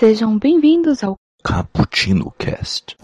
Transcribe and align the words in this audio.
Sejam 0.00 0.38
bem-vindos 0.38 1.04
ao 1.04 1.14
Cappuccino 1.44 2.32
Cast. 2.38 2.96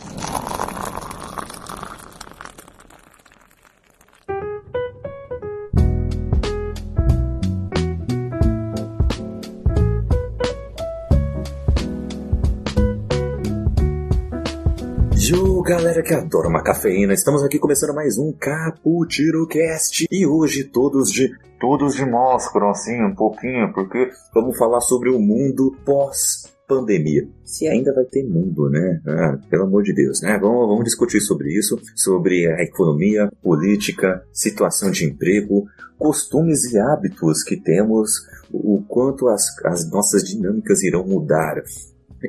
Yo, 15.18 15.60
galera 15.60 16.02
que 16.02 16.14
adora 16.14 16.48
uma 16.48 16.62
cafeína, 16.62 17.12
estamos 17.12 17.44
aqui 17.44 17.58
começando 17.58 17.94
mais 17.94 18.16
um 18.16 18.32
Cappuccino 18.32 19.46
Cast 19.46 20.06
e 20.10 20.26
hoje 20.26 20.64
todos 20.64 21.12
de 21.12 21.30
todos 21.60 21.94
de 21.94 22.06
máscara, 22.06 22.70
assim, 22.70 23.04
um 23.04 23.14
pouquinho, 23.14 23.70
porque 23.74 24.10
vamos 24.32 24.56
falar 24.56 24.80
sobre 24.80 25.10
o 25.10 25.20
mundo 25.20 25.76
pós 25.84 26.55
pandemia. 26.66 27.28
Se 27.44 27.66
ainda 27.68 27.92
vai 27.94 28.04
ter 28.04 28.24
mundo, 28.24 28.68
né? 28.68 29.00
Ah, 29.06 29.38
pelo 29.48 29.64
amor 29.64 29.82
de 29.82 29.94
Deus, 29.94 30.20
né? 30.20 30.38
Vamos, 30.38 30.68
vamos 30.68 30.84
discutir 30.84 31.20
sobre 31.20 31.52
isso, 31.56 31.80
sobre 31.94 32.46
a 32.46 32.62
economia, 32.62 33.30
política, 33.42 34.22
situação 34.32 34.90
de 34.90 35.04
emprego, 35.04 35.66
costumes 35.98 36.72
e 36.72 36.78
hábitos 36.78 37.42
que 37.42 37.56
temos, 37.56 38.10
o 38.52 38.82
quanto 38.88 39.28
as, 39.28 39.44
as 39.64 39.90
nossas 39.90 40.22
dinâmicas 40.22 40.82
irão 40.82 41.06
mudar. 41.06 41.62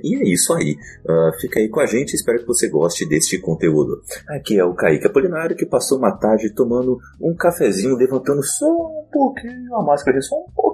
E 0.04 0.16
é 0.16 0.34
isso 0.34 0.54
aí. 0.54 0.78
Uh, 1.06 1.40
fica 1.40 1.60
aí 1.60 1.70
com 1.70 1.80
a 1.80 1.86
gente, 1.86 2.14
espero 2.14 2.40
que 2.40 2.48
você 2.48 2.68
goste 2.68 3.08
deste 3.08 3.40
conteúdo. 3.40 4.02
Aqui 4.28 4.60
é 4.60 4.64
o 4.64 4.74
Kaique 4.74 5.08
Apolinário 5.08 5.56
que 5.56 5.66
passou 5.66 5.98
uma 5.98 6.12
tarde 6.12 6.54
tomando 6.54 7.00
um 7.20 7.34
cafezinho, 7.34 7.96
levantando 7.96 8.44
só 8.44 8.68
um 8.68 9.06
pouquinho 9.12 9.76
a 9.76 9.84
máscara, 9.84 10.22
só 10.22 10.36
um 10.36 10.52
pouquinho, 10.54 10.67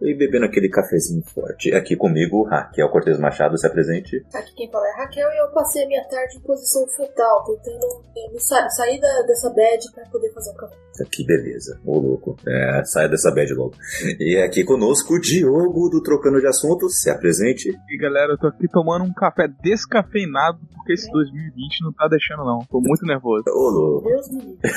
e 0.00 0.14
bebendo 0.14 0.46
aquele 0.46 0.68
cafezinho 0.68 1.22
forte. 1.22 1.74
Aqui 1.74 1.96
comigo, 1.96 2.44
Raquel 2.44 2.88
Cortez 2.88 3.18
Machado, 3.18 3.58
se 3.58 3.66
apresente. 3.66 4.24
Aqui 4.34 4.54
quem 4.54 4.70
fala 4.70 4.86
é 4.88 5.02
Raquel 5.02 5.28
e 5.30 5.38
eu 5.38 5.48
passei 5.52 5.84
a 5.84 5.88
minha 5.88 6.04
tarde 6.04 6.36
em 6.36 6.40
posição 6.40 6.86
fetal, 6.96 7.44
tentando 7.44 8.02
me 8.32 8.40
sa 8.40 8.68
sair 8.70 9.00
da, 9.00 9.22
dessa 9.22 9.50
bad 9.50 9.92
pra 9.94 10.04
poder 10.06 10.32
fazer 10.32 10.50
o 10.50 10.54
café. 10.54 10.76
Que 11.12 11.24
beleza, 11.24 11.80
ô 11.84 11.98
louco. 11.98 12.36
É, 12.46 12.82
saia 12.84 13.08
dessa 13.08 13.30
bad 13.30 13.52
logo. 13.54 13.74
E 14.18 14.36
aqui 14.38 14.64
conosco 14.64 15.14
o 15.14 15.20
Diogo 15.20 15.88
do 15.88 16.02
Trocando 16.02 16.40
de 16.40 16.46
Assuntos, 16.46 17.00
se 17.00 17.10
apresente. 17.10 17.70
E 17.88 17.98
galera, 17.98 18.32
eu 18.32 18.38
tô 18.38 18.48
aqui 18.48 18.68
tomando 18.68 19.04
um 19.04 19.12
café 19.12 19.48
descafeinado 19.62 20.58
porque 20.74 20.92
esse 20.92 21.10
2020 21.10 21.84
não 21.84 21.92
tá 21.92 22.08
deixando 22.08 22.44
não. 22.44 22.58
Tô 22.70 22.80
muito 22.80 23.06
nervoso. 23.06 23.44
Ô 23.48 23.70
louco. 23.70 24.08
Deus 24.08 24.30
me 24.30 24.40
livre. 24.40 24.70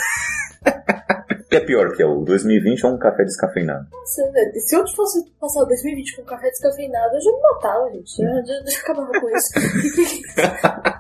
Que 1.50 1.58
é 1.58 1.60
pior 1.60 1.96
que 1.96 2.02
é 2.02 2.06
o 2.06 2.24
2020 2.24 2.86
ou 2.86 2.94
um 2.94 2.98
café 2.98 3.24
descafeinado? 3.24 3.88
Nossa, 3.92 4.32
velho, 4.32 4.52
se 4.60 4.76
eu 4.76 4.88
fosse 4.96 5.24
passar 5.40 5.64
o 5.64 5.66
2020 5.66 6.16
com 6.18 6.24
café 6.24 6.50
descafeinado, 6.50 7.16
eu 7.16 7.22
já 7.22 7.32
me 7.32 7.42
matava, 7.42 7.92
gente. 7.92 8.22
Eu 8.22 8.28
já, 8.28 8.42
já, 8.42 8.72
já 8.72 8.80
acabava 8.80 9.12
com 9.20 9.30
isso. 9.30 9.50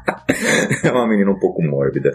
É 0.83 0.91
uma 0.91 1.07
menina 1.07 1.31
um 1.31 1.39
pouco 1.39 1.61
mórbida. 1.61 2.11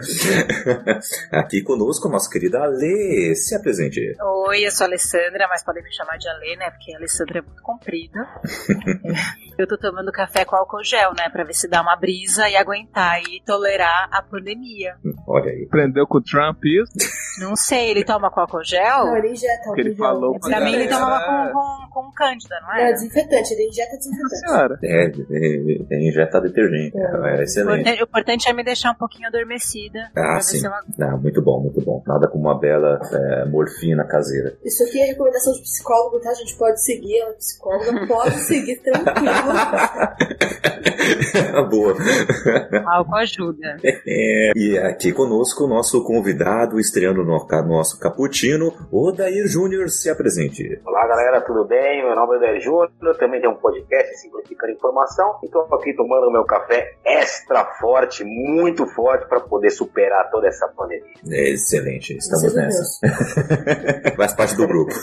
Aqui 1.31 1.61
conosco, 1.61 2.07
a 2.07 2.11
nossa 2.11 2.29
querida 2.29 2.59
Alê. 2.59 3.33
Se 3.35 3.55
apresente. 3.55 3.99
Oi, 4.47 4.65
eu 4.65 4.71
sou 4.71 4.85
a 4.85 4.87
Alessandra, 4.87 5.47
mas 5.49 5.63
podem 5.63 5.83
me 5.83 5.91
chamar 5.93 6.17
de 6.17 6.27
Alê, 6.29 6.55
né? 6.55 6.69
Porque 6.71 6.93
a 6.93 6.97
Alessandra 6.97 7.39
é 7.39 7.41
muito 7.41 7.61
comprida. 7.61 8.27
eu 9.57 9.67
tô 9.67 9.77
tomando 9.77 10.11
café 10.11 10.45
com 10.45 10.55
álcool 10.55 10.83
gel, 10.83 11.13
né? 11.17 11.29
Pra 11.29 11.43
ver 11.43 11.53
se 11.53 11.67
dá 11.67 11.81
uma 11.81 11.95
brisa 11.95 12.47
e 12.49 12.55
aguentar 12.55 13.21
e 13.21 13.41
tolerar 13.45 14.07
a 14.11 14.21
pandemia. 14.21 14.95
Olha 15.27 15.51
aí. 15.51 15.65
Aprendeu 15.65 16.05
com 16.07 16.17
o 16.17 16.21
Trump 16.21 16.59
isso? 16.65 16.91
Não 17.39 17.55
sei, 17.55 17.91
ele 17.91 18.03
toma 18.03 18.29
com 18.31 18.41
álcool 18.41 18.63
gel? 18.63 19.05
Não, 19.05 19.17
ele 19.17 19.31
injeta 19.31 19.73
ele 19.77 19.89
gel. 19.89 19.97
falou 19.97 20.35
É 20.35 20.39
pra 20.39 20.59
mim 20.61 20.73
ele 20.73 20.87
tomava 20.87 21.51
com, 21.51 21.53
com, 21.53 22.03
com 22.03 22.11
cândida, 22.11 22.55
não 22.61 22.67
Não, 22.69 22.75
é 22.75 22.89
é? 22.89 22.93
desinfetante, 22.93 23.53
ele 23.53 23.67
injeta 23.69 23.97
desinfetante. 23.97 24.39
senhora. 24.39 24.79
É, 24.83 25.05
é, 25.05 25.95
é 25.95 26.07
injetar 26.07 26.41
detergente. 26.41 26.97
É, 26.97 27.43
excelente. 27.43 27.98
O 27.99 28.03
importante 28.03 28.49
é 28.49 28.53
me 28.53 28.63
deixar 28.63 28.91
um 28.91 28.95
pouquinho 28.95 29.27
adormecida. 29.27 30.09
Ah, 30.15 30.35
ver 30.35 30.43
sim. 30.43 30.59
se 30.59 30.65
eu 30.65 30.71
Ah, 30.71 31.17
muito 31.17 31.41
bom, 31.41 31.59
muito 31.61 31.81
bom. 31.81 32.01
Nada 32.07 32.27
como 32.27 32.45
uma 32.45 32.57
bela 32.57 32.99
é, 33.11 33.45
morfina 33.45 34.05
caseira. 34.05 34.57
Isso 34.63 34.83
aqui 34.83 35.01
é 35.01 35.05
recomendação 35.07 35.51
de 35.53 35.61
psicólogo, 35.61 36.19
tá? 36.19 36.29
A 36.29 36.33
gente 36.33 36.57
pode 36.57 36.81
seguir, 36.83 37.19
ela 37.19 37.31
é 37.31 37.33
psicóloga, 37.33 38.07
pode 38.07 38.35
seguir 38.39 38.77
tranquilo. 38.77 39.29
Boa. 41.69 41.95
álcool 42.85 43.15
ajuda. 43.17 43.77
É, 43.83 44.51
e 44.55 44.77
aqui 44.77 45.11
conosco 45.11 45.65
o 45.65 45.67
nosso 45.67 46.03
convidado, 46.03 46.79
estreando 46.79 47.23
no 47.23 47.37
nosso 47.67 47.99
cappuccino, 47.99 48.73
Odair 48.91 49.47
Júnior, 49.47 49.89
se 49.89 50.09
apresente. 50.09 50.79
Olá 50.85 51.07
galera, 51.07 51.41
tudo 51.41 51.65
bem? 51.65 52.03
Meu 52.05 52.15
nome 52.15 52.35
é 52.35 52.37
Odair 52.37 52.61
Júnior, 52.61 53.17
também 53.17 53.41
tenho 53.41 53.53
um 53.53 53.57
podcast 53.57 54.15
Simplificando 54.17 54.73
Informação 54.73 55.39
e 55.43 55.45
estou 55.47 55.63
aqui 55.73 55.93
tomando 55.95 56.31
meu 56.31 56.45
café 56.45 56.95
extra 57.05 57.65
forte, 57.79 57.88
muito 58.23 58.85
forte 58.87 59.27
para 59.27 59.39
poder 59.39 59.69
superar 59.71 60.29
toda 60.29 60.47
essa 60.47 60.67
pandemia. 60.67 61.05
É, 61.29 61.49
excelente, 61.51 62.15
estamos 62.17 62.53
nessa. 62.53 62.99
Faz 64.15 64.33
parte 64.33 64.55
do 64.55 64.67
grupo. 64.67 64.93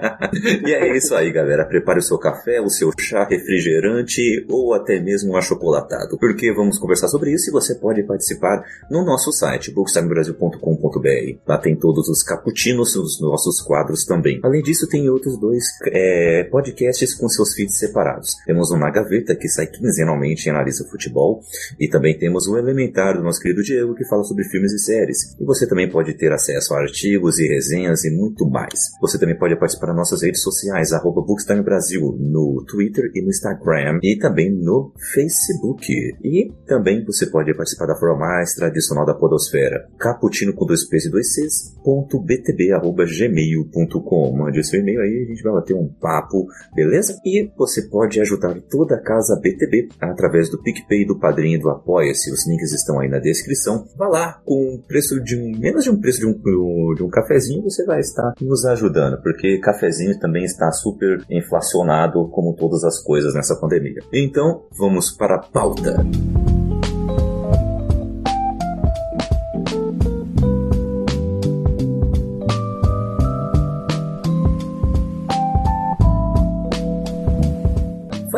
e 0.66 0.72
é 0.72 0.96
isso 0.96 1.14
aí, 1.14 1.32
galera. 1.32 1.64
Prepare 1.64 1.98
o 1.98 2.02
seu 2.02 2.18
café, 2.18 2.60
o 2.60 2.68
seu 2.68 2.90
chá, 2.98 3.24
refrigerante 3.24 4.46
ou 4.50 4.74
até 4.74 5.00
mesmo 5.00 5.32
um 5.32 5.36
achocolatado. 5.36 6.18
Porque 6.18 6.52
vamos 6.52 6.78
conversar 6.78 7.08
sobre 7.08 7.32
isso 7.32 7.50
e 7.50 7.52
você 7.52 7.74
pode 7.74 8.02
participar 8.02 8.64
no 8.90 9.04
nosso 9.04 9.32
site, 9.32 9.72
bookstimebrasil.com.br. 9.72 11.38
Lá 11.46 11.58
tem 11.58 11.76
todos 11.76 12.08
os 12.08 12.22
cappuccinos, 12.22 12.96
os 12.96 13.20
nossos 13.20 13.60
quadros 13.60 14.04
também. 14.04 14.40
Além 14.42 14.62
disso, 14.62 14.88
tem 14.88 15.08
outros 15.08 15.38
dois 15.38 15.64
é, 15.86 16.44
podcasts 16.44 17.14
com 17.14 17.28
seus 17.28 17.54
feeds 17.54 17.78
separados. 17.78 18.34
Temos 18.44 18.70
o 18.70 18.76
Na 18.76 18.90
Gaveta, 18.90 19.34
que 19.34 19.48
sai 19.48 19.66
quinzenalmente 19.66 20.46
e 20.46 20.50
analisa 20.50 20.86
futebol. 20.88 21.40
E 21.78 21.88
também 21.88 22.18
temos 22.26 22.48
o 22.48 22.58
Elementar, 22.58 23.16
do 23.16 23.22
nosso 23.22 23.40
querido 23.40 23.62
Diego, 23.62 23.94
que 23.94 24.04
fala 24.08 24.24
sobre 24.24 24.42
filmes 24.48 24.72
e 24.72 24.80
séries. 24.80 25.36
E 25.38 25.44
você 25.44 25.64
também 25.64 25.88
pode 25.88 26.12
ter 26.14 26.32
acesso 26.32 26.74
a 26.74 26.80
artigos 26.80 27.38
e 27.38 27.46
resenhas 27.46 28.04
e 28.04 28.10
muito 28.10 28.50
mais. 28.50 28.74
Você 29.00 29.16
também 29.16 29.38
pode 29.38 29.56
participar 29.56 29.86
das 29.86 29.96
nossas 29.96 30.22
redes 30.22 30.42
sociais, 30.42 30.92
arroba 30.92 31.22
Bookstime 31.22 31.62
Brasil, 31.62 32.16
no 32.18 32.64
Twitter 32.66 33.12
e 33.14 33.22
no 33.22 33.28
Instagram, 33.28 34.00
e 34.02 34.18
também 34.18 34.50
no 34.50 34.92
Facebook. 35.14 35.86
E 36.24 36.52
também 36.66 37.04
você 37.04 37.26
pode 37.26 37.54
participar 37.54 37.86
da 37.86 37.94
forma 37.94 38.26
mais 38.26 38.54
tradicional 38.54 39.06
da 39.06 39.14
podosfera, 39.14 39.88
caputino 39.96 40.52
com 40.52 40.66
dois 40.66 40.84
P's 40.88 41.04
e 41.04 41.10
dois 41.10 41.32
C's, 41.32 41.76
ponto 41.84 42.18
btb, 42.18 42.72
arroba 42.72 43.04
gmail.com. 43.04 44.36
Mande 44.36 44.66
seu 44.66 44.80
e-mail 44.80 45.00
aí, 45.00 45.22
a 45.22 45.30
gente 45.30 45.44
vai 45.44 45.52
bater 45.52 45.74
um 45.74 45.86
papo, 46.00 46.48
beleza? 46.74 47.16
E 47.24 47.48
você 47.56 47.82
pode 47.82 48.20
ajudar 48.20 48.60
toda 48.68 48.96
a 48.96 49.00
casa 49.00 49.38
BTB 49.40 49.90
através 50.00 50.50
do 50.50 50.60
PicPay, 50.60 51.06
do 51.06 51.20
Padrinho 51.20 51.56
e 51.56 51.62
do 51.62 51.70
Apoia-se. 52.16 52.32
Os 52.32 52.48
links 52.48 52.72
estão 52.72 52.98
aí 52.98 53.08
na 53.08 53.18
descrição. 53.18 53.86
Vá 53.96 54.08
lá, 54.08 54.40
com 54.44 54.74
o 54.74 54.82
preço 54.82 55.22
de 55.22 55.36
um, 55.36 55.58
menos 55.58 55.84
de 55.84 55.90
um 55.90 56.00
preço 56.00 56.18
de 56.20 56.26
um, 56.26 56.94
de 56.94 57.02
um 57.02 57.08
cafezinho, 57.08 57.62
você 57.62 57.84
vai 57.84 58.00
estar 58.00 58.32
nos 58.40 58.64
ajudando, 58.64 59.20
porque 59.22 59.58
cafezinho 59.58 60.18
também 60.18 60.44
está 60.44 60.72
super 60.72 61.22
inflacionado, 61.30 62.28
como 62.28 62.54
todas 62.54 62.82
as 62.84 63.02
coisas 63.02 63.34
nessa 63.34 63.56
pandemia. 63.56 64.00
Então, 64.12 64.64
vamos 64.76 65.10
para 65.10 65.36
a 65.36 65.38
pauta. 65.38 65.96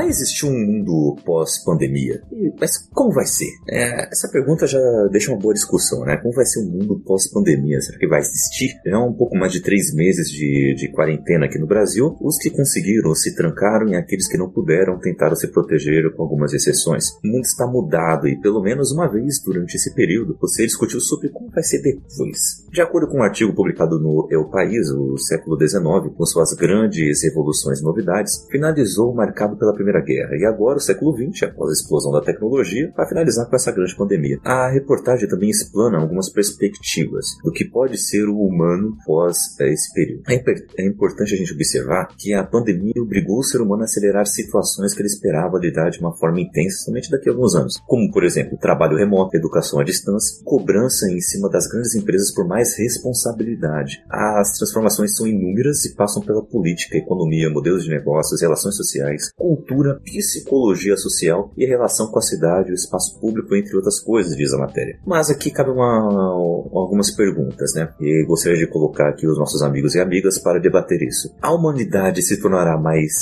Vai 0.08 0.14
existir 0.14 0.46
um 0.46 0.58
mundo 0.58 1.16
pós-pandemia? 1.22 2.22
Mas 2.58 2.78
como 2.94 3.12
vai 3.12 3.26
ser? 3.26 3.50
É, 3.68 4.08
essa 4.10 4.26
pergunta 4.32 4.66
já 4.66 4.80
deixa 5.12 5.30
uma 5.30 5.38
boa 5.38 5.52
discussão, 5.52 6.02
né? 6.02 6.16
Como 6.16 6.32
vai 6.32 6.46
ser 6.46 6.60
o 6.60 6.64
mundo 6.64 6.98
pós-pandemia? 7.04 7.78
Será 7.82 7.98
que 7.98 8.08
vai 8.08 8.20
existir? 8.20 8.80
Já 8.86 8.96
há 8.96 9.04
um 9.04 9.12
pouco 9.12 9.36
mais 9.36 9.52
de 9.52 9.60
três 9.60 9.92
meses 9.92 10.30
de, 10.30 10.74
de 10.78 10.90
quarentena 10.92 11.44
aqui 11.44 11.58
no 11.58 11.66
Brasil. 11.66 12.16
Os 12.22 12.38
que 12.38 12.48
conseguiram 12.48 13.14
se 13.14 13.36
trancaram 13.36 13.86
e 13.88 13.96
aqueles 13.96 14.26
que 14.26 14.38
não 14.38 14.48
puderam 14.48 14.98
tentaram 14.98 15.36
se 15.36 15.46
proteger 15.48 16.10
com 16.16 16.22
algumas 16.22 16.54
exceções. 16.54 17.10
O 17.22 17.28
mundo 17.28 17.44
está 17.44 17.66
mudado 17.66 18.26
e 18.26 18.40
pelo 18.40 18.62
menos 18.62 18.90
uma 18.90 19.12
vez 19.12 19.42
durante 19.44 19.74
esse 19.74 19.94
período 19.94 20.38
você 20.40 20.64
discutiu 20.64 21.02
sobre 21.02 21.28
como 21.28 21.50
vai 21.50 21.62
ser 21.62 21.82
depois. 21.82 22.66
De 22.72 22.80
acordo 22.80 23.08
com 23.08 23.18
um 23.18 23.22
artigo 23.22 23.54
publicado 23.54 24.00
no 24.00 24.26
Eu 24.30 24.46
País, 24.46 24.88
o 24.90 25.18
século 25.18 25.58
XIX, 25.60 26.14
com 26.16 26.24
suas 26.24 26.54
grandes 26.54 27.22
revoluções 27.22 27.80
e 27.80 27.84
novidades, 27.84 28.46
finalizou 28.50 29.14
marcado 29.14 29.54
pela 29.58 29.74
Primeira 29.74 29.97
Guerra 30.00 30.36
e 30.36 30.44
agora 30.44 30.78
o 30.78 30.80
século 30.80 31.16
XX, 31.16 31.44
após 31.44 31.70
a 31.70 31.72
explosão 31.72 32.12
da 32.12 32.20
tecnologia, 32.20 32.92
vai 32.96 33.08
finalizar 33.08 33.48
com 33.48 33.56
essa 33.56 33.72
grande 33.72 33.96
pandemia. 33.96 34.38
A 34.44 34.70
reportagem 34.70 35.28
também 35.28 35.50
explana 35.50 35.98
algumas 35.98 36.30
perspectivas 36.30 37.26
do 37.44 37.52
que 37.52 37.64
pode 37.64 37.98
ser 37.98 38.28
o 38.28 38.38
humano 38.38 38.96
pós 39.04 39.38
eh, 39.60 39.72
esse 39.72 39.92
período. 39.92 40.22
É, 40.28 40.82
é 40.82 40.86
importante 40.86 41.34
a 41.34 41.36
gente 41.36 41.52
observar 41.52 42.08
que 42.16 42.32
a 42.32 42.44
pandemia 42.44 42.92
obrigou 43.00 43.38
o 43.38 43.44
ser 43.44 43.60
humano 43.60 43.82
a 43.82 43.84
acelerar 43.84 44.26
situações 44.26 44.94
que 44.94 45.00
ele 45.00 45.08
esperava 45.08 45.58
lidar 45.58 45.90
de 45.90 46.00
uma 46.00 46.16
forma 46.16 46.40
intensa 46.40 46.84
somente 46.84 47.10
daqui 47.10 47.28
a 47.28 47.32
alguns 47.32 47.54
anos, 47.54 47.78
como 47.86 48.10
por 48.10 48.24
exemplo 48.24 48.58
trabalho 48.58 48.96
remoto, 48.96 49.36
educação 49.36 49.80
à 49.80 49.84
distância, 49.84 50.42
cobrança 50.44 51.10
em 51.10 51.20
cima 51.20 51.48
das 51.48 51.66
grandes 51.66 51.94
empresas 51.94 52.32
por 52.32 52.46
mais 52.46 52.76
responsabilidade. 52.78 54.02
As 54.10 54.52
transformações 54.52 55.16
são 55.16 55.26
inúmeras 55.26 55.84
e 55.84 55.94
passam 55.94 56.22
pela 56.22 56.44
política, 56.44 56.96
economia, 56.96 57.50
modelos 57.50 57.84
de 57.84 57.90
negócios, 57.90 58.40
relações 58.40 58.76
sociais, 58.76 59.30
cultura 59.36 59.87
psicologia 59.96 60.96
social 60.96 61.52
e 61.56 61.66
relação 61.66 62.10
com 62.10 62.18
a 62.18 62.22
cidade, 62.22 62.70
o 62.70 62.74
espaço 62.74 63.18
público, 63.20 63.54
entre 63.54 63.76
outras 63.76 64.00
coisas, 64.00 64.36
diz 64.36 64.52
a 64.52 64.58
matéria. 64.58 64.98
Mas 65.06 65.30
aqui 65.30 65.50
cabe 65.50 65.70
uma, 65.70 66.32
algumas 66.72 67.10
perguntas, 67.10 67.74
né? 67.74 67.92
E 68.00 68.24
gostaria 68.26 68.58
de 68.58 68.66
colocar 68.66 69.08
aqui 69.08 69.26
os 69.26 69.38
nossos 69.38 69.62
amigos 69.62 69.94
e 69.94 70.00
amigas 70.00 70.38
para 70.38 70.60
debater 70.60 71.02
isso. 71.02 71.34
A 71.40 71.52
humanidade 71.52 72.22
se 72.22 72.40
tornará 72.40 72.78
mais 72.78 73.12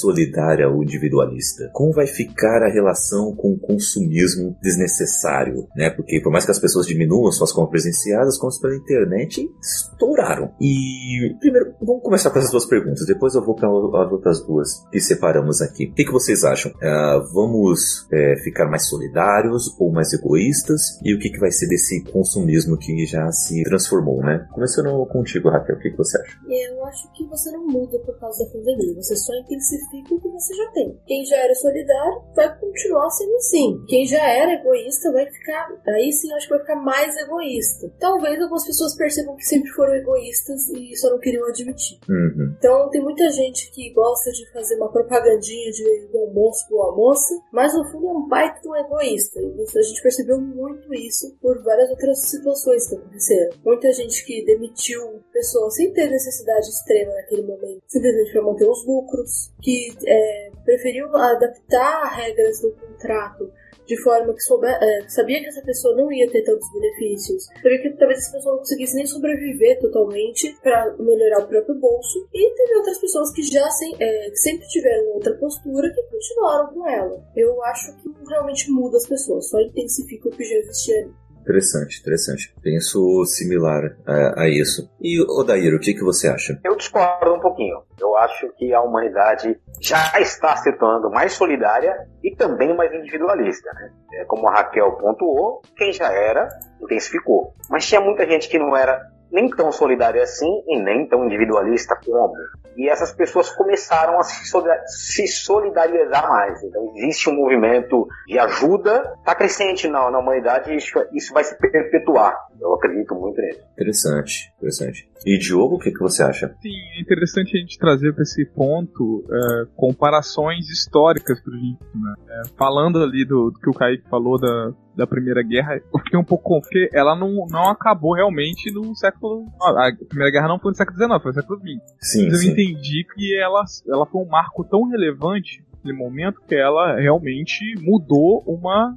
solidária 0.00 0.68
ou 0.68 0.82
individualista? 0.82 1.70
Como 1.72 1.92
vai 1.92 2.06
ficar 2.06 2.62
a 2.62 2.70
relação 2.70 3.34
com 3.34 3.52
o 3.52 3.58
consumismo 3.58 4.56
desnecessário, 4.62 5.66
né? 5.74 5.90
Porque 5.90 6.20
por 6.20 6.30
mais 6.30 6.44
que 6.44 6.50
as 6.50 6.58
pessoas 6.58 6.86
diminuam 6.86 7.30
suas 7.32 7.52
compras 7.52 7.78
presenciadas, 7.78 8.34
as 8.34 8.38
compras 8.38 8.60
pela 8.60 8.76
internet 8.76 9.48
estouraram. 9.62 10.50
E 10.60 11.34
primeiro, 11.40 11.74
vamos 11.80 12.02
começar 12.02 12.30
com 12.30 12.38
essas 12.38 12.50
duas 12.50 12.66
perguntas, 12.66 13.06
depois 13.06 13.34
eu 13.34 13.44
vou 13.44 13.54
para 13.54 13.68
as 13.68 14.12
outras 14.12 14.44
duas 14.44 14.86
que 14.90 15.00
separamos 15.00 15.62
aqui. 15.62 15.86
O 15.86 15.94
que, 15.94 16.04
que 16.08 16.12
vocês 16.12 16.42
acham? 16.42 16.72
Uh, 16.72 17.32
vamos 17.32 18.08
é, 18.10 18.36
ficar 18.42 18.66
mais 18.66 18.88
solidários 18.88 19.74
ou 19.78 19.92
mais 19.92 20.12
egoístas? 20.12 20.80
E 21.04 21.14
o 21.14 21.18
que, 21.18 21.30
que 21.30 21.38
vai 21.38 21.50
ser 21.50 21.68
desse 21.68 22.02
consumismo 22.10 22.76
que 22.78 23.06
já 23.06 23.30
se 23.30 23.62
transformou, 23.64 24.20
né? 24.22 24.46
Começando 24.52 25.06
contigo, 25.06 25.50
Raquel, 25.50 25.76
o 25.76 25.78
que, 25.78 25.90
que 25.90 25.96
você 25.96 26.20
acha? 26.20 26.38
Eu 26.48 26.84
acho 26.86 27.12
que 27.12 27.24
você 27.26 27.50
não 27.52 27.66
muda 27.66 27.98
por 28.00 28.18
causa 28.18 28.44
da 28.44 28.50
pandemia, 28.50 28.94
você 28.94 29.14
só 29.16 29.34
intensifica 29.34 30.14
o 30.14 30.20
que 30.20 30.28
você 30.28 30.54
já 30.54 30.70
tem. 30.72 30.98
Quem 31.06 31.24
já 31.26 31.36
era 31.36 31.54
solidário 31.54 32.22
vai 32.34 32.58
continuar 32.58 33.10
sendo 33.10 33.36
assim. 33.36 33.84
Quem 33.86 34.06
já 34.06 34.26
era 34.26 34.54
egoísta 34.54 35.12
vai 35.12 35.26
ficar, 35.26 35.68
aí 35.88 36.12
sim 36.12 36.32
acho 36.32 36.48
que 36.48 36.54
vai 36.54 36.60
ficar 36.60 36.76
mais 36.76 37.16
egoísta. 37.18 37.92
Talvez 38.00 38.40
algumas 38.40 38.64
pessoas 38.66 38.96
percebam 38.96 39.36
que 39.36 39.44
sempre 39.44 39.70
foram 39.70 39.94
egoístas 39.94 40.68
e 40.70 40.96
só 40.96 41.10
não 41.10 41.18
queriam 41.18 41.46
admitir. 41.46 41.98
Uhum. 42.08 42.54
Então 42.58 42.88
tem 42.90 43.02
muita 43.02 43.30
gente 43.30 43.70
que 43.72 43.92
gosta 43.92 44.30
de 44.30 44.50
fazer 44.52 44.76
uma 44.76 44.90
propagandinha 44.90 45.70
de 45.70 45.97
do 46.06 46.18
almoço 46.18 46.66
pro 46.68 46.82
almoço, 46.82 47.42
mas 47.52 47.74
no 47.74 47.84
fundo 47.90 48.06
é 48.06 48.12
um 48.12 48.28
de 48.28 48.68
um 48.68 48.76
egoísta. 48.76 49.40
E 49.40 49.62
a 49.62 49.82
gente 49.82 50.02
percebeu 50.02 50.40
muito 50.40 50.92
isso 50.94 51.36
por 51.40 51.62
várias 51.62 51.90
outras 51.90 52.30
situações 52.30 52.88
que 52.88 52.94
aconteceram. 52.94 53.56
Muita 53.64 53.92
gente 53.92 54.24
que 54.24 54.44
demitiu 54.44 55.20
pessoas 55.32 55.74
sem 55.74 55.92
ter 55.92 56.10
necessidade 56.10 56.68
extrema 56.68 57.12
naquele 57.14 57.42
momento, 57.42 57.82
simplesmente 57.86 58.32
para 58.32 58.42
manter 58.42 58.68
os 58.68 58.84
lucros, 58.86 59.52
que 59.62 59.96
é, 60.06 60.50
preferiu 60.64 61.14
adaptar 61.16 62.04
regras 62.14 62.60
do 62.60 62.70
contrato 62.72 63.50
de 63.88 63.96
forma 64.02 64.34
que 64.34 64.42
souber, 64.42 64.78
é, 64.82 65.08
sabia 65.08 65.40
que 65.40 65.46
essa 65.46 65.62
pessoa 65.62 65.96
não 65.96 66.12
ia 66.12 66.30
ter 66.30 66.42
tantos 66.42 66.70
benefícios, 66.74 67.46
sabia 67.46 67.80
que 67.80 67.90
talvez 67.96 68.18
essa 68.18 68.32
pessoa 68.32 68.52
não 68.52 68.58
conseguisse 68.58 68.94
nem 68.94 69.06
sobreviver 69.06 69.80
totalmente 69.80 70.54
para 70.62 70.94
melhorar 70.98 71.44
o 71.44 71.48
próprio 71.48 71.74
bolso, 71.76 72.28
e 72.34 72.54
teve 72.54 72.76
outras 72.76 72.98
pessoas 72.98 73.32
que 73.32 73.42
já 73.42 73.68
sem, 73.70 73.96
é, 73.98 74.30
sempre 74.34 74.66
tiveram 74.68 75.14
outra 75.14 75.34
postura 75.38 75.90
que 75.90 76.02
continuaram 76.02 76.74
com 76.74 76.86
ela. 76.86 77.24
Eu 77.34 77.64
acho 77.64 77.96
que 77.96 78.10
realmente 78.28 78.70
muda 78.70 78.98
as 78.98 79.06
pessoas, 79.06 79.48
só 79.48 79.58
intensifica 79.58 80.28
o 80.28 80.32
que 80.32 80.44
já 80.44 80.56
existia 80.56 80.98
ali. 80.98 81.14
Interessante, 81.48 82.00
interessante. 82.00 82.54
Penso 82.62 83.24
similar 83.24 83.96
a, 84.06 84.42
a 84.42 84.48
isso. 84.50 84.90
E, 85.00 85.18
Odair, 85.22 85.74
o 85.74 85.80
que, 85.80 85.94
que 85.94 86.04
você 86.04 86.28
acha? 86.28 86.60
Eu 86.62 86.76
discordo 86.76 87.32
um 87.32 87.40
pouquinho. 87.40 87.82
Eu 87.98 88.14
acho 88.18 88.52
que 88.58 88.74
a 88.74 88.82
humanidade 88.82 89.58
já 89.80 90.20
está 90.20 90.54
se 90.56 90.70
tornando 90.72 91.10
mais 91.10 91.32
solidária 91.32 92.06
e 92.22 92.36
também 92.36 92.76
mais 92.76 92.92
individualista. 92.92 93.72
Né? 93.72 93.90
É, 94.12 94.24
como 94.26 94.46
a 94.46 94.56
Raquel 94.56 94.92
pontuou, 94.98 95.62
quem 95.74 95.90
já 95.90 96.12
era, 96.12 96.50
intensificou. 96.82 97.54
Mas 97.70 97.86
tinha 97.86 98.02
muita 98.02 98.26
gente 98.26 98.46
que 98.46 98.58
não 98.58 98.76
era 98.76 99.00
nem 99.30 99.48
tão 99.50 99.70
solidária 99.70 100.22
assim 100.22 100.62
e 100.66 100.78
nem 100.78 101.06
tão 101.06 101.24
individualista 101.24 101.98
como. 102.04 102.34
E 102.76 102.88
essas 102.88 103.12
pessoas 103.12 103.50
começaram 103.50 104.18
a 104.18 104.22
se 104.22 105.26
solidarizar 105.26 106.28
mais. 106.28 106.62
Então 106.62 106.92
existe 106.96 107.28
um 107.28 107.34
movimento 107.34 108.06
de 108.26 108.38
ajuda, 108.38 109.14
está 109.18 109.34
crescente 109.34 109.88
na, 109.88 110.10
na 110.10 110.18
humanidade 110.18 110.72
e 110.72 110.76
isso, 110.76 110.92
isso 111.12 111.34
vai 111.34 111.44
se 111.44 111.58
perpetuar. 111.58 112.36
Eu 112.60 112.74
acredito 112.74 113.14
muito 113.14 113.40
nisso. 113.40 113.60
Interessante, 113.72 114.52
interessante. 114.58 115.08
E 115.24 115.38
Diogo, 115.38 115.76
o 115.76 115.78
que, 115.78 115.90
que 115.90 116.00
você 116.00 116.22
acha? 116.22 116.48
Sim, 116.60 116.74
é 116.96 117.00
interessante 117.00 117.56
a 117.56 117.60
gente 117.60 117.78
trazer 117.78 118.12
para 118.12 118.22
esse 118.22 118.44
ponto 118.46 119.24
é, 119.30 119.66
comparações 119.76 120.68
históricas 120.68 121.40
para 121.42 121.54
gente, 121.54 121.78
né? 121.94 122.14
É, 122.28 122.48
falando 122.56 123.02
ali 123.02 123.24
do, 123.24 123.50
do, 123.50 123.58
que 123.58 123.68
o 123.68 123.72
Kaique 123.72 124.08
falou 124.08 124.38
da, 124.38 124.72
da 124.96 125.06
Primeira 125.06 125.42
Guerra, 125.42 125.76
eu 125.76 125.98
fiquei 126.00 126.18
um 126.18 126.24
pouco 126.24 126.60
porque 126.60 126.88
ela 126.92 127.16
não, 127.16 127.46
não 127.50 127.68
acabou 127.70 128.14
realmente 128.14 128.72
no 128.72 128.94
século. 128.94 129.46
A 129.60 129.90
Primeira 130.08 130.30
Guerra 130.32 130.48
não 130.48 130.58
foi 130.58 130.72
no 130.72 130.76
século 130.76 130.96
XIX, 130.96 131.22
foi 131.22 131.30
no 131.30 131.34
século 131.34 131.60
XX. 131.60 131.96
Sim, 132.00 132.24
Mas 132.24 132.32
eu 132.34 132.38
sim. 132.40 132.50
entendi 132.50 133.06
que 133.14 133.38
ela, 133.38 133.64
ela 133.88 134.06
foi 134.06 134.22
um 134.22 134.28
marco 134.28 134.64
tão 134.64 134.88
relevante 134.88 135.64
naquele 135.78 135.96
momento 135.96 136.40
que 136.46 136.54
ela 136.54 136.96
realmente 136.96 137.74
mudou 137.80 138.42
uma 138.46 138.94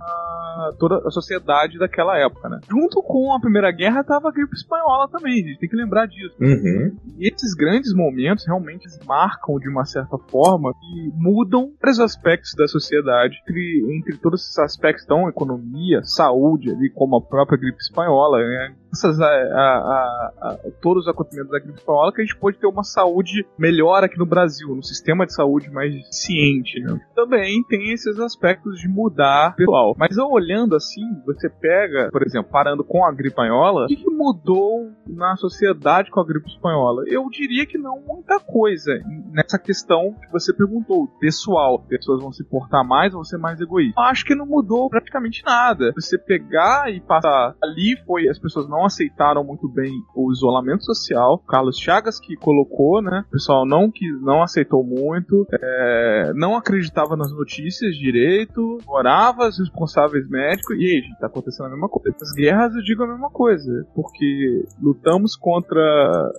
toda 0.77 1.07
a 1.07 1.11
sociedade 1.11 1.77
daquela 1.77 2.17
época, 2.17 2.49
né? 2.49 2.59
Junto 2.69 3.01
com 3.01 3.33
a 3.33 3.39
Primeira 3.39 3.71
Guerra 3.71 4.03
tava 4.03 4.29
a 4.29 4.31
gripe 4.31 4.53
espanhola 4.53 5.07
também, 5.09 5.33
a 5.33 5.47
gente 5.47 5.59
tem 5.59 5.69
que 5.69 5.75
lembrar 5.75 6.07
disso. 6.07 6.35
Uhum. 6.39 6.95
E 7.17 7.27
esses 7.27 7.53
grandes 7.53 7.93
momentos 7.93 8.45
realmente 8.45 8.87
marcam 9.05 9.59
de 9.59 9.69
uma 9.69 9.85
certa 9.85 10.17
forma 10.17 10.73
e 10.81 11.11
mudam 11.15 11.71
vários 11.81 11.99
aspectos 11.99 12.53
da 12.55 12.67
sociedade, 12.67 13.37
entre, 13.41 13.97
entre 13.97 14.17
todos 14.17 14.41
esses 14.41 14.59
aspectos, 14.59 15.03
então 15.05 15.29
economia, 15.29 16.01
saúde, 16.03 16.71
ali 16.71 16.89
como 16.89 17.17
a 17.17 17.21
própria 17.21 17.57
gripe 17.57 17.77
espanhola, 17.79 18.39
né? 18.39 18.75
Graças 18.91 19.21
a, 19.21 19.25
a, 19.25 19.29
a, 19.29 20.31
a, 20.41 20.57
todos 20.81 21.03
os 21.03 21.09
acontecimentos 21.09 21.51
da 21.51 21.59
gripe 21.59 21.79
espanhola 21.79 22.11
que 22.13 22.21
a 22.21 22.25
gente 22.25 22.37
pode 22.37 22.57
ter 22.57 22.67
uma 22.67 22.83
saúde 22.83 23.45
melhor 23.57 24.03
aqui 24.03 24.17
no 24.17 24.25
Brasil, 24.25 24.75
no 24.75 24.83
sistema 24.83 25.25
de 25.25 25.33
saúde 25.33 25.71
mais 25.71 25.93
ciente, 26.11 26.70
né? 26.79 26.99
Também 27.15 27.63
tem 27.63 27.91
esses 27.91 28.19
aspectos 28.19 28.79
de 28.79 28.87
mudar 28.87 29.55
pessoal. 29.55 29.95
Mas 29.97 30.17
eu 30.17 30.27
olhando 30.27 30.75
assim, 30.75 31.03
você 31.25 31.49
pega, 31.49 32.09
por 32.11 32.23
exemplo, 32.23 32.51
parando 32.51 32.83
com 32.83 33.05
a 33.05 33.11
gripe 33.11 33.29
espanhola, 33.29 33.85
o 33.85 33.87
que, 33.87 34.11
mudou 34.11 34.91
na 35.07 35.35
sociedade 35.35 36.11
com 36.11 36.19
a 36.19 36.25
gripe 36.25 36.47
espanhola? 36.47 37.03
Eu 37.07 37.27
diria 37.29 37.65
que 37.65 37.77
não 37.77 37.99
muita 38.01 38.39
coisa 38.39 38.99
nessa 39.31 39.57
questão 39.57 40.13
que 40.21 40.31
você 40.31 40.53
perguntou, 40.53 41.07
pessoal. 41.19 41.79
Pessoas 41.87 42.21
vão 42.21 42.31
se 42.31 42.43
portar 42.43 42.85
mais 42.85 43.13
ou 43.13 43.23
ser 43.23 43.37
mais 43.37 43.59
egoístas? 43.59 43.95
Eu 43.97 44.09
acho 44.09 44.25
que 44.25 44.35
não 44.35 44.45
mudou 44.45 44.89
praticamente 44.89 45.43
nada. 45.45 45.91
Você 45.95 46.17
pegar 46.17 46.91
e 46.91 46.99
passar 47.01 47.55
ali 47.61 47.97
foi 48.05 48.27
as 48.27 48.37
pessoas 48.37 48.69
não 48.69 48.85
aceitaram 48.85 49.43
muito 49.43 49.67
bem 49.67 49.91
o 50.15 50.31
isolamento 50.31 50.83
social. 50.83 51.39
Carlos 51.47 51.77
Chagas 51.77 52.19
que 52.19 52.35
colocou, 52.35 53.01
né? 53.01 53.23
O 53.27 53.31
pessoal 53.31 53.65
não 53.65 53.89
que 53.89 54.05
não 54.21 54.43
aceitou 54.43 54.83
muito, 54.83 55.47
é, 55.51 56.31
não 56.35 56.55
acreditava 56.61 57.15
nas 57.15 57.31
notícias 57.31 57.95
direito, 57.95 58.77
orava 58.87 59.47
os 59.47 59.59
responsáveis 59.59 60.27
médicos 60.29 60.77
e 60.77 60.85
aí, 60.85 61.01
gente, 61.01 61.19
tá 61.19 61.27
acontecendo 61.27 61.67
a 61.67 61.69
mesma 61.71 61.89
coisa. 61.89 62.15
As 62.21 62.31
guerras 62.31 62.73
eu 62.73 62.81
digo 62.81 63.03
a 63.03 63.07
mesma 63.07 63.29
coisa, 63.29 63.85
porque 63.93 64.65
lutamos 64.81 65.35
contra 65.35 66.31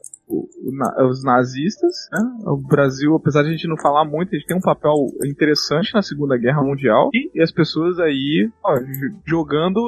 os 1.09 1.25
nazistas, 1.25 2.09
né? 2.13 2.21
O 2.47 2.57
Brasil, 2.57 3.15
apesar 3.15 3.43
de 3.43 3.49
a 3.49 3.53
gente 3.53 3.69
não 3.69 3.77
falar 3.77 4.05
muito, 4.05 4.35
a 4.35 4.39
gente 4.39 4.47
tem 4.47 4.57
um 4.57 4.61
papel 4.61 4.93
interessante 5.25 5.93
na 5.95 6.03
Segunda 6.03 6.37
Guerra 6.37 6.63
Mundial 6.63 7.11
e, 7.13 7.41
as 7.43 7.53
pessoas 7.53 7.99
aí 7.99 8.51
ó, 8.65 8.75
jogando 9.27 9.81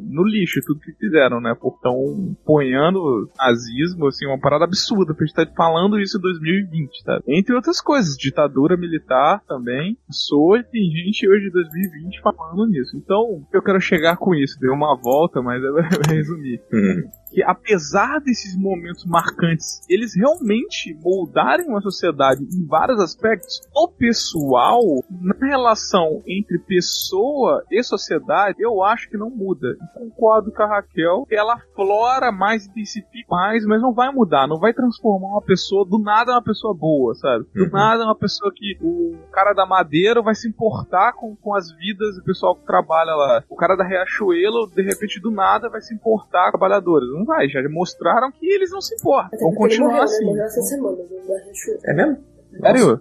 no 0.00 0.24
lixo 0.24 0.60
tudo 0.66 0.80
que 0.80 0.92
fizeram, 0.92 1.40
né? 1.40 1.54
Por 1.58 1.78
tão 1.80 2.36
ponhando 2.44 3.30
nazismo, 3.38 4.06
assim, 4.06 4.26
uma 4.26 4.40
parada 4.40 4.64
absurda 4.64 5.14
pra 5.14 5.24
gente 5.24 5.38
estar 5.38 5.46
tá 5.46 5.54
falando 5.56 6.00
isso 6.00 6.18
em 6.18 6.20
2020, 6.20 7.04
tá? 7.04 7.20
Entre 7.28 7.54
outras 7.54 7.80
coisas, 7.80 8.16
ditadura 8.16 8.76
militar 8.76 9.42
também, 9.46 9.96
sou 10.10 10.56
e 10.56 10.64
tem 10.64 10.90
gente 10.90 11.28
hoje 11.28 11.44
de 11.44 11.50
2020 11.50 12.20
falando 12.22 12.66
nisso. 12.66 12.96
Então, 12.96 13.42
eu 13.52 13.62
quero 13.62 13.80
chegar 13.80 14.16
com 14.16 14.34
isso, 14.34 14.58
deu 14.60 14.72
uma 14.72 14.96
volta, 14.96 15.40
mas 15.42 15.62
eu 15.62 15.72
vou 15.72 15.82
resumir. 16.08 16.60
Uhum 16.72 17.08
que 17.30 17.42
apesar 17.42 18.20
desses 18.20 18.56
momentos 18.56 19.04
marcantes, 19.04 19.80
eles 19.88 20.14
realmente 20.14 20.94
moldarem 21.02 21.66
uma 21.66 21.80
sociedade 21.80 22.42
em 22.42 22.66
vários 22.66 23.00
aspectos, 23.00 23.60
o 23.74 23.88
pessoal, 23.88 24.80
na 25.10 25.34
relação 25.46 26.22
entre 26.26 26.58
pessoa 26.58 27.62
e 27.70 27.82
sociedade, 27.82 28.58
eu 28.60 28.82
acho 28.82 29.08
que 29.08 29.16
não 29.16 29.30
muda. 29.30 29.76
concordo 29.94 30.52
com 30.52 30.62
a 30.62 30.66
Raquel, 30.66 31.26
ela 31.30 31.58
flora 31.74 32.30
mais, 32.30 32.66
intensifica 32.66 33.26
mais, 33.28 33.64
mas 33.64 33.80
não 33.80 33.92
vai 33.92 34.10
mudar, 34.12 34.46
não 34.46 34.58
vai 34.58 34.72
transformar 34.72 35.28
uma 35.28 35.42
pessoa 35.42 35.84
do 35.84 35.98
nada 35.98 36.32
uma 36.32 36.42
pessoa 36.42 36.74
boa, 36.74 37.14
sabe? 37.14 37.44
Do 37.54 37.64
Uhum. 37.64 37.70
nada 37.72 38.04
uma 38.04 38.16
pessoa 38.16 38.52
que 38.54 38.76
o 38.80 39.16
cara 39.32 39.52
da 39.52 39.66
madeira 39.66 40.22
vai 40.22 40.34
se 40.34 40.48
importar 40.48 41.12
com, 41.14 41.34
com 41.36 41.54
as 41.54 41.70
vidas 41.72 42.16
do 42.16 42.22
pessoal 42.24 42.54
que 42.56 42.64
trabalha 42.64 43.14
lá. 43.14 43.44
O 43.48 43.56
cara 43.56 43.76
da 43.76 43.86
Riachuelo, 43.86 44.68
de 44.74 44.82
repente, 44.82 45.20
do 45.20 45.30
nada 45.30 45.68
vai 45.68 45.80
se 45.80 45.94
importar 45.94 46.50
com 46.52 46.58
trabalhadores. 46.58 47.08
Não 47.18 47.24
vai, 47.24 47.48
já 47.48 47.60
mostraram 47.68 48.30
que 48.30 48.46
eles 48.46 48.70
não 48.70 48.80
se 48.80 48.94
importam. 48.94 49.38
Vão 49.38 49.54
continuar 49.54 49.88
morreu, 49.88 50.02
assim. 50.04 50.20
né? 50.20 50.26
Morreu 50.26 50.44
essa 50.44 50.62
semana, 50.62 50.96
né? 50.96 51.78
É 51.84 51.94
mesmo? 51.94 52.24
Sério? 52.60 53.00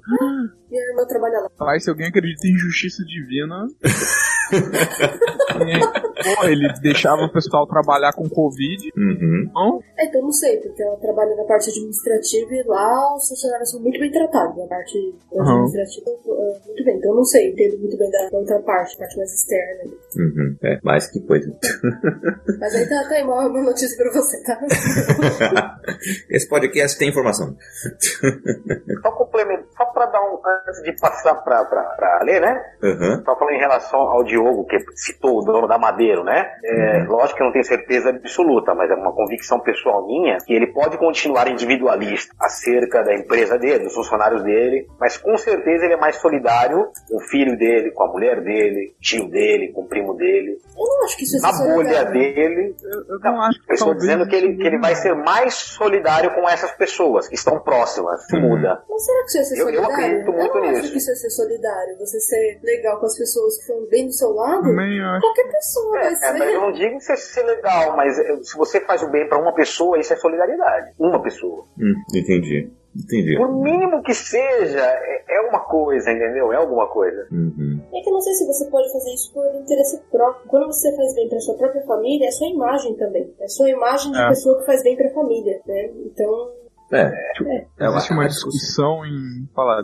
Minha 0.70 0.90
irmã 0.90 1.06
trabalha 1.08 1.40
lá. 1.40 1.50
Pai, 1.58 1.80
se 1.80 1.90
alguém 1.90 2.08
acredita 2.08 2.48
em 2.48 2.58
justiça 2.58 3.04
divina, 3.06 3.68
Pô, 6.36 6.46
ele 6.46 6.68
deixava 6.82 7.24
o 7.24 7.32
pessoal 7.32 7.68
trabalhar 7.68 8.12
com 8.14 8.28
Covid. 8.28 8.92
Uhum. 8.98 9.50
Não? 9.54 9.80
É, 9.98 10.06
então 10.06 10.22
não 10.22 10.32
sei, 10.32 10.58
porque 10.58 10.82
ela 10.82 10.98
trabalha 10.98 11.36
na 11.36 11.44
parte 11.44 11.70
administrativa 11.70 12.54
e 12.54 12.64
lá 12.64 13.16
os 13.16 13.28
funcionários 13.28 13.72
são 13.72 13.82
muito 13.82 14.00
bem 14.00 14.12
tratados. 14.12 14.58
Na 14.58 14.68
parte 14.68 15.16
administrativa, 15.32 16.10
uh, 16.26 16.62
muito 16.66 16.84
bem. 16.84 16.98
Então 16.98 17.12
eu 17.12 17.16
não 17.18 17.24
sei, 17.24 17.52
entendo 17.52 17.80
muito 17.80 17.98
bem 17.98 18.10
da, 18.10 18.30
da 18.30 18.38
outra 18.38 18.60
parte, 18.60 18.96
a 18.96 19.00
parte 19.00 19.18
mais 19.18 19.34
externa. 19.34 19.82
ali. 19.84 19.98
Uhum. 20.18 20.58
É, 20.64 20.80
mais 20.84 21.08
que 21.12 21.20
coisa. 21.22 21.48
Mas 22.60 22.76
aí 22.76 22.90
tá, 22.90 23.04
tá 23.08 23.16
aí 23.16 23.24
uma, 23.24 23.48
uma 23.48 23.64
notícia 23.64 23.96
pra 23.98 24.12
você, 24.12 24.44
tá? 24.44 24.60
Esse 26.30 26.48
podcast 26.48 26.98
tem 26.98 27.10
informação. 27.10 27.56
Só 29.02 29.12
complemento, 29.12 29.68
só 29.76 29.86
pra 29.86 30.06
dar 30.08 30.22
um. 30.22 30.38
Antes 30.68 30.82
de 30.84 30.94
passar 31.00 31.36
pra, 31.36 31.64
pra, 31.66 31.84
pra 31.84 32.24
ler, 32.24 32.42
né? 32.42 32.62
Uhum. 32.84 33.24
Só 33.24 33.38
falando 33.38 33.56
em 33.56 33.60
relação 33.60 34.00
ao 34.00 34.26
Diogo, 34.38 34.66
que 34.66 34.78
citou 34.96 35.40
o 35.40 35.44
dono 35.44 35.68
da 35.68 35.78
Madeiro, 35.78 36.24
né? 36.24 36.48
É, 36.64 37.04
Lógico 37.08 37.38
que 37.38 37.42
eu 37.44 37.46
não 37.46 37.54
tenho 37.54 37.66
certeza 37.66 38.10
absoluta, 38.10 38.74
mas 38.76 38.90
é 38.92 38.94
uma 38.96 39.14
convicção 39.14 39.60
pessoal 39.60 40.06
minha 40.06 40.38
que 40.46 40.54
ele 40.54 40.68
pode 40.68 40.98
continuar 40.98 41.48
individualista 41.48 42.34
acerca 42.40 43.04
da 43.04 43.16
empresa 43.16 43.58
dele, 43.58 43.86
dos 43.86 43.94
funcionários 43.96 44.44
dele, 44.44 44.88
mas 45.00 45.18
com 45.18 45.36
certeza 45.38 45.86
ele 45.86 45.94
é 45.94 45.98
mais 45.98 46.18
solidário 46.18 46.90
com 47.10 47.18
o 47.18 47.20
filho 47.22 47.58
dele, 47.58 47.92
com 47.92 48.04
a 48.04 48.08
mulher 48.12 48.42
dele, 48.42 48.96
tio 49.02 49.28
dele, 49.30 49.72
com 49.74 49.82
o 49.82 49.88
primo 49.88 50.14
dele, 50.16 50.58
Eu 50.78 50.86
não 50.86 51.06
acho 51.06 51.18
que 51.18 51.24
isso 51.24 51.38
é 51.38 51.42
na 51.42 51.52
bolha 51.76 52.04
dele. 52.06 52.76
Eu, 52.84 53.16
eu 53.16 53.20
não 53.20 53.42
acho 53.42 53.60
que 53.64 53.72
Eu 53.72 53.76
estou 53.76 53.94
dizendo 53.96 54.28
que 54.28 54.36
ele, 54.36 54.56
que 54.58 54.68
ele 54.68 54.80
vai 54.80 54.96
ser 54.96 55.16
mais 55.16 55.54
solidário 55.56 56.34
com 56.36 56.48
essas 56.48 56.72
pessoas 56.72 57.28
que 57.28 57.36
estão 57.36 57.60
próximas. 57.60 58.22
Uhum. 58.34 58.42
muda. 58.50 58.84
Mas 58.90 59.06
será 59.06 59.20
que 59.22 59.26
isso 59.28 59.38
ia 59.38 59.44
ser 59.44 59.56
Eu- 59.56 59.70
eu 59.70 59.84
solidário? 59.84 59.94
acredito 60.06 60.32
muito 60.32 60.58
eu 60.58 60.62
não 60.62 60.70
nisso. 60.70 60.82
acho 60.84 60.92
que 60.92 60.98
isso 60.98 61.10
ia 61.10 61.16
ser 61.16 61.30
solidário. 61.32 61.98
Você 62.00 62.20
ser 62.20 62.60
legal 62.64 63.00
com 63.00 63.06
as 63.06 63.18
pessoas 63.18 63.56
que 63.56 63.62
estão 63.62 63.86
bem 63.90 64.06
do 64.06 64.12
seu 64.14 64.27
lado. 64.34 64.64
Também 64.64 65.00
acho. 65.02 65.22
Qualquer 65.22 65.52
pessoa 65.52 65.92
vai 65.92 66.08
É, 66.08 66.16
ser. 66.16 66.26
é, 66.26 66.38
mas 66.40 66.54
eu 66.54 66.62
não 66.62 66.72
digo 66.72 67.00
ser, 67.02 67.18
ser 67.18 67.44
legal, 67.44 67.96
mas 67.96 68.18
é, 68.20 68.38
se 68.44 68.58
você 68.58 68.80
faz 68.82 69.02
o 69.04 69.10
bem 69.10 69.28
pra 69.28 69.40
uma 69.40 69.54
pessoa, 69.54 70.00
isso 70.00 70.14
é 70.14 70.18
solidariedade. 70.18 70.92
Uma 71.00 71.22
pessoa. 71.22 71.64
Hum, 71.80 71.94
entendi. 72.16 72.70
Entendi. 72.96 73.38
Por 73.38 73.52
mínimo 73.62 74.02
que 74.02 74.14
seja, 74.14 74.80
é, 74.84 75.24
é 75.30 75.42
uma 75.42 75.60
coisa, 75.66 76.10
entendeu? 76.12 76.52
É 76.52 76.56
alguma 76.56 76.88
coisa. 76.88 77.28
Uhum. 77.32 77.80
É 77.94 78.02
que 78.02 78.10
eu 78.10 78.14
não 78.14 78.22
sei 78.22 78.34
se 78.34 78.48
você 78.48 78.66
pode 78.72 78.92
fazer 78.92 79.14
isso 79.14 79.32
por 79.34 79.46
interesse 79.54 80.02
próprio. 80.10 80.48
Quando 80.50 80.66
você 80.66 80.96
faz 80.96 81.14
bem 81.14 81.30
pra 81.30 81.40
sua 81.40 81.56
própria 81.58 81.86
família, 81.86 82.28
é 82.28 82.32
sua 82.32 82.48
imagem 82.48 82.96
também. 82.96 83.32
É 83.40 83.48
sua 83.50 83.70
imagem 83.70 84.12
de 84.12 84.18
É. 84.20 84.28
pessoa 84.30 84.58
que 84.60 84.66
faz 84.66 84.82
bem 84.84 84.96
pra 84.96 85.12
família, 85.12 85.60
né? 85.68 85.92
Então, 86.08 86.50
É, 86.92 87.12
é 87.80 87.88
Existe 87.88 88.14
uma 88.14 88.28
discussão 88.28 89.06
em 89.06 89.48
falar. 89.54 89.84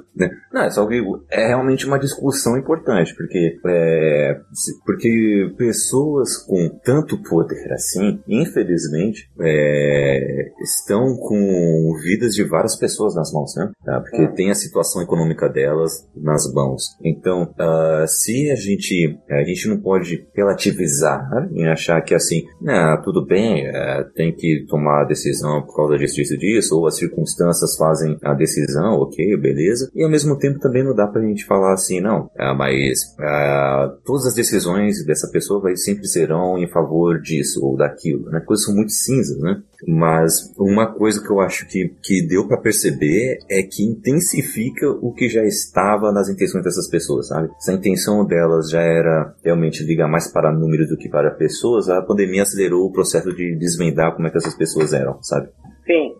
Não, 0.51 0.61
é 0.63 0.69
só 0.69 0.85
que 0.87 1.01
é 1.29 1.47
realmente 1.47 1.85
uma 1.85 1.99
discussão 1.99 2.57
importante, 2.57 3.13
porque, 3.15 3.59
é, 3.65 4.39
porque 4.85 5.53
pessoas 5.57 6.37
com 6.37 6.69
tanto 6.83 7.21
poder 7.21 7.71
assim, 7.73 8.21
infelizmente, 8.27 9.29
é, 9.39 10.51
estão 10.61 11.15
com 11.17 11.93
vidas 12.03 12.33
de 12.33 12.43
várias 12.43 12.77
pessoas 12.77 13.15
nas 13.15 13.31
mãos, 13.31 13.53
né? 13.55 13.71
Tá? 13.83 13.99
Porque 13.99 14.23
Hum. 14.23 14.33
tem 14.33 14.51
a 14.51 14.55
situação 14.55 15.01
econômica 15.01 15.49
delas 15.49 16.07
nas 16.15 16.51
mãos. 16.53 16.83
Então, 17.03 17.53
ah, 17.59 18.05
se 18.07 18.49
a 18.51 18.55
gente, 18.55 19.19
a 19.29 19.43
gente 19.43 19.67
não 19.67 19.79
pode 19.79 20.25
relativizar 20.35 21.29
né? 21.29 21.49
em 21.53 21.67
achar 21.67 22.01
que 22.01 22.13
assim, 22.13 22.43
ah, 22.67 23.01
tudo 23.03 23.25
bem, 23.25 23.67
é, 23.67 24.03
tem 24.15 24.33
que 24.33 24.65
tomar 24.67 25.01
a 25.01 25.05
decisão 25.05 25.61
por 25.63 25.75
causa 25.75 25.97
disso, 25.97 26.15
disso, 26.15 26.37
disso, 26.37 26.75
ou 26.75 26.87
as 26.93 26.99
circunstâncias 26.99 27.75
fazem 27.75 28.17
a 28.23 28.33
decisão, 28.33 28.99
ok, 28.99 29.35
beleza. 29.37 29.89
E 29.93 30.03
ao 30.03 30.09
mesmo 30.09 30.37
tempo 30.37 30.59
também 30.59 30.83
não 30.83 30.95
dá 30.95 31.07
pra 31.07 31.21
gente 31.21 31.45
falar 31.45 31.73
assim, 31.73 31.99
não, 31.99 32.29
ah, 32.37 32.53
mas 32.53 33.15
ah, 33.19 33.95
todas 34.05 34.27
as 34.27 34.35
decisões 34.35 35.05
dessa 35.05 35.29
pessoa 35.29 35.61
vai, 35.61 35.75
sempre 35.75 36.07
serão 36.07 36.57
em 36.57 36.69
favor 36.69 37.19
disso 37.19 37.63
ou 37.63 37.75
daquilo, 37.75 38.29
né? 38.29 38.39
Coisas 38.39 38.65
são 38.65 38.75
muito 38.75 38.91
cinzas, 38.91 39.37
né? 39.39 39.61
Mas 39.87 40.53
uma 40.57 40.93
coisa 40.93 41.21
que 41.21 41.29
eu 41.29 41.41
acho 41.41 41.67
que, 41.67 41.93
que 42.01 42.25
deu 42.25 42.47
pra 42.47 42.57
perceber 42.57 43.39
é 43.49 43.61
que 43.63 43.83
intensifica 43.83 44.89
o 44.89 45.13
que 45.13 45.27
já 45.27 45.43
estava 45.43 46.11
nas 46.11 46.29
intenções 46.29 46.63
dessas 46.63 46.89
pessoas, 46.89 47.27
sabe? 47.27 47.49
Se 47.59 47.71
a 47.71 47.73
intenção 47.73 48.25
delas 48.25 48.69
já 48.69 48.81
era 48.81 49.35
realmente 49.43 49.83
ligar 49.83 50.07
mais 50.07 50.31
para 50.31 50.53
números 50.53 50.87
do 50.87 50.97
que 50.97 51.09
para 51.09 51.31
pessoas, 51.31 51.89
a 51.89 52.01
pandemia 52.01 52.43
acelerou 52.43 52.85
o 52.85 52.91
processo 52.91 53.33
de 53.35 53.55
desvendar 53.57 54.15
como 54.15 54.27
é 54.27 54.31
que 54.31 54.37
essas 54.37 54.55
pessoas 54.55 54.93
eram, 54.93 55.21
sabe? 55.21 55.49
Sim, 55.85 56.15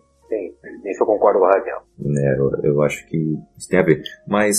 sim. 0.84 0.88
Nisso 0.90 1.04
eu 1.04 1.08
concordo 1.08 1.40
com 1.40 1.46
a 1.46 1.52
Raquel. 1.52 1.82
Né, 2.00 2.36
eu, 2.38 2.52
eu 2.74 2.82
acho 2.84 3.06
que 3.08 3.18
isso 3.58 3.70
tem 3.70 3.80
a 3.80 3.84
ver. 3.84 4.02
Mas, 4.28 4.58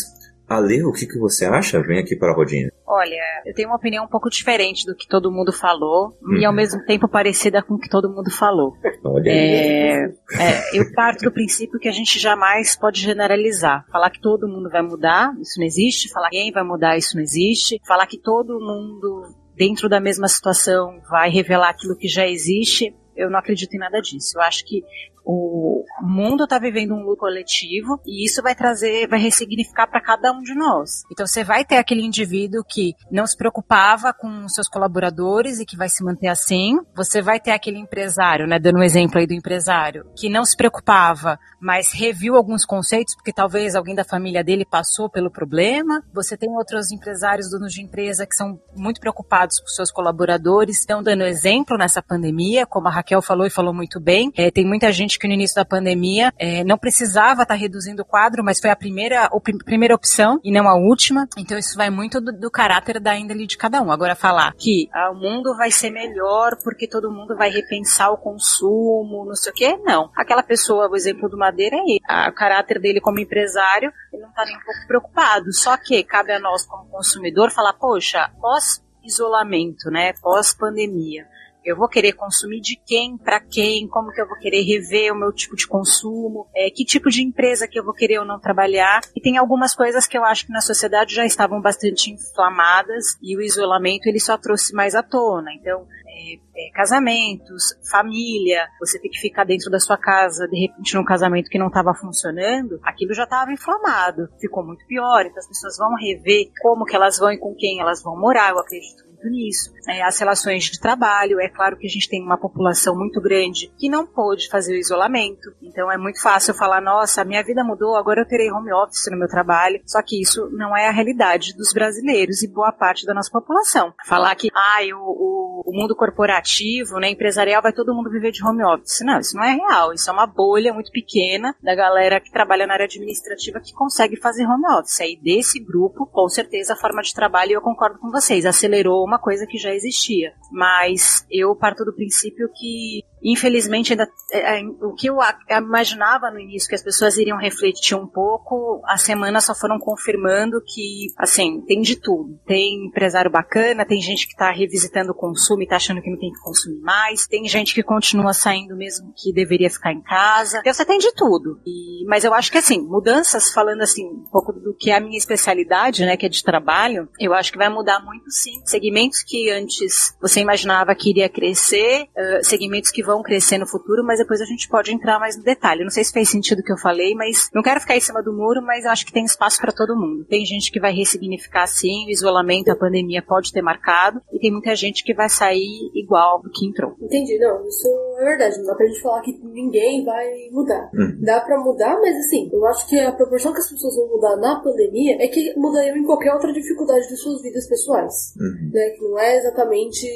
Ale, 0.48 0.82
o 0.84 0.92
que, 0.92 1.06
que 1.06 1.18
você 1.18 1.44
acha? 1.44 1.80
Vem 1.82 1.98
aqui 2.00 2.16
para 2.16 2.32
a 2.32 2.34
rodinha. 2.34 2.70
Olha, 2.86 3.16
eu 3.46 3.54
tenho 3.54 3.68
uma 3.70 3.76
opinião 3.76 4.04
um 4.04 4.08
pouco 4.08 4.28
diferente 4.28 4.84
do 4.86 4.94
que 4.94 5.08
todo 5.08 5.32
mundo 5.32 5.52
falou 5.52 6.16
e 6.38 6.44
ao 6.44 6.50
Uhum. 6.52 6.56
mesmo 6.56 6.84
tempo 6.84 7.08
parecida 7.08 7.62
com 7.62 7.74
o 7.74 7.78
que 7.78 7.88
todo 7.88 8.10
mundo 8.10 8.30
falou. 8.30 8.74
Olha 9.04 9.32
aí. 9.32 9.38
É, 9.38 10.04
é, 10.04 10.78
eu 10.78 10.84
parto 10.94 11.24
do 11.24 11.32
princípio 11.32 11.78
que 11.80 11.88
a 11.88 11.92
gente 11.92 12.18
jamais 12.20 12.76
pode 12.76 13.00
generalizar. 13.00 13.84
Falar 13.90 14.10
que 14.10 14.20
todo 14.20 14.46
mundo 14.46 14.68
vai 14.70 14.82
mudar, 14.82 15.34
isso 15.40 15.58
não 15.58 15.66
existe. 15.66 16.12
Falar 16.12 16.28
que 16.28 16.36
ninguém 16.36 16.52
vai 16.52 16.62
mudar, 16.62 16.96
isso 16.96 17.16
não 17.16 17.22
existe. 17.22 17.80
Falar 17.86 18.06
que 18.06 18.18
todo 18.20 18.60
mundo 18.60 19.34
dentro 19.56 19.88
da 19.88 19.98
mesma 20.00 20.28
situação 20.28 21.00
vai 21.10 21.30
revelar 21.30 21.70
aquilo 21.70 21.96
que 21.96 22.06
já 22.08 22.26
existe, 22.28 22.94
eu 23.16 23.30
não 23.30 23.38
acredito 23.38 23.74
em 23.74 23.78
nada 23.78 24.00
disso. 24.00 24.38
Eu 24.38 24.42
acho 24.42 24.64
que 24.64 24.84
o 25.24 25.84
mundo 26.02 26.44
está 26.44 26.58
vivendo 26.58 26.94
um 26.94 27.02
luto 27.02 27.20
coletivo 27.20 27.98
e 28.04 28.26
isso 28.26 28.42
vai 28.42 28.54
trazer, 28.54 29.08
vai 29.08 29.18
ressignificar 29.18 29.86
para 29.86 30.00
cada 30.00 30.30
um 30.32 30.42
de 30.42 30.54
nós. 30.54 31.02
Então 31.10 31.26
você 31.26 31.42
vai 31.42 31.64
ter 31.64 31.76
aquele 31.76 32.02
indivíduo 32.02 32.62
que 32.62 32.92
não 33.10 33.26
se 33.26 33.36
preocupava 33.36 34.12
com 34.12 34.46
seus 34.48 34.68
colaboradores 34.68 35.60
e 35.60 35.64
que 35.64 35.76
vai 35.76 35.88
se 35.88 36.04
manter 36.04 36.28
assim. 36.28 36.78
Você 36.94 37.22
vai 37.22 37.40
ter 37.40 37.52
aquele 37.52 37.78
empresário, 37.78 38.46
né, 38.46 38.58
dando 38.58 38.78
um 38.78 38.82
exemplo 38.82 39.18
aí 39.18 39.26
do 39.26 39.32
empresário, 39.32 40.04
que 40.14 40.28
não 40.28 40.44
se 40.44 40.56
preocupava, 40.56 41.38
mas 41.60 41.92
reviu 41.92 42.36
alguns 42.36 42.66
conceitos 42.66 43.14
porque 43.14 43.32
talvez 43.32 43.74
alguém 43.74 43.94
da 43.94 44.04
família 44.04 44.44
dele 44.44 44.66
passou 44.66 45.08
pelo 45.08 45.30
problema. 45.30 46.02
Você 46.12 46.36
tem 46.36 46.50
outros 46.50 46.92
empresários, 46.92 47.50
donos 47.50 47.72
de 47.72 47.82
empresa 47.82 48.26
que 48.26 48.36
são 48.36 48.60
muito 48.76 49.00
preocupados 49.00 49.58
com 49.58 49.68
seus 49.68 49.90
colaboradores, 49.90 50.80
estão 50.80 51.02
dando 51.02 51.24
exemplo 51.24 51.78
nessa 51.78 52.02
pandemia, 52.02 52.66
como 52.66 52.88
a 52.88 52.90
Raquel 53.04 53.20
falou 53.20 53.46
e 53.46 53.50
falou 53.50 53.74
muito 53.74 54.00
bem. 54.00 54.32
É, 54.34 54.50
tem 54.50 54.64
muita 54.64 54.90
gente 54.90 55.18
que 55.18 55.28
no 55.28 55.34
início 55.34 55.54
da 55.54 55.64
pandemia 55.64 56.32
é, 56.38 56.64
não 56.64 56.78
precisava 56.78 57.42
estar 57.42 57.54
reduzindo 57.54 58.00
o 58.00 58.04
quadro, 58.04 58.42
mas 58.42 58.58
foi 58.58 58.70
a 58.70 58.76
primeira, 58.76 59.26
a 59.26 59.40
primeira 59.64 59.94
opção 59.94 60.40
e 60.42 60.50
não 60.50 60.66
a 60.66 60.74
última. 60.74 61.28
Então 61.36 61.58
isso 61.58 61.76
vai 61.76 61.90
muito 61.90 62.18
do, 62.18 62.32
do 62.32 62.50
caráter 62.50 62.98
da 62.98 63.14
índole 63.14 63.46
de 63.46 63.58
cada 63.58 63.82
um. 63.82 63.92
Agora 63.92 64.16
falar 64.16 64.54
que 64.54 64.88
ah, 64.92 65.10
o 65.10 65.14
mundo 65.14 65.54
vai 65.56 65.70
ser 65.70 65.90
melhor 65.90 66.56
porque 66.64 66.88
todo 66.88 67.12
mundo 67.12 67.36
vai 67.36 67.50
repensar 67.50 68.10
o 68.10 68.16
consumo, 68.16 69.26
não 69.26 69.34
sei 69.34 69.52
o 69.52 69.54
quê, 69.54 69.76
não. 69.84 70.10
Aquela 70.16 70.42
pessoa, 70.42 70.88
o 70.88 70.96
exemplo 70.96 71.28
do 71.28 71.36
Madeira 71.36 71.76
ele. 71.76 72.00
Ah, 72.08 72.28
o 72.30 72.34
caráter 72.34 72.80
dele 72.80 73.02
como 73.02 73.20
empresário, 73.20 73.92
ele 74.10 74.22
não 74.22 74.30
está 74.30 74.46
nem 74.46 74.56
um 74.56 74.60
pouco 74.60 74.86
preocupado. 74.86 75.52
Só 75.52 75.76
que 75.76 76.02
cabe 76.04 76.32
a 76.32 76.40
nós 76.40 76.64
como 76.64 76.88
consumidor 76.88 77.50
falar, 77.50 77.74
poxa, 77.74 78.30
pós 78.40 78.82
isolamento, 79.04 79.90
né, 79.90 80.14
pós 80.22 80.54
pandemia, 80.54 81.26
eu 81.64 81.76
vou 81.76 81.88
querer 81.88 82.12
consumir 82.12 82.60
de 82.60 82.76
quem, 82.76 83.16
para 83.16 83.40
quem, 83.40 83.88
como 83.88 84.12
que 84.12 84.20
eu 84.20 84.28
vou 84.28 84.38
querer 84.38 84.62
rever 84.62 85.12
o 85.12 85.18
meu 85.18 85.32
tipo 85.32 85.56
de 85.56 85.66
consumo, 85.66 86.46
é, 86.54 86.70
que 86.70 86.84
tipo 86.84 87.08
de 87.08 87.22
empresa 87.22 87.66
que 87.66 87.78
eu 87.78 87.84
vou 87.84 87.94
querer 87.94 88.18
ou 88.18 88.24
não 88.24 88.38
trabalhar. 88.38 89.00
E 89.16 89.20
tem 89.20 89.38
algumas 89.38 89.74
coisas 89.74 90.06
que 90.06 90.16
eu 90.16 90.24
acho 90.24 90.46
que 90.46 90.52
na 90.52 90.60
sociedade 90.60 91.14
já 91.14 91.24
estavam 91.24 91.60
bastante 91.60 92.10
inflamadas 92.10 93.16
e 93.22 93.36
o 93.36 93.40
isolamento 93.40 94.06
ele 94.06 94.20
só 94.20 94.36
trouxe 94.36 94.74
mais 94.74 94.94
à 94.94 95.02
tona. 95.02 95.52
Então, 95.54 95.86
é, 96.06 96.34
é, 96.34 96.70
casamentos, 96.72 97.76
família, 97.90 98.68
você 98.78 99.00
tem 99.00 99.10
que 99.10 99.18
ficar 99.18 99.44
dentro 99.44 99.70
da 99.70 99.80
sua 99.80 99.96
casa, 99.96 100.46
de 100.46 100.66
repente 100.66 100.94
num 100.94 101.04
casamento 101.04 101.50
que 101.50 101.58
não 101.58 101.68
estava 101.68 101.94
funcionando, 101.94 102.78
aquilo 102.84 103.14
já 103.14 103.24
estava 103.24 103.52
inflamado, 103.52 104.28
ficou 104.40 104.64
muito 104.64 104.86
pior, 104.86 105.26
então 105.26 105.38
as 105.38 105.48
pessoas 105.48 105.76
vão 105.76 105.94
rever 105.96 106.50
como 106.62 106.84
que 106.84 106.94
elas 106.94 107.18
vão 107.18 107.32
e 107.32 107.38
com 107.38 107.54
quem 107.54 107.80
elas 107.80 108.02
vão 108.02 108.16
morar, 108.16 108.50
eu 108.50 108.58
acredito 108.58 109.13
nisso. 109.28 109.72
É, 109.88 110.02
as 110.02 110.18
relações 110.18 110.64
de 110.64 110.80
trabalho, 110.80 111.40
é 111.40 111.48
claro 111.48 111.76
que 111.76 111.86
a 111.86 111.90
gente 111.90 112.08
tem 112.08 112.22
uma 112.22 112.38
população 112.38 112.96
muito 112.96 113.20
grande 113.20 113.72
que 113.78 113.88
não 113.88 114.06
pôde 114.06 114.48
fazer 114.48 114.74
o 114.74 114.78
isolamento, 114.78 115.52
então 115.62 115.90
é 115.90 115.98
muito 115.98 116.20
fácil 116.20 116.54
falar, 116.54 116.80
nossa, 116.80 117.24
minha 117.24 117.42
vida 117.42 117.64
mudou, 117.64 117.96
agora 117.96 118.20
eu 118.20 118.28
terei 118.28 118.50
home 118.50 118.72
office 118.72 119.10
no 119.10 119.18
meu 119.18 119.28
trabalho, 119.28 119.80
só 119.86 120.02
que 120.02 120.20
isso 120.20 120.48
não 120.52 120.76
é 120.76 120.88
a 120.88 120.92
realidade 120.92 121.54
dos 121.56 121.72
brasileiros 121.72 122.42
e 122.42 122.48
boa 122.48 122.72
parte 122.72 123.06
da 123.06 123.14
nossa 123.14 123.30
população. 123.30 123.92
Falar 124.06 124.34
que, 124.34 124.48
ah, 124.54 124.80
o, 124.94 125.62
o, 125.62 125.62
o 125.66 125.72
mundo 125.72 125.94
corporativo, 125.96 126.98
né, 126.98 127.10
empresarial, 127.10 127.62
vai 127.62 127.72
todo 127.72 127.94
mundo 127.94 128.10
viver 128.10 128.30
de 128.30 128.44
home 128.44 128.64
office. 128.64 129.00
Não, 129.04 129.18
isso 129.18 129.36
não 129.36 129.44
é 129.44 129.52
real. 129.52 129.92
Isso 129.92 130.08
é 130.08 130.12
uma 130.12 130.26
bolha 130.26 130.72
muito 130.72 130.90
pequena 130.90 131.54
da 131.62 131.74
galera 131.74 132.20
que 132.20 132.30
trabalha 132.30 132.66
na 132.66 132.74
área 132.74 132.86
administrativa 132.86 133.60
que 133.60 133.72
consegue 133.72 134.16
fazer 134.16 134.46
home 134.46 134.66
office. 134.78 135.00
Aí 135.00 135.16
desse 135.16 135.58
grupo, 135.60 136.06
com 136.06 136.28
certeza 136.28 136.74
a 136.74 136.76
forma 136.76 137.02
de 137.02 137.14
trabalho, 137.14 137.52
eu 137.52 137.60
concordo 137.60 137.98
com 137.98 138.10
vocês, 138.10 138.46
acelerou 138.46 139.04
uma 139.04 139.13
coisa 139.18 139.46
que 139.46 139.58
já 139.58 139.74
existia. 139.74 140.32
mas 140.50 141.26
eu 141.30 141.54
parto 141.56 141.84
do 141.84 141.94
princípio 141.94 142.48
que 142.54 143.02
infelizmente 143.24 143.92
ainda 143.92 144.08
é, 144.30 144.60
é, 144.60 144.64
o 144.82 144.94
que 144.94 145.08
eu 145.08 145.16
imaginava 145.50 146.30
no 146.30 146.38
início 146.38 146.68
que 146.68 146.74
as 146.74 146.82
pessoas 146.82 147.16
iriam 147.16 147.38
refletir 147.38 147.96
um 147.96 148.06
pouco, 148.06 148.82
as 148.84 149.02
semanas 149.02 149.44
só 149.46 149.54
foram 149.54 149.78
confirmando 149.78 150.60
que 150.64 151.06
assim 151.18 151.62
tem 151.62 151.80
de 151.80 151.96
tudo. 151.96 152.38
Tem 152.46 152.86
empresário 152.86 153.30
bacana, 153.30 153.86
tem 153.86 154.00
gente 154.00 154.26
que 154.26 154.32
está 154.32 154.50
revisitando 154.50 155.12
o 155.12 155.14
consumo 155.14 155.62
e 155.62 155.64
está 155.64 155.76
achando 155.76 156.02
que 156.02 156.10
não 156.10 156.18
tem 156.18 156.30
que 156.30 156.40
consumir 156.40 156.80
mais, 156.80 157.26
tem 157.26 157.46
gente 157.46 157.74
que 157.74 157.82
continua 157.82 158.32
saindo 158.32 158.76
mesmo 158.76 159.12
que 159.16 159.32
deveria 159.32 159.70
ficar 159.70 159.92
em 159.92 160.02
casa. 160.02 160.58
Então 160.58 160.72
você 160.72 160.84
tem 160.84 160.98
de 160.98 161.12
tudo. 161.14 161.60
E, 161.66 162.04
mas 162.06 162.24
eu 162.24 162.34
acho 162.34 162.52
que 162.52 162.58
assim 162.58 162.80
mudanças 162.80 163.52
falando 163.52 163.82
assim 163.82 164.04
um 164.06 164.24
pouco 164.30 164.52
do 164.52 164.74
que 164.74 164.90
é 164.90 164.96
a 164.96 165.00
minha 165.00 165.16
especialidade, 165.16 166.04
né, 166.04 166.16
que 166.16 166.26
é 166.26 166.28
de 166.28 166.42
trabalho, 166.42 167.08
eu 167.18 167.32
acho 167.32 167.52
que 167.52 167.58
vai 167.58 167.68
mudar 167.68 168.00
muito 168.04 168.30
sim. 168.30 168.60
Segmentos 168.64 169.22
que 169.22 169.50
antes 169.50 170.14
você 170.20 170.40
imaginava 170.40 170.94
que 170.94 171.10
iria 171.10 171.28
crescer, 171.28 172.02
uh, 172.02 172.44
segmentos 172.44 172.90
que 172.90 173.02
vão 173.02 173.13
vão 173.14 173.22
crescer 173.22 173.58
no 173.58 173.66
futuro, 173.66 174.04
mas 174.04 174.18
depois 174.18 174.40
a 174.40 174.44
gente 174.44 174.68
pode 174.68 174.92
entrar 174.92 175.18
mais 175.18 175.36
no 175.36 175.44
detalhe. 175.44 175.84
Não 175.84 175.90
sei 175.90 176.04
se 176.04 176.12
fez 176.12 176.28
sentido 176.28 176.58
o 176.58 176.62
que 176.62 176.72
eu 176.72 176.76
falei, 176.78 177.14
mas 177.14 177.48
não 177.54 177.62
quero 177.62 177.80
ficar 177.80 177.96
em 177.96 178.00
cima 178.00 178.22
do 178.22 178.32
muro, 178.32 178.60
mas 178.60 178.84
acho 178.84 179.06
que 179.06 179.12
tem 179.12 179.24
espaço 179.24 179.60
para 179.60 179.72
todo 179.72 179.96
mundo. 179.96 180.24
Tem 180.24 180.44
gente 180.44 180.70
que 180.72 180.80
vai 180.80 180.92
ressignificar 180.92 181.66
sim, 181.66 182.06
o 182.06 182.10
isolamento, 182.10 182.70
a 182.70 182.76
pandemia 182.76 183.22
pode 183.22 183.52
ter 183.52 183.62
marcado, 183.62 184.20
e 184.32 184.38
tem 184.38 184.50
muita 184.50 184.74
gente 184.74 185.04
que 185.04 185.14
vai 185.14 185.28
sair 185.28 185.90
igual 185.94 186.42
do 186.42 186.50
que 186.50 186.66
entrou. 186.66 186.96
Entendi, 187.00 187.38
não, 187.38 187.66
isso 187.66 187.88
é 188.18 188.24
verdade. 188.24 188.58
Não 188.58 188.66
dá 188.66 188.74
pra 188.74 188.86
gente 188.86 189.00
falar 189.00 189.22
que 189.22 189.32
ninguém 189.42 190.04
vai 190.04 190.26
mudar. 190.50 190.90
Hum. 190.94 191.18
Dá 191.22 191.40
pra 191.40 191.58
mudar, 191.60 192.00
mas 192.00 192.16
assim, 192.16 192.50
eu 192.52 192.66
acho 192.66 192.88
que 192.88 192.98
a 192.98 193.12
proporção 193.12 193.52
que 193.52 193.60
as 193.60 193.70
pessoas 193.70 193.94
vão 193.96 194.08
mudar 194.08 194.36
na 194.36 194.60
pandemia 194.60 195.16
é 195.20 195.28
que 195.28 195.54
mudariam 195.56 195.96
em 195.96 196.04
qualquer 196.04 196.32
outra 196.32 196.52
dificuldade 196.52 197.08
de 197.08 197.16
suas 197.16 197.40
vidas 197.42 197.68
pessoais. 197.68 198.34
Uhum. 198.38 198.70
Né? 198.72 198.90
Que 198.90 199.04
não 199.04 199.18
é 199.18 199.36
exatamente 199.36 200.06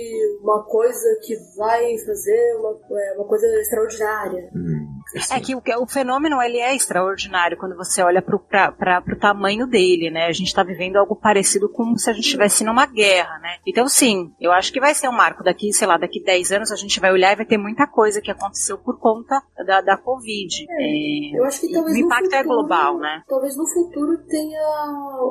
uma 0.42 0.64
coisa 0.64 1.18
que 1.22 1.36
vai 1.56 1.96
fazer 2.04 2.56
uma 2.58 2.74
é 2.90 3.14
uma 3.16 3.26
coisa 3.26 3.46
extraordinária. 3.60 4.50
Hum. 4.54 4.98
É 5.32 5.40
que 5.40 5.54
o, 5.54 5.62
o, 5.82 5.86
fenômeno 5.86 6.40
ele 6.42 6.58
é 6.58 6.74
extraordinário 6.74 7.56
quando 7.56 7.76
você 7.76 8.02
olha 8.02 8.20
para 8.20 8.36
o 8.36 9.18
tamanho 9.18 9.66
dele, 9.66 10.10
né? 10.10 10.26
A 10.26 10.32
gente 10.32 10.48
está 10.48 10.62
vivendo 10.62 10.96
algo 10.96 11.16
parecido 11.16 11.68
com 11.68 11.96
se 11.96 12.10
a 12.10 12.12
gente 12.12 12.24
estivesse 12.24 12.62
numa 12.62 12.84
guerra, 12.84 13.38
né? 13.38 13.56
Então, 13.66 13.88
sim, 13.88 14.32
eu 14.38 14.52
acho 14.52 14.70
que 14.72 14.80
vai 14.80 14.94
ser 14.94 15.08
um 15.08 15.16
marco 15.16 15.42
daqui, 15.42 15.72
sei 15.72 15.86
lá, 15.86 15.96
daqui 15.96 16.22
10 16.22 16.52
anos 16.52 16.72
a 16.72 16.76
gente 16.76 17.00
vai 17.00 17.10
olhar 17.10 17.32
e 17.32 17.36
vai 17.36 17.46
ter 17.46 17.56
muita 17.56 17.86
coisa 17.86 18.20
que 18.20 18.30
aconteceu 18.30 18.76
por 18.76 18.98
conta 19.00 19.42
da, 19.66 19.80
da 19.80 19.96
Covid. 19.96 20.66
É, 20.68 21.34
é, 21.34 21.38
eu 21.38 21.44
acho 21.44 21.60
que 21.60 21.72
talvez 21.72 21.96
o 21.96 21.98
impacto 21.98 22.24
futuro, 22.24 22.40
é 22.40 22.44
global, 22.44 22.98
né? 22.98 23.22
Talvez 23.26 23.56
no 23.56 23.66
futuro 23.66 24.18
tenha 24.28 24.60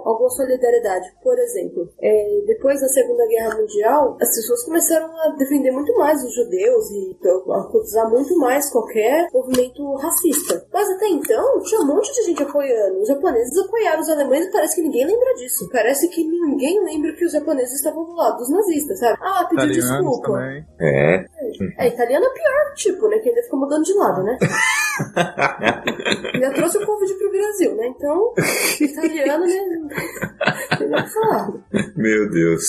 alguma 0.05 0.29
solidariedade. 0.29 1.07
Por 1.21 1.37
exemplo, 1.37 1.87
é, 2.01 2.41
depois 2.47 2.81
da 2.81 2.87
Segunda 2.87 3.27
Guerra 3.27 3.55
Mundial, 3.55 4.17
as 4.19 4.35
pessoas 4.35 4.65
começaram 4.65 5.07
a 5.21 5.35
defender 5.37 5.71
muito 5.71 5.95
mais 5.97 6.23
os 6.23 6.33
judeus 6.33 6.91
e 6.91 7.17
a 7.23 7.46
acusar 7.53 8.09
muito 8.09 8.37
mais 8.37 8.69
qualquer 8.71 9.27
movimento 9.33 9.95
racista. 9.95 10.65
Mas 10.71 10.89
até 10.89 11.07
então, 11.07 11.61
tinha 11.63 11.81
um 11.81 11.87
monte 11.87 12.11
de 12.13 12.23
gente 12.23 12.43
apoiando. 12.43 13.01
Os 13.01 13.07
japoneses 13.07 13.57
apoiaram 13.57 14.01
os 14.01 14.09
alemães 14.09 14.45
e 14.45 14.51
parece 14.51 14.75
que 14.75 14.81
ninguém 14.81 15.05
lembra 15.05 15.33
disso. 15.35 15.69
Parece 15.71 16.07
que 16.09 16.23
ninguém 16.23 16.83
lembra 16.83 17.13
que 17.13 17.25
os 17.25 17.31
japoneses 17.31 17.75
estavam 17.75 18.05
do 18.05 18.13
lado 18.13 18.37
dos 18.37 18.49
nazistas, 18.49 18.99
sabe? 18.99 19.17
Ah, 19.21 19.47
pediu 19.49 19.67
desculpa. 19.67 20.27
Também. 20.27 20.65
É. 20.79 21.15
é. 21.15 21.85
É, 21.85 21.87
italiano 21.87 22.25
é 22.25 22.29
pior, 22.29 22.73
tipo, 22.75 23.07
né? 23.07 23.19
Que 23.19 23.29
ainda 23.29 23.43
fica 23.43 23.57
mudando 23.57 23.83
de 23.83 23.93
lado, 23.93 24.23
né? 24.23 24.37
ainda 26.33 26.53
trouxe 26.53 26.77
o 26.77 26.85
Covid 26.85 27.13
pro 27.15 27.31
Brasil, 27.31 27.75
né? 27.75 27.87
Então, 27.87 28.33
italiano, 28.81 29.45
né? 29.45 29.87
Meu 31.95 32.29
Deus. 32.29 32.63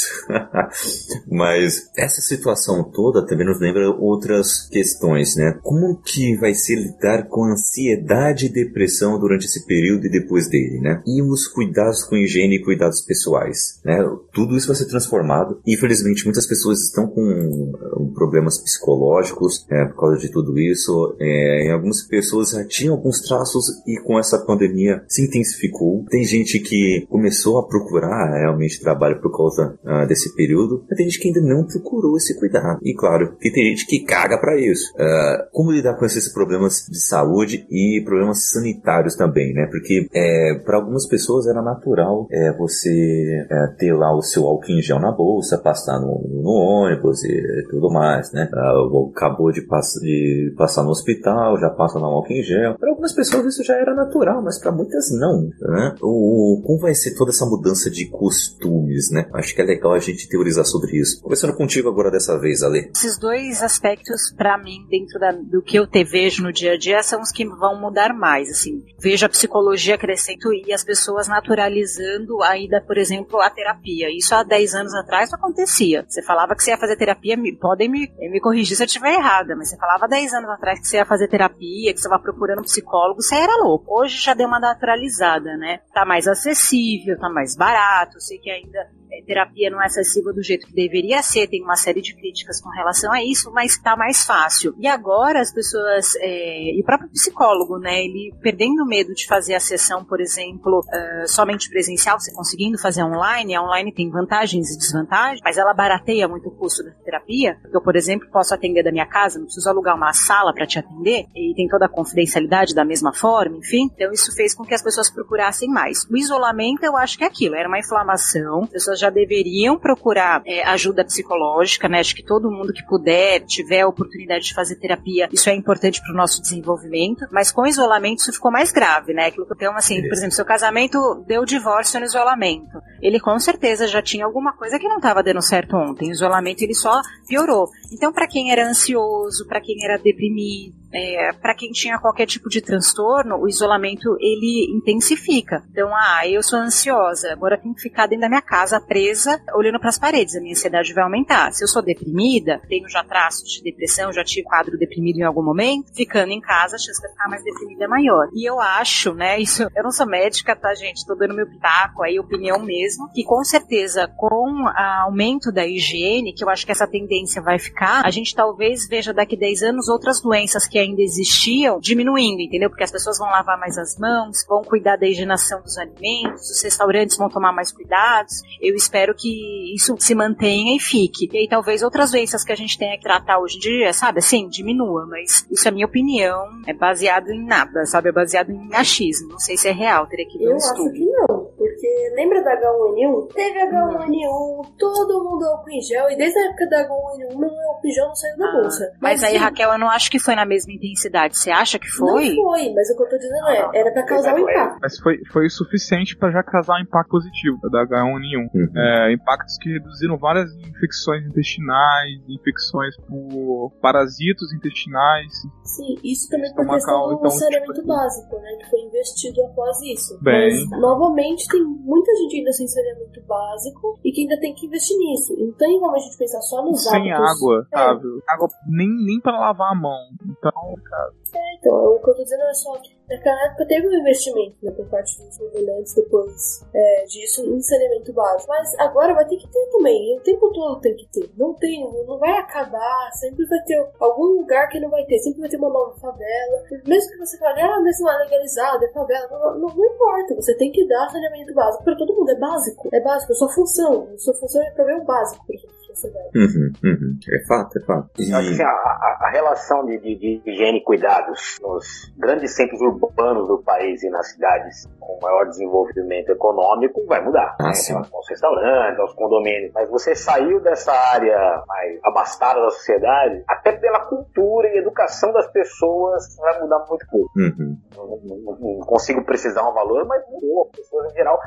Mas 1.30 1.90
essa 1.96 2.20
situação 2.20 2.82
toda 2.84 3.26
também 3.26 3.46
nos 3.46 3.60
lembra 3.60 3.90
outras 3.90 4.68
questões, 4.68 5.36
né? 5.36 5.58
Como 5.62 6.00
que 6.00 6.36
vai 6.36 6.54
ser 6.54 6.76
lidar 6.76 7.28
com 7.28 7.44
ansiedade 7.44 8.46
e 8.46 8.52
depressão 8.52 9.18
durante 9.18 9.46
esse 9.46 9.66
período 9.66 10.06
e 10.06 10.10
depois 10.10 10.48
dele, 10.48 10.80
né? 10.80 11.02
E 11.06 11.22
os 11.22 11.46
cuidados 11.46 12.04
com 12.04 12.16
higiene 12.16 12.56
e 12.56 12.62
cuidados 12.62 13.00
pessoais, 13.02 13.80
né? 13.84 13.98
Tudo 14.32 14.56
isso 14.56 14.68
vai 14.68 14.76
ser 14.76 14.86
transformado. 14.86 15.60
Infelizmente, 15.66 16.24
muitas 16.24 16.46
pessoas 16.46 16.80
estão 16.84 17.06
com 17.06 17.22
uh, 17.22 18.12
problemas 18.14 18.58
psicológicos 18.58 19.66
é, 19.70 19.84
por 19.86 19.96
causa 19.96 20.18
de 20.18 20.30
tudo 20.30 20.58
isso. 20.58 21.16
É, 21.20 21.66
em 21.66 21.72
algumas 21.72 22.02
pessoas 22.18 22.50
já 22.50 22.64
tinham 22.64 22.94
alguns 22.94 23.20
traços 23.20 23.64
e 23.86 24.00
com 24.02 24.18
essa 24.18 24.44
pandemia 24.44 25.04
se 25.06 25.24
intensificou. 25.24 26.04
Tem 26.10 26.24
gente 26.24 26.58
que 26.58 27.06
começou 27.08 27.58
a 27.58 27.66
procurar 27.66 28.40
realmente 28.40 28.80
trabalho 28.80 29.20
por 29.20 29.30
causa 29.30 29.78
uh, 29.84 30.06
desse 30.08 30.34
período, 30.34 30.84
mas 30.88 30.96
tem 30.96 31.08
gente 31.08 31.20
que 31.20 31.28
ainda 31.28 31.40
não 31.40 31.64
procurou 31.64 32.16
esse 32.16 32.36
cuidado. 32.36 32.80
E 32.82 32.92
claro, 32.92 33.36
tem 33.40 33.66
gente 33.66 33.86
que 33.86 34.00
caga 34.00 34.36
para 34.38 34.58
isso. 34.58 34.92
Uh, 34.94 35.48
como 35.52 35.70
lidar 35.70 35.94
com 35.94 36.04
esses 36.04 36.32
problemas 36.32 36.86
de 36.90 37.00
saúde 37.06 37.64
e 37.70 38.02
problemas 38.04 38.50
sanitários 38.50 39.14
também, 39.14 39.52
né? 39.52 39.68
Porque 39.70 40.08
é, 40.12 40.54
para 40.64 40.76
algumas 40.76 41.06
pessoas 41.06 41.46
era 41.46 41.62
natural 41.62 42.26
é, 42.32 42.52
você 42.56 43.46
é, 43.48 43.66
ter 43.78 43.92
lá 43.92 44.14
o 44.16 44.22
seu 44.22 44.44
álcool 44.44 44.72
em 44.72 44.82
gel 44.82 44.98
na 44.98 45.12
bolsa, 45.12 45.58
passar 45.58 46.00
no, 46.00 46.26
no 46.28 46.50
ônibus 46.50 47.24
e 47.24 47.66
tudo 47.70 47.90
mais, 47.90 48.32
né? 48.32 48.48
Uh, 48.52 49.12
acabou 49.14 49.52
de, 49.52 49.62
pass 49.62 49.92
de, 50.00 50.52
passar 50.56 50.82
no 50.82 50.90
hospital, 50.90 51.58
já 51.58 51.70
passa 51.70 51.98
no 51.98 52.06
álcool 52.08 52.32
em 52.32 52.42
gel. 52.42 52.76
Para 52.78 52.90
algumas 52.90 53.12
pessoas 53.12 53.46
isso 53.46 53.64
já 53.64 53.74
era 53.74 53.94
natural, 53.94 54.42
mas 54.42 54.58
para 54.58 54.72
muitas 54.72 55.10
não, 55.10 55.48
né? 55.60 55.94
O, 56.02 56.62
como 56.64 56.78
vai 56.78 56.94
ser 56.94 57.14
toda 57.14 57.30
essa 57.30 57.46
mudança 57.46 57.90
de 57.90 58.06
costumes, 58.06 59.10
né? 59.10 59.28
Acho 59.34 59.54
que 59.54 59.60
é 59.60 59.64
legal 59.64 59.92
a 59.92 59.98
gente 59.98 60.28
teorizar 60.28 60.64
sobre 60.64 60.98
isso. 60.98 61.20
Conversando 61.22 61.54
contigo 61.54 61.88
agora 61.88 62.10
dessa 62.10 62.38
vez, 62.38 62.62
Ale. 62.62 62.90
Esses 62.94 63.18
dois 63.18 63.62
aspectos, 63.62 64.32
para 64.36 64.58
mim, 64.58 64.86
dentro 64.90 65.18
da, 65.18 65.32
do 65.32 65.62
que 65.62 65.78
eu 65.78 65.86
te 65.86 66.04
vejo 66.04 66.42
no 66.42 66.52
dia 66.52 66.72
a 66.72 66.78
dia, 66.78 67.02
são 67.02 67.20
os 67.20 67.30
que 67.30 67.46
vão 67.46 67.80
mudar 67.80 68.12
mais, 68.12 68.50
assim. 68.50 68.82
Vejo 69.00 69.26
a 69.26 69.28
psicologia 69.28 69.98
crescendo 69.98 70.52
e 70.52 70.72
as 70.72 70.84
pessoas 70.84 71.28
naturalizando 71.28 72.42
a 72.42 72.56
ida, 72.56 72.82
por 72.86 72.98
exemplo, 72.98 73.40
à 73.40 73.50
terapia. 73.50 74.08
Isso 74.10 74.34
há 74.34 74.42
10 74.42 74.74
anos 74.74 74.94
atrás 74.94 75.30
não 75.30 75.38
acontecia. 75.38 76.04
Você 76.08 76.22
falava 76.22 76.54
que 76.54 76.62
você 76.62 76.70
ia 76.70 76.78
fazer 76.78 76.96
terapia, 76.96 77.36
podem 77.60 77.88
me, 77.88 78.10
me 78.18 78.40
corrigir 78.40 78.76
se 78.76 78.82
eu 78.82 78.86
estiver 78.86 79.14
errada, 79.14 79.56
mas 79.56 79.70
você 79.70 79.76
falava 79.76 80.08
10 80.08 80.34
anos 80.34 80.50
atrás 80.50 80.80
que 80.80 80.86
você 80.86 80.96
ia 80.96 81.06
fazer 81.06 81.28
terapia, 81.28 81.94
que 81.98 82.02
você 82.02 82.08
estava 82.08 82.22
procurando 82.22 82.62
psicólogo, 82.62 83.20
você 83.20 83.34
era 83.34 83.62
louco. 83.62 83.98
Hoje 84.00 84.18
já 84.20 84.32
deu 84.32 84.46
uma 84.46 84.60
naturalizada, 84.60 85.56
né? 85.56 85.80
Tá 85.92 86.04
mais 86.04 86.26
acessível, 86.26 87.18
tá 87.18 87.28
mais 87.28 87.56
barato, 87.56 88.20
sei 88.20 88.38
que 88.38 88.50
ainda 88.50 88.88
terapia 89.26 89.70
não 89.70 89.82
é 89.82 89.86
acessível 89.86 90.32
do 90.32 90.42
jeito 90.42 90.66
que 90.66 90.74
deveria 90.74 91.22
ser, 91.22 91.48
tem 91.48 91.62
uma 91.62 91.76
série 91.76 92.00
de 92.00 92.14
críticas 92.14 92.60
com 92.60 92.70
relação 92.70 93.12
a 93.12 93.22
isso, 93.22 93.50
mas 93.52 93.72
está 93.72 93.96
mais 93.96 94.24
fácil. 94.24 94.74
E 94.78 94.86
agora 94.86 95.40
as 95.40 95.52
pessoas, 95.52 96.14
é, 96.16 96.74
e 96.76 96.80
o 96.80 96.84
próprio 96.84 97.10
psicólogo, 97.10 97.78
né, 97.78 98.04
ele 98.04 98.34
perdendo 98.40 98.86
medo 98.86 99.14
de 99.14 99.26
fazer 99.26 99.54
a 99.54 99.60
sessão, 99.60 100.04
por 100.04 100.20
exemplo, 100.20 100.80
uh, 100.80 101.28
somente 101.28 101.68
presencial, 101.68 102.18
você 102.18 102.32
conseguindo 102.32 102.78
fazer 102.78 103.02
online, 103.02 103.54
a 103.54 103.62
online 103.62 103.92
tem 103.92 104.10
vantagens 104.10 104.70
e 104.70 104.78
desvantagens, 104.78 105.40
mas 105.44 105.58
ela 105.58 105.74
barateia 105.74 106.28
muito 106.28 106.48
o 106.48 106.52
custo 106.52 106.82
da 106.84 106.90
terapia, 107.04 107.58
porque 107.60 107.76
eu, 107.76 107.82
por 107.82 107.96
exemplo, 107.96 108.28
posso 108.30 108.54
atender 108.54 108.82
da 108.82 108.92
minha 108.92 109.06
casa, 109.06 109.38
não 109.38 109.46
preciso 109.46 109.68
alugar 109.68 109.96
uma 109.96 110.12
sala 110.12 110.52
para 110.52 110.66
te 110.66 110.78
atender, 110.78 111.26
e 111.34 111.54
tem 111.54 111.68
toda 111.68 111.86
a 111.86 111.88
confidencialidade 111.88 112.74
da 112.74 112.84
mesma 112.84 113.12
forma, 113.12 113.56
enfim, 113.58 113.90
então 113.94 114.12
isso 114.12 114.34
fez 114.34 114.54
com 114.54 114.64
que 114.64 114.74
as 114.74 114.82
pessoas 114.82 115.10
procurassem 115.10 115.68
mais. 115.68 116.04
O 116.10 116.16
isolamento, 116.16 116.84
eu 116.84 116.96
acho 116.96 117.18
que 117.18 117.24
é 117.24 117.26
aquilo, 117.26 117.54
era 117.54 117.68
uma 117.68 117.78
inflamação, 117.78 118.66
pessoas 118.66 118.97
já 118.98 119.10
deveriam 119.10 119.78
procurar 119.78 120.42
é, 120.46 120.62
ajuda 120.64 121.04
psicológica, 121.04 121.88
né? 121.88 122.00
Acho 122.00 122.14
que 122.14 122.24
todo 122.24 122.50
mundo 122.50 122.72
que 122.72 122.84
puder, 122.84 123.40
tiver 123.40 123.82
a 123.82 123.88
oportunidade 123.88 124.44
de 124.44 124.54
fazer 124.54 124.76
terapia, 124.76 125.28
isso 125.32 125.48
é 125.48 125.54
importante 125.54 126.00
para 126.00 126.12
o 126.12 126.16
nosso 126.16 126.40
desenvolvimento. 126.40 127.26
Mas 127.30 127.50
com 127.50 127.66
isolamento 127.66 128.20
isso 128.20 128.32
ficou 128.32 128.50
mais 128.50 128.72
grave, 128.72 129.12
né? 129.12 129.28
Então, 129.28 129.76
assim, 129.76 130.02
por 130.02 130.12
exemplo, 130.12 130.34
seu 130.34 130.44
casamento 130.44 131.24
deu 131.26 131.44
divórcio 131.44 132.00
no 132.00 132.06
isolamento. 132.06 132.78
Ele 133.00 133.20
com 133.20 133.38
certeza 133.38 133.86
já 133.86 134.02
tinha 134.02 134.24
alguma 134.24 134.52
coisa 134.52 134.78
que 134.78 134.88
não 134.88 134.96
estava 134.96 135.22
dando 135.22 135.42
certo 135.42 135.76
ontem. 135.76 136.08
O 136.08 136.12
isolamento 136.12 136.62
ele 136.62 136.74
só 136.74 137.00
piorou. 137.26 137.68
Então, 137.92 138.12
para 138.12 138.26
quem 138.26 138.52
era 138.52 138.68
ansioso, 138.68 139.46
para 139.46 139.60
quem 139.60 139.84
era 139.84 139.98
deprimido, 139.98 140.77
é, 140.92 141.32
para 141.32 141.54
quem 141.54 141.70
tinha 141.70 141.98
qualquer 141.98 142.26
tipo 142.26 142.48
de 142.48 142.60
transtorno, 142.60 143.36
o 143.36 143.48
isolamento 143.48 144.16
ele 144.20 144.72
intensifica. 144.74 145.62
Então, 145.70 145.90
ah, 145.94 146.26
eu 146.26 146.42
sou 146.42 146.58
ansiosa, 146.58 147.32
agora 147.32 147.58
tenho 147.58 147.74
que 147.74 147.82
ficar 147.82 148.06
dentro 148.06 148.22
da 148.22 148.28
minha 148.28 148.42
casa 148.42 148.80
presa, 148.80 149.40
olhando 149.54 149.78
para 149.78 149.90
as 149.90 149.98
paredes, 149.98 150.34
a 150.34 150.40
minha 150.40 150.52
ansiedade 150.52 150.94
vai 150.94 151.04
aumentar. 151.04 151.52
Se 151.52 151.62
eu 151.62 151.68
sou 151.68 151.82
deprimida, 151.82 152.60
tenho 152.68 152.88
já 152.88 153.04
traços 153.04 153.48
de 153.50 153.62
depressão, 153.62 154.12
já 154.12 154.24
tive 154.24 154.44
quadro 154.44 154.78
deprimido 154.78 155.18
em 155.18 155.24
algum 155.24 155.42
momento, 155.42 155.94
ficando 155.94 156.32
em 156.32 156.40
casa, 156.40 156.76
a 156.76 156.78
chance 156.78 157.00
de 157.00 157.08
ficar 157.08 157.28
mais 157.28 157.44
deprimida 157.44 157.84
é 157.84 157.88
maior. 157.88 158.28
E 158.34 158.48
eu 158.48 158.60
acho, 158.60 159.14
né, 159.14 159.38
isso, 159.40 159.62
eu 159.76 159.82
não 159.82 159.90
sou 159.90 160.06
médica, 160.06 160.56
tá, 160.56 160.74
gente? 160.74 161.06
Tô 161.06 161.14
dando 161.14 161.34
meu 161.34 161.46
pitaco 161.46 162.02
aí, 162.02 162.18
opinião 162.18 162.58
mesmo, 162.60 163.10
que 163.12 163.24
com 163.24 163.44
certeza 163.44 164.08
com 164.16 164.64
o 164.64 164.68
aumento 165.04 165.52
da 165.52 165.66
higiene, 165.66 166.32
que 166.32 166.44
eu 166.44 166.48
acho 166.48 166.64
que 166.64 166.72
essa 166.72 166.86
tendência 166.86 167.42
vai 167.42 167.58
ficar, 167.58 168.02
a 168.04 168.10
gente 168.10 168.34
talvez 168.34 168.86
veja 168.88 169.12
daqui 169.12 169.36
10 169.36 169.62
anos 169.62 169.88
outras 169.88 170.20
doenças 170.20 170.66
que 170.66 170.77
que 170.78 170.82
ainda 170.82 171.02
existiam 171.02 171.80
diminuindo, 171.80 172.40
entendeu? 172.40 172.70
Porque 172.70 172.84
as 172.84 172.92
pessoas 172.92 173.18
vão 173.18 173.28
lavar 173.28 173.58
mais 173.58 173.76
as 173.76 173.98
mãos, 173.98 174.44
vão 174.48 174.62
cuidar 174.62 174.96
da 174.96 175.08
higienização 175.08 175.60
dos 175.60 175.76
alimentos, 175.76 176.48
os 176.50 176.62
restaurantes 176.62 177.16
vão 177.16 177.28
tomar 177.28 177.52
mais 177.52 177.72
cuidados. 177.72 178.32
Eu 178.60 178.76
espero 178.76 179.12
que 179.14 179.74
isso 179.74 179.96
se 179.98 180.14
mantenha 180.14 180.76
e 180.76 180.78
fique. 180.78 181.28
E 181.32 181.38
aí 181.38 181.48
talvez 181.48 181.82
outras 181.82 182.12
doenças 182.12 182.44
que 182.44 182.52
a 182.52 182.56
gente 182.56 182.78
tenha 182.78 182.96
que 182.96 183.02
tratar 183.02 183.40
hoje 183.40 183.56
em 183.56 183.60
dia, 183.60 183.92
sabe, 183.92 184.20
assim, 184.20 184.48
diminua, 184.48 185.04
mas 185.06 185.44
isso 185.50 185.66
é 185.66 185.70
minha 185.70 185.86
opinião, 185.86 186.46
é 186.66 186.72
baseado 186.72 187.28
em 187.30 187.44
nada, 187.44 187.84
sabe? 187.86 188.10
É 188.10 188.12
baseado 188.12 188.50
em 188.50 188.74
achismo. 188.74 189.30
Não 189.30 189.38
sei 189.40 189.56
se 189.56 189.66
é 189.68 189.72
real, 189.72 190.06
teria 190.06 190.26
que 190.28 190.38
ver 190.38 190.44
Eu 190.44 190.52
um 190.52 190.56
acho 190.56 190.66
estudo. 190.66 190.92
que 190.92 191.04
não, 191.04 191.50
porque 191.78 192.12
lembra 192.16 192.42
da 192.42 192.56
H1N1? 192.56 193.32
Teve 193.34 193.60
H1N1, 193.60 194.74
todo 194.76 195.24
mundo 195.24 195.44
álcool 195.44 195.70
em 195.70 195.80
gel, 195.80 196.10
e 196.10 196.16
desde 196.16 196.38
a 196.38 196.48
época 196.48 196.68
da 196.68 196.88
H1N1, 196.88 197.38
meu 197.38 197.50
álcool 197.68 197.86
em 197.86 197.92
gel 197.92 198.06
não 198.08 198.14
saiu 198.14 198.36
da 198.36 198.48
Ah, 198.48 198.52
bolsa. 198.52 198.92
Mas 199.00 199.22
aí, 199.22 199.32
sim, 199.32 199.36
Raquel, 199.38 199.72
eu 199.72 199.78
não 199.78 199.88
acho 199.88 200.10
que 200.10 200.18
foi 200.18 200.34
na 200.34 200.44
mesma 200.44 200.72
intensidade. 200.72 201.38
Você 201.38 201.50
acha 201.50 201.78
que 201.78 201.86
foi? 201.86 202.34
Não 202.34 202.42
foi, 202.42 202.72
mas 202.74 202.90
o 202.90 202.96
que 202.96 203.02
eu 203.02 203.08
tô 203.08 203.16
dizendo 203.16 203.48
é, 203.48 203.80
era 203.80 203.92
pra 203.92 204.02
causar 204.04 204.34
um 204.34 204.38
impacto. 204.38 204.78
Mas 204.82 204.98
foi, 204.98 205.18
foi 205.32 205.46
o 205.46 205.50
suficiente 205.50 206.16
para 206.16 206.32
já 206.32 206.42
causar 206.42 206.74
um 206.74 206.82
impacto 206.82 207.10
positivo 207.10 207.58
da 207.70 207.86
H1N1. 207.86 208.50
Uhum. 208.54 208.72
É, 208.76 209.12
impactos 209.12 209.56
que 209.58 209.70
reduziram 209.70 210.18
várias 210.18 210.50
infecções 210.56 211.24
intestinais, 211.26 212.18
infecções 212.28 212.96
por 213.06 213.72
parasitos 213.80 214.52
intestinais. 214.52 215.32
Sim, 215.62 215.94
isso 216.02 216.28
também 216.28 216.52
por 216.54 216.64
é 216.64 216.74
questão 216.74 217.08
do 217.08 217.14
então, 217.14 217.30
saneamento 217.30 217.72
tipo, 217.74 217.86
básico, 217.86 218.36
né? 218.36 218.56
Que 218.58 218.70
foi 218.70 218.80
investido 218.80 219.42
após 219.44 219.76
isso. 219.82 220.18
Bem. 220.22 220.66
Mas, 220.70 220.80
novamente, 220.80 221.46
tem 221.48 221.67
muita 221.68 222.14
gente 222.16 222.36
ainda 222.38 222.52
sem 222.52 222.66
saneamento 222.66 223.20
básico 223.22 223.98
e 224.04 224.10
que 224.12 224.22
ainda 224.22 224.38
tem 224.40 224.54
que 224.54 224.66
investir 224.66 224.96
nisso. 224.98 225.34
E 225.38 225.44
não 225.46 225.52
tem 225.52 225.78
como 225.80 225.94
a 225.94 225.98
gente 225.98 226.16
pensar 226.18 226.40
só 226.42 226.62
nos 226.64 226.82
Sem 226.82 227.12
hábitos. 227.12 227.36
água, 227.36 227.66
É. 227.72 227.78
sabe? 227.78 228.22
Água 228.28 228.48
nem, 228.68 228.88
nem 229.06 229.20
para 229.20 229.38
lavar 229.38 229.72
a 229.72 229.74
mão. 229.74 229.98
Então, 230.24 230.52
cara, 230.84 231.12
É, 231.34 231.54
então, 231.56 231.74
o 231.74 232.00
que 232.02 232.10
eu 232.10 232.14
tô 232.16 232.22
dizendo 232.22 232.42
é 232.42 232.54
só 232.54 232.76
que 232.78 232.97
naquela 233.08 233.46
época 233.46 233.66
teve 233.66 233.88
um 233.88 233.94
investimento 233.94 234.56
né, 234.62 234.70
por 234.72 234.86
parte 234.86 235.18
dos 235.22 235.38
governantes 235.38 235.94
depois 235.94 236.64
é, 236.74 237.04
disso 237.06 237.44
em 237.44 237.60
saneamento 237.62 238.12
básico. 238.12 238.48
Mas 238.48 238.78
agora 238.78 239.14
vai 239.14 239.26
ter 239.26 239.36
que 239.36 239.48
ter 239.48 239.66
também. 239.70 240.16
O 240.16 240.20
tempo 240.20 240.50
todo 240.52 240.80
tem 240.80 240.94
que 240.96 241.06
ter. 241.06 241.30
Não 241.36 241.54
tem, 241.54 241.80
não 242.06 242.18
vai 242.18 242.32
acabar. 242.38 243.10
Sempre 243.12 243.46
vai 243.46 243.60
ter 243.64 243.86
algum 243.98 244.40
lugar 244.40 244.68
que 244.68 244.80
não 244.80 244.90
vai 244.90 245.04
ter. 245.04 245.18
Sempre 245.18 245.40
vai 245.40 245.48
ter 245.48 245.56
uma 245.56 245.70
nova 245.70 245.98
favela. 245.98 246.62
Mesmo 246.86 247.12
que 247.12 247.18
você 247.18 247.38
fale, 247.38 247.60
ah, 247.60 247.80
mas 247.80 247.98
não 248.00 248.10
é 248.10 248.18
legalizado, 248.24 248.84
é 248.84 248.88
favela. 248.92 249.28
Não, 249.30 249.58
não, 249.58 249.74
não 249.74 249.84
importa. 249.84 250.34
Você 250.34 250.54
tem 250.56 250.70
que 250.70 250.86
dar 250.86 251.08
saneamento 251.10 251.54
básico 251.54 251.84
para 251.84 251.96
todo 251.96 252.14
mundo. 252.14 252.30
É 252.30 252.36
básico. 252.36 252.88
É 252.92 253.00
básico. 253.00 253.32
É 253.32 253.34
sua 253.34 253.48
função. 253.48 254.08
Sua 254.18 254.34
função 254.34 254.62
é 254.62 254.70
prover 254.70 255.00
o 255.00 255.04
básico 255.04 255.44
para 255.46 255.58
sua 255.58 255.87
sociedade. 255.98 256.28
Uhum, 256.34 256.72
uhum. 256.84 257.18
É 257.32 257.46
fato, 257.46 257.78
é 257.78 257.82
fato. 257.84 258.08
E, 258.18 258.30
Eu 258.30 258.36
acho 258.38 258.48
que 258.48 258.54
assim, 258.54 258.62
a, 258.62 258.68
a- 258.68 259.18
a 259.22 259.30
relação 259.30 259.84
de, 259.84 259.98
de- 259.98 260.16
de 260.16 260.42
higiene 260.50 260.78
e 260.78 260.84
cuidados 260.84 261.56
nos 261.62 262.12
grandes 262.16 262.54
centros 262.54 262.80
urbanos 262.80 263.48
do 263.48 263.62
país 263.62 264.02
e 264.02 264.10
nas 264.10 264.30
cidades 264.32 264.86
com 265.00 265.18
maior 265.22 265.46
desenvolvimento 265.46 266.30
econômico 266.30 267.04
vai 267.06 267.22
mudar. 267.24 267.56
Ah, 267.60 267.68
né? 267.68 267.72
sim. 267.74 267.92
Em 267.92 267.94
relação 267.96 268.16
aos 268.18 268.28
restaurantes, 268.28 269.00
aos 269.00 269.14
condomínios. 269.14 269.72
Mas 269.74 269.88
você 269.90 270.14
saiu 270.14 270.60
dessa 270.60 270.92
área 270.92 271.62
mais 271.66 271.98
abastada 272.04 272.60
da 272.60 272.70
sociedade, 272.70 273.42
até 273.48 273.72
pela 273.72 274.00
cultura 274.06 274.68
e 274.68 274.78
educação 274.78 275.32
das 275.32 275.46
pessoas 275.50 276.36
vai 276.36 276.60
mudar 276.60 276.84
muito 276.88 277.06
pouco. 277.10 277.30
uhum. 277.36 277.76
Não, 277.96 278.06
não- 278.06 278.58
não 278.78 278.80
consigo 278.86 279.24
precisar 279.24 279.68
um 279.68 279.72
valor, 279.74 280.06
mas 280.06 280.22
mudou. 280.30 280.68
As 280.72 280.76
pessoas 280.78 281.10
em 281.12 281.16
geral. 281.16 281.38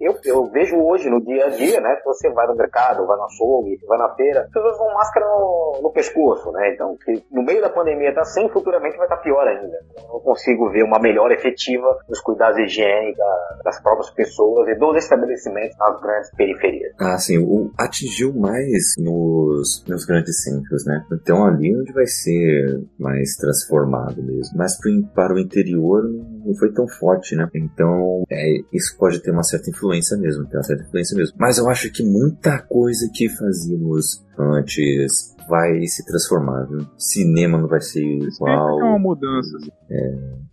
Eu, 0.00 0.14
eu 0.24 0.46
vejo 0.50 0.76
hoje 0.82 1.08
no 1.10 1.20
dia 1.24 1.46
a 1.46 1.48
dia, 1.50 1.80
né? 1.80 1.96
Se 1.96 2.04
você 2.04 2.30
vai 2.30 2.46
no 2.46 2.54
mercado, 2.56 3.06
vai 3.06 3.16
no 3.16 3.24
açougue, 3.24 3.78
vai 3.86 3.98
na 3.98 4.08
feira, 4.14 4.40
as 4.42 4.50
pessoas 4.50 4.78
vão 4.78 4.92
máscara 4.94 5.26
no, 5.26 5.80
no 5.82 5.90
pescoço, 5.92 6.50
né? 6.52 6.72
Então, 6.74 6.96
no 7.30 7.42
meio 7.42 7.60
da 7.60 7.68
pandemia 7.70 8.14
tá 8.14 8.24
sem, 8.24 8.48
futuramente 8.50 8.96
vai 8.96 9.06
estar 9.06 9.18
pior 9.18 9.46
ainda. 9.46 9.76
Não 10.08 10.20
consigo 10.20 10.70
ver 10.70 10.82
uma 10.84 10.98
melhora 11.00 11.34
efetiva 11.34 11.98
nos 12.08 12.20
cuidados 12.20 12.58
higiênicos 12.58 13.18
da- 13.18 13.58
das 13.64 13.82
próprias 13.82 14.10
pessoas 14.10 14.68
e 14.68 14.74
dos 14.76 14.96
estabelecimentos 14.96 15.76
nas 15.78 16.00
grandes 16.00 16.30
periferias. 16.36 16.92
Ah, 17.00 17.16
sim, 17.18 17.38
o, 17.38 17.70
atingiu 17.78 18.32
mais 18.34 18.94
nos, 18.98 19.84
nos 19.88 20.04
grandes 20.04 20.42
centros, 20.42 20.84
né? 20.86 21.04
Então 21.12 21.44
ali 21.44 21.76
onde 21.76 21.92
vai 21.92 22.06
ser 22.06 22.82
mais 22.98 23.34
transformado 23.36 24.22
mesmo. 24.22 24.56
Mas 24.56 24.78
para 25.14 25.34
o 25.34 25.38
interior 25.38 26.02
não 26.44 26.54
foi 26.58 26.72
tão 26.72 26.86
forte, 26.88 27.36
né? 27.36 27.48
Então 27.54 28.24
é, 28.30 28.58
isso 28.72 28.96
pode 28.98 29.20
ter 29.22 29.30
uma 29.30 29.42
certa 29.42 29.70
influência 29.70 30.16
mesmo, 30.16 30.46
ter 30.48 30.56
uma 30.56 30.62
certa 30.62 30.82
influência 30.84 31.16
mesmo. 31.16 31.36
Mas 31.38 31.58
eu 31.58 31.68
acho 31.68 31.90
que 31.92 32.02
muita 32.04 32.60
coisa 32.62 33.08
que 33.14 33.28
fazíamos 33.62 34.24
antes 34.38 35.32
vai 35.48 35.86
se 35.86 36.04
transformar, 36.06 36.64
viu? 36.64 36.86
Cinema 36.96 37.58
não 37.58 37.68
vai 37.68 37.80
ser 37.80 38.18
vai 38.40 38.56
ter 38.56 38.62
uma 38.62 38.76
igual. 38.76 38.98
mudança. 38.98 39.56
assim. 39.56 39.70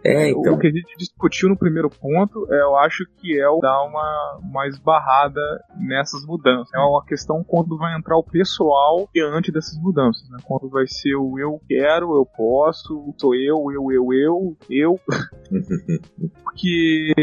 É, 0.03 0.29
então. 0.29 0.53
O 0.53 0.59
que 0.59 0.67
a 0.67 0.71
gente 0.71 0.95
discutiu 0.97 1.49
no 1.49 1.57
primeiro 1.57 1.89
ponto, 1.89 2.47
é, 2.51 2.61
eu 2.61 2.75
acho 2.77 3.05
que 3.17 3.39
é 3.39 3.47
o 3.47 3.59
dar 3.59 3.83
uma, 3.83 4.39
uma 4.41 4.67
esbarrada 4.67 5.41
nessas 5.77 6.25
mudanças. 6.25 6.73
É 6.73 6.79
uma 6.79 7.03
questão 7.05 7.43
quando 7.43 7.77
vai 7.77 7.95
entrar 7.97 8.17
o 8.17 8.23
pessoal 8.23 9.09
diante 9.13 9.51
dessas 9.51 9.77
mudanças, 9.77 10.27
né? 10.29 10.37
Quando 10.43 10.69
vai 10.69 10.85
ser 10.87 11.15
o 11.15 11.37
eu 11.37 11.61
quero, 11.67 12.15
eu 12.15 12.25
posso, 12.25 13.13
sou 13.17 13.35
eu, 13.35 13.71
eu, 13.71 13.91
eu, 13.91 14.13
eu, 14.13 14.57
eu. 14.69 14.99
Porque, 16.43 17.13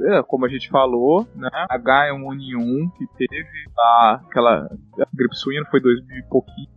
é, 0.00 0.22
como 0.22 0.46
a 0.46 0.48
gente 0.48 0.68
falou, 0.68 1.26
né? 1.34 1.48
H1N1 1.70 2.92
que 2.96 3.06
teve 3.16 3.48
a, 3.78 4.20
aquela 4.24 4.68
a 5.00 5.08
gripe 5.14 5.36
suína 5.36 5.66
foi 5.70 5.80
2000 5.80 6.01
e 6.10 6.22
pouquinho, 6.28 6.68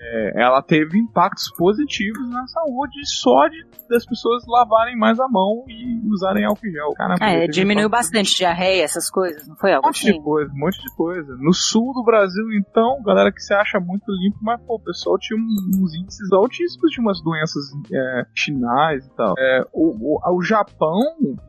é, 0.00 0.42
ela 0.42 0.62
teve 0.62 0.98
impactos 0.98 1.50
positivos 1.56 2.28
na 2.30 2.46
saúde 2.46 2.94
só 3.06 3.48
de 3.48 3.66
das 3.88 4.04
pessoas 4.04 4.44
lavarem 4.46 4.96
mais 4.98 5.18
a 5.18 5.26
mão 5.28 5.64
e 5.66 6.00
usarem 6.12 6.44
álcool 6.44 6.66
em 6.66 6.72
gel. 6.72 6.92
Caramba, 6.94 7.24
É, 7.24 7.46
diminuiu 7.46 7.86
impacto- 7.86 8.02
bastante 8.04 8.36
diarreia, 8.36 8.82
essas 8.84 9.10
coisas, 9.10 9.48
não 9.48 9.56
foi 9.56 9.72
Um 9.72 9.76
algo 9.76 9.86
monte 9.88 10.04
de 10.04 10.10
assim? 10.10 10.22
coisa, 10.22 10.52
um 10.52 10.58
monte 10.58 10.82
de 10.82 10.94
coisa. 10.94 11.36
No 11.38 11.54
sul 11.54 11.94
do 11.94 12.04
Brasil, 12.04 12.44
então, 12.52 13.02
galera 13.02 13.32
que 13.32 13.40
se 13.40 13.54
acha 13.54 13.80
muito 13.80 14.04
limpo, 14.12 14.36
mas 14.42 14.60
pô, 14.62 14.74
o 14.74 14.80
pessoal 14.80 15.16
tinha 15.18 15.38
um- 15.38 15.82
uns 15.82 15.94
índices 15.94 16.30
altíssimos 16.32 16.90
de 16.90 17.00
umas 17.00 17.22
doenças 17.22 17.64
é, 17.90 18.26
chinais 18.34 19.06
e 19.06 19.10
tal. 19.16 19.34
É, 19.38 19.64
o, 19.72 20.18
o, 20.18 20.36
o 20.36 20.42
Japão 20.42 21.00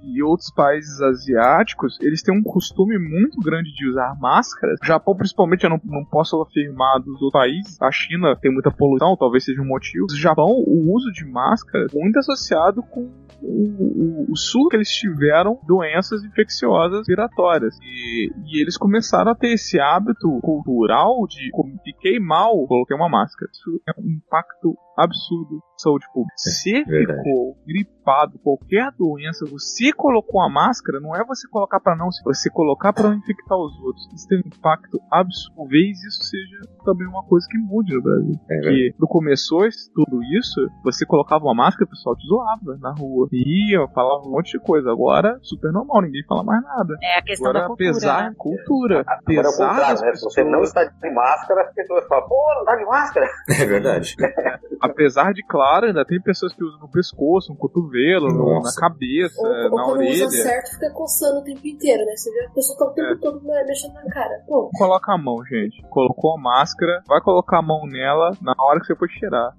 e 0.02 0.24
outros 0.24 0.50
países 0.54 1.02
asiáticos, 1.02 1.98
eles 2.02 2.24
têm 2.24 2.38
um 2.38 2.42
costume 2.44 2.98
muito 2.98 3.38
grande 3.42 3.70
de 3.74 3.90
usar 3.90 4.16
máscaras. 4.20 4.80
O 4.82 4.86
Japão, 4.86 5.16
principalmente, 5.16 5.66
eu 5.66 5.70
não, 5.70 5.82
não 5.84 6.06
posso 6.06 6.42
afirmar 6.42 7.00
dos 7.12 7.22
outros 7.22 7.42
países. 7.42 7.82
A 7.82 7.92
China 7.92 8.36
tem 8.36 8.52
muita 8.52 8.72
poluição, 8.72 9.16
talvez 9.18 9.44
seja 9.44 9.62
um 9.62 9.68
motivo. 9.68 10.06
No 10.10 10.18
Japão, 10.18 10.48
o 10.48 10.94
uso 10.94 11.12
de 11.12 11.26
máscara 11.26 11.88
muito 11.94 12.18
associado 12.20 12.84
com 12.84 13.10
o, 13.42 14.26
o, 14.28 14.32
o 14.32 14.36
sul 14.36 14.68
que 14.70 14.76
eles 14.76 14.90
tiveram 14.90 15.60
doenças 15.66 16.24
infecciosas 16.24 17.08
viratórias. 17.08 17.78
E, 17.82 18.32
e 18.46 18.62
eles 18.62 18.78
começaram 18.78 19.32
a 19.32 19.36
ter 19.36 19.54
esse 19.54 19.80
hábito 19.80 20.40
cultural 20.42 21.26
de 21.28 21.50
fiquei 21.84 22.20
mal, 22.20 22.66
coloquei 22.68 22.96
uma 22.96 23.10
máscara. 23.10 23.50
Isso 23.52 23.82
é 23.88 23.92
um 24.00 24.12
impacto 24.12 24.78
absurdo 25.00 25.56
na 25.56 25.78
saúde 25.78 26.06
pública. 26.14 26.34
Se 26.38 26.84
verdade. 26.84 27.24
ficou 27.24 27.58
gripado, 27.66 28.40
qualquer 28.40 28.92
doença, 28.98 29.46
você 29.50 29.94
colocou 29.94 30.42
a 30.42 30.50
máscara, 30.50 31.00
não 31.00 31.16
é 31.16 31.24
você 31.24 31.48
colocar 31.48 31.80
para 31.80 31.96
não, 31.96 32.10
você 32.24 32.50
colocar 32.50 32.94
para 32.94 33.10
não 33.10 33.18
infectar 33.18 33.58
os 33.58 33.80
outros. 33.80 34.08
Isso 34.14 34.28
tem 34.28 34.40
um 34.40 34.48
impacto 34.48 35.00
absurdo. 35.12 35.56
Talvez 35.56 36.04
isso 36.04 36.24
seja 36.24 36.60
também 36.84 37.08
uma 37.08 37.24
coisa 37.24 37.46
que 37.50 37.58
mude 37.58 37.94
no 37.94 38.02
Brasil. 38.02 38.34
É. 38.50 38.60
Que 38.60 38.96
no 39.00 39.08
começou 39.08 39.68
tudo 39.94 40.24
isso, 40.38 40.70
você 40.84 41.06
colocava 41.06 41.46
uma 41.46 41.54
máscara, 41.54 41.86
o 41.86 41.90
pessoal 41.90 42.16
te 42.16 42.28
zoava 42.28 42.78
na 42.80 42.92
rua. 42.92 43.28
Ia, 43.32 43.88
falava 43.94 44.28
um 44.28 44.32
monte 44.32 44.52
de 44.52 44.60
coisa. 44.60 44.90
Agora, 44.92 45.38
super 45.42 45.72
normal, 45.72 46.02
ninguém 46.02 46.24
fala 46.28 46.44
mais 46.44 46.64
nada. 46.64 46.98
É 47.02 47.20
a 47.20 47.22
questão 47.22 47.50
Agora, 47.50 47.62
da 47.62 47.68
cultura, 47.68 47.90
apesar 47.90 48.24
né? 48.24 48.30
da 48.30 48.36
cultura, 48.36 49.00
Agora 49.02 49.48
é 49.48 49.52
contrário, 49.52 49.80
das 49.80 50.02
né? 50.02 50.14
Se 50.16 50.24
você 50.24 50.44
não 50.44 50.62
está 50.62 50.84
de 50.84 51.14
máscara, 51.14 51.62
as 51.62 51.74
pessoas 51.74 52.08
falam, 52.08 52.28
pô, 52.28 52.54
não 52.56 52.66
tá 52.66 52.76
de 52.76 52.86
máscara. 52.86 53.28
É 53.50 53.66
verdade. 53.66 54.16
apesar 54.90 55.34
de 55.34 55.44
claro, 55.44 55.86
ainda 55.88 56.04
tem 56.06 56.22
pessoas 56.22 56.54
que 56.54 56.64
usam 56.64 56.80
no 56.80 56.90
pescoço, 56.90 57.52
no 57.52 57.58
cotovelo, 57.58 58.28
no- 58.28 58.62
na 58.62 58.74
cabeça, 58.76 59.40
Ou, 59.42 59.48
ou 59.48 59.64
na 59.78 59.84
quando 59.84 59.98
orelha. 59.98 60.26
usa 60.26 60.38
certo, 60.44 60.72
fica 60.72 60.92
coçando 60.92 61.40
o 61.40 61.44
tempo 61.44 61.66
inteiro, 61.68 62.06
né? 62.06 62.16
Você 62.16 62.32
vê 62.32 62.46
a 62.46 62.50
pessoa 62.52 62.78
tá 62.78 62.86
o 62.86 62.94
tempo 62.94 63.14
É. 63.14 63.18
todo 63.18 63.42
me- 63.42 63.64
mexendo 63.66 63.94
na 63.94 64.06
cara. 64.10 64.44
Pô, 64.48 64.70
Coloca 64.78 65.14
a 65.14 65.18
mão, 65.18 65.44
gente. 65.46 65.82
Colocou 65.90 66.36
a 66.36 66.42
máscara, 66.42 67.02
vai 67.08 67.22
colocar 67.22 67.60
a 67.60 67.62
mão 67.62 67.86
nela 67.86 68.32
na 68.42 68.54
hora 68.60 68.80
que 68.80 68.86
você 68.88 68.96
for 68.96 69.08
tirar. 69.08 69.54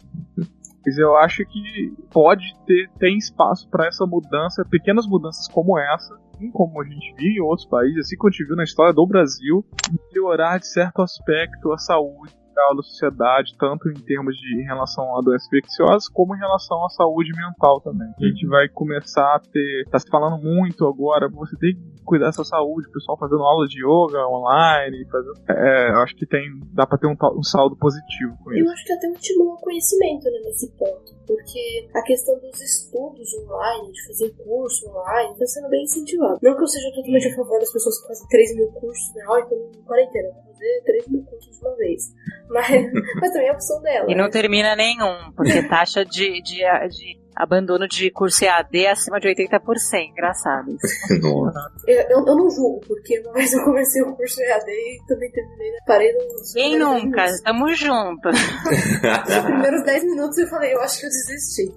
Mas 0.85 0.97
eu 0.99 1.15
acho 1.17 1.45
que 1.45 1.93
pode 2.11 2.45
ter 2.67 2.89
tem 2.99 3.19
espaço 3.19 3.69
para 3.69 3.87
essa 3.87 4.07
mudança, 4.07 4.65
pequenas 4.65 5.07
mudanças 5.07 5.47
como 5.49 5.79
essa, 5.79 6.15
assim 6.35 6.51
como 6.51 6.81
a 6.81 6.85
gente 6.85 7.15
viu 7.19 7.29
em 7.31 7.41
outros 7.41 7.69
países, 7.69 7.99
assim 8.07 8.17
como 8.17 8.29
a 8.29 8.33
gente 8.33 8.47
viu 8.47 8.57
na 8.57 8.65
história 8.65 8.93
do 8.95 9.07
Brasil, 9.07 9.63
melhorar 10.11 10.59
de 10.59 10.67
certo 10.67 11.03
aspecto 11.03 11.71
a 11.73 11.77
saúde 11.79 12.35
geral 12.61 12.77
da 12.77 12.83
sociedade, 12.83 13.57
tanto 13.59 13.89
em 13.89 13.95
termos 13.95 14.37
de 14.37 14.61
em 14.61 14.65
relação 14.65 15.17
a 15.17 15.23
doenças 15.23 15.47
infecciosas, 15.49 16.09
como 16.09 16.37
em 16.37 16.39
relação 16.39 16.85
à 16.85 16.89
saúde 16.91 17.33
mental 17.35 17.81
também. 17.81 18.09
A 18.21 18.25
gente 18.27 18.47
vai 18.47 18.69
começar 18.69 19.37
a 19.37 19.41
ter, 19.41 19.85
tá 19.91 19.99
se 19.99 20.09
falando 20.11 20.43
muito 20.43 20.87
agora, 20.87 21.29
você 21.29 21.57
tem 21.57 21.75
que 21.75 22.00
cuidar 22.11 22.27
da 22.27 22.33
sua 22.33 22.45
saúde, 22.45 22.89
o 22.89 22.93
pessoal 22.93 23.17
fazendo 23.17 23.45
aula 23.45 23.69
de 23.69 23.79
yoga 23.79 24.27
online, 24.27 25.07
fazendo, 25.07 25.39
é, 25.49 25.91
eu 25.95 26.01
acho 26.03 26.17
que 26.17 26.27
tem, 26.27 26.43
dá 26.75 26.85
pra 26.85 26.99
ter 26.99 27.07
um, 27.07 27.15
um 27.39 27.43
saldo 27.45 27.77
positivo 27.77 28.37
com 28.43 28.53
isso. 28.53 28.67
Eu 28.67 28.73
acho 28.73 28.85
que 28.85 28.93
até 28.93 29.07
estimula 29.13 29.55
o 29.55 29.59
conhecimento 29.59 30.25
né, 30.25 30.41
nesse 30.45 30.69
ponto, 30.73 31.15
porque 31.25 31.89
a 31.95 32.03
questão 32.03 32.35
dos 32.41 32.61
estudos 32.61 33.29
online, 33.47 33.93
de 33.93 34.07
fazer 34.09 34.31
curso 34.43 34.91
online, 34.91 35.33
está 35.35 35.47
sendo 35.47 35.69
bem 35.69 35.85
incentivado. 35.85 36.41
Não 36.43 36.57
que 36.57 36.63
eu 36.63 36.67
seja 36.67 36.91
totalmente 36.91 37.29
a 37.29 37.37
favor 37.37 37.61
das 37.61 37.73
pessoas 37.73 38.01
que 38.01 38.09
fazem 38.09 38.29
3 38.29 38.57
mil 38.57 38.69
cursos, 38.73 39.15
né? 39.15 39.23
Tô 39.49 39.55
em 39.55 39.83
quarentena, 39.85 40.29
vou 40.35 40.53
fazer 40.53 40.83
3 40.85 41.09
mil 41.09 41.23
cursos 41.23 41.57
de 41.57 41.65
uma 41.65 41.77
vez. 41.77 42.03
Mas, 42.51 42.69
mas 43.21 43.31
também 43.31 43.47
é 43.47 43.51
a 43.51 43.53
opção 43.53 43.81
dela. 43.81 44.11
E 44.11 44.15
não 44.17 44.25
né? 44.25 44.31
termina 44.31 44.75
nenhum, 44.75 45.31
porque 45.37 45.69
taxa 45.69 46.05
de, 46.05 46.43
de, 46.43 46.65
de 46.89 47.20
abandono 47.35 47.87
de 47.89 48.11
curso 48.11 48.45
EAD 48.45 48.85
é 48.85 48.91
acima 48.91 49.19
de 49.21 49.29
80%. 49.29 49.61
Engraçado. 50.11 50.77
Nossa. 51.23 51.73
Eu, 51.87 52.01
eu, 52.03 52.27
eu 52.27 52.37
não 52.37 52.51
julgo, 52.51 52.81
porque 52.87 53.21
uma 53.21 53.33
vez 53.33 53.53
eu 53.53 53.65
comecei 53.65 54.03
o 54.03 54.15
curso 54.15 54.41
EAD 54.41 54.71
e 54.71 55.03
também 55.07 55.31
terminei, 55.31 55.71
né? 55.71 55.79
parei 55.87 56.13
nos 56.13 56.53
Quem 56.53 56.79
nunca? 56.79 57.25
10 57.25 57.41
Tamo 57.43 57.75
juntos. 57.75 58.35
minutos. 58.41 59.35
Nos 59.35 59.45
primeiros 59.45 59.85
10 59.85 60.05
minutos 60.05 60.39
eu 60.39 60.49
falei, 60.49 60.75
eu 60.75 60.81
acho 60.81 61.01
que 61.01 61.07
eu 61.07 61.11
desisti. 61.11 61.75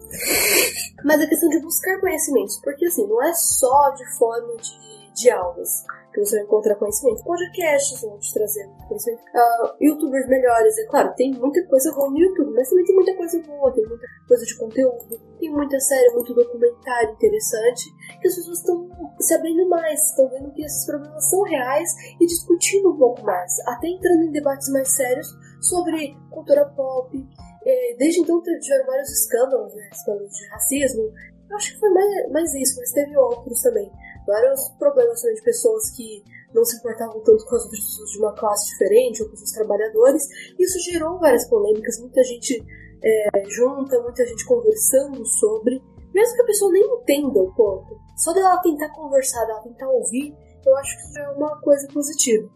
Mas 1.03 1.21
a 1.21 1.27
questão 1.27 1.49
de 1.49 1.59
buscar 1.61 1.99
conhecimentos, 1.99 2.59
porque 2.63 2.85
assim, 2.85 3.07
não 3.07 3.23
é 3.23 3.33
só 3.33 3.89
de 3.91 4.17
forma 4.17 4.55
de, 4.57 5.21
de 5.21 5.29
aulas 5.31 5.85
que 6.13 6.19
você 6.19 6.35
vai 6.37 6.45
encontrar 6.45 6.75
conhecimento. 6.75 7.23
Podcasts 7.23 8.01
vão 8.01 8.17
te 8.19 8.33
trazer 8.33 8.69
conhecimento. 8.87 9.23
Ah, 9.33 9.75
Youtubers 9.81 10.27
melhores, 10.27 10.77
é 10.77 10.85
claro, 10.85 11.13
tem 11.15 11.33
muita 11.33 11.65
coisa 11.67 11.91
ruim 11.91 12.11
no 12.11 12.19
YouTube, 12.19 12.53
mas 12.53 12.69
também 12.69 12.85
tem 12.85 12.95
muita 12.95 13.15
coisa 13.15 13.41
boa, 13.41 13.73
tem 13.73 13.85
muita 13.85 14.05
coisa 14.27 14.45
de 14.45 14.57
conteúdo, 14.57 15.21
tem 15.39 15.51
muita 15.51 15.79
série, 15.79 16.13
muito 16.13 16.33
documentário 16.33 17.11
interessante, 17.11 17.89
que 18.21 18.27
as 18.27 18.35
pessoas 18.35 18.59
estão 18.59 18.89
se 19.19 19.33
abrindo 19.33 19.67
mais, 19.67 19.99
estão 20.09 20.29
vendo 20.29 20.51
que 20.51 20.63
esses 20.63 20.85
problemas 20.85 21.29
são 21.29 21.41
reais 21.43 21.89
e 22.19 22.25
discutindo 22.25 22.91
um 22.91 22.97
pouco 22.97 23.23
mais, 23.23 23.51
até 23.67 23.87
entrando 23.87 24.23
em 24.23 24.31
debates 24.31 24.71
mais 24.71 24.93
sérios 24.95 25.27
sobre 25.61 26.15
cultura 26.29 26.65
pop. 26.75 27.17
Eh, 27.65 27.95
Desde 27.97 28.21
então 28.21 28.41
tiveram 28.41 28.85
vários 28.85 29.09
escândalos, 29.09 29.73
né? 29.73 29.89
Escândalos 29.91 30.33
de 30.33 30.47
racismo. 30.49 31.03
Eu 31.49 31.55
acho 31.55 31.73
que 31.73 31.79
foi 31.79 31.89
mais, 31.89 32.31
mais 32.31 32.53
isso, 32.55 32.79
mas 32.79 32.91
teve 32.91 33.17
outros 33.17 33.61
também 33.61 33.89
vários 34.25 34.69
problemas 34.79 35.21
também 35.21 35.35
de 35.35 35.43
pessoas 35.43 35.89
que 35.95 36.23
não 36.53 36.63
se 36.63 36.77
importavam 36.77 37.19
tanto 37.21 37.45
com 37.45 37.55
as 37.55 37.69
pessoas 37.69 38.09
de 38.11 38.19
uma 38.19 38.33
classe 38.33 38.71
diferente 38.71 39.23
ou 39.23 39.29
com 39.29 39.35
os 39.35 39.51
trabalhadores. 39.51 40.23
Isso 40.59 40.91
gerou 40.91 41.19
várias 41.19 41.47
polêmicas, 41.49 41.99
muita 41.99 42.23
gente 42.23 42.63
é, 43.03 43.49
junta, 43.49 43.99
muita 44.01 44.25
gente 44.25 44.45
conversando 44.45 45.25
sobre, 45.25 45.81
mesmo 46.13 46.35
que 46.35 46.41
a 46.41 46.45
pessoa 46.45 46.71
nem 46.71 46.83
entenda 46.83 47.39
o 47.39 47.53
ponto. 47.53 47.97
Só 48.17 48.31
dela 48.33 48.61
tentar 48.61 48.89
conversar, 48.89 49.45
dela 49.45 49.61
tentar 49.61 49.89
ouvir, 49.89 50.33
eu 50.65 50.75
acho 50.77 50.95
que 50.97 51.19
é 51.19 51.29
uma 51.31 51.59
coisa 51.59 51.87
positiva. 51.91 52.47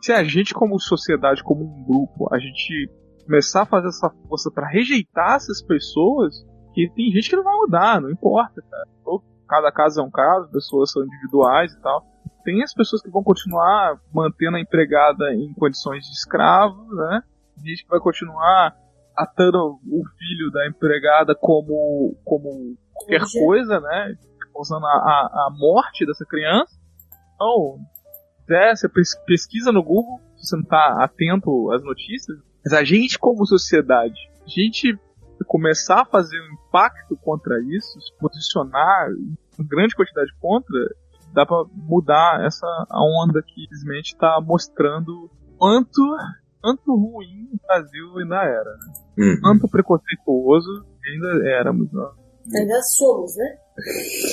Se 0.00 0.12
a 0.12 0.22
gente, 0.22 0.54
como 0.54 0.80
sociedade, 0.80 1.42
como 1.42 1.64
um 1.64 1.84
grupo, 1.84 2.32
a 2.32 2.38
gente 2.38 2.88
começar 3.26 3.62
a 3.62 3.66
fazer 3.66 3.88
essa 3.88 4.08
força 4.26 4.50
pra 4.50 4.68
rejeitar 4.68 5.36
essas 5.36 5.60
pessoas, 5.60 6.46
que 6.72 6.88
tem 6.94 7.10
gente 7.10 7.28
que 7.28 7.36
não 7.36 7.44
vai 7.44 7.56
mudar, 7.56 8.00
não 8.00 8.10
importa, 8.10 8.62
cara. 8.70 8.88
Cada 9.48 9.72
caso 9.72 10.00
é 10.00 10.04
um 10.04 10.10
caso, 10.10 10.50
pessoas 10.50 10.92
são 10.92 11.02
individuais 11.04 11.72
e 11.72 11.80
tal. 11.80 12.04
Tem 12.44 12.62
as 12.62 12.72
pessoas 12.72 13.02
que 13.02 13.10
vão 13.10 13.22
continuar 13.22 13.98
mantendo 14.12 14.56
a 14.56 14.60
empregada 14.60 15.34
em 15.34 15.52
condições 15.54 16.04
de 16.04 16.12
escravo, 16.12 16.86
né? 16.94 17.22
Gente 17.64 17.82
que 17.82 17.90
vai 17.90 18.00
continuar 18.00 18.76
atando 19.16 19.58
o 19.58 20.02
filho 20.16 20.50
da 20.52 20.66
empregada 20.68 21.34
como, 21.34 22.16
como 22.24 22.76
qualquer 22.94 23.22
Hoje. 23.22 23.38
coisa, 23.44 23.80
né? 23.80 24.14
Usando 24.56 24.86
a, 24.86 24.90
a, 24.90 25.46
a 25.46 25.50
morte 25.58 26.06
dessa 26.06 26.24
criança. 26.24 26.78
Então, 27.34 27.78
é, 28.50 28.74
você 28.74 28.88
pes- 28.88 29.16
pesquisa 29.26 29.70
no 29.72 29.82
Google, 29.82 30.20
se 30.36 30.48
você 30.48 30.56
não 30.56 30.64
tá 30.64 31.04
atento 31.04 31.70
às 31.72 31.82
notícias. 31.82 32.38
Mas 32.64 32.72
a 32.72 32.82
gente, 32.84 33.18
como 33.18 33.46
sociedade, 33.46 34.18
a 34.44 34.48
gente 34.48 34.98
começar 35.46 36.02
a 36.02 36.04
fazer 36.06 36.38
um 36.40 36.54
impacto 36.54 37.16
contra 37.22 37.54
isso, 37.76 38.00
se 38.00 38.16
posicionar 38.18 39.08
em 39.58 39.66
grande 39.66 39.94
quantidade 39.94 40.30
contra, 40.40 40.76
dá 41.32 41.44
pra 41.46 41.64
mudar 41.74 42.44
essa 42.44 42.66
a 42.90 43.00
onda 43.22 43.42
que 43.42 43.64
infelizmente 43.64 44.14
está 44.14 44.40
mostrando 44.40 45.30
quanto, 45.58 46.00
quanto 46.60 46.94
ruim 46.94 47.48
o 47.52 47.58
Brasil 47.66 48.18
ainda 48.18 48.36
era. 48.42 48.70
né? 48.76 48.92
Uhum. 49.18 49.40
Quanto 49.42 49.68
preconceituoso 49.68 50.86
ainda 51.06 51.48
éramos. 51.50 51.92
Né? 51.92 52.08
Ainda 52.60 52.80
somos, 52.82 53.36
né? 53.36 53.56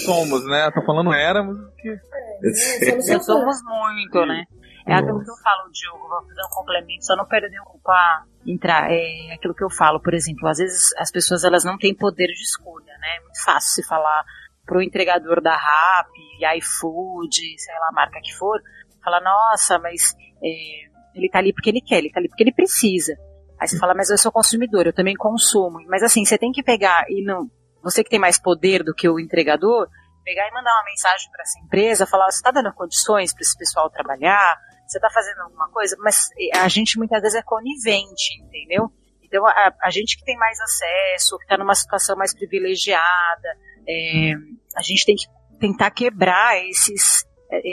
Somos, 0.05 0.45
né? 0.47 0.71
Tô 0.71 0.81
falando 0.83 1.13
éramos 1.13 1.57
porque 1.59 1.89
É, 1.89 2.89
somos 2.89 3.05
Já 3.05 3.19
só- 3.19 3.33
somos 3.39 3.57
muito, 3.63 4.25
né? 4.25 4.43
É 4.87 4.93
aquilo 4.93 5.23
que 5.23 5.31
eu 5.31 5.37
falo, 5.37 5.71
Diogo, 5.71 6.07
vou 6.07 6.27
fazer 6.27 6.41
um 6.43 6.49
complemento, 6.49 7.05
só 7.05 7.15
não 7.15 7.25
perder 7.25 7.59
o 7.59 7.79
pra 7.85 8.23
entrar. 8.45 8.91
É 8.91 9.33
aquilo 9.33 9.53
que 9.53 9.63
eu 9.63 9.69
falo, 9.69 9.99
por 9.99 10.13
exemplo, 10.13 10.47
às 10.47 10.57
vezes 10.57 10.93
as 10.97 11.11
pessoas 11.11 11.43
elas 11.43 11.63
não 11.63 11.77
têm 11.77 11.95
poder 11.95 12.27
de 12.27 12.41
escolha, 12.41 12.93
né? 12.99 13.17
É 13.17 13.21
muito 13.21 13.43
fácil 13.43 13.71
se 13.71 13.87
falar 13.87 14.23
pro 14.65 14.81
entregador 14.81 15.41
da 15.41 15.55
Rap, 15.55 16.09
iFood, 16.57 17.35
sei 17.57 17.75
lá, 17.79 17.87
a 17.89 17.93
marca 17.93 18.19
que 18.21 18.33
for, 18.33 18.59
falar, 19.03 19.21
nossa, 19.21 19.77
mas 19.79 20.15
é, 20.43 20.89
ele 21.13 21.29
tá 21.29 21.39
ali 21.39 21.53
porque 21.53 21.69
ele 21.69 21.81
quer, 21.81 21.99
ele 21.99 22.11
tá 22.11 22.19
ali 22.19 22.27
porque 22.27 22.43
ele 22.43 22.53
precisa. 22.53 23.15
Aí 23.59 23.67
você 23.67 23.77
fala, 23.77 23.93
mas 23.93 24.09
eu 24.09 24.17
sou 24.17 24.31
consumidor, 24.31 24.85
eu 24.85 24.93
também 24.93 25.15
consumo. 25.15 25.79
Mas 25.87 26.03
assim, 26.03 26.25
você 26.25 26.37
tem 26.37 26.51
que 26.51 26.63
pegar 26.63 27.05
e 27.09 27.23
não. 27.23 27.49
Você 27.83 28.03
que 28.03 28.09
tem 28.09 28.19
mais 28.19 28.39
poder 28.39 28.83
do 28.83 28.93
que 28.93 29.07
o 29.07 29.19
entregador, 29.19 29.87
pegar 30.23 30.47
e 30.47 30.51
mandar 30.51 30.73
uma 30.73 30.85
mensagem 30.85 31.29
para 31.31 31.43
essa 31.43 31.59
empresa, 31.59 32.07
falar, 32.07 32.25
você 32.31 32.37
está 32.37 32.51
dando 32.51 32.73
condições 32.73 33.31
para 33.31 33.41
esse 33.41 33.55
pessoal 33.57 33.89
trabalhar, 33.89 34.57
você 34.87 34.97
está 34.97 35.09
fazendo 35.09 35.41
alguma 35.41 35.69
coisa, 35.69 35.95
mas 35.99 36.29
a 36.55 36.67
gente 36.67 36.97
muitas 36.97 37.21
vezes 37.21 37.37
é 37.37 37.41
conivente, 37.41 38.41
entendeu? 38.43 38.91
Então 39.23 39.45
a, 39.45 39.73
a 39.81 39.89
gente 39.89 40.17
que 40.17 40.23
tem 40.23 40.37
mais 40.37 40.59
acesso, 40.59 41.37
que 41.37 41.43
está 41.45 41.57
numa 41.57 41.75
situação 41.75 42.15
mais 42.15 42.33
privilegiada, 42.33 43.57
é, 43.87 44.33
a 44.75 44.81
gente 44.81 45.05
tem 45.05 45.15
que 45.15 45.25
tentar 45.59 45.91
quebrar 45.91 46.57
esses, 46.67 47.25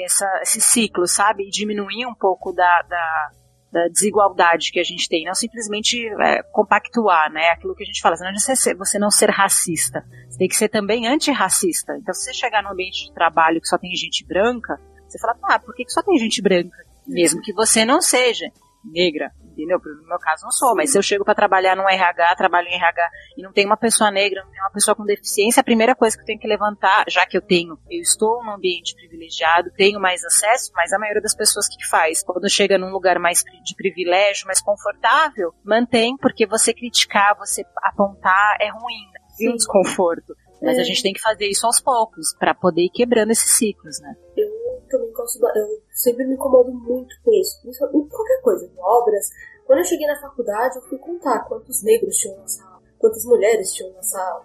essa, 0.04 0.40
esse 0.42 0.60
ciclo, 0.60 1.06
sabe? 1.06 1.44
E 1.44 1.50
diminuir 1.50 2.06
um 2.06 2.14
pouco 2.14 2.52
da, 2.52 2.82
da, 2.82 3.30
da 3.72 3.88
desigualdade 3.88 4.70
que 4.70 4.80
a 4.80 4.84
gente 4.84 5.08
tem, 5.08 5.24
não 5.24 5.34
simplesmente 5.34 6.06
é, 6.20 6.42
compactuar, 6.44 7.30
né? 7.32 7.50
Aquilo 7.50 7.74
que 7.74 7.82
a 7.82 7.86
gente 7.86 8.00
fala, 8.00 8.16
não 8.20 8.28
adianta 8.28 8.76
você, 8.76 8.98
não 8.98 9.10
ser 9.10 9.30
racista, 9.30 10.04
tem 10.38 10.48
que 10.48 10.56
ser 10.56 10.68
também 10.68 11.06
antirracista. 11.06 11.96
Então, 11.96 12.14
se 12.14 12.24
você 12.24 12.34
chegar 12.34 12.62
num 12.62 12.70
ambiente 12.70 13.06
de 13.06 13.14
trabalho 13.14 13.60
que 13.60 13.68
só 13.68 13.78
tem 13.78 13.94
gente 13.94 14.24
branca, 14.26 14.80
você 15.08 15.18
fala, 15.18 15.36
ah, 15.44 15.58
por 15.58 15.74
que, 15.74 15.84
que 15.84 15.92
só 15.92 16.02
tem 16.02 16.18
gente 16.18 16.40
branca? 16.40 16.76
Mesmo 17.12 17.40
que 17.42 17.52
você 17.52 17.84
não 17.84 18.00
seja 18.00 18.46
negra, 18.84 19.30
entendeu? 19.44 19.78
No 19.78 20.08
meu 20.08 20.18
caso, 20.18 20.42
não 20.42 20.50
sou, 20.50 20.74
mas 20.74 20.90
se 20.90 20.98
eu 20.98 21.02
chego 21.02 21.24
para 21.24 21.34
trabalhar 21.34 21.76
num 21.76 21.88
RH, 21.88 22.34
trabalho 22.34 22.66
em 22.66 22.74
RH 22.74 23.10
e 23.38 23.42
não 23.42 23.52
tem 23.52 23.64
uma 23.64 23.76
pessoa 23.76 24.10
negra, 24.10 24.42
não 24.42 24.50
tem 24.50 24.60
uma 24.60 24.72
pessoa 24.72 24.94
com 24.94 25.04
deficiência, 25.04 25.60
a 25.60 25.64
primeira 25.64 25.94
coisa 25.94 26.16
que 26.16 26.22
eu 26.22 26.26
tenho 26.26 26.40
que 26.40 26.48
levantar, 26.48 27.04
já 27.08 27.24
que 27.24 27.36
eu 27.36 27.40
tenho, 27.40 27.78
eu 27.88 28.00
estou 28.00 28.42
num 28.44 28.54
ambiente 28.54 28.94
privilegiado, 28.96 29.70
tenho 29.76 30.00
mais 30.00 30.24
acesso, 30.24 30.72
mas 30.74 30.92
a 30.92 30.98
maioria 30.98 31.22
das 31.22 31.34
pessoas 31.34 31.68
que 31.68 31.86
faz, 31.86 32.24
quando 32.24 32.50
chega 32.50 32.76
num 32.76 32.90
lugar 32.90 33.18
mais 33.20 33.44
de 33.62 33.76
privilégio, 33.76 34.46
mais 34.46 34.60
confortável, 34.60 35.54
mantém, 35.64 36.16
porque 36.16 36.44
você 36.46 36.74
criticar, 36.74 37.36
você 37.38 37.64
apontar 37.84 38.56
é 38.60 38.68
ruim? 38.68 39.12
Tem 39.38 39.50
um 39.50 39.56
desconforto. 39.56 40.34
Mas 40.60 40.78
É. 40.78 40.80
a 40.80 40.84
gente 40.84 41.02
tem 41.02 41.12
que 41.12 41.20
fazer 41.20 41.46
isso 41.48 41.66
aos 41.66 41.80
poucos, 41.80 42.34
para 42.38 42.54
poder 42.54 42.82
ir 42.82 42.90
quebrando 42.90 43.30
esses 43.32 43.50
ciclos, 43.52 44.00
né? 44.00 44.14
Eu 44.36 44.51
também 44.92 45.12
gosto, 45.12 45.40
eu 45.56 45.82
sempre 45.90 46.26
me 46.26 46.34
incomodo 46.34 46.70
muito 46.72 47.14
com 47.24 47.32
isso. 47.32 47.58
Isso 47.68 47.84
em 47.84 48.08
qualquer 48.08 48.40
coisa, 48.42 48.66
em 48.66 48.78
obras. 48.78 49.30
Quando 49.66 49.78
eu 49.78 49.84
cheguei 49.84 50.06
na 50.06 50.20
faculdade, 50.20 50.76
eu 50.76 50.82
fui 50.82 50.98
contar 50.98 51.44
quantos 51.44 51.82
negros 51.82 52.14
tinham 52.16 52.36
na 52.36 52.46
sala, 52.46 52.78
quantas 52.98 53.24
mulheres 53.24 53.72
tinham 53.72 53.92
na 53.94 54.02
sala. 54.02 54.44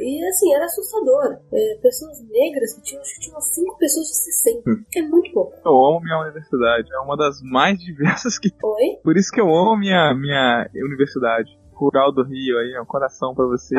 E 0.00 0.28
assim, 0.28 0.54
era 0.54 0.64
assustador. 0.64 1.38
É, 1.52 1.78
pessoas 1.82 2.20
negras 2.28 2.74
que 2.74 2.82
tinham, 2.82 3.02
acho 3.02 3.14
que 3.14 3.20
tinham 3.20 3.34
umas 3.34 3.54
5 3.54 3.76
pessoas 3.76 4.06
de 4.06 4.16
60. 4.16 4.62
É 4.96 5.02
muito 5.02 5.32
pouco. 5.32 5.52
eu 5.64 5.86
amo 5.86 6.00
minha 6.00 6.20
universidade. 6.22 6.88
É 6.92 6.98
uma 7.00 7.16
das 7.16 7.40
mais 7.42 7.78
diversas 7.78 8.38
que 8.38 8.48
Oi? 8.62 8.98
Por 9.02 9.16
isso 9.16 9.30
que 9.30 9.40
eu 9.40 9.54
amo 9.54 9.76
minha, 9.76 10.14
minha 10.14 10.68
universidade. 10.74 11.50
Rural 11.74 12.12
do 12.12 12.22
Rio 12.22 12.58
aí, 12.58 12.80
um 12.80 12.86
coração 12.86 13.34
pra 13.34 13.44
você. 13.44 13.74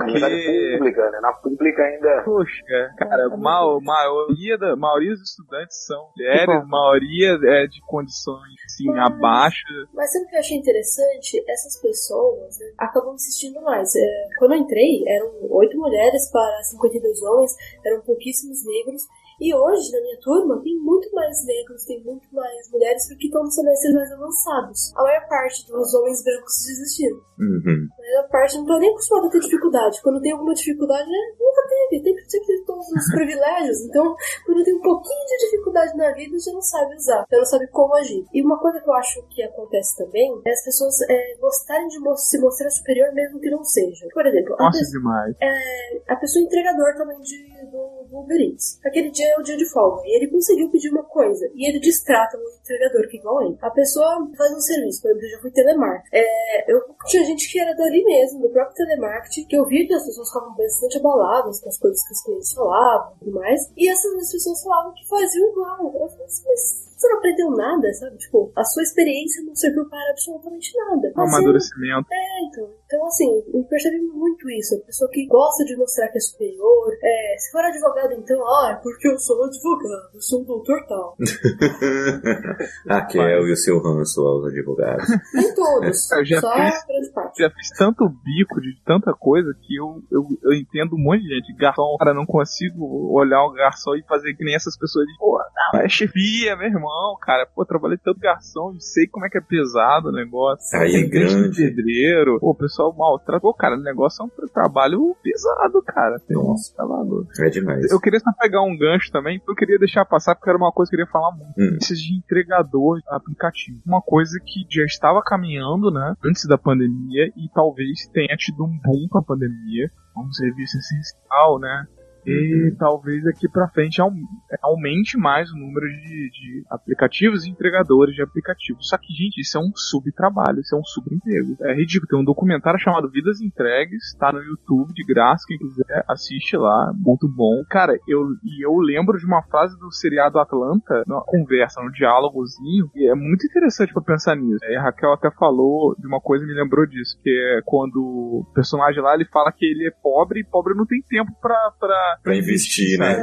Universidade 0.00 0.34
Que- 0.34 0.74
pública, 0.76 1.10
né? 1.10 1.20
Na 1.20 1.32
pública 1.32 1.82
ainda. 1.82 2.22
Poxa, 2.24 2.90
cara, 2.98 3.28
mal, 3.36 3.80
maioria, 3.80 4.58
da, 4.58 4.74
maioria 4.76 5.10
dos 5.12 5.22
estudantes 5.30 5.84
são 5.86 6.10
mulheres, 6.16 6.66
maioria 6.68 7.38
é 7.62 7.66
de 7.66 7.80
condições, 7.86 8.54
assim, 8.66 8.86
Mas- 8.86 9.06
abaixo. 9.12 9.62
Mas 9.94 10.12
sabe 10.12 10.24
o 10.24 10.28
que 10.28 10.34
eu 10.36 10.40
achei 10.40 10.56
interessante? 10.58 11.44
Essas 11.48 11.80
pessoas 11.80 12.58
né, 12.58 12.66
acabam 12.78 13.14
insistindo 13.14 13.60
mais. 13.62 13.94
É, 13.94 14.28
quando 14.38 14.52
eu 14.54 14.58
entrei, 14.58 15.04
eram 15.06 15.30
oito 15.50 15.78
mulheres 15.78 16.30
para 16.30 16.62
52 16.64 17.22
homens, 17.22 17.52
eram 17.86 18.00
pouquíssimos 18.02 18.64
negros. 18.66 19.02
E 19.44 19.54
hoje, 19.54 19.92
na 19.92 20.00
minha 20.00 20.18
turma, 20.20 20.62
tem 20.62 20.74
muito 20.80 21.12
mais 21.12 21.44
negros, 21.44 21.84
tem 21.84 22.02
muito 22.02 22.26
mais 22.32 22.72
mulheres 22.72 23.06
porque 23.08 23.26
estão 23.26 23.42
nos 23.42 23.54
semestres 23.54 23.94
mais 23.94 24.10
avançados. 24.10 24.92
A 24.96 25.02
maior 25.02 25.28
parte 25.28 25.66
dos 25.66 25.92
homens 25.92 26.24
brancos 26.24 26.64
desistiram. 26.64 27.20
Uhum. 27.38 27.88
A 27.92 28.00
maior 28.00 28.28
parte 28.30 28.56
não 28.56 28.64
tá 28.64 28.78
nem 28.78 28.90
acostumada 28.90 29.26
a 29.26 29.30
ter 29.30 29.40
dificuldade. 29.40 30.00
Quando 30.00 30.22
tem 30.22 30.32
alguma 30.32 30.54
dificuldade, 30.54 31.10
né? 31.10 31.18
nunca 31.38 31.68
teve. 31.68 32.02
Tem 32.02 32.14
sempre 32.26 32.46
teve 32.46 32.64
todos 32.64 32.86
os 32.88 33.06
privilégios. 33.14 33.80
Então, 33.82 34.16
quando 34.46 34.64
tem 34.64 34.74
um 34.74 34.80
pouquinho 34.80 35.26
de 35.26 35.44
dificuldade 35.44 35.96
na 35.96 36.12
vida, 36.12 36.38
já 36.38 36.52
não 36.52 36.62
sabe 36.62 36.96
usar, 36.96 37.24
já 37.30 37.38
não 37.38 37.44
sabe 37.44 37.66
como 37.68 37.94
agir. 37.94 38.24
E 38.32 38.42
uma 38.42 38.58
coisa 38.58 38.80
que 38.80 38.88
eu 38.88 38.94
acho 38.94 39.22
que 39.28 39.42
acontece 39.42 39.96
também 39.96 40.40
é 40.46 40.50
as 40.50 40.64
pessoas 40.64 40.94
é, 41.08 41.36
gostarem 41.38 41.88
de 41.88 41.98
se 42.16 42.40
mostrar 42.40 42.70
superior 42.70 43.12
mesmo 43.12 43.40
que 43.40 43.50
não 43.50 43.64
seja. 43.64 44.08
Por 44.12 44.26
exemplo, 44.26 44.54
a, 44.54 44.70
pessoa, 44.70 44.90
demais. 44.90 45.36
é, 45.40 46.12
a 46.12 46.16
pessoa 46.16 46.44
entregador 46.44 46.94
também 46.96 47.20
de, 47.20 47.66
do, 47.70 48.03
Eats. 48.40 48.78
Aquele 48.84 49.10
dia 49.10 49.26
é 49.26 49.40
o 49.40 49.42
dia 49.42 49.56
de 49.56 49.68
folga. 49.70 50.02
E 50.04 50.16
ele 50.16 50.30
conseguiu 50.30 50.70
pedir 50.70 50.90
uma 50.90 51.04
coisa. 51.04 51.50
E 51.54 51.68
ele 51.68 51.80
distrata 51.80 52.36
o 52.38 52.60
entregador, 52.60 53.08
que 53.08 53.16
é 53.16 53.20
igual 53.20 53.42
ele. 53.42 53.58
A 53.60 53.70
pessoa 53.70 54.28
faz 54.36 54.52
um 54.52 54.60
serviço. 54.60 55.02
Por 55.02 55.10
exemplo, 55.10 55.26
eu 55.26 55.30
já 55.30 55.40
fui 55.40 55.50
telemarketing. 55.50 56.08
É, 56.12 56.72
eu 56.72 56.80
tinha 57.06 57.24
gente 57.24 57.50
que 57.50 57.58
era 57.58 57.74
dali 57.74 58.04
mesmo, 58.04 58.40
do 58.40 58.50
próprio 58.50 58.76
telemarketing, 58.76 59.46
que 59.46 59.56
eu 59.56 59.66
via 59.66 59.86
que 59.86 59.94
as 59.94 60.06
pessoas 60.06 60.28
ficavam 60.28 60.54
bastante 60.54 60.98
abaladas 60.98 61.60
com 61.60 61.68
as 61.68 61.78
coisas 61.78 62.06
que 62.06 62.12
os 62.12 62.22
clientes 62.22 62.52
falavam 62.54 63.12
e 63.16 63.18
tudo 63.24 63.32
mais. 63.32 63.60
E 63.76 63.88
essas 63.88 64.32
pessoas 64.32 64.62
falavam 64.62 64.94
que 64.94 65.08
faziam 65.08 65.50
igual. 65.50 65.84
Eu 65.86 66.08
falei 66.08 66.26
assim, 66.26 66.44
mas 66.46 66.93
você 67.04 67.08
não 67.08 67.18
aprendeu 67.18 67.50
nada, 67.50 67.92
sabe? 67.92 68.16
Tipo, 68.16 68.52
a 68.56 68.64
sua 68.64 68.82
experiência 68.82 69.44
não 69.44 69.54
serviu 69.54 69.84
para 69.88 70.10
absolutamente 70.10 70.72
nada. 70.76 71.12
Um 71.16 71.22
amadurecimento. 71.22 72.06
é, 72.10 72.46
então. 72.48 72.70
Então, 72.94 73.06
assim, 73.06 73.42
eu 73.52 73.64
percebi 73.64 73.98
muito 74.00 74.48
isso. 74.50 74.76
A 74.76 74.86
pessoa 74.86 75.10
que 75.10 75.26
gosta 75.26 75.64
de 75.64 75.76
mostrar 75.76 76.08
que 76.08 76.18
é 76.18 76.20
superior. 76.20 76.92
É, 77.02 77.36
se 77.38 77.50
for 77.50 77.64
advogado, 77.64 78.12
então, 78.12 78.40
ah, 78.46 78.76
é 78.78 78.82
porque 78.82 79.08
eu 79.08 79.18
sou 79.18 79.42
advogado, 79.42 80.14
eu 80.14 80.20
sou 80.20 80.42
um 80.42 80.44
doutor 80.44 80.78
tal. 80.86 81.16
Raquel 82.86 83.48
e 83.48 83.52
o 83.52 83.56
seu 83.56 83.82
ranço 83.82 84.20
aos 84.20 84.46
advogados. 84.46 85.08
Nem 85.34 85.54
todos, 85.54 86.12
Eu 86.12 86.24
já 86.24 86.40
só 86.40 86.52
fiz-. 86.52 87.12
Já 87.36 87.50
fiz 87.50 87.70
tanto 87.76 88.08
bico 88.08 88.60
de 88.60 88.80
tanta 88.84 89.12
coisa 89.12 89.52
que 89.60 89.76
eu, 89.76 90.02
eu, 90.12 90.26
eu 90.42 90.52
entendo 90.52 90.94
um 90.94 91.02
monte 91.02 91.22
de 91.22 91.34
gente. 91.34 91.56
Garçom, 91.56 91.96
cara, 91.98 92.14
não 92.14 92.26
consigo 92.26 93.12
olhar 93.12 93.44
o 93.44 93.52
garçom 93.52 93.96
e 93.96 94.04
fazer 94.04 94.34
que 94.34 94.44
nem 94.44 94.54
essas 94.54 94.78
pessoas 94.78 95.04
de, 95.06 95.18
pô, 95.18 95.40
não, 95.72 95.80
é 95.80 95.88
chefia, 95.88 96.56
meu 96.56 96.68
irmão, 96.68 96.93
cara. 97.20 97.46
Pô, 97.54 97.64
trabalhei 97.64 97.98
tanto 97.98 98.18
garçom 98.20 98.72
e 98.76 98.80
sei 98.82 99.06
como 99.06 99.26
é 99.26 99.28
que 99.28 99.38
é 99.38 99.40
pesado 99.40 100.08
o 100.08 100.12
negócio. 100.12 100.78
Aí 100.78 100.94
é 100.94 101.02
grande. 101.06 101.50
de 101.50 101.68
pedreiro. 101.74 102.38
Pô, 102.40 102.50
o 102.50 102.54
pessoal 102.54 102.94
maltrata. 102.96 103.40
Pô, 103.40 103.52
cara, 103.54 103.76
o 103.76 103.82
negócio 103.82 104.22
é 104.22 104.26
um 104.26 104.28
tra- 104.28 104.48
trabalho 104.48 105.16
pesado, 105.22 105.82
cara. 105.82 106.16
Nossa. 106.30 106.74
tá 106.76 106.86
maluco. 106.86 107.28
É 107.40 107.50
demais. 107.50 107.90
Eu 107.90 108.00
queria 108.00 108.20
só 108.20 108.30
pegar 108.38 108.62
um 108.62 108.76
gancho 108.76 109.10
também, 109.12 109.40
eu 109.46 109.54
queria 109.54 109.78
deixar 109.78 110.04
passar 110.04 110.34
porque 110.34 110.50
era 110.50 110.58
uma 110.58 110.72
coisa 110.72 110.90
que 110.90 110.96
eu 110.96 110.98
queria 111.00 111.12
falar 111.12 111.30
muito. 111.32 111.54
Hum. 111.58 111.76
Esses 111.80 111.98
de 111.98 112.14
entregador 112.16 113.00
aplicativo. 113.08 113.80
Uma 113.86 114.00
coisa 114.02 114.38
que 114.44 114.64
já 114.70 114.84
estava 114.84 115.22
caminhando, 115.22 115.90
né, 115.90 116.14
antes 116.24 116.46
da 116.46 116.58
pandemia 116.58 117.26
e 117.36 117.48
talvez 117.54 118.06
tenha 118.12 118.36
tido 118.36 118.64
um 118.64 118.78
boom 118.82 119.06
com 119.08 119.18
a 119.18 119.22
pandemia. 119.22 119.90
Um 120.16 120.30
serviço 120.32 120.78
essencial, 120.78 121.58
né? 121.58 121.86
E 122.26 122.70
Uhum. 122.70 122.76
talvez 122.78 123.24
daqui 123.24 123.48
pra 123.48 123.68
frente 123.68 124.00
aum- 124.00 124.14
aumente 124.62 125.16
mais 125.18 125.50
o 125.50 125.56
número 125.56 125.86
de, 125.86 126.30
de 126.30 126.64
aplicativos 126.70 127.44
e 127.44 127.50
entregadores 127.50 128.14
de 128.14 128.22
aplicativos. 128.22 128.88
Só 128.88 128.96
que, 128.98 129.12
gente, 129.12 129.40
isso 129.40 129.58
é 129.58 129.60
um 129.60 129.70
subtrabalho, 129.74 130.60
isso 130.60 130.74
é 130.74 130.78
um 130.78 130.84
subemprego. 130.84 131.56
É 131.62 131.74
ridículo. 131.74 132.08
Tem 132.08 132.18
um 132.18 132.24
documentário 132.24 132.78
chamado 132.80 133.10
Vidas 133.10 133.40
Entregues, 133.40 134.14
tá 134.18 134.32
no 134.32 134.40
YouTube 134.42 134.92
de 134.94 135.04
graça, 135.04 135.44
quem 135.46 135.58
quiser 135.58 136.04
assiste 136.08 136.56
lá, 136.56 136.92
muito 136.96 137.28
bom. 137.28 137.62
Cara, 137.68 137.92
eu, 138.08 138.20
e 138.44 138.64
eu 138.64 138.76
lembro 138.78 139.18
de 139.18 139.26
uma 139.26 139.42
frase 139.42 139.78
do 139.78 139.90
seriado 139.92 140.38
Atlanta, 140.38 141.02
numa 141.06 141.22
conversa, 141.24 141.82
num 141.82 141.90
diálogozinho, 141.90 142.90
e 142.94 143.08
é 143.10 143.14
muito 143.14 143.46
interessante 143.46 143.92
pra 143.92 144.02
pensar 144.02 144.36
nisso. 144.36 144.64
É, 144.64 144.76
a 144.76 144.82
Raquel 144.82 145.12
até 145.12 145.30
falou 145.30 145.94
de 145.98 146.06
uma 146.06 146.20
coisa 146.20 146.44
e 146.44 146.46
me 146.46 146.54
lembrou 146.54 146.86
disso, 146.86 147.18
que 147.22 147.30
é 147.30 147.60
quando 147.64 147.96
o 147.96 148.46
personagem 148.54 149.02
lá, 149.02 149.14
ele 149.14 149.24
fala 149.26 149.52
que 149.52 149.64
ele 149.64 149.86
é 149.86 149.90
pobre 149.90 150.40
e 150.40 150.44
pobre 150.44 150.74
não 150.74 150.86
tem 150.86 151.00
tempo 151.02 151.30
pra, 151.40 151.72
pra, 152.14 152.22
Pra 152.22 152.36
investir, 152.36 152.98
né? 152.98 153.14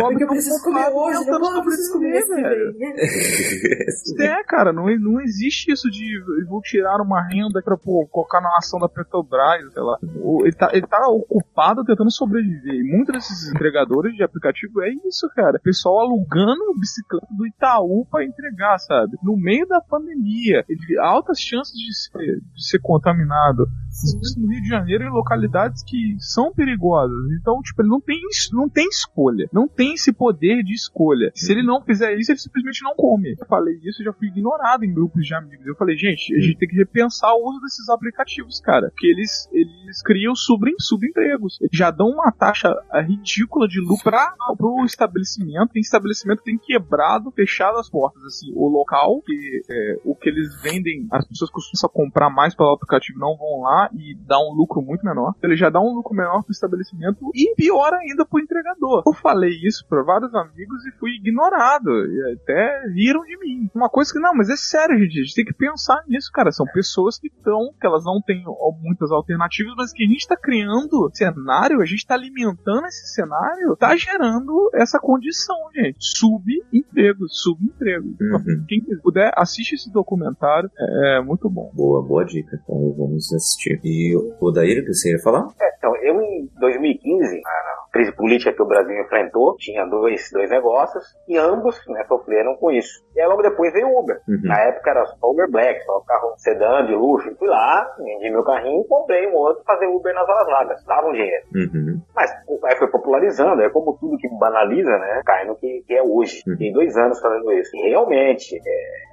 Pobre 0.00 0.18
Porque 0.18 0.24
eu 0.24 0.26
não 0.26 0.34
preciso 0.34 0.62
comer 0.64 0.88
hoje, 0.92 1.18
eu 1.28 1.62
preciso 1.64 1.92
comer 1.92 2.26
também. 2.26 2.94
É, 4.20 4.44
cara, 4.44 4.72
não, 4.72 4.86
não 4.98 5.20
existe 5.20 5.72
isso 5.72 5.90
de 5.90 6.20
vou 6.48 6.60
tirar 6.60 7.00
uma 7.00 7.22
renda 7.26 7.62
pra 7.62 7.76
pô, 7.76 8.06
colocar 8.10 8.40
na 8.40 8.56
ação 8.56 8.78
da 8.78 8.88
Petrobras, 8.88 9.72
sei 9.72 9.82
lá. 9.82 9.98
Ele 10.42 10.52
tá, 10.52 10.68
ele 10.72 10.86
tá 10.86 11.06
ocupado 11.08 11.84
tentando 11.84 12.10
sobreviver. 12.10 12.74
E 12.74 12.82
muitos 12.82 13.14
desses 13.14 13.50
entregadores 13.50 14.14
de 14.14 14.22
aplicativo 14.22 14.82
é 14.82 14.90
isso, 15.06 15.28
cara. 15.34 15.58
Pessoal 15.62 16.00
alugando 16.00 16.74
bicicleta 16.78 17.26
do 17.30 17.46
Itaú 17.46 18.06
pra 18.10 18.24
entregar, 18.24 18.78
sabe? 18.78 19.16
No 19.22 19.36
meio 19.36 19.66
da 19.66 19.80
pandemia. 19.80 20.64
Ele- 20.68 20.98
Altas 21.00 21.38
chances 21.40 21.72
de 21.74 21.94
ser, 21.94 22.40
de 22.54 22.66
ser 22.68 22.78
contaminado. 22.80 23.66
Isso 23.90 24.38
no 24.40 24.48
Rio 24.48 24.62
de 24.62 24.68
Janeiro 24.68 25.04
em 25.04 25.10
localidades 25.10 25.82
que 25.82 26.16
são 26.18 26.52
perigosas. 26.52 27.16
Então, 27.40 27.60
tipo, 27.62 27.82
ele 27.82 27.88
não 27.88 27.99
tem, 28.00 28.20
não 28.52 28.68
tem 28.68 28.86
escolha. 28.88 29.48
Não 29.52 29.68
tem 29.68 29.94
esse 29.94 30.12
poder 30.12 30.62
de 30.62 30.74
escolha. 30.74 31.30
Se 31.34 31.52
ele 31.52 31.62
não 31.62 31.82
fizer 31.82 32.16
isso, 32.16 32.32
ele 32.32 32.38
simplesmente 32.38 32.82
não 32.82 32.94
come. 32.94 33.36
Eu 33.38 33.46
falei 33.46 33.78
isso, 33.84 34.02
já 34.02 34.12
fui 34.12 34.28
ignorado 34.28 34.84
em 34.84 34.92
grupos 34.92 35.26
de 35.26 35.34
amigos. 35.34 35.66
Eu 35.66 35.76
falei, 35.76 35.96
gente, 35.96 36.34
a 36.34 36.40
gente 36.40 36.58
tem 36.58 36.68
que 36.68 36.76
repensar 36.76 37.32
o 37.34 37.48
uso 37.48 37.60
desses 37.60 37.88
aplicativos, 37.88 38.60
cara. 38.60 38.90
Porque 38.90 39.06
eles, 39.06 39.48
eles 39.52 40.02
criam 40.02 40.34
sobre, 40.34 40.72
subempregos. 40.78 41.58
Já 41.72 41.90
dão 41.90 42.08
uma 42.08 42.32
taxa 42.32 42.74
ah, 42.90 43.00
ridícula 43.00 43.68
de 43.68 43.80
lucro 43.80 44.04
pra, 44.04 44.34
pro 44.56 44.84
estabelecimento. 44.84 45.72
Tem 45.72 45.80
estabelecimento 45.80 46.38
que 46.38 46.44
tem 46.44 46.58
quebrado, 46.58 47.30
fechado 47.30 47.78
as 47.78 47.88
portas. 47.88 48.22
Assim, 48.24 48.52
o 48.54 48.68
local, 48.68 49.22
que 49.22 49.62
é, 49.70 50.00
o 50.04 50.14
que 50.14 50.28
eles 50.28 50.60
vendem, 50.62 51.06
as 51.10 51.26
pessoas 51.26 51.50
costumam 51.50 51.70
comprar 51.92 52.30
mais 52.30 52.54
pelo 52.54 52.72
aplicativo 52.72 53.18
não 53.18 53.36
vão 53.36 53.60
lá 53.60 53.90
e 53.92 54.14
dá 54.26 54.38
um 54.38 54.52
lucro 54.52 54.82
muito 54.82 55.04
menor. 55.04 55.34
Ele 55.42 55.56
já 55.56 55.68
dá 55.68 55.80
um 55.80 55.94
lucro 55.94 56.14
menor 56.14 56.42
pro 56.42 56.52
estabelecimento 56.52 57.30
e 57.34 57.54
pior 57.54 57.89
ainda 57.98 58.24
pro 58.24 58.40
entregador. 58.40 59.02
Eu 59.06 59.12
falei 59.12 59.52
isso 59.64 59.86
pra 59.88 60.02
vários 60.02 60.34
amigos 60.34 60.86
e 60.86 60.92
fui 60.98 61.10
ignorado. 61.12 61.90
E 61.90 62.34
até 62.34 62.82
riram 62.94 63.22
de 63.24 63.38
mim. 63.38 63.70
Uma 63.74 63.88
coisa 63.88 64.12
que, 64.12 64.18
não, 64.18 64.34
mas 64.34 64.48
é 64.48 64.56
sério, 64.56 64.98
gente. 64.98 65.20
A 65.20 65.22
gente 65.22 65.34
tem 65.34 65.44
que 65.44 65.54
pensar 65.54 66.02
nisso, 66.06 66.30
cara. 66.32 66.50
São 66.50 66.66
pessoas 66.66 67.18
que 67.18 67.28
estão, 67.28 67.72
que 67.80 67.86
elas 67.86 68.04
não 68.04 68.20
têm 68.20 68.44
muitas 68.82 69.10
alternativas, 69.10 69.74
mas 69.76 69.92
que 69.92 70.04
a 70.04 70.06
gente 70.06 70.26
tá 70.26 70.36
criando 70.36 71.10
cenário, 71.12 71.80
a 71.80 71.84
gente 71.84 72.06
tá 72.06 72.14
alimentando 72.14 72.86
esse 72.86 73.14
cenário, 73.14 73.76
tá 73.76 73.96
gerando 73.96 74.70
essa 74.74 74.98
condição, 74.98 75.56
gente. 75.74 75.98
Subemprego, 76.00 77.28
subemprego. 77.28 78.16
Uhum. 78.20 78.64
Quem 78.68 78.80
puder, 79.02 79.32
assiste 79.36 79.74
esse 79.74 79.92
documentário. 79.92 80.70
É 80.78 81.20
muito 81.20 81.48
bom. 81.48 81.70
Boa, 81.74 82.02
boa 82.02 82.24
dica. 82.24 82.58
Então 82.62 82.94
vamos 82.96 83.32
assistir. 83.32 83.80
E 83.84 84.14
o 84.40 84.50
Daíra, 84.50 84.82
que 84.82 84.92
você 84.92 85.12
ia 85.12 85.22
falar? 85.22 85.46
Então, 85.78 85.96
eu 85.96 86.20
em 86.20 86.50
2015, 86.58 87.40
a 87.44 87.79
crise 87.92 88.12
política 88.12 88.52
que 88.52 88.62
o 88.62 88.66
Brasil 88.66 88.98
enfrentou, 89.00 89.56
tinha 89.56 89.84
dois, 89.84 90.30
dois 90.32 90.50
negócios 90.50 91.04
e 91.28 91.36
ambos 91.36 91.76
né, 91.88 92.04
sofreram 92.04 92.56
com 92.56 92.70
isso. 92.70 93.02
E 93.14 93.20
aí 93.20 93.26
logo 93.26 93.42
depois 93.42 93.72
veio 93.72 93.88
o 93.88 94.00
Uber. 94.00 94.16
Uhum. 94.28 94.40
Na 94.44 94.60
época 94.60 94.90
era 94.90 95.04
só 95.06 95.30
Uber 95.30 95.50
Black, 95.50 95.84
só 95.84 96.00
carro 96.00 96.34
sedã 96.36 96.86
de 96.86 96.94
luxo. 96.94 97.34
Fui 97.36 97.48
lá, 97.48 97.94
vendi 97.98 98.30
meu 98.30 98.44
carrinho, 98.44 98.84
comprei 98.84 99.26
um 99.26 99.34
outro 99.34 99.62
fazer 99.64 99.86
Uber 99.86 100.14
nas 100.14 100.28
horas 100.28 100.46
vagas. 100.46 100.84
Dava 100.84 101.08
um 101.08 101.12
dinheiro. 101.12 101.44
Uhum. 101.54 102.00
Mas 102.14 102.30
aí 102.64 102.76
foi 102.76 102.88
popularizando, 102.88 103.62
é 103.62 103.70
como 103.70 103.96
tudo 103.98 104.18
que 104.18 104.28
banaliza, 104.38 104.90
né? 104.98 105.22
Cai 105.24 105.46
no 105.46 105.56
que, 105.56 105.82
que 105.86 105.94
é 105.94 106.02
hoje. 106.02 106.42
Uhum. 106.46 106.56
Tem 106.56 106.72
dois 106.72 106.96
anos 106.96 107.20
fazendo 107.20 107.52
isso. 107.52 107.70
E 107.76 107.88
realmente, 107.88 108.56
é, 108.56 109.09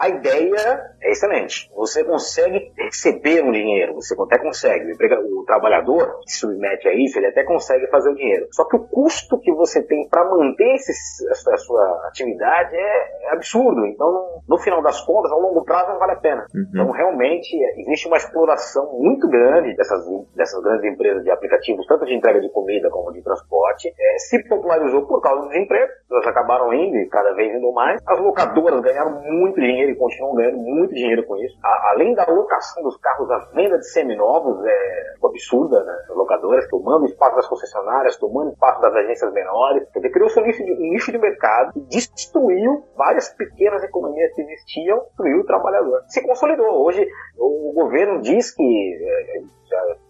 a 0.00 0.08
ideia 0.08 0.80
é 1.00 1.10
excelente. 1.12 1.70
Você 1.76 2.02
consegue 2.04 2.72
receber 2.76 3.42
um 3.44 3.52
dinheiro, 3.52 3.94
você 3.94 4.14
até 4.20 4.38
consegue. 4.38 4.86
O, 4.86 4.90
emprega- 4.94 5.20
o 5.20 5.44
trabalhador 5.44 6.18
que 6.24 6.32
se 6.32 6.38
submete 6.40 6.88
a 6.88 6.94
isso, 6.94 7.18
ele 7.18 7.28
até 7.28 7.44
consegue 7.44 7.86
fazer 7.88 8.10
o 8.10 8.14
dinheiro. 8.14 8.46
Só 8.52 8.64
que 8.68 8.76
o 8.76 8.80
custo 8.88 9.38
que 9.40 9.52
você 9.52 9.82
tem 9.82 10.08
para 10.08 10.24
manter 10.24 10.74
esse- 10.74 11.28
essa 11.30 11.56
sua 11.58 12.06
atividade 12.08 12.74
é, 12.76 13.32
absurdo. 13.32 13.86
Então, 13.86 14.40
no 14.48 14.58
final 14.58 14.82
das 14.82 15.00
contas, 15.02 15.30
a 15.30 15.36
longo 15.36 15.64
prazo 15.64 15.90
não 15.92 15.98
vale 15.98 16.12
a 16.12 16.16
pena. 16.16 16.46
Então, 16.70 16.86
Uhum. 16.86 16.92
realmente, 16.92 17.56
existe 17.78 18.08
uma 18.08 18.16
exploração 18.16 18.92
muito 18.98 19.28
grande 19.28 19.74
dessas, 19.76 20.04
dessas 20.34 20.62
grandes 20.62 20.92
empresas 20.92 21.22
de 21.22 21.30
aplicativos, 21.30 21.86
tanto 21.86 22.04
de 22.06 22.14
entrega 22.14 22.40
de 22.40 22.50
comida 22.50 22.90
como 22.90 23.12
de 23.12 23.22
transporte. 23.22 23.88
É, 23.88 24.18
se 24.18 24.42
popularizou 24.48 25.06
por 25.06 25.20
causa 25.20 25.42
do 25.42 25.48
desemprego, 25.48 25.90
elas 26.10 26.26
acabaram 26.26 26.72
indo 26.74 26.96
e 26.96 27.08
cada 27.08 27.32
vez 27.34 27.54
indo 27.54 27.72
mais. 27.72 28.00
As 28.06 28.18
locadoras 28.18 28.80
ganharam 28.80 29.20
muito 29.22 29.51
dinheiro 29.60 29.92
e 29.92 29.96
continuam 29.96 30.34
ganhando 30.34 30.58
muito 30.58 30.94
dinheiro 30.94 31.24
com 31.26 31.36
isso. 31.36 31.56
A- 31.62 31.90
além 31.94 32.14
da 32.14 32.24
locação 32.26 32.82
dos 32.82 32.96
carros, 32.98 33.30
a 33.30 33.38
venda 33.54 33.78
de 33.78 33.88
seminovos 33.90 34.64
é 34.64 35.12
absurda, 35.24 35.82
né? 35.84 35.92
As 36.10 36.16
locadoras 36.16 36.68
tomando 36.68 37.06
espaço 37.06 37.36
das 37.36 37.46
concessionárias, 37.46 38.16
tomando 38.16 38.52
espaço 38.52 38.80
das 38.80 38.94
agências 38.94 39.32
menores. 39.32 39.88
Quer 39.92 40.00
dizer, 40.00 40.10
criou-se 40.10 40.40
um 40.40 40.44
nicho 40.44 40.64
de, 40.64 40.74
nicho 40.76 41.12
de 41.12 41.18
mercado 41.18 41.72
que 41.72 41.80
destruiu 41.80 42.84
várias 42.96 43.28
pequenas 43.30 43.82
economias 43.82 44.32
que 44.34 44.42
existiam, 44.42 44.98
destruiu 45.08 45.40
o 45.40 45.46
trabalhador. 45.46 46.02
Se 46.08 46.22
consolidou. 46.22 46.84
Hoje, 46.84 47.06
o 47.38 47.72
governo 47.74 48.20
diz 48.20 48.54
que 48.54 48.62
é, 48.62 49.42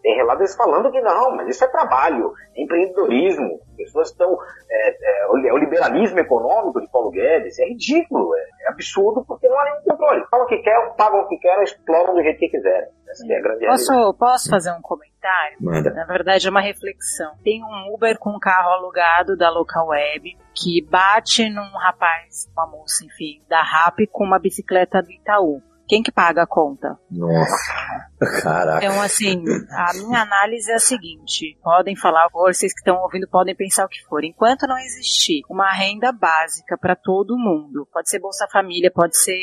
Tem 0.03 0.17
relatos 0.17 0.55
falando 0.55 0.91
que 0.91 1.01
não, 1.01 1.37
mas 1.37 1.49
isso 1.49 1.65
é 1.65 1.69
trabalho, 1.69 2.33
é 2.57 2.63
empreendedorismo. 2.63 3.61
As 3.71 3.77
pessoas 3.77 4.09
estão. 4.11 4.37
É, 4.71 4.89
é, 4.91 5.23
é, 5.23 5.27
o 5.29 5.59
liberalismo 5.59 6.19
econômico 6.19 6.81
de 6.81 6.91
Paulo 6.91 7.11
Guedes 7.11 7.59
é 7.59 7.67
ridículo, 7.67 8.35
é, 8.35 8.41
é 8.65 8.69
absurdo 8.69 9.25
porque 9.27 9.49
não 9.49 9.59
há 9.59 9.65
nenhum 9.65 9.83
controle. 9.83 10.25
Falam 10.31 10.47
o 10.47 10.49
que 10.49 10.59
querem, 10.59 10.93
pagam 10.97 11.21
o 11.21 11.29
que 11.29 11.37
querem, 11.39 11.65
exploram 11.65 12.15
do 12.15 12.23
jeito 12.23 12.39
que 12.39 12.49
quiserem. 12.49 12.89
Essa 13.13 13.27
é 13.31 13.37
a 13.37 13.43
grande 13.43 13.67
posso, 13.67 14.15
posso 14.15 14.51
fazer 14.51 14.73
um 14.73 14.81
comentário? 14.81 15.59
Manda. 15.61 15.91
Na 15.91 16.05
verdade, 16.05 16.47
é 16.47 16.51
uma 16.51 16.63
reflexão. 16.63 17.33
Tem 17.45 17.63
um 17.63 17.95
Uber 17.95 18.19
com 18.19 18.31
um 18.31 18.39
carro 18.39 18.71
alugado 18.71 19.37
da 19.37 19.51
Local 19.51 19.89
Web 19.89 20.37
que 20.55 20.85
bate 20.91 21.49
num 21.51 21.77
rapaz, 21.77 22.51
uma 22.57 22.67
moça, 22.67 23.05
enfim, 23.05 23.43
da 23.49 23.63
RAP 23.63 24.01
com 24.11 24.25
uma 24.25 24.39
bicicleta 24.39 25.03
do 25.03 25.11
Itaú. 25.11 25.61
Quem 25.87 26.03
que 26.03 26.11
paga 26.11 26.45
a 26.45 26.47
conta? 26.47 26.99
Nossa. 27.11 27.82
Caraca. 28.43 28.85
Então, 28.85 29.01
assim, 29.01 29.43
a 29.71 29.93
minha 29.95 30.23
análise 30.23 30.71
é 30.71 30.75
a 30.75 30.81
seguinte: 30.81 31.59
podem 31.63 31.97
falar, 31.97 32.29
vocês 32.33 32.73
que 32.73 32.81
estão 32.81 33.03
ouvindo 33.03 33.29
podem 33.29 33.55
pensar 33.55 33.85
o 33.85 33.89
que 33.89 34.03
for. 34.09 34.25
Enquanto 34.25 34.67
não 34.67 34.79
existir 34.79 35.43
uma 35.49 35.71
renda 35.73 36.13
básica 36.13 36.77
para 36.79 36.95
todo 36.95 37.39
mundo, 37.39 37.87
pode 37.93 38.09
ser 38.09 38.21
Bolsa 38.21 38.47
Família, 38.51 38.91
pode 38.91 39.17
ser 39.17 39.41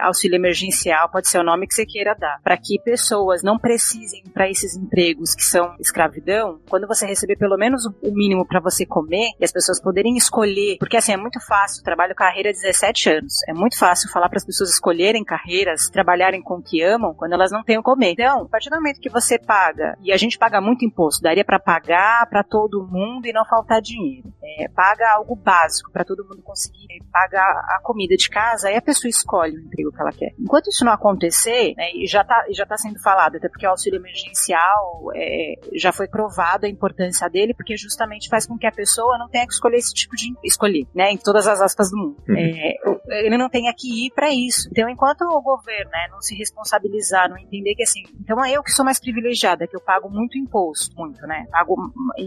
auxílio 0.00 0.36
emergencial, 0.36 1.10
pode 1.10 1.28
ser 1.28 1.38
o 1.38 1.44
nome 1.44 1.66
que 1.66 1.74
você 1.74 1.84
queira 1.84 2.14
dar, 2.14 2.40
para 2.42 2.56
que 2.56 2.80
pessoas 2.80 3.42
não 3.42 3.58
precisem 3.58 4.22
para 4.32 4.48
esses 4.48 4.76
empregos 4.76 5.34
que 5.34 5.44
são 5.44 5.76
escravidão, 5.80 6.60
quando 6.68 6.86
você 6.86 7.06
receber 7.06 7.36
pelo 7.36 7.56
menos 7.56 7.86
o 7.86 8.12
mínimo 8.12 8.46
para 8.46 8.60
você 8.60 8.86
comer 8.86 9.30
e 9.38 9.44
as 9.44 9.52
pessoas 9.52 9.80
poderem 9.80 10.16
escolher, 10.16 10.76
porque 10.78 10.96
assim 10.96 11.12
é 11.12 11.16
muito 11.16 11.40
fácil, 11.46 11.82
trabalho 11.82 12.14
carreira 12.14 12.50
há 12.50 12.52
17 12.52 13.10
anos, 13.10 13.34
é 13.48 13.52
muito 13.52 13.78
fácil 13.78 14.10
falar 14.10 14.28
para 14.28 14.38
as 14.38 14.44
pessoas 14.44 14.70
escolherem 14.70 15.24
carreiras, 15.24 15.88
trabalharem 15.90 16.42
com 16.42 16.54
o 16.54 16.62
que 16.62 16.82
amam, 16.82 17.14
quando 17.14 17.32
elas 17.32 17.50
não 17.50 17.62
têm 17.62 17.78
o 17.78 17.82
comer. 17.92 18.12
Então, 18.12 18.42
a 18.42 18.48
partir 18.48 18.70
do 18.70 18.76
momento 18.76 19.00
que 19.00 19.10
você 19.10 19.38
paga, 19.38 19.96
e 20.02 20.12
a 20.12 20.16
gente 20.16 20.38
paga 20.38 20.60
muito 20.60 20.84
imposto, 20.84 21.22
daria 21.22 21.44
para 21.44 21.58
pagar 21.58 22.26
para 22.28 22.42
todo 22.42 22.86
mundo 22.86 23.26
e 23.26 23.32
não 23.32 23.44
faltar 23.44 23.80
dinheiro. 23.80 24.32
É, 24.42 24.68
paga 24.68 25.12
algo 25.12 25.36
básico 25.36 25.92
para 25.92 26.04
todo 26.04 26.24
mundo 26.24 26.42
conseguir 26.42 26.86
pagar 27.12 27.48
a 27.76 27.80
comida 27.82 28.16
de 28.16 28.28
casa, 28.28 28.68
aí 28.68 28.76
a 28.76 28.82
pessoa 28.82 29.08
escolhe 29.08 29.56
o 29.56 29.60
emprego 29.60 29.92
que 29.92 30.00
ela 30.00 30.12
quer. 30.12 30.32
Enquanto 30.38 30.68
isso 30.68 30.84
não 30.84 30.92
acontecer, 30.92 31.74
né, 31.76 31.90
e 31.94 32.06
já 32.06 32.22
está 32.22 32.44
já 32.50 32.66
tá 32.66 32.76
sendo 32.76 33.00
falado, 33.00 33.36
até 33.36 33.48
porque 33.48 33.66
o 33.66 33.70
auxílio 33.70 33.98
emergencial 33.98 35.10
é, 35.14 35.54
já 35.74 35.92
foi 35.92 36.08
provado 36.08 36.66
a 36.66 36.68
importância 36.68 37.28
dele, 37.28 37.54
porque 37.54 37.76
justamente 37.76 38.28
faz 38.28 38.46
com 38.46 38.58
que 38.58 38.66
a 38.66 38.72
pessoa 38.72 39.18
não 39.18 39.28
tenha 39.28 39.46
que 39.46 39.52
escolher 39.52 39.76
esse 39.76 39.92
tipo 39.92 40.16
de 40.16 40.32
escolher, 40.44 40.86
né, 40.94 41.12
em 41.12 41.18
todas 41.18 41.46
as 41.46 41.60
aspas 41.60 41.90
do 41.90 41.96
mundo. 41.96 42.16
Uhum. 42.28 42.36
É, 42.36 43.26
ele 43.26 43.36
não 43.36 43.48
tenha 43.48 43.72
que 43.76 44.06
ir 44.06 44.10
para 44.12 44.30
isso. 44.30 44.68
Então, 44.70 44.88
enquanto 44.88 45.22
o 45.22 45.42
governo 45.42 45.90
né, 45.90 46.08
não 46.10 46.20
se 46.20 46.34
responsabilizar, 46.34 47.28
não 47.28 47.38
entender 47.38 47.71
que 47.74 47.82
assim, 47.82 48.02
então 48.20 48.44
é 48.44 48.52
eu 48.52 48.62
que 48.62 48.70
sou 48.70 48.84
mais 48.84 49.00
privilegiada, 49.00 49.66
que 49.66 49.76
eu 49.76 49.80
pago 49.80 50.08
muito 50.08 50.38
imposto, 50.38 50.94
muito, 50.96 51.20
né? 51.26 51.46
Pago 51.50 51.76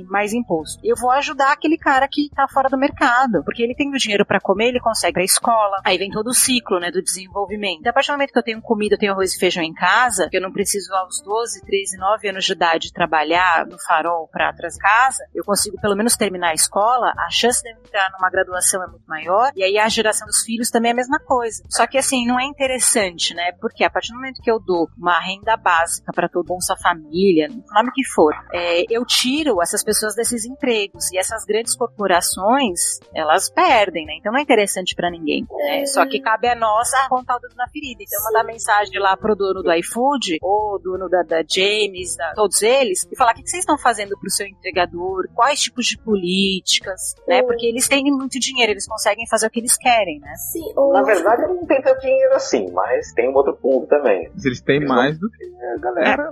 mais 0.09 0.33
imposto. 0.33 0.79
Eu 0.83 0.95
vou 0.95 1.11
ajudar 1.11 1.51
aquele 1.51 1.77
cara 1.77 2.07
que 2.07 2.29
tá 2.29 2.47
fora 2.47 2.69
do 2.69 2.77
mercado, 2.77 3.43
porque 3.43 3.63
ele 3.63 3.75
tem 3.75 3.89
o 3.89 3.97
dinheiro 3.97 4.25
para 4.25 4.39
comer, 4.39 4.69
ele 4.69 4.79
consegue 4.79 5.13
pra 5.13 5.23
escola. 5.23 5.81
Aí 5.83 5.97
vem 5.97 6.11
todo 6.11 6.27
o 6.27 6.33
ciclo, 6.33 6.79
né, 6.79 6.91
do 6.91 7.01
desenvolvimento. 7.01 7.79
Então, 7.79 7.89
a 7.91 7.93
partir 7.93 8.09
do 8.09 8.13
momento 8.13 8.31
que 8.31 8.39
eu 8.39 8.43
tenho 8.43 8.61
comida, 8.61 8.95
eu 8.95 8.99
tenho 8.99 9.13
arroz 9.13 9.33
e 9.33 9.39
feijão 9.39 9.63
em 9.63 9.73
casa, 9.73 10.29
que 10.29 10.37
eu 10.37 10.41
não 10.41 10.51
preciso 10.51 10.93
aos 10.93 11.21
12, 11.21 11.61
13, 11.65 11.97
9 11.97 12.29
anos 12.29 12.45
de 12.45 12.53
idade 12.53 12.93
trabalhar 12.93 13.65
no 13.65 13.77
farol 13.79 14.27
para 14.27 14.53
trazer 14.53 14.79
casa, 14.79 15.23
eu 15.33 15.43
consigo 15.43 15.79
pelo 15.79 15.95
menos 15.95 16.15
terminar 16.15 16.49
a 16.49 16.53
escola, 16.53 17.13
a 17.17 17.29
chance 17.29 17.61
de 17.63 17.71
eu 17.71 17.77
entrar 17.77 18.11
numa 18.11 18.29
graduação 18.29 18.83
é 18.83 18.87
muito 18.87 19.05
maior, 19.07 19.51
e 19.55 19.63
aí 19.63 19.77
a 19.77 19.87
geração 19.87 20.27
dos 20.27 20.43
filhos 20.43 20.69
também 20.69 20.89
é 20.89 20.93
a 20.93 20.95
mesma 20.95 21.19
coisa. 21.19 21.63
Só 21.69 21.87
que 21.87 21.97
assim, 21.97 22.25
não 22.27 22.39
é 22.39 22.45
interessante, 22.45 23.33
né? 23.33 23.51
Porque 23.59 23.83
a 23.83 23.89
partir 23.89 24.11
do 24.11 24.15
momento 24.15 24.41
que 24.41 24.51
eu 24.51 24.59
dou 24.59 24.89
uma 24.97 25.19
renda 25.19 25.34
básica 25.57 26.11
para 26.13 26.29
todo 26.29 26.45
Bolsa 26.45 26.75
Família, 26.81 27.47
o 27.49 27.73
nome 27.73 27.91
que 27.93 28.03
for, 28.03 28.33
é, 28.53 28.83
eu 28.89 29.05
tiro 29.05 29.61
essas 29.61 29.83
pessoas 29.83 30.15
desses 30.15 30.45
empregos 30.45 31.11
e 31.11 31.17
essas 31.17 31.43
grandes 31.45 31.75
corporações, 31.75 32.99
elas 33.13 33.49
perdem, 33.49 34.05
né? 34.05 34.13
Então 34.17 34.31
não 34.31 34.39
é 34.39 34.43
interessante 34.43 34.95
para 34.95 35.09
ninguém. 35.09 35.45
Né? 35.49 35.85
Só 35.85 36.05
que 36.07 36.19
cabe 36.19 36.47
a 36.47 36.55
nós 36.55 36.93
apontar 37.05 37.37
o 37.37 37.39
dedo 37.39 37.55
na 37.55 37.67
ferida. 37.67 38.03
Então 38.03 38.23
mandar 38.23 38.43
mensagem 38.43 38.99
lá 38.99 39.17
pro 39.17 39.35
dono 39.35 39.61
do 39.61 39.73
iFood 39.73 40.37
ou 40.41 40.79
dono 40.79 41.09
da, 41.09 41.23
da 41.23 41.43
James, 41.47 42.15
da, 42.15 42.33
todos 42.33 42.61
eles, 42.61 43.05
e 43.11 43.15
falar 43.17 43.31
o 43.31 43.35
que, 43.35 43.43
que 43.43 43.49
vocês 43.49 43.61
estão 43.61 43.77
fazendo 43.77 44.17
pro 44.17 44.29
seu 44.29 44.47
entregador, 44.47 45.27
quais 45.33 45.61
tipos 45.61 45.85
de 45.85 45.97
políticas, 45.97 47.15
né? 47.27 47.41
Porque 47.43 47.65
eles 47.65 47.87
têm 47.87 48.03
muito 48.05 48.39
dinheiro, 48.39 48.71
eles 48.71 48.87
conseguem 48.87 49.27
fazer 49.27 49.47
o 49.47 49.49
que 49.49 49.59
eles 49.59 49.77
querem, 49.77 50.19
né? 50.19 50.33
Sim, 50.51 50.73
Na 50.93 51.03
verdade, 51.03 51.47
não 51.47 51.65
tem 51.65 51.81
tanto 51.81 51.99
dinheiro 52.01 52.35
assim, 52.35 52.71
mas 52.71 53.11
tem 53.13 53.29
um 53.29 53.35
outro 53.35 53.55
ponto 53.55 53.87
também. 53.87 54.29
Mas 54.33 54.45
eles 54.45 54.61
têm 54.61 54.85
mais 54.85 55.17
do 55.25 55.31
que 55.31 55.45
a 55.65 55.77
galera. 55.79 56.29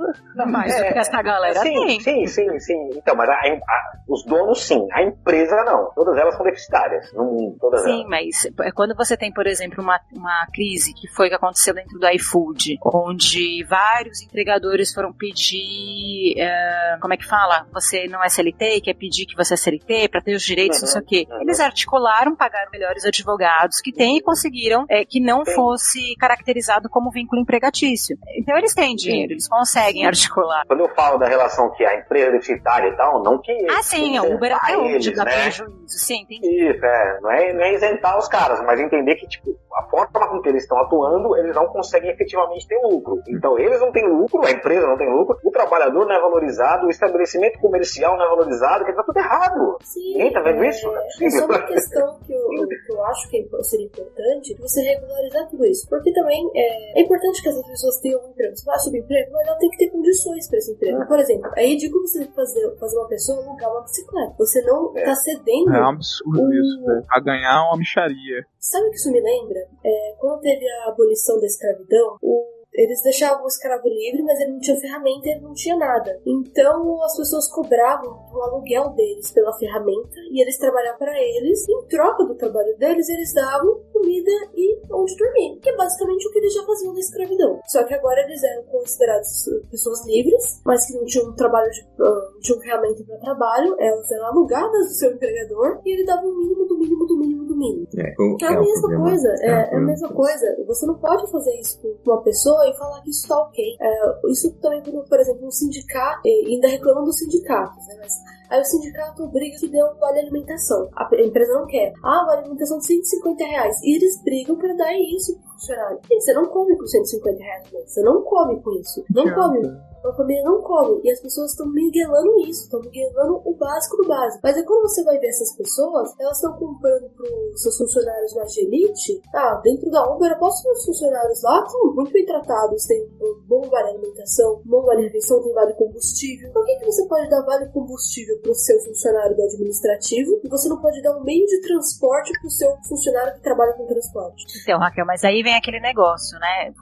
Mais 0.48 0.76
do 0.76 0.82
que 0.94 1.00
essa 1.00 1.22
galera 1.22 1.60
sim, 1.62 1.74
tem. 1.86 2.00
sim, 2.00 2.28
sim, 2.28 2.60
sim. 2.60 2.90
Então, 2.96 3.16
mas 3.16 3.30
a- 3.30 3.34
a- 3.34 3.94
os 4.08 4.26
donos 4.26 4.62
sim, 4.64 4.88
a 4.92 5.02
empresa 5.04 5.56
não. 5.64 5.92
Todas 5.96 6.18
elas 6.18 6.36
são 6.36 6.46
deficitárias. 6.46 7.12
Não, 7.14 7.56
todas 7.60 7.84
Sim, 7.84 8.02
elas. 8.06 8.08
mas 8.10 8.46
é 8.68 8.72
quando 8.72 8.96
você 8.96 9.16
tem, 9.18 9.32
por 9.32 9.48
exemplo, 9.48 9.82
uma, 9.84 10.00
uma 10.14 10.46
crise 10.54 10.94
que 10.94 11.08
foi 11.08 11.30
que 11.30 11.36
aconteceu 11.36 11.74
dentro 11.74 11.98
do 12.00 12.08
iFood, 12.10 12.78
onde 12.86 13.64
vários 13.66 14.22
entregadores 14.22 14.94
foram 14.94 15.12
pedir, 15.14 16.36
é, 16.38 16.98
como 17.02 17.14
é 17.14 17.18
que 17.18 17.26
fala? 17.26 17.66
Você 17.74 18.08
não 18.08 18.24
é 18.24 18.30
CLT, 18.30 18.82
quer 18.82 18.94
pedir 18.94 19.26
que 19.26 19.36
você 19.36 19.54
é 19.54 19.58
CLT 19.58 20.10
para 20.10 20.22
ter 20.22 20.36
os 20.36 20.44
direitos, 20.44 20.82
não 20.82 20.88
sei 20.88 21.02
o 21.02 21.06
quê. 21.06 21.28
uhum. 21.30 21.42
Eles 21.42 21.60
articularam, 21.60 22.36
pagaram 22.36 22.70
melhores 22.72 23.06
advogados 23.06 23.80
que 23.80 23.92
têm 23.92 24.18
e 24.18 24.22
conseguiram 24.22 24.86
é, 24.90 25.06
que 25.06 25.20
não 25.20 25.44
Sim. 25.46 25.54
fosse 25.54 26.16
caracterizado 26.18 26.90
como 26.90 27.12
vínculo 27.12 27.42
empregatício. 27.42 28.18
Então 28.38 28.58
eles 28.58 28.74
têm 28.74 28.83
dinheiro, 28.96 29.34
eles 29.34 29.48
conseguem 29.48 30.06
articular. 30.06 30.64
Quando 30.68 30.82
eu 30.82 30.90
falo 30.90 31.18
da 31.18 31.28
relação 31.28 31.72
que 31.72 31.86
a 31.86 31.96
empresa 31.96 32.28
é 32.28 32.32
deficitária 32.32 32.88
e 32.90 32.96
tal, 32.98 33.24
não 33.24 33.40
que. 33.40 33.52
Ah, 33.70 33.82
sim, 33.82 34.18
a 34.18 34.24
Uber 34.24 34.56
até 34.56 34.78
hoje 34.78 35.12
dá 35.14 35.26
né? 35.26 35.32
prejuízo. 35.44 35.84
Sim, 35.88 36.22
entendi. 36.24 36.70
Isso, 36.70 36.86
é. 36.86 37.20
Não 37.22 37.32
é, 37.32 37.54
não 37.54 37.62
é 37.64 37.74
isentar 37.74 38.18
os 38.18 38.28
caras, 38.28 38.62
mas 38.66 38.80
entender 38.80 39.16
que, 39.16 39.28
tipo, 39.28 39.56
a 39.76 39.84
forma 39.90 40.28
com 40.30 40.42
que 40.42 40.50
eles 40.50 40.64
estão 40.64 40.78
atuando, 40.80 41.36
eles 41.38 41.56
não 41.56 41.68
conseguem 41.68 42.12
efetivamente 42.12 42.68
ter 42.68 42.78
lucro. 42.84 43.22
Então, 43.28 43.58
eles 43.58 43.80
não 43.80 43.92
têm 43.92 44.08
lucro, 44.08 44.46
a 44.46 44.52
empresa 44.52 44.86
não 44.88 44.98
tem 44.98 45.10
lucro, 45.10 45.38
o 45.44 45.52
trabalhador 45.52 46.06
não 46.06 46.16
é 46.16 46.20
valorizado, 46.20 46.88
o 46.88 46.90
estabelecimento 46.90 47.60
comercial 47.60 48.18
não 48.18 48.26
é 48.26 48.30
valorizado, 48.30 48.86
que 48.86 48.94
tá 48.94 49.04
tudo 49.04 49.18
errado. 49.18 49.78
Sim, 49.82 50.14
Ninguém 50.14 50.34
tá 50.34 50.42
vendo 50.42 50.64
é, 50.64 50.70
isso? 50.70 50.88
É 50.90 51.26
É 51.26 51.30
só 51.30 51.46
uma 51.46 51.62
questão 51.66 52.20
que 52.26 52.34
eu, 52.34 52.68
que 52.68 52.92
eu 52.92 53.04
acho 53.06 53.30
que 53.30 53.38
é- 53.38 53.64
seria 53.64 53.86
importante 53.86 54.56
você 54.60 54.82
regularizar 54.82 55.48
tudo 55.50 55.66
isso. 55.66 55.88
Porque 55.90 56.12
também 56.14 56.50
é, 56.56 57.00
é 57.00 57.02
importante 57.04 57.42
que 57.42 57.50
essas 57.50 57.68
pessoas 57.68 58.00
tenham 58.02 58.20
um 58.20 58.34
emprego. 58.74 58.74
Você 58.74 58.80
vai 58.80 58.80
subir 58.80 59.00
emprego, 59.00 59.32
mas 59.34 59.48
ela 59.48 59.58
tem 59.58 59.70
que 59.70 59.78
ter 59.78 59.90
condições 59.90 60.48
para 60.50 60.58
esse 60.58 60.72
emprego. 60.74 61.08
Por 61.08 61.20
exemplo, 61.20 61.52
é 61.56 61.66
ridículo 61.68 62.08
você 62.08 62.26
fazer, 62.28 62.76
fazer 62.80 62.98
uma 62.98 63.08
pessoa 63.08 63.38
alugar 63.46 63.72
uma 63.72 63.82
bicicleta. 63.82 64.34
Você 64.38 64.62
não 64.64 64.98
É. 64.98 65.04
tá 65.06 65.16
cedendo. 65.16 65.74
É 65.74 65.82
um 65.82 65.90
absurdo 65.90 66.42
O- 66.42 66.54
isso, 66.54 66.86
velho. 66.86 67.06
A 67.12 67.20
ganhar 67.20 67.64
uma 67.68 67.78
micharia. 67.78 68.46
Sabe 68.60 68.88
o 68.88 68.90
que 68.90 68.96
isso 68.98 69.12
me 69.12 69.22
lembra? 69.22 69.60
É, 69.84 70.16
quando 70.20 70.40
teve 70.42 70.66
a 70.70 70.90
abolição 70.90 71.40
da 71.40 71.46
escravidão, 71.46 72.18
o- 72.22 72.54
eles 72.76 73.04
deixavam 73.04 73.44
o 73.44 73.48
escravo 73.48 73.88
livre, 73.88 74.24
mas 74.24 74.40
ele 74.40 74.54
não 74.54 74.60
tinha 74.60 74.76
ferramenta, 74.80 75.30
ele 75.30 75.42
não 75.42 75.54
tinha 75.54 75.78
nada. 75.78 76.20
Então 76.26 77.04
as 77.04 77.16
pessoas 77.16 77.48
cobravam 77.52 78.10
o 78.34 78.42
aluguel 78.42 78.90
deles 78.96 79.32
pela 79.32 79.54
ferramenta 79.60 80.16
e 80.32 80.42
eles 80.42 80.58
trabalhavam 80.58 80.98
para 80.98 81.14
eles. 81.22 81.70
Em 81.70 81.86
troca 81.88 82.24
do 82.26 82.34
trabalho 82.36 82.76
deles, 82.80 83.08
eles 83.10 83.32
davam 83.34 83.80
comida 84.04 84.32
e 84.56 84.80
onde 84.92 85.16
dormir, 85.16 85.60
que 85.62 85.70
é 85.70 85.76
basicamente 85.78 86.28
o 86.28 86.32
que 86.32 86.40
eles 86.40 86.54
já 86.54 86.64
faziam 86.66 86.94
na 86.94 87.00
escravidão. 87.00 87.60
Só 87.68 87.84
que 87.86 87.94
agora 87.94 88.20
eles 88.22 88.44
eram 88.44 88.64
considerados 88.64 89.30
pessoas 89.72 90.06
livres, 90.06 90.62
mas 90.66 90.86
que 90.86 90.94
não 90.98 91.06
tinham 91.06 91.34
trabalho 91.36 91.72
de, 91.72 91.82
uh, 91.82 92.32
não 92.34 92.40
tinham 92.42 92.60
ferramenta 92.60 93.04
para 93.06 93.18
trabalho, 93.20 93.76
elas 93.80 94.12
eram 94.12 94.26
alugadas 94.28 94.88
do 94.90 94.94
seu 94.96 95.12
empregador 95.12 95.80
e 95.86 95.94
ele 95.94 96.06
dava 96.06 96.22
o 96.26 96.36
mínimo 96.38 96.66
do 96.66 96.78
mínimo 96.78 97.06
do 97.06 97.18
mínimo 97.18 97.46
do 97.46 97.56
mínimo. 97.56 97.88
É, 97.98 98.14
o- 98.20 98.38
É 98.42 98.48
a 98.48 98.54
é 98.54 98.60
mesma 98.60 98.82
problema. 98.82 99.04
coisa, 99.10 99.30
é, 99.42 99.46
é 99.48 99.54
a 99.54 99.62
problema. 99.64 99.88
mesma 99.88 100.10
coisa. 100.10 100.64
Você 100.68 100.86
não 100.86 100.96
pode 100.96 101.32
fazer 101.32 101.60
isso 101.60 101.80
com 101.82 102.12
uma 102.12 102.22
pessoa 102.24 102.68
e 102.70 102.78
falar 102.78 103.02
que 103.02 103.10
isso 103.10 103.28
tá 103.28 103.40
ok. 103.40 103.64
É, 103.80 104.30
isso 104.32 104.52
também, 104.62 104.82
por 104.84 105.20
exemplo, 105.20 105.48
um 105.48 105.52
sindicato, 105.52 106.22
e 106.26 106.54
ainda 106.56 106.68
reclamam 106.68 107.04
dos 107.04 107.18
sindicatos, 107.18 107.88
né? 107.88 107.96
Mas 108.00 108.12
aí 108.54 108.62
o 108.62 108.66
sindicato 108.66 109.24
obriga 109.24 109.58
que 109.58 109.68
dê 109.68 109.84
um 109.84 109.96
vale 110.00 110.20
alimentação. 110.20 110.90
A 110.96 111.10
empresa 111.20 111.54
não 111.54 111.66
quer. 111.66 111.92
Ah, 112.04 112.24
vale 112.26 112.42
alimentação 112.42 112.78
de 112.78 112.86
150 112.86 113.44
reais. 113.46 113.76
E 113.84 113.96
eles 113.96 114.24
brigam 114.24 114.56
pra 114.56 114.74
dar 114.76 114.94
isso 114.94 115.38
pro 115.40 115.52
funcionário. 115.54 116.00
Gente, 116.10 116.24
você 116.24 116.34
não 116.34 116.46
come 116.46 116.78
com 116.78 116.86
150 116.86 117.44
reais, 117.44 117.72
né? 117.72 117.80
Você 117.86 118.02
não 118.02 118.22
come 118.22 118.62
com 118.62 118.72
isso. 118.80 119.04
Não 119.10 119.34
come. 119.34 119.93
Ótimo. 120.04 120.10
A 120.10 120.14
família 120.16 120.44
não 120.44 120.62
come. 120.62 121.02
E 121.04 121.12
as 121.12 121.20
pessoas 121.20 121.52
estão 121.52 121.68
miguelando 121.68 122.40
isso, 122.42 122.64
estão 122.64 122.82
miguelando 122.82 123.42
o 123.46 123.56
básico 123.56 123.98
do 123.98 124.08
básico. 124.08 124.42
Mas 124.44 124.58
aí 124.58 124.64
quando 124.64 124.82
você 124.84 125.04
vai 125.04 125.18
ver 125.18 125.28
essas 125.28 125.56
pessoas, 125.56 126.14
elas 126.20 126.38
estão 126.38 126.54
comprando 126.58 127.10
pros 127.16 127.62
seus 127.62 127.78
funcionários 127.78 128.34
mais 128.34 128.52
de 128.52 128.62
elite. 128.62 129.22
Ah, 129.34 129.62
dentro 129.64 129.90
da 129.90 130.06
Uber, 130.14 130.32
eu 130.32 130.40
posso 130.40 130.64
os 130.72 130.86
funcionários 130.86 131.42
lá 131.44 131.64
estão 131.64 131.94
muito 131.94 132.12
bem 132.12 132.26
tratados, 132.26 132.86
tem 132.86 133.04
um 133.22 133.42
bom 133.48 133.62
vale 133.70 133.90
alimentação, 133.90 134.62
um 134.66 134.70
bom 134.70 134.82
vale 134.82 135.04
refeição, 135.04 135.42
tem 135.44 135.54
vale 135.54 135.74
combustível. 135.74 136.52
Por 136.52 136.66
que, 136.66 136.76
que 136.78 136.86
você 136.86 137.08
pode 137.08 137.30
dar 137.30 137.42
vale 137.42 137.68
combustível 137.68 138.40
pro 138.42 138.54
seu 138.56 138.80
funcionário 138.82 139.36
do 139.36 139.44
administrativo 139.44 140.40
e 140.44 140.50
você 140.50 140.70
não 140.70 140.82
pode 140.82 141.02
dar 141.02 141.16
um 141.18 141.24
meio 141.24 141.46
de 141.46 141.62
transporte 141.62 142.32
pro 142.40 142.50
seu 142.50 142.76
funcionário 142.88 143.34
que 143.34 143.42
trabalha 143.42 143.74
com 143.74 143.86
transporte? 143.86 144.46
Então, 144.64 144.80
Raquel, 144.80 145.06
mas 145.06 145.24
aí 145.24 145.44
vem 145.44 145.56
aquele 145.56 145.80
negócio, 145.80 146.38
né? 146.40 146.74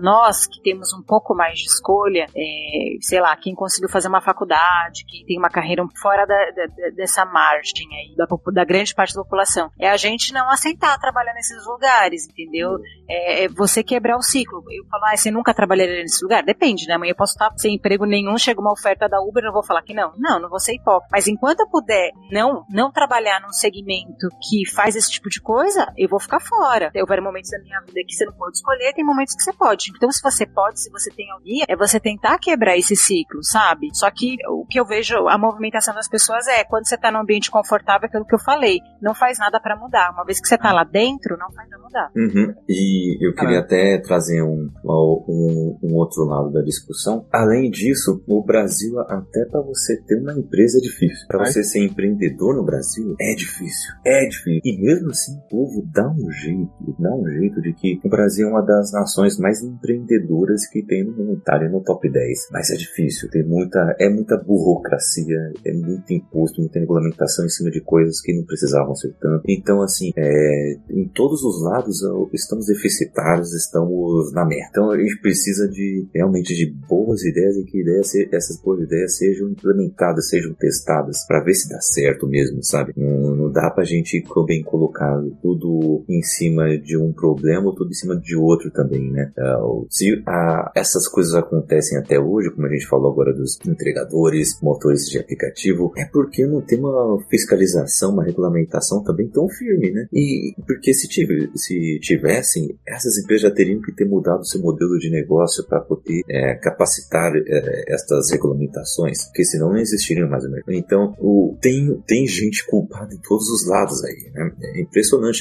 Nós 0.00 0.46
que 0.46 0.62
temos 0.62 0.92
um 0.92 1.02
pouco 1.02 1.34
mais 1.34 1.58
de 1.58 1.66
escolha, 1.66 2.26
é, 2.34 2.57
sei 3.00 3.20
lá, 3.20 3.36
quem 3.36 3.54
conseguiu 3.54 3.88
fazer 3.88 4.08
uma 4.08 4.20
faculdade, 4.20 5.04
quem 5.06 5.24
tem 5.24 5.38
uma 5.38 5.50
carreira 5.50 5.84
fora 6.00 6.24
da, 6.24 6.50
da, 6.50 6.90
dessa 6.90 7.24
margem 7.24 7.88
aí, 7.94 8.14
da, 8.16 8.26
da, 8.52 8.64
grande 8.64 8.94
parte 8.94 9.14
da 9.14 9.22
população, 9.22 9.70
é 9.78 9.88
a 9.88 9.96
gente 9.96 10.32
não 10.32 10.48
aceitar 10.50 10.98
trabalhar 10.98 11.34
nesses 11.34 11.66
lugares, 11.66 12.28
entendeu? 12.28 12.78
É, 13.08 13.44
é 13.44 13.48
você 13.48 13.82
quebrar 13.82 14.16
o 14.16 14.22
ciclo. 14.22 14.62
Eu 14.70 14.84
falo, 14.86 15.04
ah, 15.06 15.16
você 15.16 15.30
nunca 15.30 15.52
trabalharia 15.52 16.02
nesse 16.02 16.22
lugar? 16.22 16.42
Depende, 16.42 16.86
né? 16.86 16.94
Amanhã 16.94 17.10
eu 17.10 17.16
posso 17.16 17.32
estar 17.32 17.50
sem 17.56 17.74
emprego 17.74 18.04
nenhum, 18.04 18.38
chega 18.38 18.60
uma 18.60 18.72
oferta 18.72 19.08
da 19.08 19.20
Uber, 19.20 19.44
eu 19.44 19.52
vou 19.52 19.64
falar 19.64 19.82
que 19.82 19.94
não. 19.94 20.12
Não, 20.16 20.40
não 20.40 20.48
vou 20.48 20.60
ser 20.60 20.74
hipócrita. 20.74 21.08
Mas 21.12 21.26
enquanto 21.26 21.60
eu 21.60 21.68
puder 21.68 22.12
não, 22.30 22.64
não 22.70 22.92
trabalhar 22.92 23.40
num 23.40 23.52
segmento 23.52 24.28
que 24.48 24.68
faz 24.70 24.94
esse 24.94 25.10
tipo 25.10 25.28
de 25.28 25.40
coisa, 25.40 25.92
eu 25.96 26.08
vou 26.08 26.20
ficar 26.20 26.40
fora. 26.40 26.90
Eu 26.94 27.06
vários 27.08 27.24
momentos 27.24 27.50
da 27.50 27.58
minha 27.58 27.80
vida 27.80 28.00
que 28.06 28.14
você 28.14 28.24
não 28.24 28.34
pode 28.34 28.58
escolher, 28.58 28.92
tem 28.92 29.04
momentos 29.04 29.34
que 29.34 29.42
você 29.42 29.52
pode. 29.52 29.90
Então, 29.96 30.10
se 30.12 30.22
você 30.22 30.46
pode, 30.46 30.80
se 30.80 30.90
você 30.90 31.10
tem 31.10 31.30
alguém, 31.30 31.64
é 31.66 31.74
você 31.74 31.98
tentar 31.98 32.38
quebrar 32.48 32.78
esse 32.78 32.96
ciclo, 32.96 33.40
sabe? 33.42 33.88
Só 33.92 34.10
que 34.10 34.36
o 34.48 34.64
que 34.64 34.80
eu 34.80 34.86
vejo, 34.86 35.28
a 35.28 35.36
movimentação 35.36 35.94
das 35.94 36.08
pessoas 36.08 36.48
é 36.48 36.64
quando 36.64 36.88
você 36.88 36.96
tá 36.96 37.12
num 37.12 37.20
ambiente 37.20 37.50
confortável, 37.50 38.06
aquilo 38.06 38.24
que 38.24 38.34
eu 38.34 38.38
falei, 38.38 38.80
não 39.02 39.14
faz 39.14 39.38
nada 39.38 39.60
para 39.60 39.76
mudar. 39.76 40.10
Uma 40.12 40.24
vez 40.24 40.40
que 40.40 40.48
você 40.48 40.56
tá 40.56 40.72
lá 40.72 40.82
dentro, 40.82 41.36
não 41.36 41.52
faz 41.52 41.68
pra 41.68 41.78
mudar. 41.78 42.10
Uhum. 42.16 42.54
E 42.66 43.26
eu 43.26 43.34
queria 43.34 43.58
ah. 43.58 43.60
até 43.60 43.98
trazer 43.98 44.42
um, 44.42 44.70
um, 44.82 45.78
um, 45.82 45.94
outro 45.96 46.24
lado 46.24 46.50
da 46.50 46.62
discussão. 46.62 47.26
Além 47.30 47.70
disso, 47.70 48.22
o 48.26 48.42
Brasil, 48.42 48.98
até 49.00 49.44
para 49.44 49.60
você 49.60 50.00
ter 50.06 50.18
uma 50.18 50.32
empresa 50.32 50.78
é 50.78 50.80
difícil. 50.80 51.26
Para 51.28 51.44
você 51.44 51.62
ser 51.62 51.84
empreendedor 51.84 52.56
no 52.56 52.64
Brasil, 52.64 53.14
é 53.20 53.34
difícil. 53.34 53.92
É 54.06 54.26
difícil. 54.26 54.62
E 54.64 54.80
mesmo 54.80 55.10
assim, 55.10 55.36
o 55.36 55.48
povo 55.48 55.86
dá 55.92 56.08
um 56.08 56.30
jeito, 56.30 56.96
dá 56.98 57.14
um 57.14 57.28
jeito 57.28 57.60
de 57.60 57.74
que 57.74 58.00
o 58.02 58.08
Brasil 58.08 58.48
é 58.48 58.50
uma 58.50 58.62
das 58.62 58.90
nações 58.92 59.38
mais 59.38 59.62
empreendedoras 59.62 60.66
que 60.66 60.82
tem 60.82 61.04
no 61.04 61.12
mundo. 61.12 61.42
Tá 61.44 61.56
ali 61.56 61.68
no 61.68 61.82
top 61.82 62.10
10. 62.10 62.37
Mas 62.50 62.70
é 62.70 62.76
difícil. 62.76 63.28
Tem 63.30 63.42
muita, 63.42 63.96
é 63.98 64.08
muita 64.08 64.36
burocracia, 64.36 65.52
é 65.64 65.72
muito 65.72 66.12
imposto, 66.12 66.60
muita 66.60 66.78
regulamentação 66.78 67.44
em 67.44 67.50
cima 67.50 67.70
de 67.70 67.80
coisas 67.80 68.20
que 68.20 68.34
não 68.34 68.44
precisavam 68.44 68.94
ser 68.94 69.14
tanto. 69.20 69.42
Então, 69.48 69.82
assim, 69.82 70.10
é, 70.16 70.76
em 70.90 71.08
todos 71.08 71.42
os 71.42 71.62
lados 71.62 72.02
estamos 72.32 72.66
deficitários, 72.66 73.54
estamos 73.54 74.32
na 74.32 74.44
merda. 74.44 74.68
Então 74.70 74.90
a 74.90 74.98
gente 74.98 75.20
precisa 75.20 75.68
de 75.68 76.06
realmente 76.14 76.54
de 76.54 76.66
boas 76.88 77.24
ideias 77.24 77.56
e 77.56 77.64
que 77.64 77.80
ideias, 77.80 78.14
essas 78.32 78.60
boas 78.60 78.80
ideias 78.82 79.16
sejam 79.16 79.48
implementadas, 79.48 80.28
sejam 80.28 80.54
testadas 80.54 81.26
para 81.26 81.42
ver 81.42 81.54
se 81.54 81.68
dá 81.68 81.80
certo 81.80 82.26
mesmo, 82.26 82.62
sabe? 82.62 82.92
Não, 82.96 83.34
não 83.34 83.50
dá 83.50 83.70
pra 83.70 83.84
gente 83.84 84.22
bem 84.46 84.62
colocar 84.62 85.20
tudo 85.42 86.04
em 86.08 86.22
cima 86.22 86.78
de 86.78 86.96
um 86.96 87.12
problema 87.12 87.66
ou 87.66 87.74
tudo 87.74 87.90
em 87.90 87.94
cima 87.94 88.16
de 88.16 88.36
outro 88.36 88.70
também, 88.70 89.10
né? 89.10 89.32
Uh, 89.38 89.86
se 89.90 90.14
uh, 90.14 90.70
essas 90.74 91.08
coisas 91.08 91.34
acontecem 91.34 91.98
até 91.98 92.18
hoje, 92.30 92.50
como 92.50 92.66
a 92.66 92.70
gente 92.70 92.86
falou 92.86 93.12
agora 93.12 93.32
dos 93.32 93.58
entregadores, 93.66 94.58
motores 94.62 95.06
de 95.06 95.18
aplicativo, 95.18 95.92
é 95.96 96.04
porque 96.04 96.46
não 96.46 96.60
tem 96.60 96.78
uma 96.78 97.18
fiscalização, 97.28 98.12
uma 98.12 98.24
regulamentação 98.24 99.02
também 99.02 99.28
tão 99.28 99.48
firme, 99.48 99.90
né? 99.90 100.08
E 100.12 100.54
porque 100.66 100.92
se, 100.92 101.08
tive, 101.08 101.50
se 101.54 101.98
tivessem, 102.00 102.78
essas 102.86 103.18
empresas 103.18 103.42
já 103.42 103.54
teriam 103.54 103.80
que 103.80 103.92
ter 103.92 104.04
mudado 104.04 104.46
seu 104.46 104.60
modelo 104.60 104.98
de 104.98 105.10
negócio 105.10 105.66
para 105.66 105.80
poder 105.80 106.22
é, 106.28 106.54
capacitar 106.54 107.32
é, 107.36 107.84
estas 107.88 108.30
regulamentações, 108.30 109.24
porque 109.24 109.44
senão 109.44 109.70
não 109.70 109.78
existiriam 109.78 110.28
mais 110.28 110.44
o 110.44 110.50
mercado. 110.50 110.74
Então, 110.74 111.14
o, 111.18 111.56
tem, 111.60 112.02
tem 112.06 112.26
gente 112.26 112.66
culpada 112.66 113.14
em 113.14 113.18
todos 113.18 113.48
os 113.48 113.66
lados 113.66 114.04
aí, 114.04 114.30
né? 114.32 114.52
É 114.62 114.80
impressionante. 114.80 115.40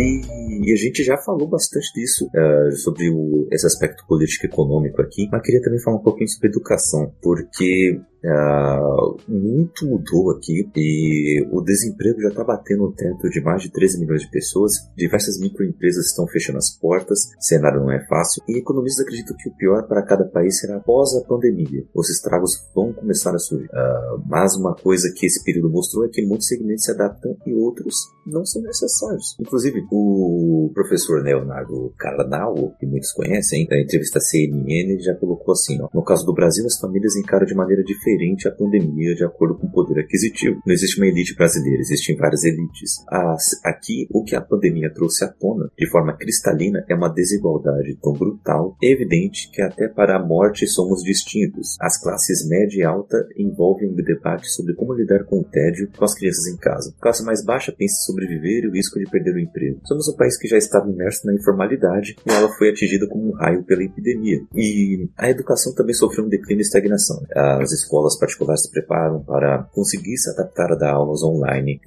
E 0.00 0.40
e 0.62 0.72
a 0.72 0.76
gente 0.76 1.02
já 1.02 1.16
falou 1.16 1.48
bastante 1.48 1.92
disso, 1.94 2.26
uh, 2.26 2.72
sobre 2.76 3.08
o, 3.10 3.48
esse 3.50 3.66
aspecto 3.66 4.04
político-econômico 4.06 5.00
aqui, 5.00 5.26
mas 5.32 5.42
queria 5.42 5.62
também 5.62 5.80
falar 5.80 5.96
um 5.96 6.02
pouquinho 6.02 6.28
sobre 6.28 6.48
educação, 6.48 7.12
porque 7.22 7.98
Uh, 8.22 9.16
muito 9.26 9.86
mudou 9.86 10.30
aqui 10.32 10.68
e 10.76 11.46
o 11.50 11.62
desemprego 11.62 12.20
já 12.20 12.28
está 12.28 12.44
batendo 12.44 12.84
o 12.84 12.92
teto 12.92 13.30
de 13.30 13.40
mais 13.40 13.62
de 13.62 13.72
13 13.72 13.98
milhões 14.00 14.22
de 14.22 14.30
pessoas. 14.30 14.72
Diversas 14.96 15.40
microempresas 15.40 16.06
estão 16.06 16.26
fechando 16.26 16.58
as 16.58 16.76
portas, 16.78 17.18
o 17.38 17.42
cenário 17.42 17.80
não 17.80 17.90
é 17.90 18.04
fácil 18.06 18.42
e 18.46 18.58
economistas 18.58 19.04
acreditam 19.04 19.36
que 19.38 19.48
o 19.48 19.56
pior 19.56 19.86
para 19.88 20.02
cada 20.02 20.24
país 20.24 20.60
será 20.60 20.76
após 20.76 21.14
a 21.14 21.26
pandemia. 21.26 21.84
Os 21.94 22.10
estragos 22.10 22.68
vão 22.74 22.92
começar 22.92 23.34
a 23.34 23.38
surgir. 23.38 23.66
Uh, 23.66 24.22
mas 24.26 24.54
uma 24.56 24.74
coisa 24.74 25.12
que 25.16 25.26
esse 25.26 25.42
período 25.42 25.70
mostrou 25.70 26.04
é 26.04 26.08
que 26.08 26.24
muitos 26.24 26.46
segmentos 26.46 26.84
se 26.84 26.90
adaptam 26.90 27.36
e 27.46 27.54
outros 27.54 27.94
não 28.26 28.44
são 28.44 28.60
necessários. 28.62 29.36
Inclusive, 29.40 29.82
o 29.90 30.70
professor 30.74 31.22
Leonardo 31.22 31.92
Carnal, 31.98 32.74
que 32.78 32.86
muitos 32.86 33.12
conhecem, 33.12 33.66
na 33.70 33.80
entrevista 33.80 34.20
CNN, 34.20 34.98
já 35.00 35.14
colocou 35.14 35.52
assim: 35.52 35.80
ó, 35.80 35.88
no 35.92 36.04
caso 36.04 36.26
do 36.26 36.34
Brasil, 36.34 36.66
as 36.66 36.78
famílias 36.78 37.16
encaram 37.16 37.46
de 37.46 37.54
maneira 37.54 37.82
diferente 37.82 38.09
diferente 38.10 38.48
à 38.48 38.50
pandemia 38.50 39.14
de 39.14 39.24
acordo 39.24 39.56
com 39.56 39.66
o 39.66 39.70
poder 39.70 40.00
aquisitivo. 40.00 40.60
Não 40.66 40.72
existe 40.72 40.98
uma 40.98 41.06
elite 41.06 41.34
brasileira, 41.34 41.80
existem 41.80 42.16
várias 42.16 42.44
elites. 42.44 43.04
As, 43.08 43.60
aqui, 43.64 44.06
o 44.12 44.24
que 44.24 44.34
a 44.34 44.40
pandemia 44.40 44.92
trouxe 44.92 45.24
à 45.24 45.28
tona, 45.28 45.70
de 45.78 45.88
forma 45.88 46.16
cristalina, 46.16 46.84
é 46.88 46.94
uma 46.94 47.08
desigualdade 47.08 47.96
tão 48.02 48.12
brutal, 48.12 48.76
evidente, 48.82 49.50
que 49.52 49.62
até 49.62 49.88
para 49.88 50.16
a 50.16 50.24
morte 50.24 50.66
somos 50.66 51.02
distintos. 51.02 51.76
As 51.80 52.00
classes 52.00 52.46
média 52.48 52.80
e 52.80 52.84
alta 52.84 53.26
envolvem 53.36 53.90
um 53.90 53.94
debate 53.94 54.48
sobre 54.48 54.74
como 54.74 54.94
lidar 54.94 55.24
com 55.24 55.40
o 55.40 55.44
tédio 55.44 55.90
com 55.96 56.04
as 56.04 56.14
crianças 56.14 56.46
em 56.46 56.56
casa. 56.56 56.94
A 56.98 57.02
classe 57.02 57.24
mais 57.24 57.44
baixa 57.44 57.72
pensa 57.72 57.94
em 57.94 58.06
sobreviver 58.06 58.64
e 58.64 58.68
o 58.68 58.72
risco 58.72 58.98
de 58.98 59.10
perder 59.10 59.34
o 59.34 59.40
emprego. 59.40 59.80
Somos 59.84 60.08
um 60.08 60.16
país 60.16 60.36
que 60.38 60.48
já 60.48 60.56
estava 60.56 60.90
imerso 60.90 61.26
na 61.26 61.34
informalidade 61.34 62.16
e 62.26 62.30
ela 62.30 62.48
foi 62.56 62.70
atingida 62.70 63.06
como 63.08 63.28
um 63.28 63.32
raio 63.32 63.62
pela 63.64 63.82
epidemia. 63.82 64.40
E 64.54 65.08
a 65.16 65.30
educação 65.30 65.74
também 65.74 65.94
sofreu 65.94 66.24
um 66.24 66.28
declínio 66.28 66.62
e 66.62 66.66
estagnação. 66.66 67.22
As 67.34 67.72
escolas 67.72 67.99
escolas 68.00 68.18
particulares 68.18 68.62
se 68.62 68.70
preparam 68.70 69.22
para 69.22 69.64
conseguir 69.72 70.16
se 70.16 70.30
adaptar 70.30 70.72
a 70.72 70.76
dar 70.76 70.92
aulas 70.92 71.22
online. 71.22 71.80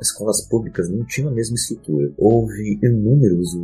Escolas 0.00 0.46
públicas 0.48 0.88
não 0.88 1.04
tinham 1.04 1.30
a 1.30 1.34
mesma 1.34 1.54
estrutura. 1.54 2.12
Houve 2.16 2.78
inúmeros 2.82 3.54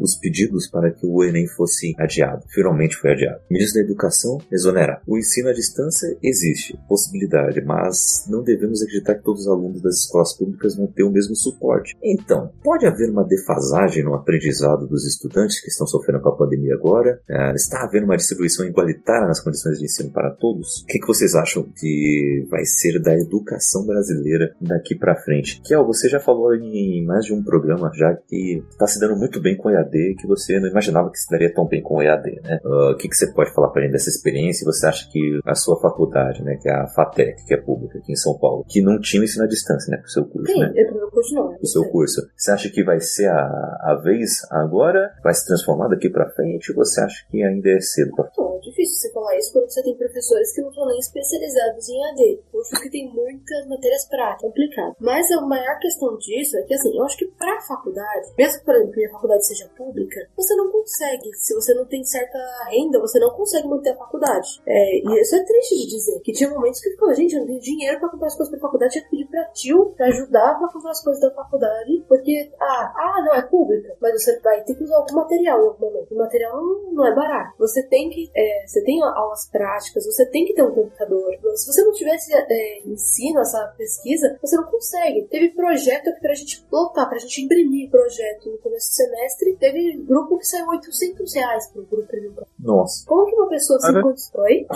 os 0.00 0.16
pedidos 0.16 0.68
para 0.68 0.90
que 0.90 1.06
o 1.06 1.22
Enem 1.24 1.46
fosse 1.48 1.94
adiado. 1.98 2.44
Finalmente 2.48 2.96
foi 2.96 3.12
adiado. 3.12 3.40
Ministro 3.50 3.80
da 3.80 3.86
Educação 3.86 4.38
exonerar. 4.50 5.02
O 5.06 5.18
ensino 5.18 5.48
à 5.48 5.52
distância 5.52 6.16
existe, 6.22 6.78
possibilidade, 6.88 7.60
mas 7.62 8.24
não 8.28 8.42
devemos 8.42 8.82
acreditar 8.82 9.16
que 9.16 9.24
todos 9.24 9.42
os 9.42 9.48
alunos 9.48 9.82
das 9.82 9.96
escolas 10.00 10.36
públicas 10.36 10.76
vão 10.76 10.86
ter 10.86 11.02
o 11.02 11.10
mesmo 11.10 11.34
suporte. 11.36 11.96
Então, 12.02 12.50
pode 12.62 12.86
haver 12.86 13.10
uma 13.10 13.24
defasagem 13.24 14.04
no 14.04 14.14
aprendizado 14.14 14.86
dos 14.86 15.06
estudantes 15.06 15.60
que 15.60 15.68
estão 15.68 15.86
sofrendo 15.86 16.20
com 16.20 16.30
a 16.30 16.36
pandemia 16.36 16.74
agora? 16.74 17.20
É, 17.28 17.52
está 17.54 17.82
havendo 17.82 18.04
uma 18.04 18.16
distribuição 18.16 18.66
igualitária 18.66 19.26
nas 19.26 19.40
condições 19.40 19.78
de 19.78 19.84
ensino 19.84 20.10
para 20.10 20.30
todos? 20.30 20.82
O 20.82 20.86
que, 20.86 20.98
que 20.98 21.06
vocês 21.06 21.34
acham? 21.34 21.41
Acham 21.42 21.64
que 21.76 22.46
vai 22.48 22.64
ser 22.64 23.00
da 23.00 23.14
educação 23.14 23.84
brasileira 23.84 24.54
daqui 24.60 24.94
para 24.94 25.16
frente? 25.16 25.60
Que 25.62 25.76
você 25.76 26.08
já 26.08 26.20
falou 26.20 26.54
em 26.54 27.04
mais 27.04 27.24
de 27.24 27.34
um 27.34 27.42
programa 27.42 27.90
já 27.94 28.14
que 28.14 28.62
está 28.70 28.86
se 28.86 29.00
dando 29.00 29.16
muito 29.16 29.40
bem 29.40 29.56
com 29.56 29.68
o 29.68 29.72
EAD, 29.72 30.14
que 30.18 30.26
você 30.26 30.58
não 30.58 30.68
imaginava 30.68 31.10
que 31.10 31.18
se 31.18 31.30
daria 31.30 31.52
tão 31.52 31.66
bem 31.66 31.82
com 31.82 31.96
o 31.96 32.02
EAD, 32.02 32.40
né? 32.42 32.58
Uh, 32.64 32.92
o 32.92 32.96
que, 32.96 33.08
que 33.08 33.16
você 33.16 33.32
pode 33.32 33.52
falar 33.52 33.68
para 33.70 33.82
gente 33.82 33.92
dessa 33.92 34.10
experiência? 34.10 34.64
Você 34.64 34.86
acha 34.86 35.08
que 35.10 35.40
a 35.44 35.54
sua 35.54 35.80
faculdade, 35.80 36.42
né, 36.42 36.56
que 36.60 36.68
é 36.68 36.72
a 36.72 36.86
FATEC, 36.88 37.44
que 37.46 37.54
é 37.54 37.56
pública 37.56 37.98
aqui 37.98 38.12
em 38.12 38.16
São 38.16 38.38
Paulo, 38.38 38.64
que 38.68 38.80
não 38.80 39.00
tinha 39.00 39.22
ensino 39.22 39.44
à 39.44 39.48
distância, 39.48 39.90
né, 39.90 39.98
pro 39.98 40.10
seu 40.10 40.24
curso, 40.24 40.52
Sim, 40.52 40.60
né? 40.60 40.72
eu 40.76 40.94
meu 40.94 41.10
curso 41.10 41.34
não. 41.34 41.56
O 41.60 41.66
seu 41.66 41.84
curso. 41.90 42.20
Você 42.36 42.50
acha 42.50 42.70
que 42.70 42.84
vai 42.84 43.00
ser 43.00 43.28
a, 43.28 43.78
a 43.82 44.00
vez 44.02 44.30
agora? 44.50 45.12
Vai 45.22 45.34
se 45.34 45.46
transformar 45.46 45.88
daqui 45.88 46.08
para 46.08 46.30
frente? 46.30 46.70
Ou 46.72 46.76
você 46.76 47.00
acha 47.00 47.26
que 47.30 47.42
ainda 47.42 47.70
é 47.70 47.80
cedo? 47.80 48.14
Pra... 48.14 48.28
Então, 48.32 48.56
é 48.56 48.60
difícil 48.60 48.96
você 48.96 49.12
falar 49.12 49.36
isso 49.38 49.52
quando 49.52 49.70
você 49.70 49.82
tem 49.82 49.96
professores 49.96 50.54
que 50.54 50.62
não 50.62 50.68
estão 50.70 50.86
nem 50.86 50.98
especializados 50.98 51.31
especializados 51.32 51.88
em 51.88 52.04
AD. 52.04 52.42
Curso 52.50 52.82
que 52.82 52.90
tem 52.90 53.08
muitas 53.12 53.66
matérias 53.66 54.04
práticas, 54.08 54.42
complicado. 54.42 54.96
Mas 55.00 55.30
a 55.30 55.40
maior 55.40 55.78
questão 55.78 56.16
disso 56.18 56.58
é 56.58 56.62
que, 56.62 56.74
assim, 56.74 56.96
eu 56.96 57.04
acho 57.04 57.16
que 57.16 57.26
pra 57.26 57.60
faculdade, 57.62 58.32
mesmo, 58.36 58.64
por 58.64 58.74
exemplo, 58.74 58.92
que 58.92 59.06
a 59.06 59.12
faculdade 59.12 59.46
seja 59.46 59.70
pública, 59.76 60.28
você 60.36 60.54
não 60.54 60.70
consegue. 60.70 61.32
Se 61.34 61.54
você 61.54 61.74
não 61.74 61.84
tem 61.86 62.04
certa 62.04 62.38
renda, 62.70 63.00
você 63.00 63.18
não 63.18 63.30
consegue 63.30 63.68
manter 63.68 63.90
a 63.90 63.96
faculdade. 63.96 64.62
É, 64.66 64.98
e 64.98 65.20
isso 65.20 65.36
é 65.36 65.44
triste 65.44 65.76
de 65.76 65.86
dizer. 65.86 66.20
Que 66.20 66.32
tinha 66.32 66.50
momentos 66.50 66.80
que 66.80 66.90
ficou, 66.90 67.14
gente, 67.14 67.34
eu 67.34 67.40
não 67.40 67.46
tenho 67.46 67.60
dinheiro 67.60 68.00
pra 68.00 68.08
comprar 68.08 68.26
as 68.28 68.36
coisas 68.36 68.50
pra 68.50 68.60
faculdade, 68.60 68.92
tinha 68.92 69.04
que 69.04 69.10
pedir 69.10 69.28
pra 69.28 69.44
tio 69.46 69.94
pra 69.96 70.06
ajudar 70.06 70.58
pra 70.58 70.68
comprar 70.68 70.90
as 70.90 71.02
coisas 71.02 71.22
da 71.22 71.30
faculdade, 71.34 72.04
porque, 72.08 72.50
ah, 72.60 72.92
ah, 72.96 73.22
não, 73.24 73.34
é 73.34 73.42
pública, 73.42 73.96
mas 74.00 74.12
você 74.12 74.38
vai 74.40 74.62
ter 74.62 74.74
que 74.74 74.84
usar 74.84 74.96
algum 74.96 75.16
material 75.16 75.60
em 75.60 75.68
algum 75.68 75.86
momento. 75.86 76.14
O 76.14 76.18
material 76.18 76.56
não, 76.56 76.92
não 76.92 77.06
é 77.06 77.14
barato. 77.14 77.54
Você 77.58 77.82
tem 77.86 78.10
que, 78.10 78.30
é, 78.34 78.66
você 78.66 78.82
tem 78.82 79.02
aulas 79.02 79.48
práticas, 79.50 80.04
você 80.04 80.26
tem 80.26 80.44
que 80.44 80.54
ter 80.54 80.62
um 80.62 80.74
computador 80.74 81.21
computador. 81.22 81.56
Se 81.56 81.72
você 81.72 81.84
não 81.84 81.92
tivesse 81.92 82.32
é, 82.34 82.82
ensino, 82.86 83.40
essa 83.40 83.74
pesquisa, 83.76 84.38
você 84.40 84.56
não 84.56 84.64
consegue. 84.64 85.26
Teve 85.30 85.50
projeto 85.50 86.08
aqui 86.08 86.20
pra 86.20 86.34
gente 86.34 86.66
lotar, 86.70 87.08
pra 87.08 87.18
gente 87.18 87.42
imprimir 87.42 87.90
projeto 87.90 88.50
no 88.50 88.58
começo 88.58 88.88
do 88.88 88.94
semestre. 88.94 89.56
Teve 89.56 90.02
grupo 90.04 90.38
que 90.38 90.46
saiu 90.46 90.68
800 90.68 91.34
reais 91.34 91.68
pro 91.72 91.82
grupo 91.82 92.02
imprimir 92.02 92.32
Nossa. 92.58 93.04
Como 93.06 93.26
que 93.26 93.34
uma 93.34 93.48
pessoa 93.48 93.78
se 93.80 94.02
constrói? 94.02 94.66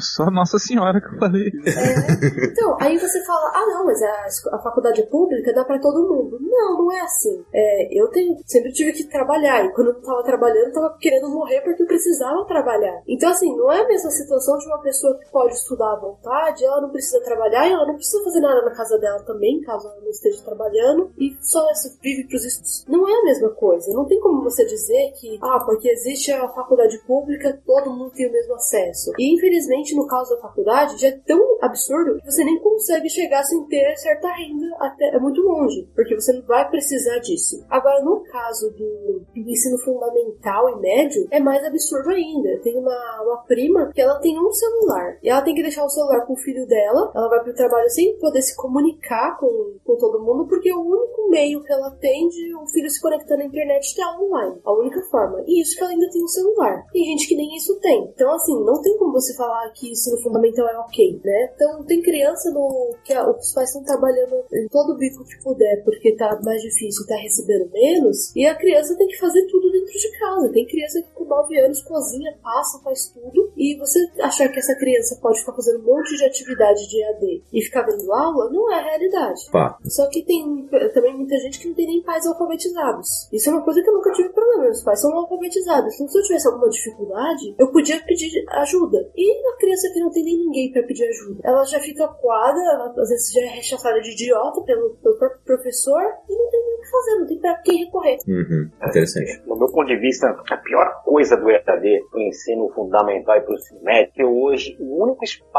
Só 0.00 0.30
Nossa 0.30 0.58
Senhora 0.58 1.00
que 1.00 1.14
eu 1.14 1.18
falei. 1.18 1.48
É. 1.48 2.44
Então, 2.54 2.76
aí 2.80 2.98
você 2.98 3.24
fala, 3.24 3.50
ah 3.54 3.66
não, 3.66 3.86
mas 3.86 4.00
a, 4.02 4.56
a 4.56 4.58
faculdade 4.58 5.00
é 5.00 5.06
pública, 5.06 5.52
dá 5.52 5.64
pra 5.64 5.78
todo 5.78 6.08
mundo. 6.08 6.38
Não, 6.40 6.78
não 6.78 6.92
é 6.92 7.00
assim. 7.00 7.44
É, 7.52 8.00
eu 8.00 8.08
tenho, 8.08 8.36
sempre 8.46 8.72
tive 8.72 8.92
que 8.92 9.04
trabalhar, 9.04 9.64
e 9.64 9.72
quando 9.72 9.88
eu 9.88 10.02
tava 10.02 10.22
trabalhando, 10.22 10.68
eu 10.68 10.72
tava 10.72 10.96
querendo 10.98 11.28
morrer 11.30 11.60
porque 11.62 11.82
eu 11.82 11.86
precisava 11.86 12.44
trabalhar. 12.46 13.02
Então, 13.08 13.30
assim, 13.30 13.54
não 13.56 13.72
é 13.72 13.80
a 13.82 13.88
mesma 13.88 14.10
situação 14.10 14.58
de 14.58 14.66
uma 14.66 14.80
pessoa 14.80 15.18
que 15.18 15.30
pode 15.30 15.54
estudar 15.54 15.83
à 15.92 15.96
vontade, 15.96 16.64
ela 16.64 16.80
não 16.80 16.90
precisa 16.90 17.20
trabalhar 17.22 17.68
e 17.68 17.72
ela 17.72 17.86
não 17.86 17.94
precisa 17.94 18.22
fazer 18.24 18.40
nada 18.40 18.62
na 18.62 18.74
casa 18.74 18.98
dela 18.98 19.22
também, 19.24 19.60
caso 19.62 19.88
ela 19.88 20.00
não 20.00 20.10
esteja 20.10 20.42
trabalhando, 20.44 21.12
e 21.18 21.36
só 21.40 21.64
vive 22.02 22.26
pros 22.28 22.44
estudos. 22.44 22.84
Não 22.88 23.08
é 23.08 23.12
a 23.12 23.24
mesma 23.24 23.50
coisa. 23.50 23.92
Não 23.92 24.06
tem 24.06 24.20
como 24.20 24.42
você 24.42 24.64
dizer 24.64 25.12
que, 25.18 25.38
ah, 25.42 25.60
porque 25.64 25.88
existe 25.88 26.32
a 26.32 26.48
faculdade 26.48 26.98
pública, 27.06 27.60
todo 27.66 27.92
mundo 27.92 28.12
tem 28.12 28.28
o 28.28 28.32
mesmo 28.32 28.54
acesso. 28.54 29.12
E 29.18 29.34
infelizmente, 29.34 29.94
no 29.94 30.06
caso 30.06 30.34
da 30.34 30.40
faculdade, 30.40 31.00
já 31.00 31.08
é 31.08 31.20
tão 31.26 31.58
absurdo 31.60 32.18
que 32.20 32.30
você 32.30 32.44
nem 32.44 32.58
consegue 32.60 33.08
chegar 33.08 33.42
sem 33.44 33.64
ter 33.66 33.96
certa 33.96 34.28
renda 34.28 34.66
até 34.80 35.14
é 35.14 35.18
muito 35.18 35.40
longe, 35.40 35.88
porque 35.94 36.14
você 36.14 36.32
não 36.32 36.42
vai 36.42 36.68
precisar 36.68 37.18
disso. 37.18 37.64
Agora, 37.68 38.02
no 38.02 38.22
caso 38.24 38.70
do, 38.70 39.22
do 39.34 39.50
ensino 39.50 39.78
fundamental 39.78 40.70
e 40.70 40.80
médio, 40.80 41.26
é 41.30 41.40
mais 41.40 41.64
absurdo 41.64 42.10
ainda. 42.10 42.60
Tenho 42.62 42.80
uma, 42.80 43.22
uma 43.22 43.36
prima 43.46 43.90
que 43.92 44.00
ela 44.00 44.18
tem 44.20 44.38
um 44.38 44.52
celular 44.52 45.18
e 45.22 45.28
ela 45.28 45.42
tem 45.42 45.54
que 45.54 45.62
deixar 45.62 45.73
o 45.82 45.88
celular 45.88 46.26
com 46.26 46.34
o 46.34 46.36
filho 46.36 46.66
dela. 46.66 47.10
Ela 47.14 47.28
vai 47.28 47.42
pro 47.42 47.54
trabalho 47.54 47.88
sem 47.90 48.16
poder 48.18 48.42
se 48.42 48.54
comunicar 48.56 49.36
com, 49.38 49.76
com 49.84 49.96
todo 49.96 50.22
mundo, 50.22 50.46
porque 50.46 50.72
o 50.72 50.80
único 50.80 51.30
meio 51.30 51.62
que 51.62 51.72
ela 51.72 51.90
tem 51.92 52.28
de 52.28 52.54
o 52.54 52.66
filho 52.68 52.88
se 52.90 53.00
conectar 53.00 53.36
na 53.36 53.44
internet 53.44 54.00
é 54.00 54.06
online. 54.20 54.60
A 54.64 54.72
única 54.72 55.00
forma. 55.10 55.42
E 55.46 55.60
isso 55.62 55.76
que 55.76 55.82
ela 55.82 55.92
ainda 55.92 56.08
tem 56.10 56.22
um 56.22 56.28
celular. 56.28 56.86
Tem 56.92 57.04
gente 57.04 57.26
que 57.26 57.36
nem 57.36 57.56
isso 57.56 57.78
tem. 57.80 58.04
Então, 58.14 58.32
assim, 58.34 58.54
não 58.64 58.80
tem 58.82 58.96
como 58.98 59.12
você 59.12 59.34
falar 59.34 59.68
que 59.70 59.90
ensino 59.90 60.20
fundamental 60.22 60.68
é 60.68 60.78
ok, 60.78 61.20
né? 61.24 61.52
Então, 61.54 61.84
tem 61.84 62.02
criança 62.02 62.50
no 62.50 62.94
que 63.04 63.12
a- 63.12 63.28
os 63.28 63.52
pais 63.52 63.68
estão 63.70 63.82
trabalhando 63.84 64.34
em 64.52 64.68
todo 64.68 64.92
o 64.92 64.96
bico 64.96 65.24
que 65.24 65.42
puder, 65.42 65.82
porque 65.84 66.14
tá 66.16 66.38
mais 66.42 66.60
difícil 66.62 67.06
tá 67.06 67.16
recebendo 67.16 67.70
menos, 67.72 68.34
e 68.36 68.46
a 68.46 68.54
criança 68.54 68.96
tem 68.96 69.06
que 69.08 69.18
fazer 69.18 69.46
tudo 69.46 69.70
dentro 69.70 69.92
de 69.92 70.18
casa. 70.18 70.52
Tem 70.52 70.66
criança 70.66 71.02
que 71.02 71.08
com 71.14 71.24
9 71.24 71.58
anos 71.58 71.82
cozinha, 71.82 72.36
passa, 72.42 72.80
faz 72.82 73.06
tudo, 73.12 73.52
e 73.56 73.76
você 73.78 73.98
achar 74.20 74.48
que 74.48 74.58
essa 74.58 74.74
criança 74.76 75.18
pode 75.20 75.40
ficar 75.40 75.52
fazendo 75.64 75.80
um 75.80 75.86
monte 75.86 76.16
de 76.16 76.24
atividade 76.24 76.88
de 76.88 77.02
EAD 77.02 77.42
e 77.52 77.62
ficar 77.62 77.82
vendo 77.82 78.12
aula, 78.12 78.50
não 78.50 78.70
é 78.70 78.78
a 78.78 78.82
realidade. 78.82 79.50
Pá. 79.50 79.78
Só 79.84 80.08
que 80.08 80.22
tem 80.22 80.68
também 80.92 81.16
muita 81.16 81.36
gente 81.38 81.58
que 81.58 81.68
não 81.68 81.74
tem 81.74 81.86
nem 81.86 82.02
pais 82.02 82.26
alfabetizados. 82.26 83.28
Isso 83.32 83.48
é 83.48 83.52
uma 83.52 83.62
coisa 83.62 83.82
que 83.82 83.88
eu 83.88 83.94
nunca 83.94 84.12
tive 84.12 84.28
problema. 84.30 84.64
Meus 84.64 84.82
pais 84.82 85.00
são 85.00 85.12
alfabetizados. 85.16 85.94
Então, 85.94 86.08
se 86.08 86.18
eu 86.18 86.22
tivesse 86.22 86.48
alguma 86.48 86.68
dificuldade, 86.68 87.54
eu 87.58 87.68
podia 87.72 88.00
pedir 88.04 88.44
ajuda. 88.48 89.10
E 89.16 89.48
a 89.48 89.56
criança 89.56 89.90
que 89.92 90.00
não 90.00 90.10
tem 90.10 90.24
nem 90.24 90.38
ninguém 90.38 90.72
pra 90.72 90.82
pedir 90.82 91.04
ajuda? 91.08 91.40
Ela 91.44 91.64
já 91.64 91.80
fica 91.80 92.06
coada, 92.08 92.58
ela 92.58 92.94
às 92.96 93.08
vezes 93.08 93.32
já 93.32 93.40
é 93.40 93.46
rechaçada 93.46 94.00
de 94.00 94.12
idiota 94.12 94.60
pelo, 94.62 94.96
pelo 94.96 95.18
próprio 95.18 95.40
professor 95.44 96.02
e 96.28 96.36
não 96.36 96.50
tem 96.50 96.60
nem 96.60 96.74
o 96.74 96.80
que 96.80 96.90
fazer, 96.90 97.18
não 97.18 97.26
tem 97.26 97.38
pra 97.38 97.54
quem 97.62 97.84
recorrer. 97.84 98.16
Uhum. 98.26 98.70
Interessante. 98.88 99.42
No 99.46 99.56
meu 99.56 99.68
ponto 99.68 99.86
de 99.86 99.96
vista, 99.96 100.26
a 100.28 100.56
pior 100.56 101.02
coisa 101.04 101.36
do 101.36 101.50
EAD, 101.50 102.00
do 102.12 102.20
ensino 102.20 102.68
fundamental 102.74 103.36
e 103.36 103.40
para 103.40 103.52
o 103.52 103.54
ensino 103.54 103.80
médio, 103.82 104.04
é 104.04 104.06
que 104.06 104.24
hoje 104.24 104.76
o 104.80 105.02
único 105.02 105.24
espaço 105.24 105.53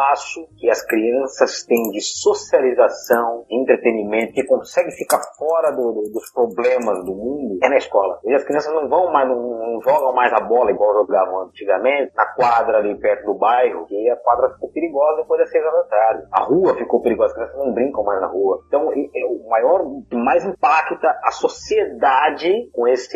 que 0.59 0.69
as 0.69 0.81
crianças 0.85 1.63
têm 1.63 1.89
de 1.91 2.01
socialização, 2.01 3.45
entretenimento, 3.49 4.33
que 4.33 4.43
consegue 4.45 4.91
ficar 4.91 5.21
fora 5.37 5.71
do- 5.71 5.91
do- 5.93 6.11
dos 6.11 6.31
problemas 6.31 7.03
do 7.05 7.13
mundo, 7.15 7.59
é 7.63 7.69
na 7.69 7.77
escola. 7.77 8.19
E 8.25 8.33
as 8.33 8.43
crianças 8.43 8.73
não 8.73 8.87
vão 8.89 9.11
mais, 9.11 9.27
não, 9.27 9.35
não 9.41 9.81
jogam 9.81 10.13
mais 10.13 10.31
a 10.33 10.39
bola 10.41 10.71
igual 10.71 10.93
jogavam 10.93 11.43
antigamente, 11.43 12.11
na 12.15 12.25
quadra 12.33 12.77
ali 12.77 12.95
perto 12.99 13.25
do 13.25 13.35
bairro, 13.35 13.85
que 13.85 14.09
a 14.09 14.15
quadra 14.17 14.49
ficou 14.53 14.69
perigosa 14.71 15.21
depois 15.21 15.39
das 15.39 15.49
seis 15.49 15.63
horas 15.65 15.83
da 15.83 15.89
tarde. 15.89 16.27
A 16.31 16.43
rua 16.43 16.75
ficou 16.75 17.01
perigosa, 17.01 17.29
as 17.31 17.33
crianças 17.35 17.57
não 17.57 17.73
brincam 17.73 18.03
mais 18.03 18.21
na 18.21 18.27
rua. 18.27 18.61
Então, 18.67 18.91
e 18.93 19.09
o 19.25 19.49
maior, 19.49 19.81
que 20.09 20.15
mais 20.15 20.45
impacta 20.45 21.07
a 21.23 21.31
sociedade 21.31 22.69
com 22.73 22.87
esse 22.87 23.15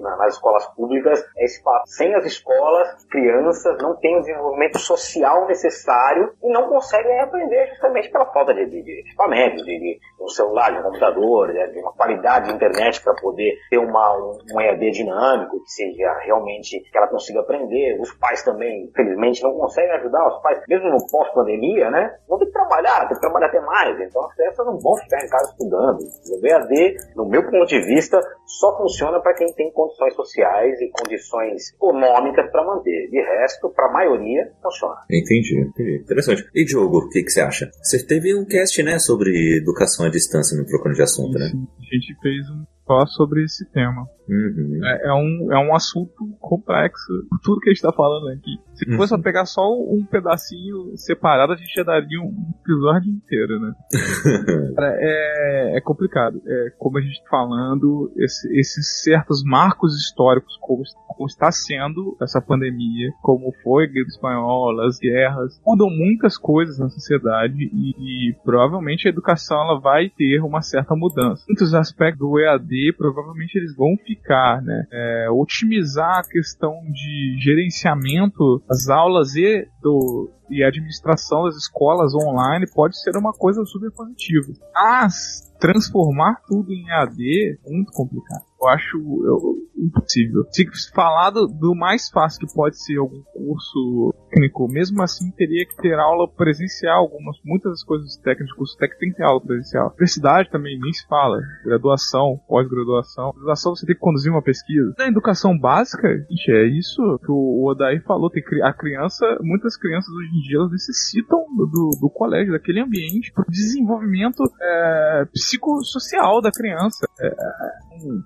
na- 0.00 0.16
nas 0.16 0.34
escolas 0.34 0.66
públicas 0.74 1.24
é 1.36 1.44
esse 1.44 1.62
fato. 1.62 1.82
Sem 1.86 2.14
as 2.14 2.24
escolas, 2.24 3.04
crianças 3.10 3.76
não 3.82 3.96
têm 3.96 4.16
o 4.16 4.20
desenvolvimento 4.20 4.78
social 4.78 5.46
necessário 5.46 6.03
e 6.42 6.52
não 6.52 6.68
conseguem 6.68 7.20
aprender 7.20 7.66
justamente 7.68 8.10
pela 8.10 8.26
falta 8.32 8.54
de, 8.54 8.66
de, 8.66 8.82
de 8.82 9.00
equipamento, 9.00 9.64
de, 9.64 9.78
de 9.78 9.98
um 10.20 10.28
celular, 10.28 10.72
de 10.72 10.78
um 10.78 10.82
computador, 10.82 11.52
de, 11.52 11.72
de 11.72 11.80
uma 11.80 11.92
qualidade 11.92 12.48
de 12.48 12.54
internet 12.54 13.02
para 13.02 13.14
poder 13.14 13.54
ter 13.70 13.78
uma, 13.78 14.16
um, 14.16 14.38
um 14.54 14.60
EAD 14.60 14.90
dinâmico, 14.90 15.62
que 15.62 15.70
seja 15.70 16.12
realmente 16.24 16.80
que 16.80 16.98
ela 16.98 17.08
consiga 17.08 17.40
aprender. 17.40 17.98
Os 18.00 18.12
pais 18.14 18.42
também, 18.42 18.84
infelizmente, 18.84 19.42
não 19.42 19.52
conseguem 19.54 19.92
ajudar. 19.92 20.26
Os 20.28 20.42
pais, 20.42 20.62
mesmo 20.68 20.90
no 20.90 21.06
pós-pandemia, 21.10 21.90
né, 21.90 22.16
vão 22.28 22.38
ter 22.38 22.46
que 22.46 22.52
trabalhar, 22.52 23.08
ter 23.08 23.14
que 23.14 23.20
trabalhar 23.20 23.46
até 23.46 23.60
mais. 23.60 24.00
Então 24.00 24.24
as 24.24 24.34
crianças 24.34 24.66
não 24.66 24.78
vão 24.78 24.96
ficar 24.96 25.24
em 25.24 25.28
casa 25.28 25.50
estudando. 25.50 25.98
O 25.98 26.46
EAD, 26.46 26.96
no 27.16 27.26
meu 27.28 27.42
ponto 27.44 27.66
de 27.66 27.80
vista, 27.80 28.20
só 28.46 28.76
funciona 28.76 29.20
para 29.20 29.34
quem 29.34 29.52
tem 29.54 29.72
condições 29.72 30.14
sociais 30.14 30.80
e 30.80 30.90
condições 30.90 31.72
econômicas 31.74 32.50
para 32.50 32.64
manter. 32.64 33.08
De 33.08 33.20
resto, 33.20 33.70
para 33.70 33.86
a 33.86 33.92
maioria, 33.92 34.50
funciona. 34.62 34.96
Entendi, 35.10 35.60
entendi. 35.60 35.93
Interessante. 35.96 36.44
E 36.54 36.64
Diogo, 36.64 36.98
o 36.98 37.08
que, 37.08 37.22
que 37.22 37.30
você 37.30 37.40
acha? 37.40 37.70
Você 37.82 38.04
teve 38.04 38.34
um 38.34 38.44
cast, 38.44 38.82
né, 38.82 38.98
sobre 38.98 39.58
educação 39.58 40.06
à 40.06 40.08
distância 40.08 40.56
no 40.56 40.66
Trocando 40.66 40.94
de 40.94 41.02
Assunto, 41.02 41.38
né? 41.38 41.48
Enfim, 41.48 41.68
a 41.78 41.94
gente 41.94 42.16
fez 42.22 42.50
um 42.50 42.64
só 42.86 43.06
sobre 43.06 43.44
esse 43.44 43.64
tema. 43.72 44.06
Uhum. 44.26 44.80
É, 44.82 45.08
é 45.08 45.12
um, 45.12 45.52
é 45.52 45.58
um 45.58 45.74
assunto 45.74 46.12
complexo. 46.40 47.12
Tudo 47.42 47.60
que 47.60 47.68
a 47.70 47.72
gente 47.74 47.82
tá 47.82 47.92
falando 47.92 48.28
aqui. 48.28 48.56
Se 48.74 48.90
Uhum. 48.90 48.96
fosse 48.96 49.18
pegar 49.20 49.44
só 49.44 49.62
um 49.70 50.04
pedacinho 50.10 50.96
separado, 50.96 51.52
a 51.52 51.56
gente 51.56 51.72
já 51.74 51.82
daria 51.82 52.20
um 52.20 52.32
episódio 52.62 53.10
inteiro, 53.12 53.60
né? 53.60 53.72
É, 54.78 55.76
é 55.78 55.80
complicado. 55.80 56.40
É, 56.46 56.72
como 56.78 56.98
a 56.98 57.00
gente 57.00 57.22
tá 57.22 57.30
falando, 57.30 58.12
esse- 58.16 58.48
esses 58.58 59.02
certos 59.02 59.42
marcos 59.44 59.94
históricos, 59.96 60.56
como, 60.60 60.82
como 61.08 61.26
está 61.28 61.50
sendo 61.52 62.16
essa 62.20 62.40
pandemia, 62.40 63.10
como 63.22 63.52
foi 63.62 63.84
a 63.84 63.86
gripe 63.88 64.08
espanhola, 64.08 64.86
as 64.86 64.98
guerras, 64.98 65.60
mudam 65.66 65.88
muitas 65.90 66.36
coisas 66.38 66.78
na 66.78 66.88
sociedade 66.88 67.54
e, 67.72 68.30
e 68.30 68.34
provavelmente 68.44 69.06
a 69.06 69.10
educação 69.10 69.60
ela 69.62 69.80
vai 69.80 70.08
ter 70.10 70.40
uma 70.40 70.62
certa 70.62 70.94
mudança. 70.96 71.44
Muitos 71.48 71.74
aspectos 71.74 72.18
do 72.20 72.38
EAD 72.38 72.73
provavelmente 72.96 73.56
eles 73.56 73.74
vão 73.76 73.96
ficar, 73.96 74.62
né? 74.62 74.86
É, 74.92 75.28
otimizar 75.30 76.18
a 76.18 76.28
questão 76.28 76.72
de 76.92 77.36
gerenciamento 77.40 78.62
das 78.68 78.88
aulas 78.88 79.34
e 79.34 79.66
do 79.82 80.30
e 80.54 80.64
a 80.64 80.68
administração 80.68 81.44
das 81.44 81.56
escolas 81.56 82.14
online 82.14 82.66
pode 82.72 83.00
ser 83.00 83.16
uma 83.16 83.32
coisa 83.32 83.64
super 83.64 83.90
positiva. 83.90 84.52
Mas 84.74 85.52
transformar 85.60 86.42
tudo 86.46 86.72
em 86.72 86.90
AD 86.90 87.58
é 87.64 87.70
muito 87.70 87.90
complicado. 87.92 88.44
Eu 88.60 88.68
acho 88.68 88.96
eu- 88.96 89.64
impossível. 89.76 90.44
Se 90.50 90.64
falar 90.94 91.30
do, 91.30 91.46
do 91.46 91.74
mais 91.74 92.08
fácil 92.08 92.46
que 92.46 92.54
pode 92.54 92.82
ser 92.82 92.98
algum 92.98 93.22
curso 93.34 94.14
técnico, 94.30 94.66
mesmo 94.68 95.02
assim 95.02 95.30
teria 95.32 95.66
que 95.66 95.76
ter 95.76 95.94
aula 95.98 96.26
presencial. 96.28 97.00
Algumas, 97.00 97.36
muitas 97.44 97.72
das 97.72 97.84
coisas 97.84 98.16
técnicas, 98.18 98.56
curso 98.56 98.76
técnico 98.78 99.00
tem 99.00 99.10
que 99.10 99.16
ter 99.16 99.24
aula 99.24 99.40
presencial. 99.40 99.88
Universidade 99.88 100.50
também 100.50 100.78
nem 100.78 100.92
se 100.92 101.06
fala. 101.06 101.38
Graduação, 101.64 102.40
pós-graduação. 102.48 103.32
Graduação 103.34 103.74
você 103.74 103.84
tem 103.86 103.94
que 103.94 104.00
conduzir 104.00 104.32
uma 104.32 104.42
pesquisa. 104.42 104.94
Na 104.98 105.08
educação 105.08 105.58
básica, 105.58 106.08
gente, 106.30 106.50
é 106.50 106.66
isso 106.66 107.18
que 107.18 107.30
o 107.30 107.66
Odair 107.66 108.02
falou. 108.04 108.30
Tem, 108.30 108.42
a 108.62 108.72
criança, 108.72 109.26
muitas 109.42 109.76
crianças 109.76 110.08
hoje 110.14 110.30
em 110.30 110.40
dia 110.48 110.58
elas 110.58 110.70
necessitam 110.70 111.38
do, 111.56 111.66
do, 111.66 112.10
colégio, 112.10 112.52
daquele 112.52 112.80
ambiente, 112.80 113.32
para 113.32 113.42
o 113.46 113.50
desenvolvimento 113.50 114.42
é, 114.60 115.24
psicossocial 115.32 116.40
da 116.40 116.50
criança. 116.50 117.06
É, 117.20 117.34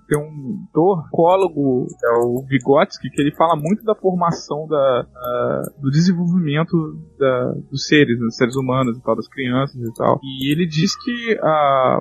tem 0.07 0.17
um 0.17 0.65
psicólogo, 0.73 1.87
é 2.03 2.17
o 2.25 2.43
Vygotsky, 2.47 3.09
que 3.09 3.21
ele 3.21 3.35
fala 3.35 3.55
muito 3.55 3.83
da 3.83 3.95
formação 3.95 4.67
da, 4.67 5.05
a- 5.15 5.63
do 5.79 5.89
desenvolvimento 5.89 6.75
da- 7.17 7.51
dos 7.69 7.85
seres, 7.87 8.19
dos 8.19 8.35
seres 8.35 8.55
humanos 8.55 8.97
e 8.97 9.01
tal, 9.01 9.15
das 9.15 9.27
crianças 9.27 9.75
e 9.81 9.93
tal. 9.93 10.19
E 10.23 10.51
ele 10.51 10.65
diz 10.67 10.91
que 11.03 11.39
a 11.41 11.99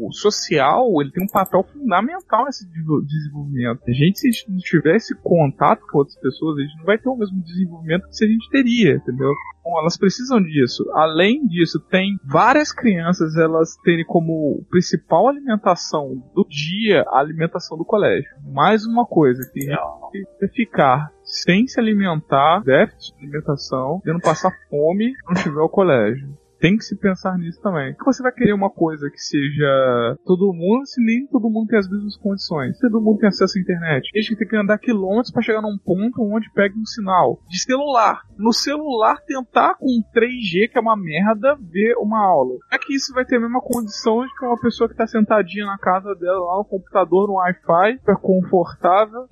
o 0.00 0.12
social 0.12 0.88
ele 1.00 1.10
tem 1.10 1.24
um 1.24 1.28
papel 1.28 1.64
fundamental 1.64 2.44
nesse 2.44 2.66
desenvolvimento. 2.66 3.80
A 3.86 3.92
gente, 3.92 4.18
se 4.18 4.50
não 4.50 4.58
tivesse 4.58 5.14
contato 5.22 5.80
com 5.90 5.98
outras 5.98 6.18
pessoas, 6.18 6.58
a 6.58 6.62
gente 6.62 6.76
não 6.78 6.84
vai 6.84 6.98
ter 6.98 7.08
o 7.08 7.16
mesmo 7.16 7.42
desenvolvimento 7.42 8.08
que 8.08 8.24
a 8.24 8.28
gente 8.28 8.50
teria, 8.50 8.94
entendeu? 8.94 9.32
Bom, 9.64 9.78
elas 9.80 9.98
precisam 9.98 10.42
disso. 10.42 10.84
Além 10.94 11.46
disso, 11.46 11.78
tem 11.90 12.16
várias 12.24 12.72
crianças, 12.72 13.36
elas 13.36 13.76
terem 13.84 14.04
como 14.04 14.64
principal 14.70 15.28
alimentação 15.28 16.22
do 16.34 16.46
dia 16.48 17.02
a 17.08 17.18
alimentação 17.18 17.76
do 17.76 17.84
colégio. 17.84 18.30
Mais 18.46 18.86
uma 18.86 19.04
coisa, 19.04 19.42
que 19.52 19.68
que 20.10 20.48
ficar 20.48 21.10
sem 21.22 21.66
se 21.66 21.78
alimentar, 21.78 22.62
déficit 22.64 23.14
de 23.16 23.24
alimentação, 23.24 24.00
tendo 24.02 24.20
passar 24.20 24.50
fome, 24.70 25.12
não 25.26 25.34
tiver 25.34 25.60
o 25.60 25.68
colégio 25.68 26.37
tem 26.60 26.76
que 26.76 26.84
se 26.84 26.96
pensar 26.96 27.38
nisso 27.38 27.60
também. 27.60 27.94
Que 27.94 28.04
você 28.04 28.22
vai 28.22 28.32
querer 28.32 28.52
uma 28.52 28.70
coisa 28.70 29.08
que 29.10 29.18
seja 29.18 30.16
todo 30.24 30.52
mundo, 30.52 30.86
se 30.86 31.02
nem 31.02 31.26
todo 31.26 31.50
mundo 31.50 31.68
tem 31.68 31.78
as 31.78 31.88
mesmas 31.88 32.16
condições. 32.16 32.78
Todo 32.78 33.00
mundo 33.00 33.18
tem 33.18 33.28
acesso 33.28 33.58
à 33.58 33.60
internet. 33.60 34.10
A 34.14 34.20
gente 34.20 34.36
tem 34.36 34.48
que 34.48 34.56
andar 34.56 34.78
quilômetros 34.78 35.32
para 35.32 35.42
chegar 35.42 35.62
num 35.62 35.78
ponto 35.78 36.22
onde 36.22 36.50
pegue 36.52 36.78
um 36.78 36.84
sinal. 36.84 37.40
De 37.48 37.58
celular. 37.58 38.22
No 38.36 38.52
celular, 38.52 39.20
tentar 39.26 39.74
com 39.74 40.02
3G, 40.14 40.70
que 40.70 40.78
é 40.78 40.80
uma 40.80 40.96
merda, 40.96 41.56
ver 41.60 41.94
uma 41.96 42.18
aula. 42.18 42.56
É 42.72 42.78
que 42.78 42.94
isso 42.94 43.12
vai 43.12 43.24
ter 43.24 43.36
a 43.36 43.40
mesma 43.40 43.60
condição 43.60 44.24
de 44.24 44.34
que 44.34 44.44
uma 44.44 44.60
pessoa 44.60 44.88
que 44.88 44.96
tá 44.96 45.06
sentadinha 45.06 45.66
na 45.66 45.78
casa 45.78 46.14
dela, 46.14 46.38
lá 46.38 46.58
no 46.58 46.64
computador, 46.64 47.28
no 47.28 47.34
Wi-Fi, 47.34 47.98
super 47.98 48.16
confortável. 48.16 49.26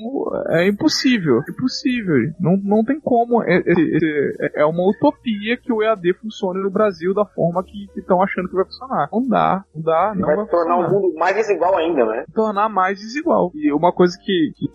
É 0.51 0.68
impossível. 0.68 1.41
É 1.49 1.51
impossível. 1.51 2.16
Não, 2.41 2.57
não 2.57 2.85
tem 2.85 3.01
como. 3.01 3.43
É, 3.43 3.59
é, 3.59 4.62
é 4.62 4.64
uma 4.64 4.89
utopia 4.89 5.57
que 5.57 5.72
o 5.72 5.83
EAD 5.83 6.14
funcione 6.14 6.62
no 6.62 6.70
Brasil 6.70 7.14
da 7.17 7.25
forma 7.25 7.64
que 7.64 7.89
estão 7.97 8.23
achando 8.23 8.49
que 8.49 8.55
vai 8.55 8.64
funcionar. 8.64 9.09
Não 9.12 9.27
dá, 9.27 9.64
não 9.75 9.83
dá, 9.83 10.14
não 10.14 10.27
vai, 10.27 10.37
vai 10.37 10.47
tornar 10.47 10.77
o 10.77 10.91
mundo 10.91 11.14
mais 11.17 11.35
desigual 11.35 11.77
ainda, 11.77 12.05
né? 12.05 12.25
Tornar 12.35 12.69
mais 12.69 12.99
desigual. 12.99 13.51
E 13.55 13.73
uma 13.73 13.93
coisa 13.93 14.17
que, 14.19 14.53
que 14.55 14.67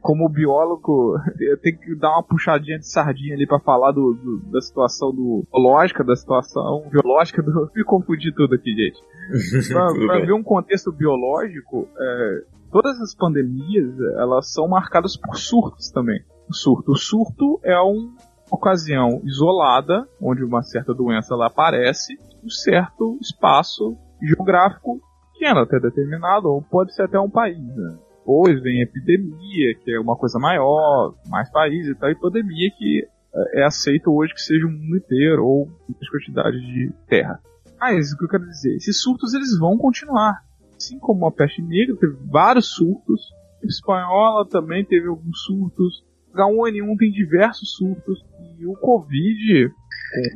como 0.00 0.28
biólogo, 0.28 1.16
eu 1.40 1.60
tenho 1.60 1.78
que 1.78 1.96
dar 1.96 2.10
uma 2.10 2.22
puxadinha 2.22 2.78
de 2.78 2.88
sardinha 2.88 3.34
ali 3.34 3.46
para 3.46 3.60
falar 3.60 3.92
do, 3.92 4.14
do, 4.14 4.50
da 4.50 4.60
situação 4.60 5.10
do 5.12 5.44
lógica 5.52 6.04
da 6.04 6.14
situação 6.14 6.88
biológica 6.90 7.42
do 7.42 7.70
me 7.74 7.84
confundi 7.84 8.32
tudo 8.34 8.54
aqui, 8.54 8.70
gente. 8.72 9.00
pra, 9.72 9.86
pra 9.94 10.20
ver 10.20 10.32
um 10.32 10.42
contexto 10.42 10.92
biológico, 10.92 11.88
é, 11.98 12.42
todas 12.70 13.00
as 13.00 13.14
pandemias 13.14 13.98
elas 14.16 14.52
são 14.52 14.68
marcadas 14.68 15.16
por 15.16 15.36
surtos 15.36 15.90
também. 15.90 16.22
O 16.48 16.54
surto, 16.54 16.92
o 16.92 16.96
surto 16.96 17.60
é 17.62 17.80
um 17.80 18.12
ocasião 18.50 19.20
isolada, 19.24 20.06
onde 20.20 20.44
uma 20.44 20.62
certa 20.62 20.92
doença 20.92 21.34
lá 21.34 21.46
aparece, 21.46 22.18
um 22.44 22.48
certo 22.48 23.18
espaço 23.20 23.96
geográfico 24.22 25.00
pequeno 25.32 25.60
até 25.60 25.78
determinado, 25.78 26.48
ou 26.48 26.62
pode 26.62 26.94
ser 26.94 27.04
até 27.04 27.18
um 27.18 27.30
país. 27.30 27.58
Né? 27.58 27.98
Depois 28.18 28.60
vem 28.62 28.82
epidemia, 28.82 29.74
que 29.82 29.92
é 29.92 30.00
uma 30.00 30.16
coisa 30.16 30.38
maior, 30.38 31.14
mais 31.28 31.50
países 31.50 31.92
e 31.92 31.98
tal, 31.98 32.10
e 32.10 32.14
pandemia 32.14 32.70
que 32.76 33.06
é, 33.34 33.60
é 33.60 33.64
aceito 33.64 34.12
hoje 34.12 34.34
que 34.34 34.42
seja 34.42 34.66
o 34.66 34.70
mundo 34.70 34.96
inteiro 34.96 35.44
ou 35.44 35.66
muitas 35.88 36.08
quantidades 36.08 36.60
de 36.60 36.92
terra. 37.08 37.40
Mas 37.80 38.12
o 38.12 38.18
que 38.18 38.24
eu 38.24 38.28
quero 38.28 38.46
dizer, 38.46 38.76
esses 38.76 39.00
surtos 39.00 39.32
eles 39.32 39.58
vão 39.58 39.78
continuar. 39.78 40.44
Assim 40.76 40.98
como 40.98 41.26
a 41.26 41.32
peste 41.32 41.62
negra 41.62 41.96
teve 41.96 42.16
vários 42.30 42.74
surtos, 42.74 43.32
a 43.62 43.66
espanhola 43.66 44.46
também 44.46 44.84
teve 44.84 45.08
alguns 45.08 45.42
surtos, 45.44 46.04
H1N1 46.34 46.96
tem 46.98 47.10
diversos 47.10 47.74
surtos 47.76 48.24
e 48.58 48.66
o 48.66 48.74
Covid 48.74 49.72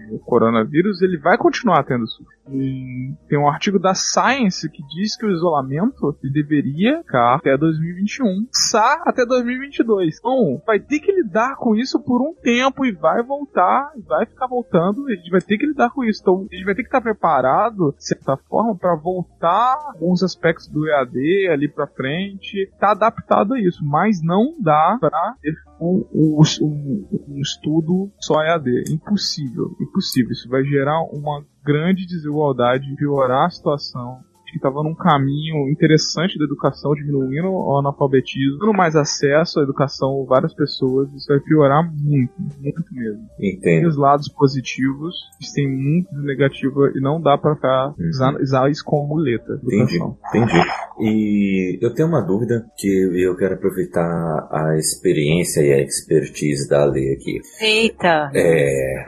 com 0.08 0.16
o 0.16 0.18
coronavírus, 0.18 1.02
ele 1.02 1.18
vai 1.18 1.36
continuar 1.36 1.84
tendo 1.84 2.06
surto. 2.06 2.32
E 2.50 3.14
tem 3.28 3.38
um 3.38 3.48
artigo 3.48 3.78
da 3.78 3.94
Science 3.94 4.68
que 4.68 4.82
diz 4.86 5.16
que 5.16 5.24
o 5.24 5.30
isolamento 5.30 6.16
deveria 6.22 6.98
ficar 6.98 7.36
até 7.36 7.56
2021, 7.56 8.46
sa 8.52 9.02
até 9.06 9.24
2022. 9.24 10.18
Então, 10.18 10.62
vai 10.66 10.78
ter 10.78 11.00
que 11.00 11.10
lidar 11.10 11.56
com 11.56 11.74
isso 11.74 11.98
por 12.00 12.20
um 12.20 12.34
tempo 12.34 12.84
e 12.84 12.92
vai 12.92 13.22
voltar, 13.22 13.92
vai 14.06 14.26
ficar 14.26 14.46
voltando, 14.46 15.06
a 15.08 15.14
gente 15.14 15.30
vai 15.30 15.40
ter 15.40 15.56
que 15.56 15.66
lidar 15.66 15.90
com 15.90 16.04
isso. 16.04 16.20
Então, 16.22 16.46
a 16.50 16.54
gente 16.54 16.64
vai 16.64 16.74
ter 16.74 16.82
que 16.82 16.88
estar 16.88 17.00
preparado, 17.00 17.94
de 17.96 18.04
certa 18.04 18.36
forma, 18.36 18.76
para 18.76 18.94
voltar 18.94 19.78
alguns 19.94 20.22
aspectos 20.22 20.68
do 20.68 20.86
EAD 20.86 21.48
ali 21.50 21.68
para 21.68 21.86
frente, 21.86 22.70
tá 22.78 22.92
adaptado 22.92 23.54
a 23.54 23.60
isso, 23.60 23.84
mas 23.84 24.22
não 24.22 24.54
dá 24.60 24.98
para 25.00 25.34
ter 25.40 25.54
um, 25.80 26.04
um, 26.12 27.06
um 27.28 27.40
estudo 27.40 28.10
só 28.20 28.42
EAD. 28.42 28.84
Impossível, 28.90 29.43
impossível. 29.80 30.32
Isso 30.32 30.48
vai 30.48 30.62
gerar 30.64 31.02
uma 31.12 31.44
grande 31.64 32.06
desigualdade, 32.06 32.94
piorar 32.96 33.46
a 33.46 33.50
situação 33.50 34.22
que 34.54 34.58
estava 34.58 34.84
num 34.84 34.94
caminho 34.94 35.68
interessante 35.68 36.38
da 36.38 36.44
educação, 36.44 36.94
diminuindo 36.94 37.48
o 37.48 37.76
analfabetismo, 37.76 38.58
dando 38.58 38.72
mais 38.72 38.94
acesso 38.94 39.58
à 39.58 39.64
educação 39.64 40.22
a 40.22 40.26
várias 40.26 40.54
pessoas, 40.54 41.12
isso 41.12 41.26
vai 41.28 41.40
piorar 41.40 41.82
muito, 41.82 42.32
muito 42.60 42.84
mesmo. 42.92 43.28
Entendo. 43.40 43.60
Tem 43.60 43.86
os 43.86 43.96
lados 43.96 44.28
positivos, 44.28 45.16
tem 45.54 45.68
muito 45.68 46.14
negativo 46.22 46.86
e 46.96 47.00
não 47.00 47.20
dá 47.20 47.36
para 47.36 47.56
ficar 47.56 47.88
uhum. 47.88 48.08
usar, 48.08 48.34
usar 48.40 48.70
isso 48.70 48.84
como 48.84 49.08
muleta. 49.08 49.60
Entendi, 49.64 49.98
entendi. 50.28 50.60
E 51.00 51.78
eu 51.82 51.92
tenho 51.92 52.08
uma 52.08 52.22
dúvida 52.22 52.64
que 52.76 52.88
eu 52.88 53.36
quero 53.36 53.54
aproveitar 53.54 54.48
a 54.52 54.76
experiência 54.78 55.62
e 55.62 55.72
a 55.72 55.82
expertise 55.82 56.68
da 56.68 56.84
lei 56.84 57.12
aqui. 57.14 57.40
Eita! 57.60 58.30
É, 58.32 59.04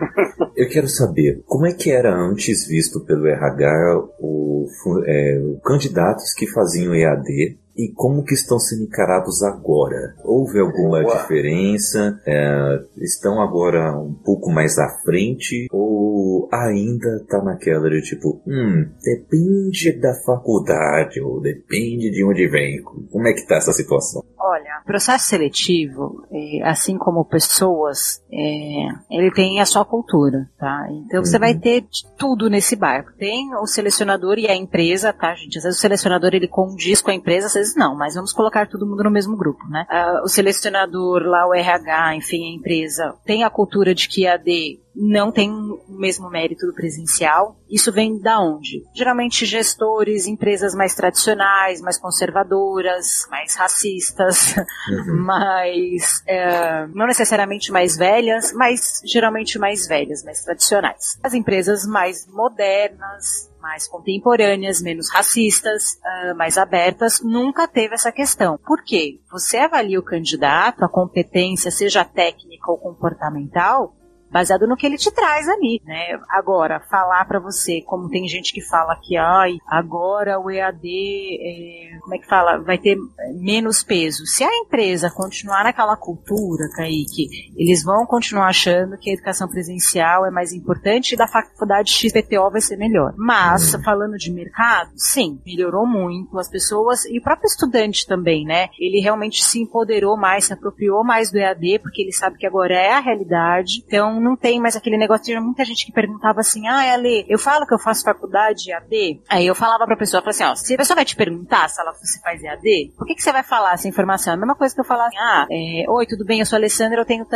eu 0.57 0.69
quero 0.69 0.89
saber 0.89 1.43
como 1.47 1.67
é 1.67 1.73
que 1.73 1.91
era 1.91 2.13
antes 2.13 2.67
visto 2.67 3.05
pelo 3.05 3.27
RH 3.27 4.09
o, 4.19 4.67
é, 5.07 5.36
candidatos 5.65 6.33
que 6.35 6.47
faziam 6.47 6.95
EAD 6.95 7.57
e 7.77 7.93
como 7.95 8.25
que 8.25 8.35
estão 8.35 8.59
sendo 8.59 8.85
encarados 8.85 9.43
agora? 9.43 10.15
Houve 10.25 10.59
alguma 10.59 11.03
Boa. 11.03 11.17
diferença? 11.17 12.19
É, 12.27 12.81
estão 12.97 13.41
agora 13.41 13.97
um 13.99 14.15
pouco 14.15 14.51
mais 14.51 14.79
à 14.79 14.89
frente? 15.05 15.67
Ou 15.71 16.49
ainda 16.53 17.25
tá 17.29 17.43
naquela 17.43 17.91
de 17.91 18.01
tipo, 18.03 18.41
hum, 18.47 18.87
depende 19.03 19.93
da 20.01 20.15
faculdade, 20.25 21.21
ou 21.21 21.41
depende 21.41 22.11
de 22.11 22.25
onde 22.25 22.49
vem. 22.49 22.83
Como 22.83 23.29
é 23.29 23.33
que 23.33 23.47
tá 23.47 23.57
essa 23.57 23.73
situação? 23.73 24.23
Olha, 24.39 24.81
processo 24.85 25.27
seletivo, 25.27 26.25
assim 26.63 26.97
como 26.97 27.25
pessoas, 27.25 28.23
é, 28.33 29.17
ele 29.19 29.33
tem 29.33 29.61
a 29.61 29.67
sua 29.67 29.85
cultura, 29.85 30.49
tá? 30.59 30.87
Então 30.91 31.19
uhum. 31.19 31.27
você 31.27 31.39
vai 31.39 31.55
ter 31.55 31.85
tudo 32.17 32.49
nesse 32.49 32.77
barco. 32.77 33.13
Tem 33.19 33.55
o 33.57 33.67
selecionador 33.67 34.39
e 34.39 34.47
a 34.47 34.55
empresa, 34.55 35.13
tá, 35.13 35.35
gente? 35.35 35.59
Às 35.59 35.65
vezes 35.65 35.79
o 35.79 35.81
selecionador 35.83 36.31
ele 36.33 36.47
condiz 36.47 37.03
com 37.03 37.11
a 37.11 37.15
empresa, 37.15 37.47
às 37.47 37.55
vezes 37.55 37.66
não, 37.75 37.97
mas 37.97 38.15
vamos 38.15 38.33
colocar 38.33 38.69
todo 38.69 38.87
mundo 38.87 39.03
no 39.03 39.11
mesmo 39.11 39.37
grupo, 39.37 39.67
né? 39.69 39.87
Uh, 39.91 40.25
o 40.25 40.29
selecionador 40.29 41.23
lá, 41.23 41.47
o 41.47 41.55
RH, 41.55 42.17
enfim, 42.17 42.45
a 42.45 42.55
empresa, 42.55 43.15
tem 43.25 43.45
a 43.45 43.51
cultura 43.51 43.95
de 43.95 44.09
que 44.09 44.27
a 44.27 44.37
D 44.37 44.81
não 44.97 45.31
tem 45.31 45.51
o 45.51 45.85
mesmo 45.89 46.31
mérito 46.31 46.67
do 46.67 46.73
presencial. 46.73 47.61
Isso 47.69 47.93
vem 47.93 48.19
da 48.19 48.41
onde? 48.41 48.83
Geralmente 48.95 49.45
gestores, 49.45 50.27
empresas 50.27 50.75
mais 50.75 50.95
tradicionais, 50.95 51.83
mais 51.83 51.99
conservadoras, 51.99 53.27
mais 53.31 53.55
racistas, 53.55 54.57
uhum. 54.89 55.21
mais 55.27 56.23
é, 56.27 56.87
não 56.89 57.07
necessariamente 57.07 57.71
mais 57.71 57.97
velhas, 57.97 58.53
mas 58.53 59.03
geralmente 59.05 59.59
mais 59.59 59.87
velhas, 59.87 60.25
mais 60.25 60.43
tradicionais. 60.43 61.19
As 61.23 61.35
empresas 61.35 61.85
mais 61.87 62.27
modernas, 62.27 63.51
mais 63.67 63.89
contemporâneas, 63.89 64.81
menos 64.81 65.11
racistas, 65.11 65.95
uh, 65.95 66.37
mais 66.37 66.57
abertas, 66.57 67.21
nunca 67.21 67.67
teve 67.67 67.95
essa 67.95 68.13
questão. 68.13 68.57
Por 68.65 68.85
quê? 68.85 69.19
Você 69.29 69.57
avalia 69.57 69.99
o 69.99 70.05
candidato, 70.05 70.85
a 70.85 70.89
competência, 70.89 71.69
seja 71.73 72.05
técnica 72.05 72.71
ou 72.71 72.79
comportamental, 72.79 73.96
baseado 74.31 74.67
no 74.67 74.77
que 74.77 74.87
ele 74.87 74.97
te 74.97 75.11
traz 75.11 75.49
ali, 75.49 75.81
né? 75.85 76.19
Agora, 76.29 76.81
falar 76.91 77.25
para 77.27 77.41
você, 77.41 77.81
como 77.83 78.09
tem 78.09 78.27
gente 78.29 78.53
que 78.53 78.61
fala 78.61 78.99
que, 79.03 79.17
ai, 79.17 79.59
agora 79.67 80.39
o 80.39 80.51
EAD, 80.51 80.85
é, 80.85 81.99
como 82.01 82.15
é 82.15 82.19
que 82.19 82.27
fala, 82.27 82.59
vai 82.59 82.79
ter 82.79 82.97
menos 83.35 83.83
peso. 83.83 84.27
Se 84.27 84.45
a 84.45 84.59
empresa 84.59 85.11
continuar 85.11 85.65
naquela 85.65 85.97
cultura, 85.97 86.69
Kaique, 86.77 87.29
eles 87.57 87.85
vão 87.85 88.07
continuar 88.07 88.49
achando 88.49 88.99
que 88.99 89.11
a 89.11 89.15
educação 89.15 89.49
presencial 89.49 90.27
é 90.27 90.31
mais 90.31 90.53
importante 90.53 91.13
e 91.13 91.17
da 91.17 91.27
faculdade 91.27 91.93
XPTO 91.93 92.51
vai 92.51 92.61
ser 92.61 92.77
melhor. 92.77 93.15
Mas, 93.17 93.75
uhum. 93.75 93.83
falando 93.83 94.17
de 94.17 94.33
mercado, 94.33 94.91
sim, 94.97 95.41
melhorou 95.47 95.87
muito. 95.87 96.39
As 96.39 96.49
pessoas, 96.49 97.05
e 97.07 97.19
o 97.19 97.23
próprio 97.23 97.47
estudante 97.47 98.07
também, 98.07 98.45
né? 98.45 98.69
Ele 98.79 99.01
realmente 99.01 99.45
se 99.45 99.61
empoderou 99.61 100.17
mais, 100.17 100.47
se 100.47 100.53
apropriou 100.53 101.05
mais 101.05 101.31
do 101.31 101.39
EAD, 101.39 101.81
porque 101.81 102.03
ele 102.03 102.13
sabe 102.13 102.37
que 102.37 102.47
agora 102.47 102.75
é 102.75 102.93
a 102.93 103.01
realidade. 103.01 103.83
Então, 103.87 104.16
não, 104.21 104.37
tem 104.37 104.61
mais 104.61 104.77
aquele 104.77 104.97
negócio. 104.97 105.25
Tinha 105.25 105.41
muita 105.41 105.65
gente 105.65 105.87
que 105.87 105.93
perguntava 105.93 106.41
assim: 106.41 106.67
ah, 106.67 106.93
Ale, 106.93 107.25
eu 107.29 107.39
falo 107.39 107.67
que 107.67 107.75
eu 107.75 107.79
faço 107.79 108.05
faculdade 108.05 108.73
AD. 108.73 109.21
Aí 109.29 109.47
eu 109.47 109.55
falava 109.55 109.85
pra 109.87 109.97
pessoa, 109.97 110.23
assim, 110.27 110.45
ó, 110.45 110.55
se 110.55 110.75
a 110.75 110.77
pessoa 110.77 110.95
vai 110.95 111.05
te 111.05 111.17
perguntar 111.17 111.69
se 111.69 111.81
ela 111.81 111.93
se 111.95 112.21
faz 112.21 112.43
EAD, 112.43 112.93
por 112.97 113.07
que, 113.07 113.15
que 113.15 113.23
você 113.23 113.33
vai 113.33 113.43
falar 113.43 113.75
essa 113.75 113.89
informação? 113.89 114.33
É 114.33 114.37
a 114.37 114.39
mesma 114.39 114.55
coisa 114.55 114.75
que 114.75 114.81
eu 114.81 114.85
falar 114.85 115.07
assim, 115.07 115.19
ah, 115.19 115.47
é, 115.51 115.85
oi, 115.89 116.07
tudo 116.07 116.25
bem, 116.25 116.41
eu 116.41 116.47
sou 116.47 116.57
Alessandra, 116.57 117.01
eu 117.01 117.05
tenho 117.05 117.27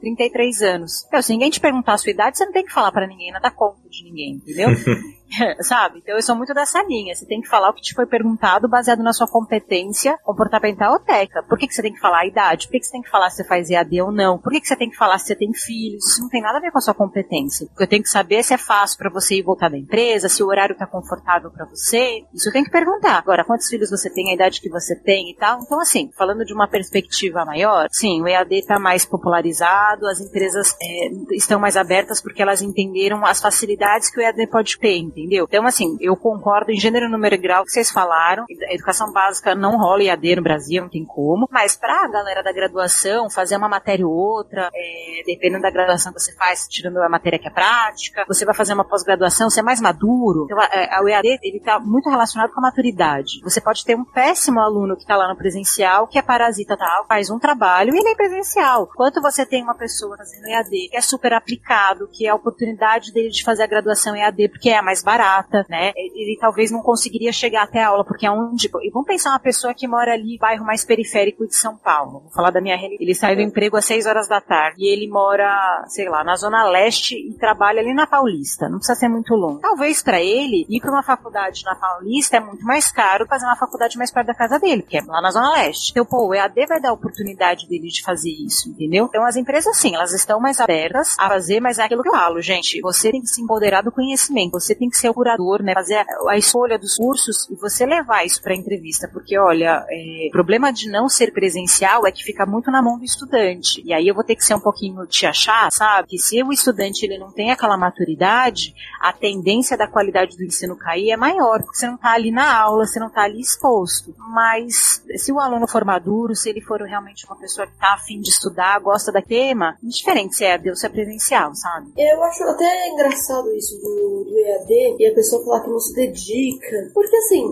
33 0.00 0.62
anos. 0.62 1.04
Então, 1.06 1.22
se 1.22 1.32
ninguém 1.32 1.50
te 1.50 1.60
perguntar 1.60 1.94
a 1.94 1.98
sua 1.98 2.10
idade, 2.10 2.38
você 2.38 2.44
não 2.44 2.52
tem 2.52 2.64
que 2.64 2.72
falar 2.72 2.92
para 2.92 3.06
ninguém, 3.06 3.32
nada 3.32 3.50
conta 3.50 3.88
de 3.88 4.04
ninguém, 4.04 4.34
entendeu? 4.34 4.68
sabe? 5.62 5.98
Então 5.98 6.14
eu 6.14 6.22
sou 6.22 6.34
muito 6.34 6.52
dessa 6.52 6.82
linha. 6.82 7.14
Você 7.14 7.26
tem 7.26 7.40
que 7.40 7.48
falar 7.48 7.70
o 7.70 7.74
que 7.74 7.82
te 7.82 7.94
foi 7.94 8.06
perguntado 8.06 8.68
baseado 8.68 9.02
na 9.02 9.12
sua 9.12 9.26
competência 9.26 10.18
comportamental 10.24 10.92
ou 10.92 11.00
técnica. 11.00 11.42
Por 11.42 11.58
que, 11.58 11.66
que 11.66 11.74
você 11.74 11.82
tem 11.82 11.92
que 11.92 12.00
falar 12.00 12.20
a 12.20 12.26
idade? 12.26 12.66
Por 12.66 12.72
que, 12.72 12.80
que 12.80 12.86
você 12.86 12.92
tem 12.92 13.02
que 13.02 13.10
falar 13.10 13.30
se 13.30 13.36
você 13.36 13.44
faz 13.44 13.70
EAD 13.70 14.00
ou 14.02 14.12
não? 14.12 14.38
Por 14.38 14.52
que, 14.52 14.60
que 14.60 14.66
você 14.66 14.76
tem 14.76 14.90
que 14.90 14.96
falar 14.96 15.18
se 15.18 15.26
você 15.26 15.36
tem 15.36 15.52
filhos? 15.52 16.04
Isso 16.06 16.22
não 16.22 16.28
tem 16.28 16.42
nada 16.42 16.58
a 16.58 16.60
ver 16.60 16.70
com 16.70 16.78
a 16.78 16.82
sua 16.82 16.94
competência. 16.94 17.68
Eu 17.78 17.86
tenho 17.86 18.02
que 18.02 18.08
saber 18.08 18.42
se 18.42 18.54
é 18.54 18.58
fácil 18.58 18.98
para 18.98 19.10
você 19.10 19.36
ir 19.36 19.42
voltar 19.42 19.68
da 19.68 19.78
empresa, 19.78 20.28
se 20.28 20.42
o 20.42 20.46
horário 20.46 20.76
tá 20.76 20.86
confortável 20.86 21.50
para 21.50 21.66
você. 21.66 22.24
Isso 22.34 22.48
eu 22.48 22.52
tenho 22.52 22.64
que 22.64 22.70
perguntar. 22.70 23.18
Agora, 23.18 23.44
quantos 23.44 23.68
filhos 23.68 23.90
você 23.90 24.10
tem, 24.10 24.30
a 24.30 24.34
idade 24.34 24.60
que 24.60 24.68
você 24.68 24.96
tem 24.96 25.30
e 25.30 25.36
tal. 25.36 25.60
Então, 25.62 25.80
assim, 25.80 26.10
falando 26.16 26.44
de 26.44 26.52
uma 26.52 26.68
perspectiva 26.68 27.44
maior, 27.44 27.88
sim, 27.90 28.20
o 28.22 28.28
EAD 28.28 28.54
está 28.56 28.78
mais 28.78 29.04
popularizado, 29.04 30.06
as 30.06 30.20
empresas 30.20 30.74
é, 30.82 31.34
estão 31.34 31.60
mais 31.60 31.76
abertas 31.76 32.20
porque 32.20 32.42
elas 32.42 32.62
entenderam 32.62 33.24
as 33.24 33.40
facilidades 33.40 34.10
que 34.10 34.18
o 34.18 34.22
EAD 34.22 34.46
pode 34.48 34.78
ter, 34.78 34.96
entendeu? 35.20 35.46
Então, 35.48 35.66
assim, 35.66 35.96
eu 36.00 36.16
concordo 36.16 36.70
em 36.70 36.80
gênero, 36.80 37.08
número 37.08 37.34
e 37.34 37.38
grau 37.38 37.64
que 37.64 37.70
vocês 37.70 37.90
falaram. 37.90 38.44
A 38.68 38.74
educação 38.74 39.12
básica 39.12 39.54
não 39.54 39.78
rola 39.78 40.02
EAD 40.02 40.36
no 40.36 40.42
Brasil, 40.42 40.82
não 40.82 40.88
tem 40.88 41.04
como. 41.04 41.48
Mas 41.50 41.76
para 41.76 42.04
a 42.04 42.08
galera 42.08 42.42
da 42.42 42.52
graduação, 42.52 43.30
fazer 43.30 43.56
uma 43.56 43.68
matéria 43.68 44.06
ou 44.06 44.12
outra, 44.12 44.70
é, 44.74 45.22
dependendo 45.26 45.62
da 45.62 45.70
graduação 45.70 46.12
que 46.12 46.20
você 46.20 46.34
faz, 46.34 46.66
tirando 46.68 46.98
a 46.98 47.08
matéria 47.08 47.38
que 47.38 47.48
é 47.48 47.50
prática, 47.50 48.24
você 48.26 48.44
vai 48.44 48.54
fazer 48.54 48.74
uma 48.74 48.84
pós-graduação, 48.84 49.50
você 49.50 49.60
é 49.60 49.62
mais 49.62 49.80
maduro. 49.80 50.44
Então, 50.44 50.58
a, 50.58 51.02
o 51.02 51.08
EAD, 51.08 51.38
ele 51.42 51.58
está 51.58 51.78
muito 51.78 52.08
relacionado 52.08 52.52
com 52.52 52.60
a 52.60 52.62
maturidade. 52.62 53.40
Você 53.42 53.60
pode 53.60 53.84
ter 53.84 53.96
um 53.96 54.04
péssimo 54.04 54.60
aluno 54.60 54.96
que 54.96 55.02
está 55.02 55.16
lá 55.16 55.28
no 55.28 55.36
presencial, 55.36 56.06
que 56.06 56.18
é 56.18 56.22
parasita 56.22 56.76
tal, 56.76 57.06
faz 57.06 57.30
um 57.30 57.38
trabalho 57.38 57.94
e 57.94 57.98
ele 57.98 58.08
é 58.08 58.14
presencial. 58.14 58.88
Quanto 58.94 59.20
você 59.20 59.44
tem 59.44 59.62
uma 59.62 59.74
pessoa 59.74 60.16
fazendo 60.16 60.46
EAD, 60.46 60.88
que 60.90 60.96
é 60.96 61.00
super 61.00 61.32
aplicado, 61.32 62.08
que 62.08 62.26
é 62.26 62.30
a 62.30 62.34
oportunidade 62.34 63.12
dele 63.12 63.30
de 63.30 63.44
fazer 63.44 63.62
a 63.62 63.66
graduação 63.66 64.14
EAD, 64.14 64.48
porque 64.48 64.70
é 64.70 64.78
a 64.78 64.82
mais 64.82 65.02
barata, 65.10 65.66
né? 65.68 65.92
Ele 65.96 66.38
talvez 66.40 66.70
não 66.70 66.82
conseguiria 66.82 67.32
chegar 67.32 67.64
até 67.64 67.82
a 67.82 67.88
aula, 67.88 68.04
porque 68.04 68.26
é 68.26 68.30
onde. 68.30 68.70
E 68.82 68.90
vamos 68.90 69.06
pensar 69.06 69.30
uma 69.30 69.40
pessoa 69.40 69.74
que 69.74 69.88
mora 69.88 70.12
ali, 70.12 70.38
bairro 70.38 70.64
mais 70.64 70.84
periférico 70.84 71.46
de 71.46 71.56
São 71.56 71.76
Paulo. 71.76 72.20
Vou 72.20 72.30
falar 72.32 72.50
da 72.50 72.60
minha 72.60 72.76
realidade. 72.76 73.02
Ele 73.02 73.14
sai 73.14 73.34
do 73.34 73.42
emprego 73.42 73.76
às 73.76 73.84
6 73.86 74.06
horas 74.06 74.28
da 74.28 74.40
tarde 74.40 74.84
e 74.84 74.88
ele 74.88 75.08
mora, 75.08 75.84
sei 75.88 76.08
lá, 76.08 76.22
na 76.22 76.36
Zona 76.36 76.64
Leste 76.68 77.14
e 77.16 77.34
trabalha 77.34 77.80
ali 77.80 77.92
na 77.92 78.06
Paulista. 78.06 78.68
Não 78.68 78.78
precisa 78.78 78.98
ser 78.98 79.08
muito 79.08 79.34
longe. 79.34 79.60
Talvez 79.60 80.02
para 80.02 80.20
ele 80.20 80.64
ir 80.68 80.80
para 80.80 80.90
uma 80.90 81.02
faculdade 81.02 81.64
na 81.64 81.74
Paulista 81.74 82.36
é 82.36 82.40
muito 82.40 82.64
mais 82.64 82.90
caro 82.92 83.26
fazer 83.26 83.46
uma 83.46 83.56
faculdade 83.56 83.98
mais 83.98 84.12
perto 84.12 84.28
da 84.28 84.34
casa 84.34 84.58
dele, 84.58 84.82
que 84.82 84.96
é 84.96 85.02
lá 85.02 85.20
na 85.20 85.30
Zona 85.30 85.52
Leste. 85.54 85.90
Então, 85.90 86.04
pô, 86.04 86.28
o 86.28 86.34
EAD 86.34 86.66
vai 86.66 86.80
dar 86.80 86.90
a 86.90 86.94
oportunidade 86.94 87.66
dele 87.68 87.88
de 87.88 88.02
fazer 88.02 88.30
isso, 88.30 88.68
entendeu? 88.68 89.06
Então, 89.06 89.24
as 89.24 89.36
empresas, 89.36 89.76
sim, 89.76 89.94
elas 89.94 90.12
estão 90.12 90.38
mais 90.40 90.60
abertas 90.60 91.16
a 91.18 91.28
fazer, 91.28 91.60
mas 91.60 91.78
é 91.78 91.84
aquilo 91.84 92.02
que 92.02 92.08
eu 92.08 92.14
falo, 92.14 92.40
gente. 92.40 92.80
Você 92.80 93.10
tem 93.10 93.20
que 93.20 93.28
se 93.28 93.42
empoderar 93.42 93.82
do 93.82 93.92
conhecimento, 93.92 94.52
você 94.52 94.74
tem 94.74 94.88
que 94.88 94.96
ser 95.00 95.08
o 95.08 95.14
curador, 95.14 95.62
né? 95.62 95.72
Fazer 95.74 95.96
a, 95.96 96.06
a 96.30 96.38
escolha 96.38 96.78
dos 96.78 96.96
cursos 96.96 97.48
e 97.50 97.54
você 97.56 97.86
levar 97.86 98.24
isso 98.24 98.42
para 98.42 98.54
entrevista, 98.54 99.08
porque, 99.12 99.38
olha, 99.38 99.84
é, 99.90 100.28
o 100.28 100.32
problema 100.32 100.72
de 100.72 100.90
não 100.90 101.08
ser 101.08 101.32
presencial 101.32 102.06
é 102.06 102.12
que 102.12 102.22
fica 102.22 102.46
muito 102.46 102.70
na 102.70 102.82
mão 102.82 102.98
do 102.98 103.04
estudante. 103.04 103.82
E 103.84 103.92
aí 103.92 104.06
eu 104.06 104.14
vou 104.14 104.24
ter 104.24 104.36
que 104.36 104.44
ser 104.44 104.54
um 104.54 104.60
pouquinho 104.60 105.06
te 105.06 105.26
achar, 105.26 105.70
sabe? 105.72 106.08
Que 106.08 106.18
se 106.18 106.42
o 106.42 106.52
estudante 106.52 107.04
ele 107.04 107.18
não 107.18 107.32
tem 107.32 107.50
aquela 107.50 107.76
maturidade, 107.76 108.74
a 109.00 109.12
tendência 109.12 109.76
da 109.76 109.86
qualidade 109.86 110.36
do 110.36 110.44
ensino 110.44 110.76
cair 110.76 111.10
é 111.10 111.16
maior, 111.16 111.62
porque 111.62 111.78
você 111.78 111.86
não 111.86 111.96
tá 111.96 112.12
ali 112.12 112.30
na 112.30 112.60
aula, 112.60 112.86
você 112.86 113.00
não 113.00 113.10
tá 113.10 113.22
ali 113.22 113.40
exposto. 113.40 114.14
Mas 114.18 115.02
se 115.16 115.32
o 115.32 115.40
aluno 115.40 115.66
for 115.66 115.84
maduro, 115.84 116.34
se 116.34 116.48
ele 116.48 116.60
for 116.60 116.80
realmente 116.82 117.26
uma 117.26 117.36
pessoa 117.36 117.66
que 117.66 117.78
tá 117.78 117.94
afim 117.94 118.20
de 118.20 118.30
estudar, 118.30 118.78
gosta 118.80 119.10
da 119.10 119.22
tema, 119.22 119.76
diferente 119.82 120.36
se 120.36 120.44
é 120.44 120.58
Deus 120.58 120.80
se 120.80 120.86
é 120.86 120.88
presencial, 120.88 121.54
sabe? 121.54 121.92
Eu 121.96 122.22
acho 122.24 122.44
até 122.44 122.88
engraçado 122.88 123.50
isso 123.54 123.76
do, 123.80 124.24
do 124.24 124.38
EAD 124.38 124.89
e 124.98 125.06
a 125.06 125.14
pessoa 125.14 125.44
falar 125.44 125.60
que 125.60 125.70
não 125.70 125.80
se 125.80 125.94
dedica. 125.94 126.90
Porque 126.94 127.16
assim, 127.16 127.44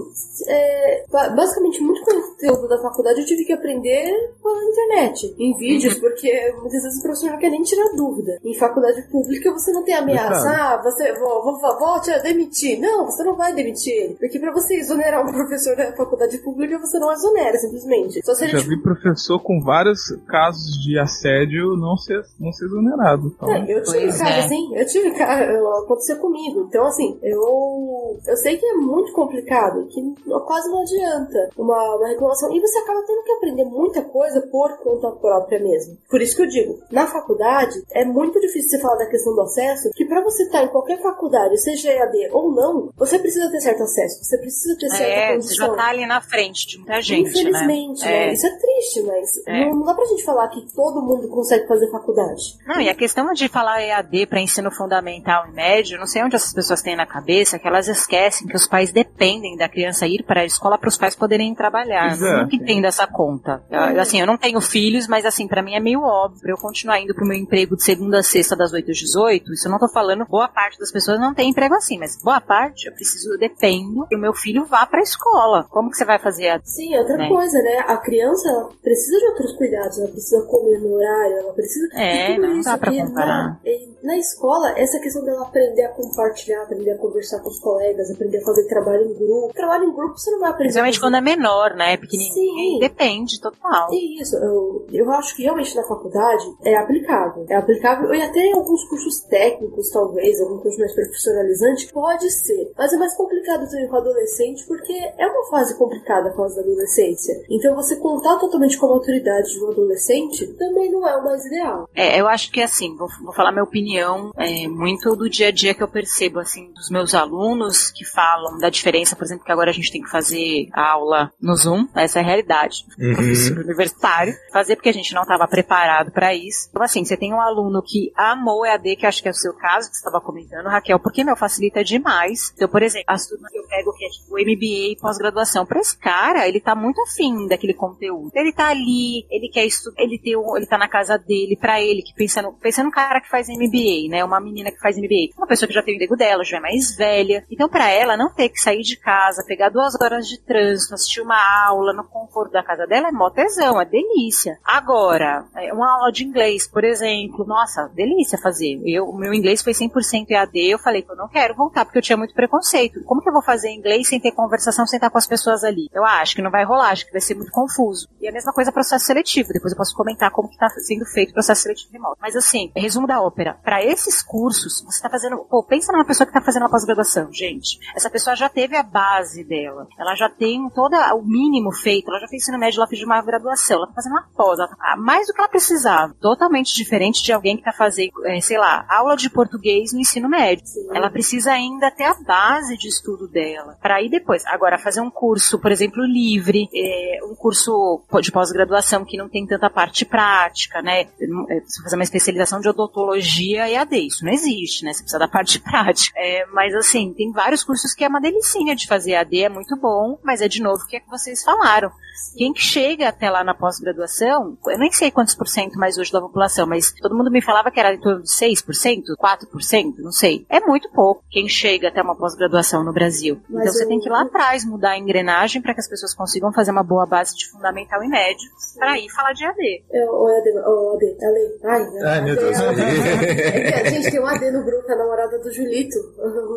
é, 0.48 1.04
basicamente 1.10 1.82
muito 1.82 2.02
conteúdo 2.02 2.68
da 2.68 2.80
faculdade 2.80 3.20
eu 3.20 3.26
tive 3.26 3.44
que 3.44 3.52
aprender 3.52 4.12
pela 4.42 4.64
internet, 4.64 5.34
em 5.38 5.56
vídeos, 5.56 5.94
uhum. 5.94 6.00
porque 6.00 6.52
muitas 6.60 6.82
vezes 6.82 6.98
o 6.98 7.02
professor 7.02 7.30
não 7.30 7.38
quer 7.38 7.50
nem 7.50 7.62
tirar 7.62 7.90
dúvida. 7.96 8.38
Em 8.44 8.54
faculdade 8.54 9.02
pública 9.10 9.52
você 9.52 9.72
não 9.72 9.84
tem 9.84 9.94
ameaça, 9.94 10.48
ah, 10.50 10.82
você 10.82 11.12
vou, 11.14 11.42
vou, 11.42 11.58
vou 11.60 12.00
te 12.00 12.16
demitir. 12.22 12.80
Não, 12.80 13.06
você 13.06 13.22
não 13.24 13.36
vai 13.36 13.54
demitir 13.54 13.92
ele. 13.92 14.14
Porque 14.14 14.38
pra 14.38 14.52
você 14.52 14.76
exonerar 14.76 15.24
um 15.24 15.30
professor 15.32 15.76
da 15.76 15.92
faculdade 15.96 16.38
pública, 16.38 16.78
você 16.78 16.98
não 16.98 17.12
exonera, 17.12 17.56
simplesmente. 17.58 18.24
Só 18.24 18.34
se 18.34 18.48
Já 18.48 18.58
vi 18.60 18.80
professor 18.80 19.40
com 19.40 19.60
vários 19.60 20.00
casos 20.26 20.82
de 20.82 20.98
assédio 20.98 21.76
não 21.76 21.96
ser, 21.96 22.22
não 22.38 22.52
ser 22.52 22.66
exonerado. 22.66 23.32
Então. 23.34 23.52
É, 23.52 23.60
eu 23.62 23.82
tive 23.82 24.00
pois 24.00 24.18
cara, 24.18 24.36
é. 24.36 24.44
assim, 24.44 24.76
eu 24.76 24.86
tive 24.86 25.10
cara, 25.12 25.58
aconteceu 25.80 26.16
comigo. 26.18 26.66
Então, 26.68 26.86
assim, 26.86 27.18
eu, 27.28 28.18
eu 28.26 28.36
sei 28.36 28.56
que 28.56 28.66
é 28.66 28.74
muito 28.74 29.12
complicado, 29.12 29.86
que 29.88 30.00
quase 30.46 30.70
não 30.70 30.80
adianta 30.80 31.50
uma, 31.56 31.96
uma 31.96 32.08
reclamação. 32.08 32.52
E 32.54 32.60
você 32.60 32.78
acaba 32.78 33.02
tendo 33.06 33.22
que 33.22 33.32
aprender 33.32 33.64
muita 33.64 34.02
coisa 34.02 34.40
por 34.50 34.78
conta 34.78 35.10
própria 35.12 35.60
mesmo. 35.60 35.96
Por 36.08 36.20
isso 36.20 36.36
que 36.36 36.42
eu 36.42 36.48
digo, 36.48 36.78
na 36.90 37.06
faculdade, 37.06 37.82
é 37.92 38.04
muito 38.04 38.40
difícil 38.40 38.70
você 38.70 38.78
falar 38.80 38.96
da 38.96 39.10
questão 39.10 39.34
do 39.34 39.42
acesso, 39.42 39.90
que 39.94 40.04
para 40.04 40.22
você 40.22 40.44
estar 40.44 40.62
em 40.64 40.68
qualquer 40.68 41.00
faculdade, 41.02 41.60
seja 41.60 41.90
EAD 41.90 42.30
ou 42.32 42.52
não, 42.52 42.90
você 42.96 43.18
precisa 43.18 43.50
ter 43.50 43.60
certo 43.60 43.82
acesso, 43.82 44.24
você 44.24 44.38
precisa 44.38 44.76
ter 44.78 44.88
certa 44.88 45.04
é, 45.04 45.32
condição. 45.32 45.66
Você 45.66 45.72
já 45.72 45.76
tá 45.76 45.88
ali 45.88 46.06
na 46.06 46.20
frente 46.20 46.66
de 46.66 46.78
muita 46.78 47.00
gente, 47.00 47.24
né? 47.24 47.30
Infelizmente, 47.30 48.04
né? 48.04 48.26
né? 48.26 48.32
Isso 48.32 48.46
é 48.46 48.58
triste, 48.58 49.02
mas 49.02 49.46
é. 49.46 49.64
não, 49.64 49.76
não 49.76 49.84
dá 49.84 49.94
pra 49.94 50.04
gente 50.06 50.24
falar 50.24 50.48
que 50.48 50.66
todo 50.74 51.02
mundo 51.02 51.28
consegue 51.28 51.66
fazer 51.66 51.90
faculdade. 51.90 52.58
Não, 52.66 52.80
e 52.80 52.88
a 52.88 52.94
questão 52.94 53.32
de 53.32 53.48
falar 53.48 53.82
EAD 53.82 54.26
para 54.26 54.40
ensino 54.40 54.70
fundamental 54.70 55.46
e 55.48 55.52
médio, 55.52 55.98
não 55.98 56.06
sei 56.06 56.22
onde 56.22 56.36
essas 56.36 56.52
pessoas 56.52 56.82
têm 56.82 56.96
na 56.96 57.06
cabeça, 57.08 57.58
que 57.58 57.66
elas 57.66 57.88
esquecem 57.88 58.46
que 58.46 58.56
os 58.56 58.66
pais 58.66 58.92
dependem 58.92 59.56
da 59.56 59.68
criança 59.68 60.06
ir 60.06 60.22
para 60.22 60.42
a 60.42 60.44
escola 60.44 60.78
para 60.78 60.88
os 60.88 60.96
pais 60.96 61.16
poderem 61.16 61.54
trabalhar. 61.54 62.12
Exato. 62.12 62.32
Eu 62.32 62.42
nunca 62.42 62.56
entendo 62.56 62.84
essa 62.84 63.06
conta. 63.06 63.62
Eu, 63.70 64.00
assim, 64.00 64.20
eu 64.20 64.26
não 64.26 64.38
tenho 64.38 64.60
filhos, 64.60 65.08
mas 65.08 65.24
assim, 65.24 65.48
para 65.48 65.62
mim 65.62 65.74
é 65.74 65.80
meio 65.80 66.02
óbvio. 66.02 66.40
Pra 66.40 66.52
eu 66.52 66.56
continuar 66.56 67.00
indo 67.00 67.14
pro 67.14 67.26
meu 67.26 67.36
emprego 67.36 67.76
de 67.76 67.82
segunda 67.82 68.18
a 68.18 68.22
sexta 68.22 68.54
das 68.54 68.72
8 68.72 68.90
às 68.90 68.98
18, 68.98 69.52
isso 69.52 69.66
eu 69.66 69.72
não 69.72 69.78
tô 69.78 69.88
falando, 69.88 70.24
boa 70.26 70.48
parte 70.48 70.78
das 70.78 70.92
pessoas 70.92 71.18
não 71.18 71.34
tem 71.34 71.50
emprego 71.50 71.74
assim, 71.74 71.98
mas 71.98 72.20
boa 72.22 72.40
parte 72.40 72.86
eu 72.86 72.92
preciso, 72.92 73.32
eu 73.32 73.38
dependo 73.38 74.06
que 74.06 74.16
o 74.16 74.20
meu 74.20 74.34
filho 74.34 74.64
vá 74.64 74.86
pra 74.86 75.00
escola. 75.00 75.64
Como 75.70 75.90
que 75.90 75.96
você 75.96 76.04
vai 76.04 76.18
fazer 76.18 76.48
a... 76.50 76.60
Sim, 76.62 76.96
outra 76.96 77.16
né? 77.16 77.28
coisa, 77.28 77.58
né? 77.62 77.84
A 77.86 77.96
criança 77.96 78.48
ela 78.48 78.68
precisa 78.82 79.18
de 79.18 79.26
outros 79.26 79.52
cuidados, 79.56 79.98
ela 79.98 80.08
precisa 80.08 80.42
comer 80.46 80.78
no 80.80 80.94
horário, 80.94 81.38
ela 81.38 81.52
precisa. 81.52 81.88
É, 81.94 82.38
não 82.38 82.60
dá 82.60 82.76
pra 82.76 82.92
comparar. 82.92 83.60
Na, 84.02 84.02
na 84.02 84.16
escola, 84.18 84.78
essa 84.78 84.98
questão 84.98 85.24
dela 85.24 85.42
aprender 85.42 85.84
a 85.84 85.88
compartilhar, 85.90 86.62
aprender 86.62 86.92
a 86.92 86.97
conversar 86.98 87.40
com 87.40 87.48
os 87.48 87.58
colegas, 87.60 88.10
aprender 88.10 88.38
a 88.38 88.44
fazer 88.44 88.66
trabalho 88.68 89.04
em 89.04 89.14
grupo. 89.14 89.54
Trabalho 89.54 89.84
em 89.84 89.94
grupo 89.94 90.18
você 90.18 90.30
não 90.30 90.40
vai 90.40 90.50
aprender. 90.50 90.68
Principalmente 90.68 91.00
quando 91.00 91.16
é 91.16 91.20
menor, 91.20 91.74
né? 91.74 91.96
Pequenininho. 91.96 92.34
Sim. 92.34 92.78
Depende, 92.80 93.40
total. 93.40 93.88
Isso, 93.92 94.36
eu, 94.36 94.86
eu 94.92 95.10
acho 95.12 95.34
que 95.36 95.42
realmente 95.42 95.74
na 95.76 95.82
faculdade 95.84 96.44
é 96.64 96.76
aplicável. 96.76 97.46
É 97.48 97.56
aplicável 97.56 98.14
e 98.14 98.22
até 98.22 98.40
em 98.40 98.54
alguns 98.54 98.84
cursos 98.88 99.20
técnicos, 99.20 99.90
talvez, 99.90 100.40
algum 100.40 100.58
curso 100.58 100.78
mais 100.78 100.94
profissionalizante, 100.94 101.92
pode 101.92 102.30
ser. 102.30 102.72
Mas 102.76 102.92
é 102.92 102.96
mais 102.96 103.16
complicado 103.16 103.68
também 103.68 103.88
com 103.88 103.96
adolescente, 103.96 104.66
porque 104.66 104.92
é 104.92 105.26
uma 105.26 105.50
fase 105.50 105.76
complicada 105.76 106.30
a 106.30 106.34
fase 106.34 106.56
da 106.56 106.62
adolescência. 106.62 107.34
Então 107.50 107.74
você 107.74 107.96
contar 107.96 108.38
totalmente 108.38 108.78
com 108.78 108.86
a 108.86 108.96
maturidade 108.96 109.50
de 109.50 109.64
um 109.64 109.70
adolescente 109.70 110.46
também 110.54 110.90
não 110.90 111.06
é 111.06 111.16
o 111.16 111.24
mais 111.24 111.44
ideal. 111.46 111.88
É, 111.94 112.20
eu 112.20 112.26
acho 112.28 112.50
que 112.50 112.60
assim, 112.60 112.96
vou, 112.96 113.08
vou 113.22 113.32
falar 113.32 113.52
minha 113.52 113.64
opinião, 113.64 114.32
é, 114.36 114.66
muito 114.68 115.14
do 115.16 115.28
dia 115.28 115.48
a 115.48 115.50
dia 115.50 115.74
que 115.74 115.82
eu 115.82 115.88
percebo, 115.88 116.40
assim, 116.40 116.70
dos 116.72 116.87
meus 116.90 117.14
alunos 117.14 117.90
que 117.90 118.04
falam 118.04 118.58
da 118.58 118.70
diferença, 118.70 119.16
por 119.16 119.24
exemplo, 119.24 119.44
que 119.44 119.52
agora 119.52 119.70
a 119.70 119.74
gente 119.74 119.92
tem 119.92 120.02
que 120.02 120.10
fazer 120.10 120.68
a 120.72 120.92
aula 120.92 121.32
no 121.40 121.54
Zoom, 121.54 121.86
essa 121.94 122.18
é 122.18 122.22
a 122.22 122.24
realidade, 122.24 122.84
uhum. 122.98 123.14
professor 123.14 123.58
universitário, 123.58 124.34
fazer 124.52 124.76
porque 124.76 124.88
a 124.88 124.92
gente 124.92 125.14
não 125.14 125.22
estava 125.22 125.46
preparado 125.46 126.10
para 126.12 126.34
isso. 126.34 126.68
Então, 126.70 126.82
assim, 126.82 127.04
você 127.04 127.16
tem 127.16 127.32
um 127.32 127.40
aluno 127.40 127.82
que 127.82 128.12
amou 128.16 128.64
EAD, 128.66 128.96
que 128.96 129.06
acho 129.06 129.22
que 129.22 129.28
é 129.28 129.30
o 129.30 129.34
seu 129.34 129.54
caso, 129.54 129.88
que 129.88 129.96
você 129.96 130.06
estava 130.06 130.24
comentando, 130.24 130.66
Raquel, 130.66 130.98
porque, 130.98 131.24
meu, 131.24 131.36
facilita 131.36 131.82
demais. 131.82 132.52
Então, 132.54 132.68
por 132.68 132.82
exemplo, 132.82 133.04
as 133.08 133.26
turmas 133.26 133.50
que 133.50 133.58
eu 133.58 133.66
pego, 133.66 133.92
que 133.94 134.04
é 134.04 134.08
tipo 134.08 134.34
MBA 134.34 134.92
e 134.92 134.98
pós-graduação, 135.00 135.66
para 135.66 135.80
esse 135.80 135.96
cara, 135.96 136.48
ele 136.48 136.60
tá 136.60 136.74
muito 136.74 137.00
afim 137.02 137.46
daquele 137.48 137.74
conteúdo. 137.74 138.30
Ele 138.34 138.52
tá 138.52 138.68
ali, 138.68 139.26
ele 139.30 139.48
quer 139.48 139.64
estudar, 139.64 140.02
ele, 140.02 140.18
tem, 140.18 140.34
ele 140.34 140.66
tá 140.66 140.78
na 140.78 140.88
casa 140.88 141.18
dele, 141.18 141.56
para 141.56 141.80
ele, 141.80 142.02
que 142.02 142.14
pensando, 142.14 142.52
pensando 142.60 142.86
no 142.86 142.92
cara 142.92 143.20
que 143.20 143.28
faz 143.28 143.48
MBA, 143.48 144.08
né, 144.10 144.24
uma 144.24 144.40
menina 144.40 144.70
que 144.70 144.78
faz 144.78 144.96
MBA, 144.96 145.36
uma 145.36 145.46
pessoa 145.46 145.66
que 145.66 145.74
já 145.74 145.82
tem 145.82 145.94
o 145.94 145.96
emprego 145.96 146.16
dela, 146.16 146.44
já 146.44 146.58
é 146.58 146.60
mais 146.60 146.77
velha. 146.96 147.44
Então, 147.50 147.68
para 147.68 147.90
ela, 147.90 148.16
não 148.16 148.32
ter 148.32 148.48
que 148.48 148.60
sair 148.60 148.82
de 148.82 148.96
casa, 148.96 149.44
pegar 149.46 149.68
duas 149.68 149.94
horas 150.00 150.26
de 150.26 150.38
trânsito, 150.40 150.94
assistir 150.94 151.20
uma 151.20 151.38
aula 151.66 151.92
no 151.92 152.04
conforto 152.04 152.52
da 152.52 152.62
casa 152.62 152.86
dela, 152.86 153.08
é 153.08 153.12
mó 153.12 153.30
tesão, 153.30 153.80
é 153.80 153.84
delícia. 153.84 154.58
Agora, 154.64 155.44
é 155.56 155.72
uma 155.72 155.98
aula 155.98 156.10
de 156.10 156.24
inglês, 156.24 156.66
por 156.66 156.84
exemplo, 156.84 157.44
nossa, 157.46 157.88
delícia 157.94 158.38
fazer. 158.38 158.80
Eu, 158.84 159.12
meu 159.12 159.34
inglês 159.34 159.62
foi 159.62 159.72
100% 159.72 160.30
EAD, 160.30 160.70
eu 160.70 160.78
falei 160.78 161.02
que 161.02 161.10
eu 161.10 161.16
não 161.16 161.28
quero 161.28 161.54
voltar 161.54 161.84
porque 161.84 161.98
eu 161.98 162.02
tinha 162.02 162.16
muito 162.16 162.34
preconceito. 162.34 163.02
Como 163.04 163.20
que 163.22 163.28
eu 163.28 163.32
vou 163.32 163.42
fazer 163.42 163.70
inglês 163.70 164.08
sem 164.08 164.20
ter 164.20 164.32
conversação, 164.32 164.86
sem 164.86 164.96
estar 164.96 165.10
com 165.10 165.18
as 165.18 165.26
pessoas 165.26 165.64
ali? 165.64 165.88
Eu 165.92 166.04
acho 166.04 166.34
que 166.34 166.42
não 166.42 166.50
vai 166.50 166.64
rolar, 166.64 166.90
acho 166.90 167.06
que 167.06 167.12
vai 167.12 167.20
ser 167.20 167.34
muito 167.34 167.52
confuso. 167.52 168.08
E 168.20 168.28
a 168.28 168.32
mesma 168.32 168.52
coisa 168.52 168.72
processo 168.72 169.04
seletivo. 169.06 169.52
Depois 169.52 169.72
eu 169.72 169.76
posso 169.76 169.94
comentar 169.94 170.30
como 170.30 170.48
que 170.48 170.56
tá 170.56 170.68
sendo 170.68 171.04
feito 171.06 171.30
o 171.30 171.34
processo 171.34 171.62
seletivo 171.62 171.92
remoto. 171.92 172.16
Mas 172.20 172.36
assim, 172.36 172.70
resumo 172.76 173.06
da 173.06 173.20
ópera. 173.20 173.58
Para 173.62 173.84
esses 173.84 174.22
cursos, 174.22 174.82
você 174.84 175.02
tá 175.02 175.10
fazendo. 175.10 175.38
Pô, 175.38 175.62
pensa 175.62 175.92
numa 175.92 176.04
pessoa 176.04 176.26
que 176.26 176.32
tá 176.32 176.40
fazendo 176.40 176.66
uma 176.68 176.70
pós-graduação, 176.70 177.32
gente. 177.32 177.78
Essa 177.96 178.10
pessoa 178.10 178.36
já 178.36 178.48
teve 178.48 178.76
a 178.76 178.82
base 178.82 179.42
dela. 179.42 179.86
Ela 179.98 180.14
já 180.14 180.28
tem 180.28 180.68
todo 180.70 180.94
o 180.94 181.22
mínimo 181.22 181.72
feito. 181.72 182.08
Ela 182.10 182.20
já 182.20 182.28
fez 182.28 182.42
ensino 182.42 182.58
médio, 182.58 182.78
ela 182.78 182.86
fez 182.86 183.02
uma 183.02 183.20
graduação. 183.22 183.78
Ela 183.78 183.86
tá 183.86 183.94
fazendo 183.94 184.12
uma 184.12 184.28
pós. 184.36 184.58
Ela 184.58 184.68
tá, 184.68 184.96
mais 184.96 185.26
do 185.26 185.32
que 185.32 185.40
ela 185.40 185.48
precisava. 185.48 186.14
Totalmente 186.20 186.74
diferente 186.74 187.22
de 187.22 187.32
alguém 187.32 187.56
que 187.56 187.64
tá 187.64 187.72
fazendo, 187.72 188.12
é, 188.26 188.40
sei 188.40 188.58
lá, 188.58 188.86
aula 188.88 189.16
de 189.16 189.30
português 189.30 189.92
no 189.92 190.00
ensino 190.00 190.28
médio. 190.28 190.66
Sim. 190.66 190.88
Ela 190.92 191.10
precisa 191.10 191.52
ainda 191.52 191.90
ter 191.90 192.04
a 192.04 192.14
base 192.14 192.76
de 192.76 192.88
estudo 192.88 193.26
dela. 193.26 193.76
Para 193.80 194.02
ir 194.02 194.10
depois. 194.10 194.44
Agora, 194.46 194.78
fazer 194.78 195.00
um 195.00 195.10
curso, 195.10 195.58
por 195.58 195.72
exemplo, 195.72 196.04
livre, 196.04 196.68
é, 196.74 197.18
um 197.24 197.34
curso 197.34 198.04
de 198.20 198.30
pós-graduação 198.30 199.04
que 199.04 199.16
não 199.16 199.28
tem 199.28 199.46
tanta 199.46 199.70
parte 199.70 200.04
prática, 200.04 200.82
né? 200.82 201.02
É, 201.02 201.60
Você 201.60 201.82
fazer 201.82 201.96
uma 201.96 202.04
especialização 202.04 202.60
de 202.60 202.68
odontologia 202.68 203.68
EAD. 203.68 204.06
Isso 204.06 204.24
não 204.24 204.32
existe, 204.32 204.84
né? 204.84 204.92
Você 204.92 205.02
precisa 205.02 205.18
da 205.18 205.28
parte 205.28 205.58
prática. 205.60 206.18
É, 206.18 206.46
mas 206.58 206.74
assim, 206.74 207.14
tem 207.16 207.30
vários 207.30 207.62
cursos 207.62 207.94
que 207.94 208.02
é 208.02 208.08
uma 208.08 208.20
delicinha 208.20 208.74
de 208.74 208.88
fazer 208.88 209.12
EAD, 209.12 209.44
é 209.44 209.48
muito 209.48 209.76
bom, 209.76 210.18
mas 210.24 210.40
é 210.40 210.48
de 210.48 210.60
novo 210.60 210.82
o 210.82 210.86
que 210.88 210.96
é 210.96 211.00
que 211.00 211.08
vocês 211.08 211.44
falaram. 211.44 211.88
Quem 212.36 212.52
que 212.52 212.60
chega 212.60 213.08
até 213.08 213.30
lá 213.30 213.44
na 213.44 213.54
pós-graduação, 213.54 214.58
eu 214.66 214.78
nem 214.78 214.90
sei 214.90 215.08
quantos 215.10 215.36
por 215.36 215.46
cento 215.46 215.78
mais 215.78 215.96
hoje 215.98 216.10
da 216.12 216.20
população, 216.20 216.66
mas 216.66 216.92
todo 217.00 217.16
mundo 217.16 217.30
me 217.30 217.40
falava 217.40 217.70
que 217.70 217.78
era 217.78 217.94
em 217.94 218.00
torno 218.00 218.22
de 218.22 218.28
6%, 218.28 219.02
4%, 219.16 219.94
não 219.98 220.10
sei. 220.10 220.44
É 220.50 220.58
muito 220.60 220.90
pouco 220.90 221.22
quem 221.30 221.48
chega 221.48 221.88
até 221.88 222.02
uma 222.02 222.16
pós-graduação 222.16 222.82
no 222.84 222.92
Brasil. 222.92 223.40
Mas 223.48 223.62
então 223.62 223.72
você 223.72 223.84
o- 223.84 223.88
tem 223.88 224.00
que 224.00 224.08
ir 224.08 224.12
lá 224.12 224.22
atrás, 224.22 224.64
mudar 224.64 224.90
a 224.90 224.98
engrenagem 224.98 225.62
para 225.62 225.74
que 225.74 225.80
as 225.80 225.88
pessoas 225.88 226.12
consigam 226.12 226.52
fazer 226.52 226.72
uma 226.72 226.82
boa 226.82 227.06
base 227.06 227.36
de 227.36 227.48
fundamental 227.50 228.02
e 228.02 228.08
médio 228.08 228.48
para 228.76 228.98
ir 228.98 229.08
falar 229.10 229.32
de 229.32 229.44
AD. 229.44 229.84
É, 229.92 230.04
o 230.10 230.26
AD, 230.26 230.50
o 230.66 230.94
AD, 230.96 231.16
Ale. 231.22 231.58
Ai, 231.64 231.90
né? 231.90 232.00
Ai, 232.04 232.20
meu 232.22 232.34
AD, 232.34 232.40
Deus. 232.42 232.58
É 232.60 233.72
que 233.82 233.88
a 233.88 233.90
gente 233.90 234.10
tem 234.10 234.20
um 234.20 234.26
AD 234.26 234.50
no 234.50 234.64
grupo, 234.64 234.90
a 234.92 234.96
namorada 234.96 235.38
do 235.38 235.52
Julito. 235.52 235.98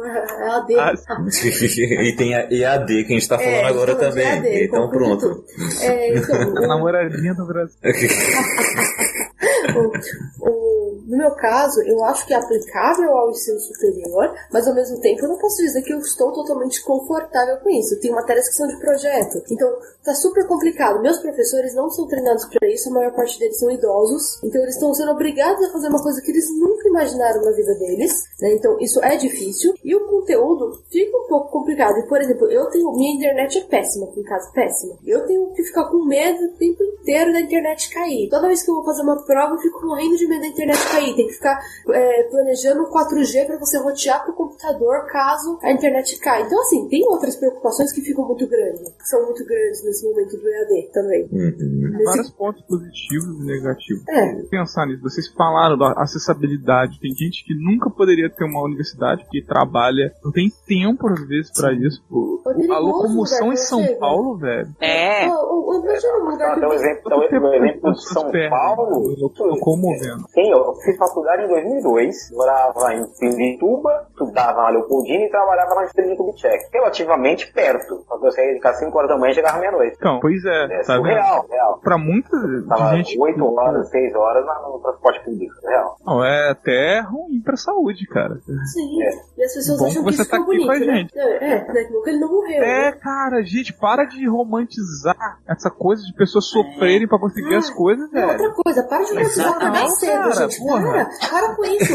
É 0.05 0.49
AD. 0.49 0.75
Ah, 0.79 0.93
e 2.03 2.15
tem 2.15 2.35
a 2.35 2.47
EAD 2.51 3.03
que 3.05 3.13
a 3.13 3.19
gente 3.19 3.27
tá 3.27 3.37
falando 3.37 3.53
É, 3.53 3.65
agora 3.65 3.91
então, 3.91 4.09
também. 4.09 4.27
AD, 4.27 4.63
então 4.65 4.89
pronto. 4.89 5.43
É, 5.81 6.17
então, 6.17 6.63
A 6.63 6.67
namoradinha 6.67 7.33
do 7.33 7.45
Brasil. 7.45 7.77
o, 9.75 10.49
o- 10.49 10.81
no 11.07 11.17
meu 11.17 11.31
caso, 11.35 11.81
eu 11.81 12.03
acho 12.05 12.25
que 12.25 12.33
é 12.33 12.37
aplicável 12.37 13.11
ao 13.11 13.31
ensino 13.31 13.59
superior, 13.59 14.33
mas 14.51 14.65
ao 14.67 14.73
mesmo 14.73 14.99
tempo 15.01 15.21
eu 15.25 15.29
não 15.29 15.37
posso 15.37 15.57
dizer 15.57 15.81
que 15.81 15.91
eu 15.93 15.99
estou 15.99 16.31
totalmente 16.31 16.81
confortável 16.83 17.57
com 17.57 17.69
isso. 17.69 17.99
Tem 17.99 18.11
matérias 18.11 18.47
que 18.47 18.55
são 18.55 18.67
de 18.67 18.79
projeto, 18.79 19.41
então 19.51 19.69
tá 20.03 20.13
super 20.15 20.47
complicado. 20.47 21.01
Meus 21.01 21.19
professores 21.19 21.73
não 21.75 21.89
são 21.89 22.07
treinados 22.07 22.45
para 22.45 22.67
isso, 22.69 22.89
a 22.89 22.93
maior 22.93 23.13
parte 23.13 23.37
deles 23.39 23.59
são 23.59 23.69
idosos, 23.69 24.41
então 24.43 24.61
eles 24.61 24.75
estão 24.75 24.93
sendo 24.93 25.11
obrigados 25.11 25.63
a 25.67 25.71
fazer 25.73 25.89
uma 25.89 26.01
coisa 26.01 26.21
que 26.21 26.31
eles 26.31 26.45
nunca 26.57 26.87
imaginaram 26.87 27.41
na 27.43 27.51
vida 27.51 27.73
deles, 27.75 28.13
né? 28.39 28.53
Então 28.53 28.77
isso 28.79 29.03
é 29.03 29.17
difícil 29.17 29.73
e 29.83 29.93
o 29.95 30.07
conteúdo 30.07 30.81
fica 30.89 31.17
um 31.17 31.27
pouco 31.27 31.51
complicado. 31.51 31.97
E, 31.97 32.07
por 32.07 32.21
exemplo, 32.21 32.49
eu 32.49 32.69
tenho 32.69 32.91
minha 32.93 33.15
internet 33.15 33.57
é 33.57 33.61
péssima 33.63 34.05
aqui 34.07 34.19
em 34.21 34.23
casa, 34.23 34.49
péssima. 34.53 34.95
Eu 35.05 35.25
tenho 35.25 35.51
que 35.53 35.63
ficar 35.63 35.85
com 35.89 36.05
medo 36.05 36.45
o 36.45 36.57
tempo 36.57 36.83
inteiro 36.83 37.33
da 37.33 37.41
internet 37.41 37.89
cair. 37.93 38.29
Toda 38.29 38.47
vez 38.47 38.63
que 38.63 38.71
eu 38.71 38.75
vou 38.75 38.85
fazer 38.85 39.01
uma 39.01 39.23
prova, 39.25 39.57
fico 39.61 39.85
morrendo 39.85 40.15
de 40.17 40.27
medo 40.27 40.41
da 40.41 40.47
internet 40.47 40.79
cair. 40.91 41.15
Tem 41.15 41.27
que 41.27 41.33
ficar 41.33 41.59
é, 41.89 42.23
planejando 42.23 42.81
um 42.81 42.89
4G 42.91 43.45
para 43.45 43.57
você 43.59 43.77
rotear 43.79 44.23
pro 44.23 44.33
computador 44.33 45.05
caso 45.07 45.57
a 45.61 45.71
internet 45.71 46.17
caia. 46.19 46.43
Então, 46.45 46.59
assim, 46.61 46.87
tem 46.89 47.01
outras 47.07 47.35
preocupações 47.35 47.93
que 47.93 48.01
ficam 48.01 48.25
muito 48.27 48.47
grandes, 48.47 48.81
que 48.97 49.07
são 49.07 49.23
muito 49.25 49.45
grandes 49.45 49.83
nesse 49.83 50.05
momento 50.05 50.37
do 50.37 50.47
EAD 50.49 50.89
também. 50.93 51.23
Uhum. 51.31 51.91
Nesse- 51.91 52.03
Vários 52.05 52.29
pontos 52.31 52.61
positivos 52.63 53.39
e 53.39 53.45
negativos. 53.45 54.03
É. 54.09 54.41
Pensar 54.49 54.85
nisso, 54.87 55.01
vocês 55.01 55.27
falaram 55.29 55.77
da 55.77 55.93
acessibilidade. 55.97 56.99
Tem 56.99 57.11
gente 57.15 57.45
que 57.45 57.53
nunca 57.55 57.89
poderia 57.89 58.29
ter 58.29 58.43
uma 58.45 58.63
universidade 58.63 59.23
porque 59.23 59.41
trabalha, 59.43 60.13
não 60.23 60.31
tem 60.31 60.49
tempo 60.67 61.07
às 61.07 61.27
vezes 61.27 61.51
pra 61.53 61.71
isso. 61.73 62.01
Pô. 62.09 62.41
É 62.47 62.71
A 62.73 62.79
locomoção 62.79 63.39
lugar 63.39 63.47
em 63.47 63.51
que 63.51 63.57
São 63.57 63.83
chega. 63.83 63.99
Paulo, 63.99 64.37
velho. 64.37 64.67
É. 64.79 65.27
Ó, 65.29 65.33
ó, 65.33 65.61
Imagina 65.81 66.13
um 66.17 66.31
Então, 66.33 66.69
que 66.69 66.75
exemplo, 66.75 67.01
então, 67.05 67.19
o 67.19 67.23
exemplo 67.53 67.91
de 67.93 68.07
São 68.09 68.31
Paulo. 68.49 69.15
Comovendo. 69.59 70.25
Sim, 70.29 70.51
eu 70.51 70.73
fiz 70.83 70.97
faculdade 70.97 71.43
em 71.43 71.47
2002, 71.47 72.15
morava 72.33 72.93
em 72.93 73.05
Pirituba, 73.19 74.07
estudava 74.09 74.61
na 74.63 74.69
Leopoldina 74.69 75.25
e 75.25 75.29
trabalhava 75.29 75.75
na 75.75 75.83
Estrela 75.85 76.11
de 76.11 76.17
Kubitschek. 76.17 76.65
Relativamente 76.73 77.51
perto. 77.53 78.03
Só 78.07 78.17
que 78.19 78.27
eu 78.27 78.31
saía 78.31 78.53
de 78.53 78.59
casa 78.59 78.79
5 78.79 78.97
horas 78.97 79.09
da 79.09 79.17
manhã 79.17 79.31
e 79.31 79.35
chegava 79.35 79.59
meia-noite. 79.59 79.95
Então, 79.97 80.19
pois 80.19 80.43
é, 80.45 80.63
É 80.65 80.83
tá 80.83 80.93
vendo? 80.95 80.97
surreal, 81.07 81.45
real. 81.49 81.79
Pra 81.83 81.97
muita 81.97 82.29
Tava 82.67 82.95
gente. 82.95 83.19
8 83.19 83.43
horas, 83.45 83.89
6 83.89 84.15
horas 84.15 84.45
no 84.45 84.79
transporte 84.79 85.23
público, 85.25 85.53
real. 85.67 85.95
Não, 86.05 86.23
é 86.23 86.49
até 86.51 86.99
ruim 87.01 87.41
pra 87.43 87.55
saúde, 87.55 88.05
cara. 88.07 88.35
Sim. 88.73 89.03
É. 89.03 89.09
E 89.37 89.43
as 89.43 89.53
pessoas 89.53 89.79
Bom 89.79 89.85
acham 89.87 90.03
que 90.03 90.09
que 90.09 90.15
você 90.15 90.21
isso 90.21 90.31
tá 90.31 90.37
ficou 90.37 90.53
aqui 90.53 90.65
bonito, 90.65 90.67
com 90.67 90.89
a 90.91 90.93
né? 90.93 90.99
gente. 90.99 91.19
É, 91.19 91.53
é, 91.53 91.67
né? 91.73 91.83
Que 92.03 92.09
ele 92.09 92.19
não 92.19 92.29
morreu, 92.29 92.63
É, 92.63 92.85
né? 92.85 92.91
cara, 92.93 93.41
gente, 93.43 93.73
para 93.73 94.05
de 94.05 94.27
romantizar 94.27 95.39
essa 95.47 95.69
coisa 95.69 96.03
de 96.03 96.13
pessoas 96.13 96.45
sofrerem 96.45 97.07
pra 97.07 97.19
conseguir 97.19 97.55
as 97.55 97.69
coisas, 97.69 98.09
velho. 98.11 98.27
outra 98.29 98.51
coisa, 98.53 98.83
para 98.83 99.03
de 99.03 99.09
romantizar 99.11 99.40
Exatamente, 99.41 99.77
acordar 99.77 99.89
cedo, 99.97 100.11
cara, 100.29 100.49
gente. 100.49 100.59
porra. 100.59 100.81
Para, 100.81 101.29
para 101.29 101.55
com 101.55 101.65
isso. 101.65 101.93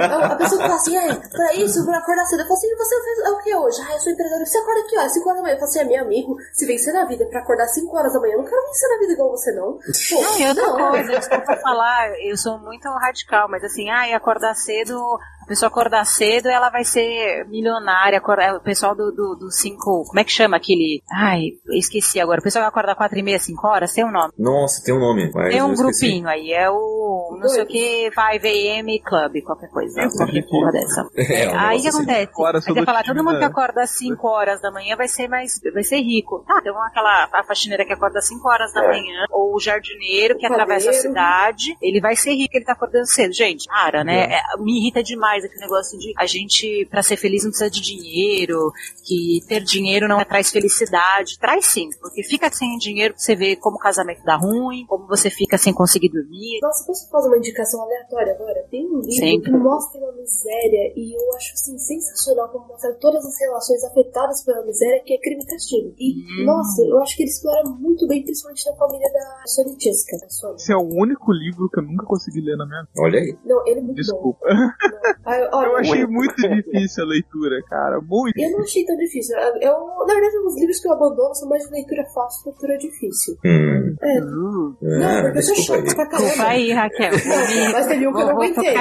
A, 0.00 0.26
a 0.26 0.36
pessoa 0.36 0.60
fala 0.62 0.74
assim, 0.74 0.96
é, 0.96 1.14
pra 1.14 1.54
isso, 1.54 1.84
pra 1.86 1.98
acordar 1.98 2.24
cedo. 2.26 2.40
Eu 2.40 2.46
falo 2.46 2.58
assim, 2.58 2.76
você 2.76 3.02
fez 3.04 3.18
é 3.18 3.30
o 3.30 3.38
que 3.38 3.54
hoje? 3.54 3.82
Ah, 3.88 3.92
eu 3.94 4.00
sou 4.00 4.12
empresário. 4.12 4.46
Você 4.46 4.58
acorda 4.58 4.80
aqui, 4.80 4.98
ó, 4.98 5.08
5 5.08 5.28
horas 5.28 5.36
da 5.36 5.42
manhã. 5.42 5.54
Eu 5.54 5.58
falo 5.58 5.70
assim, 5.70 5.78
é 5.80 5.84
meu 5.84 6.02
amigo, 6.02 6.36
se 6.52 6.66
vencer 6.66 6.94
na 6.94 7.04
vida 7.04 7.26
pra 7.26 7.40
acordar 7.40 7.66
5 7.68 7.96
horas 7.96 8.12
da 8.12 8.20
manhã, 8.20 8.32
eu 8.34 8.38
não 8.38 8.44
quero 8.44 8.62
vencer 8.66 8.88
na 8.90 8.98
vida 8.98 9.12
igual 9.12 9.30
você, 9.30 9.52
não. 9.52 9.72
Pô, 9.72 10.22
Não, 10.22 10.38
e 10.38 10.48
outra 10.48 10.66
não. 10.66 10.90
coisa, 10.90 11.18
desculpa 11.18 11.56
falar, 11.56 12.10
eu 12.20 12.36
sou 12.36 12.58
muito 12.58 12.88
radical, 12.88 13.48
mas 13.48 13.62
assim, 13.64 13.88
ai, 13.90 14.12
acordar 14.12 14.54
cedo, 14.54 15.00
a 15.46 15.48
pessoa 15.48 15.68
acordar 15.68 16.04
cedo, 16.04 16.48
ela 16.48 16.68
vai 16.70 16.84
ser 16.84 17.46
milionária, 17.48 18.18
acordar- 18.18 18.56
o 18.56 18.60
pessoal 18.60 18.96
do, 18.96 19.12
do, 19.12 19.36
do 19.36 19.50
cinco, 19.52 20.04
como 20.06 20.18
é 20.18 20.24
que 20.24 20.32
chama 20.32 20.56
aquele, 20.56 21.02
ai, 21.10 21.52
eu 21.64 21.74
esqueci 21.74 22.18
agora, 22.20 22.40
o 22.40 22.42
pessoal 22.42 22.64
que 22.64 22.68
acorda 22.68 22.96
quatro 22.96 23.16
e 23.16 23.22
meia, 23.22 23.38
cinco 23.38 23.66
horas, 23.66 23.92
tem 23.92 24.04
um 24.04 24.10
nome. 24.10 24.32
Nossa, 24.36 24.82
tem 24.84 24.92
um 24.92 24.98
nome. 24.98 25.30
mas 25.32 25.52
Tem 25.52 25.62
um 25.62 25.74
grupinho 25.74 26.28
aí, 26.28 26.52
é 26.52 26.68
o, 26.68 27.38
não 27.40 27.48
sei 27.48 27.62
o 27.62 27.66
que, 27.66 28.10
5am 28.10 29.02
Club, 29.04 29.42
qualquer 29.44 29.70
coisa, 29.70 30.00
Essa 30.02 30.16
qualquer 30.16 30.32
gente- 30.34 30.48
porra 30.50 30.72
dessa. 30.72 31.06
É, 31.36 31.48
um 31.52 31.58
Aí 31.58 31.78
o 31.78 31.82
que 31.82 31.88
assim. 31.88 31.98
acontece? 31.98 32.30
Agora, 32.32 32.56
Aí 32.58 32.62
sou 32.62 32.74
você 32.74 32.80
do 32.80 32.86
fala, 32.86 33.02
time 33.02 33.14
todo 33.14 33.24
mundo 33.24 33.38
que 33.38 33.44
acorda 33.44 33.82
às 33.82 33.90
5 33.90 34.28
horas 34.28 34.60
da 34.60 34.70
manhã 34.72 34.96
vai 34.96 35.06
ser 35.08 35.28
mais, 35.28 35.52
vai 35.72 35.82
ser 35.82 36.00
rico. 36.00 36.44
Ah, 36.48 36.60
tem 36.62 36.72
uma, 36.72 36.86
aquela 36.88 37.28
a 37.32 37.44
faxineira 37.44 37.84
que 37.84 37.92
acorda 37.92 38.18
às 38.18 38.26
5 38.26 38.48
horas 38.48 38.72
da 38.72 38.82
É. 38.84 38.88
manhã, 38.88 39.24
ou 39.30 39.54
o 39.54 39.60
jardineiro 39.60 40.36
que 40.36 40.46
O 40.46 40.50
atravessa 40.52 40.90
a 40.90 40.92
cidade, 40.92 41.76
ele 41.80 42.00
vai 42.00 42.16
ser 42.16 42.32
rico, 42.34 42.56
ele 42.56 42.64
tá 42.64 42.72
acordando 42.72 43.06
cedo. 43.06 43.32
Gente, 43.32 43.68
para, 43.68 44.02
né? 44.04 44.24
É, 44.34 44.40
me 44.58 44.78
irrita 44.80 45.02
demais 45.02 45.35
aquele 45.44 45.60
negócio 45.60 45.98
de 45.98 46.12
a 46.16 46.26
gente, 46.26 46.86
pra 46.90 47.02
ser 47.02 47.16
feliz, 47.16 47.42
não 47.44 47.50
precisa 47.50 47.70
de 47.70 47.80
dinheiro, 47.80 48.70
que 49.04 49.40
ter 49.48 49.62
dinheiro 49.62 50.08
não 50.08 50.24
traz 50.24 50.50
felicidade. 50.50 51.38
Traz 51.38 51.66
sim, 51.66 51.88
porque 52.00 52.22
fica 52.22 52.50
sem 52.50 52.76
dinheiro, 52.78 53.14
você 53.16 53.34
vê 53.34 53.56
como 53.56 53.76
o 53.76 53.80
casamento 53.80 54.22
dá 54.24 54.36
ruim, 54.36 54.84
como 54.86 55.06
você 55.06 55.30
fica 55.30 55.56
sem 55.58 55.72
conseguir 55.72 56.08
dormir. 56.10 56.58
Nossa, 56.62 56.84
posso 56.86 57.08
fazer 57.10 57.28
uma 57.28 57.38
indicação 57.38 57.80
aleatória 57.82 58.32
agora? 58.34 58.64
Tem 58.70 58.84
um 58.86 59.00
livro 59.00 59.12
Sempre. 59.12 59.50
que 59.50 59.56
mostra 59.58 60.00
uma 60.00 60.12
miséria 60.12 60.92
e 60.96 61.14
eu 61.16 61.34
acho 61.36 61.52
assim, 61.54 61.78
sensacional 61.78 62.48
como 62.50 62.66
mostra 62.68 62.92
todas 62.94 63.24
as 63.24 63.40
relações 63.40 63.82
afetadas 63.84 64.44
pela 64.44 64.64
miséria, 64.64 65.02
que 65.04 65.14
é 65.14 65.18
crime 65.18 65.42
e 65.42 65.46
castigo. 65.46 65.94
E, 65.98 66.16
Hum. 66.42 66.44
nossa, 66.46 66.82
eu 66.82 66.98
acho 67.02 67.16
que 67.16 67.22
ele 67.22 67.30
explora 67.30 67.62
muito 67.68 68.06
bem, 68.06 68.22
principalmente 68.24 68.64
na 68.70 68.76
família 68.76 69.08
da 69.12 69.42
Sônia. 69.46 69.76
Esse 69.76 70.72
é 70.72 70.76
o 70.76 70.82
único 70.88 71.32
livro 71.32 71.68
que 71.70 71.80
eu 71.80 71.84
nunca 71.84 72.04
consegui 72.06 72.40
ler 72.40 72.56
na 72.56 72.66
minha 72.66 72.80
vida. 72.82 72.92
Olha 73.02 73.18
aí. 73.20 73.36
Não, 73.44 73.66
ele 73.66 73.80
é 73.80 73.82
muito 73.82 73.96
Desculpa. 73.96 74.38
bom. 74.48 74.54
Não. 74.54 75.25
Eu 75.26 75.76
achei 75.76 76.06
muito 76.06 76.34
difícil 76.36 77.04
a 77.04 77.06
leitura, 77.06 77.62
cara. 77.68 78.00
Muito. 78.00 78.38
Eu 78.38 78.50
não 78.52 78.60
achei 78.60 78.84
tão 78.84 78.96
difícil. 78.96 79.36
Eu, 79.60 79.76
na 80.06 80.14
verdade, 80.14 80.36
os 80.38 80.58
livros 80.60 80.80
que 80.80 80.88
eu 80.88 80.92
abandono 80.92 81.34
são 81.34 81.48
mais 81.48 81.64
de 81.64 81.72
leitura 81.72 82.04
fácil, 82.14 82.50
leitura 82.50 82.78
difícil. 82.78 83.36
Hum. 83.44 83.96
É, 84.02 84.16
Uh, 84.20 84.76
não, 84.80 85.18
Ah, 85.18 85.22
porque 85.22 85.38
eu 85.38 85.42
sou 85.42 85.74
aí. 85.76 85.82
pra 85.94 86.06
caramba. 86.06 86.24
Desculpa 86.26 86.50
aí, 86.50 86.72
Raquel. 86.72 87.10
Não, 87.12 87.72
mas 87.72 87.86
teve 87.86 88.06
um 88.08 88.12
que 88.12 88.20
eu 88.20 88.26
não 88.26 88.36
aguentei. 88.36 88.74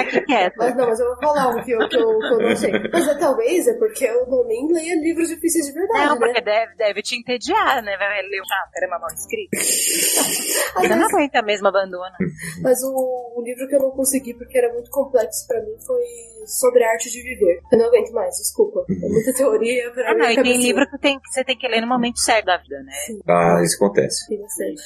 Mas 0.57 0.75
não, 0.75 0.87
mas 0.87 0.99
eu 0.99 1.05
vou 1.07 1.17
falar 1.17 1.49
um 1.49 1.63
que 1.63 1.71
eu, 1.71 1.79
que 1.89 1.95
eu, 1.97 2.19
que 2.19 2.25
eu 2.33 2.39
não 2.39 2.55
sei. 2.55 2.71
Mas 2.91 3.07
é, 3.07 3.15
talvez 3.15 3.67
é 3.67 3.73
porque 3.77 4.05
eu 4.05 4.27
não 4.27 4.43
nem 4.45 4.67
leia 4.71 4.95
livros 5.01 5.29
difíceis 5.29 5.65
de 5.67 5.73
verdade, 5.73 6.05
Não, 6.07 6.15
né? 6.15 6.19
porque 6.27 6.41
deve, 6.41 6.75
deve 6.75 7.01
te 7.01 7.15
entediar, 7.17 7.81
né? 7.83 7.97
Vai 7.97 8.21
ler 8.23 8.41
um 8.41 8.45
chato, 8.45 8.71
era 8.75 8.87
mal 8.99 9.07
escrito. 9.09 9.49
Às 10.75 10.87
Você 10.87 10.95
não 10.95 11.07
aguenta 11.07 11.41
mesmo, 11.41 11.67
abandona. 11.67 12.15
Mas 12.61 12.83
o, 12.83 13.33
o 13.37 13.41
livro 13.43 13.67
que 13.67 13.75
eu 13.75 13.79
não 13.79 13.91
consegui 13.91 14.33
porque 14.33 14.57
era 14.57 14.71
muito 14.73 14.89
complexo 14.91 15.47
pra 15.47 15.61
mim 15.61 15.75
foi 15.85 16.01
sobre 16.45 16.83
a 16.83 16.91
arte 16.91 17.09
de 17.09 17.21
viver. 17.21 17.59
Eu 17.71 17.77
não 17.77 17.85
aguento 17.85 18.11
mais, 18.11 18.35
desculpa. 18.37 18.85
É 18.89 19.07
muita 19.07 19.33
teoria 19.35 19.91
pra 19.91 20.11
Ah, 20.11 20.15
não, 20.15 20.31
e 20.31 20.35
tem 20.41 20.61
livro 20.61 20.85
que, 20.89 20.97
tem, 20.99 21.19
que 21.19 21.29
você 21.31 21.43
tem 21.43 21.57
que 21.57 21.67
ler 21.67 21.81
no 21.81 21.87
momento 21.87 22.19
certo 22.19 22.45
da 22.45 22.57
vida, 22.57 22.81
né? 22.83 22.91
Ah, 23.27 23.61
isso 23.63 23.75
acontece. 23.75 24.37
Bastante. 24.37 24.81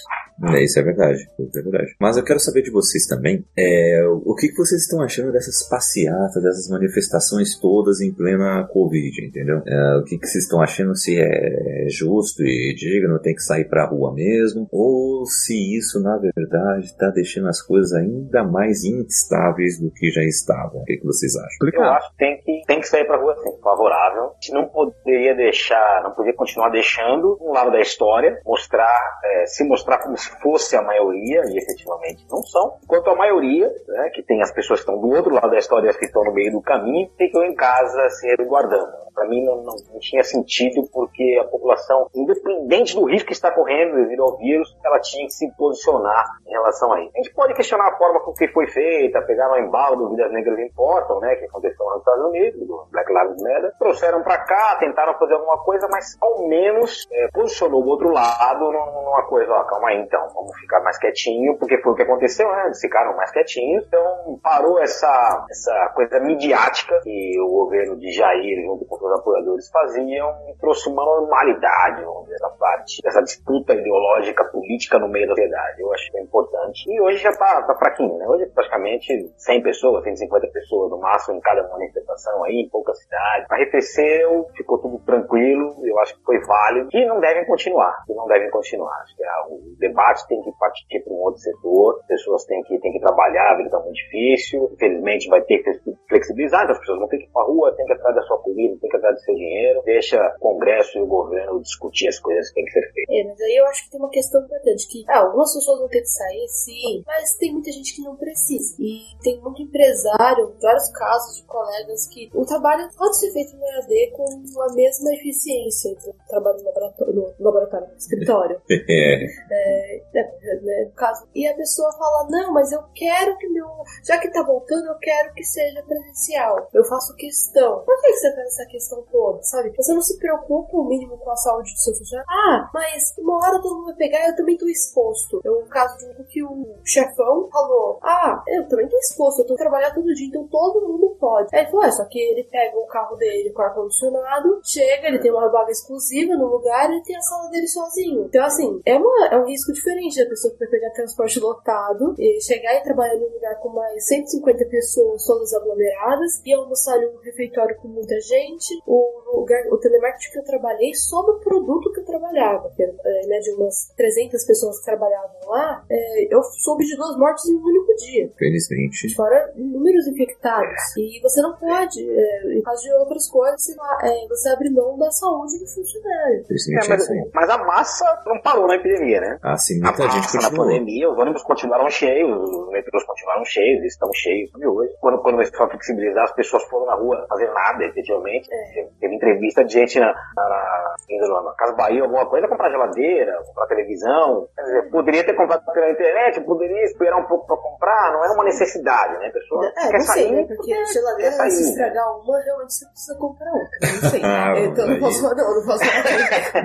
É, 0.55 0.63
isso 0.63 0.79
é 0.79 0.83
verdade. 0.83 1.29
Isso 1.39 1.59
é 1.59 1.61
verdade. 1.61 1.95
Mas 1.99 2.17
eu 2.17 2.23
quero 2.23 2.39
saber 2.39 2.61
de 2.61 2.71
vocês 2.71 3.05
também. 3.05 3.45
É, 3.57 4.03
o 4.07 4.33
que, 4.35 4.47
que 4.47 4.55
vocês 4.55 4.81
estão 4.81 5.01
achando 5.01 5.31
dessas 5.31 5.67
passeatas, 5.67 6.41
dessas 6.41 6.69
manifestações 6.69 7.59
todas 7.59 7.99
em 8.01 8.13
plena 8.13 8.67
Covid, 8.71 9.25
entendeu? 9.25 9.61
É, 9.65 9.97
o 9.97 10.03
que, 10.03 10.17
que 10.17 10.27
vocês 10.27 10.43
estão 10.45 10.61
achando 10.61 10.95
se 10.95 11.17
é 11.19 11.87
justo 11.89 12.43
e 12.43 12.73
digno, 12.75 13.19
tem 13.19 13.35
que 13.35 13.41
sair 13.41 13.65
pra 13.65 13.87
rua 13.87 14.13
mesmo, 14.13 14.67
ou 14.71 15.25
se 15.25 15.77
isso, 15.77 15.99
na 15.99 16.17
verdade, 16.17 16.85
está 16.85 17.09
deixando 17.09 17.47
as 17.47 17.61
coisas 17.61 17.93
ainda 17.93 18.43
mais 18.43 18.83
instáveis 18.83 19.79
do 19.79 19.91
que 19.91 20.09
já 20.09 20.23
estavam. 20.23 20.81
O 20.81 20.85
que, 20.85 20.97
que 20.97 21.05
vocês 21.05 21.35
acham? 21.35 21.48
Eu 21.73 21.83
acho 21.83 22.11
que 22.11 22.17
tem 22.17 22.41
que, 22.41 22.61
tem 22.65 22.79
que 22.79 22.87
sair 22.87 23.05
pra 23.05 23.17
rua 23.17 23.35
sim, 23.37 23.61
favorável. 23.61 24.23
A 24.25 24.33
gente 24.33 24.53
não 24.53 24.67
poderia 24.67 25.35
deixar, 25.35 26.03
não 26.03 26.11
poderia 26.11 26.35
continuar 26.35 26.69
deixando 26.69 27.37
um 27.41 27.51
lado 27.51 27.71
da 27.71 27.79
história, 27.79 28.39
mostrar, 28.45 29.19
é, 29.23 29.45
se 29.45 29.63
mostrar 29.63 29.99
como 29.99 30.17
se 30.17 30.29
fosse 30.41 30.75
a 30.75 30.81
maioria, 30.81 31.41
e 31.47 31.57
efetivamente 31.57 32.25
não 32.29 32.41
são. 32.43 32.77
Enquanto 32.83 33.09
a 33.09 33.15
maioria, 33.15 33.67
né, 33.87 34.09
que 34.13 34.23
tem 34.23 34.41
as 34.41 34.51
pessoas 34.51 34.79
que 34.79 34.89
estão 34.89 34.99
do 34.99 35.15
outro 35.15 35.33
lado 35.33 35.49
da 35.49 35.57
história 35.57 35.87
e 35.87 35.89
as 35.89 35.97
que 35.97 36.05
estão 36.05 36.23
no 36.23 36.33
meio 36.33 36.51
do 36.51 36.61
caminho, 36.61 37.09
ficam 37.17 37.43
em 37.43 37.55
casa 37.55 38.09
se 38.09 38.27
resguardando. 38.35 39.09
Para 39.13 39.27
mim 39.27 39.43
não, 39.43 39.57
não, 39.57 39.75
não, 39.91 39.99
tinha 39.99 40.23
sentido 40.23 40.87
porque 40.93 41.37
a 41.41 41.43
população, 41.45 42.07
independente 42.15 42.95
do 42.95 43.05
risco 43.05 43.27
que 43.27 43.33
está 43.33 43.51
correndo 43.51 43.95
devido 43.95 44.23
ao 44.23 44.37
vírus, 44.37 44.73
ela 44.83 44.99
tinha 44.99 45.25
que 45.25 45.33
se 45.33 45.51
posicionar 45.57 46.25
em 46.47 46.51
relação 46.51 46.93
a 46.93 47.01
isso. 47.01 47.11
A 47.13 47.17
gente 47.17 47.33
pode 47.33 47.53
questionar 47.53 47.89
a 47.89 47.97
forma 47.97 48.21
com 48.21 48.31
que 48.33 48.47
foi 48.47 48.67
feita, 48.67 49.21
pegar 49.23 49.49
no 49.49 49.57
embalo 49.57 49.97
do 49.97 50.09
Vidas 50.11 50.31
Negras 50.31 50.59
Importam, 50.59 51.19
né, 51.19 51.35
que 51.39 51.45
aconteceu 51.45 51.85
nos 51.85 51.99
Estados 51.99 52.25
Unidos, 52.25 52.67
do 52.67 52.87
Black 52.91 53.11
Lives 53.11 53.41
Matter, 53.41 53.71
trouxeram 53.79 54.23
para 54.23 54.37
cá, 54.39 54.77
tentaram 54.79 55.17
fazer 55.17 55.33
alguma 55.33 55.57
coisa, 55.63 55.87
mas 55.89 56.17
ao 56.21 56.47
menos 56.47 57.07
é, 57.11 57.27
posicionou 57.33 57.83
o 57.83 57.87
outro 57.87 58.09
lado 58.09 58.71
numa 58.71 59.23
coisa, 59.23 59.51
ó, 59.51 59.63
calma 59.63 59.89
aí 59.89 60.01
então, 60.01 60.27
vamos 60.33 60.57
ficar 60.59 60.81
mais 60.81 60.97
quietinho, 60.97 61.57
porque 61.57 61.81
foi 61.81 61.93
o 61.93 61.95
que 61.95 62.03
aconteceu, 62.03 62.47
né, 62.51 62.65
eles 62.65 62.79
ficaram 62.79 63.15
mais 63.15 63.31
quietinhos, 63.31 63.85
então 63.87 64.39
parou 64.43 64.79
essa, 64.79 65.45
essa 65.49 65.91
coisa 65.95 66.19
midiática 66.19 66.99
que 67.01 67.39
o 67.41 67.47
governo 67.47 67.97
de 67.97 68.11
Jair, 68.11 68.63
junto 68.65 68.85
com 68.85 68.95
os 68.95 69.19
apoiadores, 69.19 69.69
faziam 69.69 70.29
e 70.49 70.57
trouxe 70.59 70.89
uma 70.89 71.03
normalidade, 71.03 72.03
vamos 72.03 72.23
dizer, 72.23 72.35
essa 72.35 72.49
parte, 72.57 73.01
dessa 73.01 73.21
disputa 73.21 73.73
ideológica, 73.73 74.43
política 74.45 74.99
no 74.99 75.07
meio 75.07 75.27
da 75.27 75.35
sociedade. 75.35 75.81
Eu 75.81 75.93
acho 75.93 76.11
que 76.11 76.17
é 76.17 76.21
importante. 76.21 76.91
E 76.91 77.01
hoje 77.01 77.17
já 77.17 77.31
tá, 77.31 77.61
tá 77.63 77.75
fraquinho, 77.75 78.17
né? 78.17 78.27
Hoje 78.27 78.45
praticamente 78.47 79.07
100 79.37 79.63
pessoas, 79.63 80.03
150 80.03 80.47
pessoas 80.47 80.91
no 80.91 80.99
máximo 80.99 81.18
em 81.29 81.39
cada 81.41 81.67
manifestação 81.69 82.43
aí, 82.43 82.61
em 82.61 82.69
pouca 82.69 82.93
cidade. 82.93 83.45
Arrefeceu, 83.49 84.47
ficou 84.55 84.77
tudo 84.79 84.99
tranquilo, 85.05 85.75
eu 85.83 85.99
acho 85.99 86.15
que 86.17 86.23
foi 86.23 86.39
válido. 86.39 86.89
E 86.93 87.05
não 87.05 87.19
devem 87.19 87.45
continuar, 87.45 88.03
e 88.07 88.13
não 88.13 88.27
devem 88.27 88.49
continuar. 88.49 89.01
Acho 89.03 89.15
que 89.15 89.23
é, 89.23 89.29
o 89.49 89.59
debate 89.79 90.27
tem 90.27 90.41
que 90.41 90.51
partir 90.59 90.99
para 91.03 91.13
um 91.13 91.17
outro 91.17 91.41
setor, 91.41 91.99
as 92.01 92.07
pessoas 92.07 92.45
têm 92.45 92.61
que, 92.63 92.79
têm 92.79 92.91
que 92.91 92.99
trabalhar, 92.99 93.51
a 93.51 93.55
vida 93.55 93.67
está 93.67 93.79
muito 93.79 93.95
difícil, 93.95 94.69
infelizmente 94.73 95.29
vai 95.29 95.41
ter 95.41 95.59
que 95.59 95.71
flexibilizar, 96.07 96.63
então 96.63 96.73
as 96.73 96.79
pessoas 96.79 96.99
vão 96.99 97.07
ter 97.07 97.17
que 97.17 97.25
ir 97.25 97.31
para 97.31 97.43
a 97.43 97.45
rua, 97.45 97.75
tem 97.75 97.85
que 97.85 97.91
ir 97.91 97.95
atrás 97.95 98.15
da 98.15 98.21
sua 98.23 98.37
comida, 98.39 98.77
tem 98.79 98.89
que 98.89 98.97
atrás 98.97 99.15
do 99.15 99.21
seu 99.21 99.35
dinheiro, 99.35 99.81
deixa 99.85 100.35
o 100.37 100.39
Congresso 100.39 100.97
e 100.97 101.01
o 101.01 101.07
governo 101.07 101.61
discutir 101.61 102.07
as 102.07 102.19
coisas 102.19 102.49
que 102.49 102.55
têm 102.55 102.65
que 102.65 102.71
ser 102.71 102.91
feitas. 102.93 103.15
É, 103.15 103.23
mas 103.23 103.41
aí 103.41 103.55
eu 103.55 103.65
acho 103.65 103.85
que 103.85 103.91
tem 103.91 103.99
uma 103.99 104.09
questão 104.09 104.41
importante, 104.41 104.87
que 104.89 105.03
ah, 105.09 105.19
algumas 105.19 105.53
pessoas 105.53 105.79
vão 105.79 105.89
ter 105.89 106.01
que 106.01 106.07
sair, 106.07 106.47
sim, 106.47 107.03
mas 107.05 107.37
tem 107.37 107.53
muita 107.53 107.71
gente 107.71 107.95
que 107.95 108.01
não 108.01 108.15
precisa. 108.15 108.75
E 108.79 108.99
tem 109.23 109.39
muito 109.41 109.61
empresário, 109.61 110.53
vários 110.61 110.89
casos 110.91 111.08
de 111.35 111.43
colegas 111.43 112.07
que 112.07 112.29
o 112.33 112.45
trabalho 112.45 112.89
pode 112.97 113.19
ser 113.19 113.31
feito 113.31 113.55
no 113.55 113.65
EAD 113.65 114.11
com 114.11 114.61
a 114.61 114.73
mesma 114.73 115.13
eficiência 115.13 115.95
do 115.95 116.13
trabalho 116.27 116.57
no 116.59 116.65
laboratório, 116.65 117.13
no, 117.13 117.33
laboratório, 117.39 117.87
no 117.87 117.97
escritório. 117.97 118.61
É. 118.89 119.25
É, 119.51 120.01
é, 120.15 120.59
né, 120.61 120.91
caso. 120.95 121.27
E 121.35 121.47
a 121.47 121.55
pessoa 121.55 121.91
fala, 121.93 122.27
não, 122.29 122.53
mas 122.53 122.71
eu 122.71 122.81
quero 122.93 123.37
que 123.37 123.47
meu. 123.49 123.67
Já 124.05 124.17
que 124.17 124.31
tá 124.31 124.43
voltando, 124.43 124.87
eu 124.87 124.95
quero 124.95 125.33
que 125.33 125.43
seja 125.43 125.83
presencial. 125.83 126.67
Eu 126.73 126.83
faço 126.85 127.15
questão. 127.15 127.83
Por 127.85 128.01
que 128.01 128.13
você 128.13 128.35
faz 128.35 128.47
essa 128.47 128.65
questão 128.65 129.03
toda? 129.11 129.43
Sabe? 129.43 129.73
Você 129.75 129.93
não 129.93 130.01
se 130.01 130.17
preocupa 130.17 130.77
o 130.77 130.85
mínimo 130.85 131.17
com 131.17 131.31
a 131.31 131.35
saúde 131.35 131.71
do 131.71 131.79
seu 131.79 131.95
funcionário. 131.95 132.29
Ah, 132.29 132.69
mas 132.73 133.13
uma 133.17 133.37
hora 133.37 133.61
todo 133.61 133.75
mundo 133.75 133.85
vai 133.87 133.95
pegar 133.95 134.27
eu 134.27 134.35
também 134.35 134.57
tô 134.57 134.67
exposto. 134.67 135.41
É 135.43 135.49
o 135.49 135.65
caso 135.65 135.97
de 135.97 136.21
um 136.21 136.23
que 136.25 136.43
o 136.43 136.77
chefão 136.83 137.49
falou: 137.51 137.99
Ah, 138.01 138.43
eu 138.47 138.67
também 138.67 138.87
tô 138.87 138.97
exposto, 138.97 139.39
eu 139.39 139.47
tô 139.47 139.55
trabalhando 139.55 139.95
todo 139.95 140.13
dia, 140.13 140.27
então 140.27 140.47
todo 140.47 140.87
mundo 140.87 140.98
pode. 141.19 141.49
Aí 141.53 141.61
ele 141.61 141.71
falou: 141.71 141.85
é, 141.85 141.91
só 141.91 142.05
que 142.05 142.19
ele 142.19 142.43
pega 142.43 142.77
o 142.77 142.87
carro 142.87 143.15
dele 143.15 143.51
com 143.51 143.61
ar-condicionado, 143.61 144.61
chega, 144.63 145.07
ele 145.07 145.19
tem 145.19 145.31
uma 145.31 145.49
vaga 145.49 145.71
exclusiva 145.71 146.35
no 146.35 146.47
lugar 146.47 146.91
e 146.91 147.03
tem 147.03 147.15
a 147.15 147.21
sala 147.21 147.49
dele 147.49 147.67
sozinho. 147.67 148.25
Então, 148.25 148.43
assim, 148.43 148.81
é, 148.85 148.95
uma, 148.95 149.27
é 149.27 149.37
um 149.37 149.45
risco 149.45 149.71
diferente 149.73 150.21
da 150.21 150.29
pessoa 150.29 150.53
que 150.53 150.59
vai 150.59 150.67
pegar 150.67 150.89
transporte 150.91 151.39
lotado 151.39 152.15
e 152.17 152.41
chegar 152.41 152.75
e 152.75 152.83
trabalhar 152.83 153.15
num 153.15 153.33
lugar 153.33 153.59
com 153.59 153.69
mais 153.69 154.07
150 154.07 154.65
pessoas, 154.65 155.25
todas 155.25 155.53
aglomeradas, 155.53 156.41
e 156.45 156.53
almoçar 156.53 156.97
em 157.01 157.07
um 157.07 157.19
refeitório 157.19 157.75
com 157.77 157.87
muita 157.87 158.19
gente. 158.21 158.79
O 158.85 159.37
lugar, 159.37 159.61
o 159.71 159.77
telemarketing 159.77 160.31
que 160.31 160.39
eu 160.39 160.43
trabalhei, 160.43 160.93
só 160.95 161.21
no 161.25 161.39
produto 161.39 161.91
que 161.93 162.01
eu 162.01 162.05
trabalhava, 162.05 162.71
que 162.75 162.83
era 162.83 162.93
é, 163.05 163.27
né, 163.27 163.39
de 163.39 163.51
umas 163.51 163.93
300 163.95 164.45
pessoas 164.45 164.79
que 164.79 164.85
trabalhavam 164.85 165.49
lá, 165.49 165.85
é, 165.89 166.33
eu 166.33 166.41
soube 166.43 166.85
de 166.85 166.95
duas 166.95 167.17
mortes 167.17 167.47
em 167.47 167.55
um 167.55 167.63
único 167.63 167.95
dia. 167.95 168.31
Felizmente. 168.37 169.15
Fora 169.15 169.53
números 169.55 170.07
infectados. 170.07 170.88
E 170.97 171.19
você 171.21 171.41
não 171.41 171.53
pode, 171.55 171.99
é, 172.09 172.53
em 172.57 172.61
caso 172.61 172.81
de 172.83 172.93
outras 172.93 173.29
coisas, 173.29 173.61
você, 173.61 173.73
é, 174.03 174.27
você 174.27 174.49
abre 174.49 174.69
mão 174.69 174.97
da 174.97 175.11
saúde 175.11 175.59
do 175.59 175.67
funcionário. 175.67 176.39
É, 176.49 176.87
mas, 176.89 177.09
é 177.09 177.23
mas 177.33 177.49
a 177.49 177.57
massa 177.59 178.23
não 178.25 178.39
parou 178.41 178.67
na 178.67 178.75
epidemia, 178.75 179.19
né? 179.21 179.39
Ah, 179.43 179.57
sim, 179.57 179.79
A 179.83 179.87
muita 179.87 180.03
gente 180.09 180.21
massa 180.23 180.37
na 180.37 180.43
continuou. 180.43 180.65
pandemia, 180.67 181.09
os 181.11 181.17
ônibus 181.17 181.43
continuaram 181.43 181.89
cheios, 181.89 182.49
os 182.49 182.69
metrôs 182.71 183.03
continuaram 183.03 183.45
cheios, 183.45 183.79
eles 183.81 183.93
estão 183.93 184.09
cheios 184.13 184.49
de 184.55 184.67
hoje. 184.67 184.93
Quando, 184.99 185.21
quando 185.21 185.43
foram 185.55 185.69
flexibilizar, 185.71 186.23
as 186.23 186.33
pessoas 186.33 186.63
foram 186.65 186.85
na 186.85 186.95
rua 186.95 187.25
fazer 187.29 187.51
nada, 187.51 187.83
efetivamente. 187.85 188.47
Teve- 188.49 188.89
Teve 188.99 189.15
entrevista 189.15 189.63
de 189.63 189.73
gente 189.73 189.99
na, 189.99 190.07
na, 190.07 190.95
na, 191.09 191.41
na 191.43 191.53
Casa 191.53 191.73
Bahia, 191.73 192.01
alguma 192.03 192.25
coisa, 192.29 192.47
comprar 192.47 192.69
geladeira, 192.69 193.41
comprar 193.45 193.67
televisão. 193.67 194.47
Quer 194.55 194.61
dizer, 194.63 194.89
poderia 194.91 195.23
ter 195.25 195.33
comprado 195.33 195.63
pela 195.73 195.89
internet, 195.91 196.41
poderia 196.41 196.83
esperar 196.83 197.17
um 197.17 197.25
pouco 197.25 197.47
para 197.47 197.57
comprar, 197.57 198.11
não 198.13 198.25
é 198.25 198.29
uma 198.31 198.43
necessidade, 198.43 199.17
né? 199.19 199.27
A 199.27 199.31
pessoa 199.31 199.65
É, 199.65 199.89
quer 199.89 199.99
sair, 200.01 200.23
sei, 200.23 200.31
né? 200.31 200.45
Porque 200.47 200.78
quer 200.85 200.93
geladeira, 200.93 201.31
sair. 201.31 201.51
se 201.51 201.69
estragar 201.69 202.17
uma, 202.19 202.39
realmente 202.41 202.73
você 202.73 202.85
precisa 202.85 203.15
comprar 203.17 203.51
outra. 203.51 203.79
Não 203.81 204.09
sei. 204.09 204.21
Ah, 204.23 204.53
então 204.59 204.87
não 204.87 204.99
posso 204.99 205.21
falar, 205.21 205.35
não, 205.35 205.55
não 205.55 205.65
posso 205.65 205.85
falar. 205.85 206.63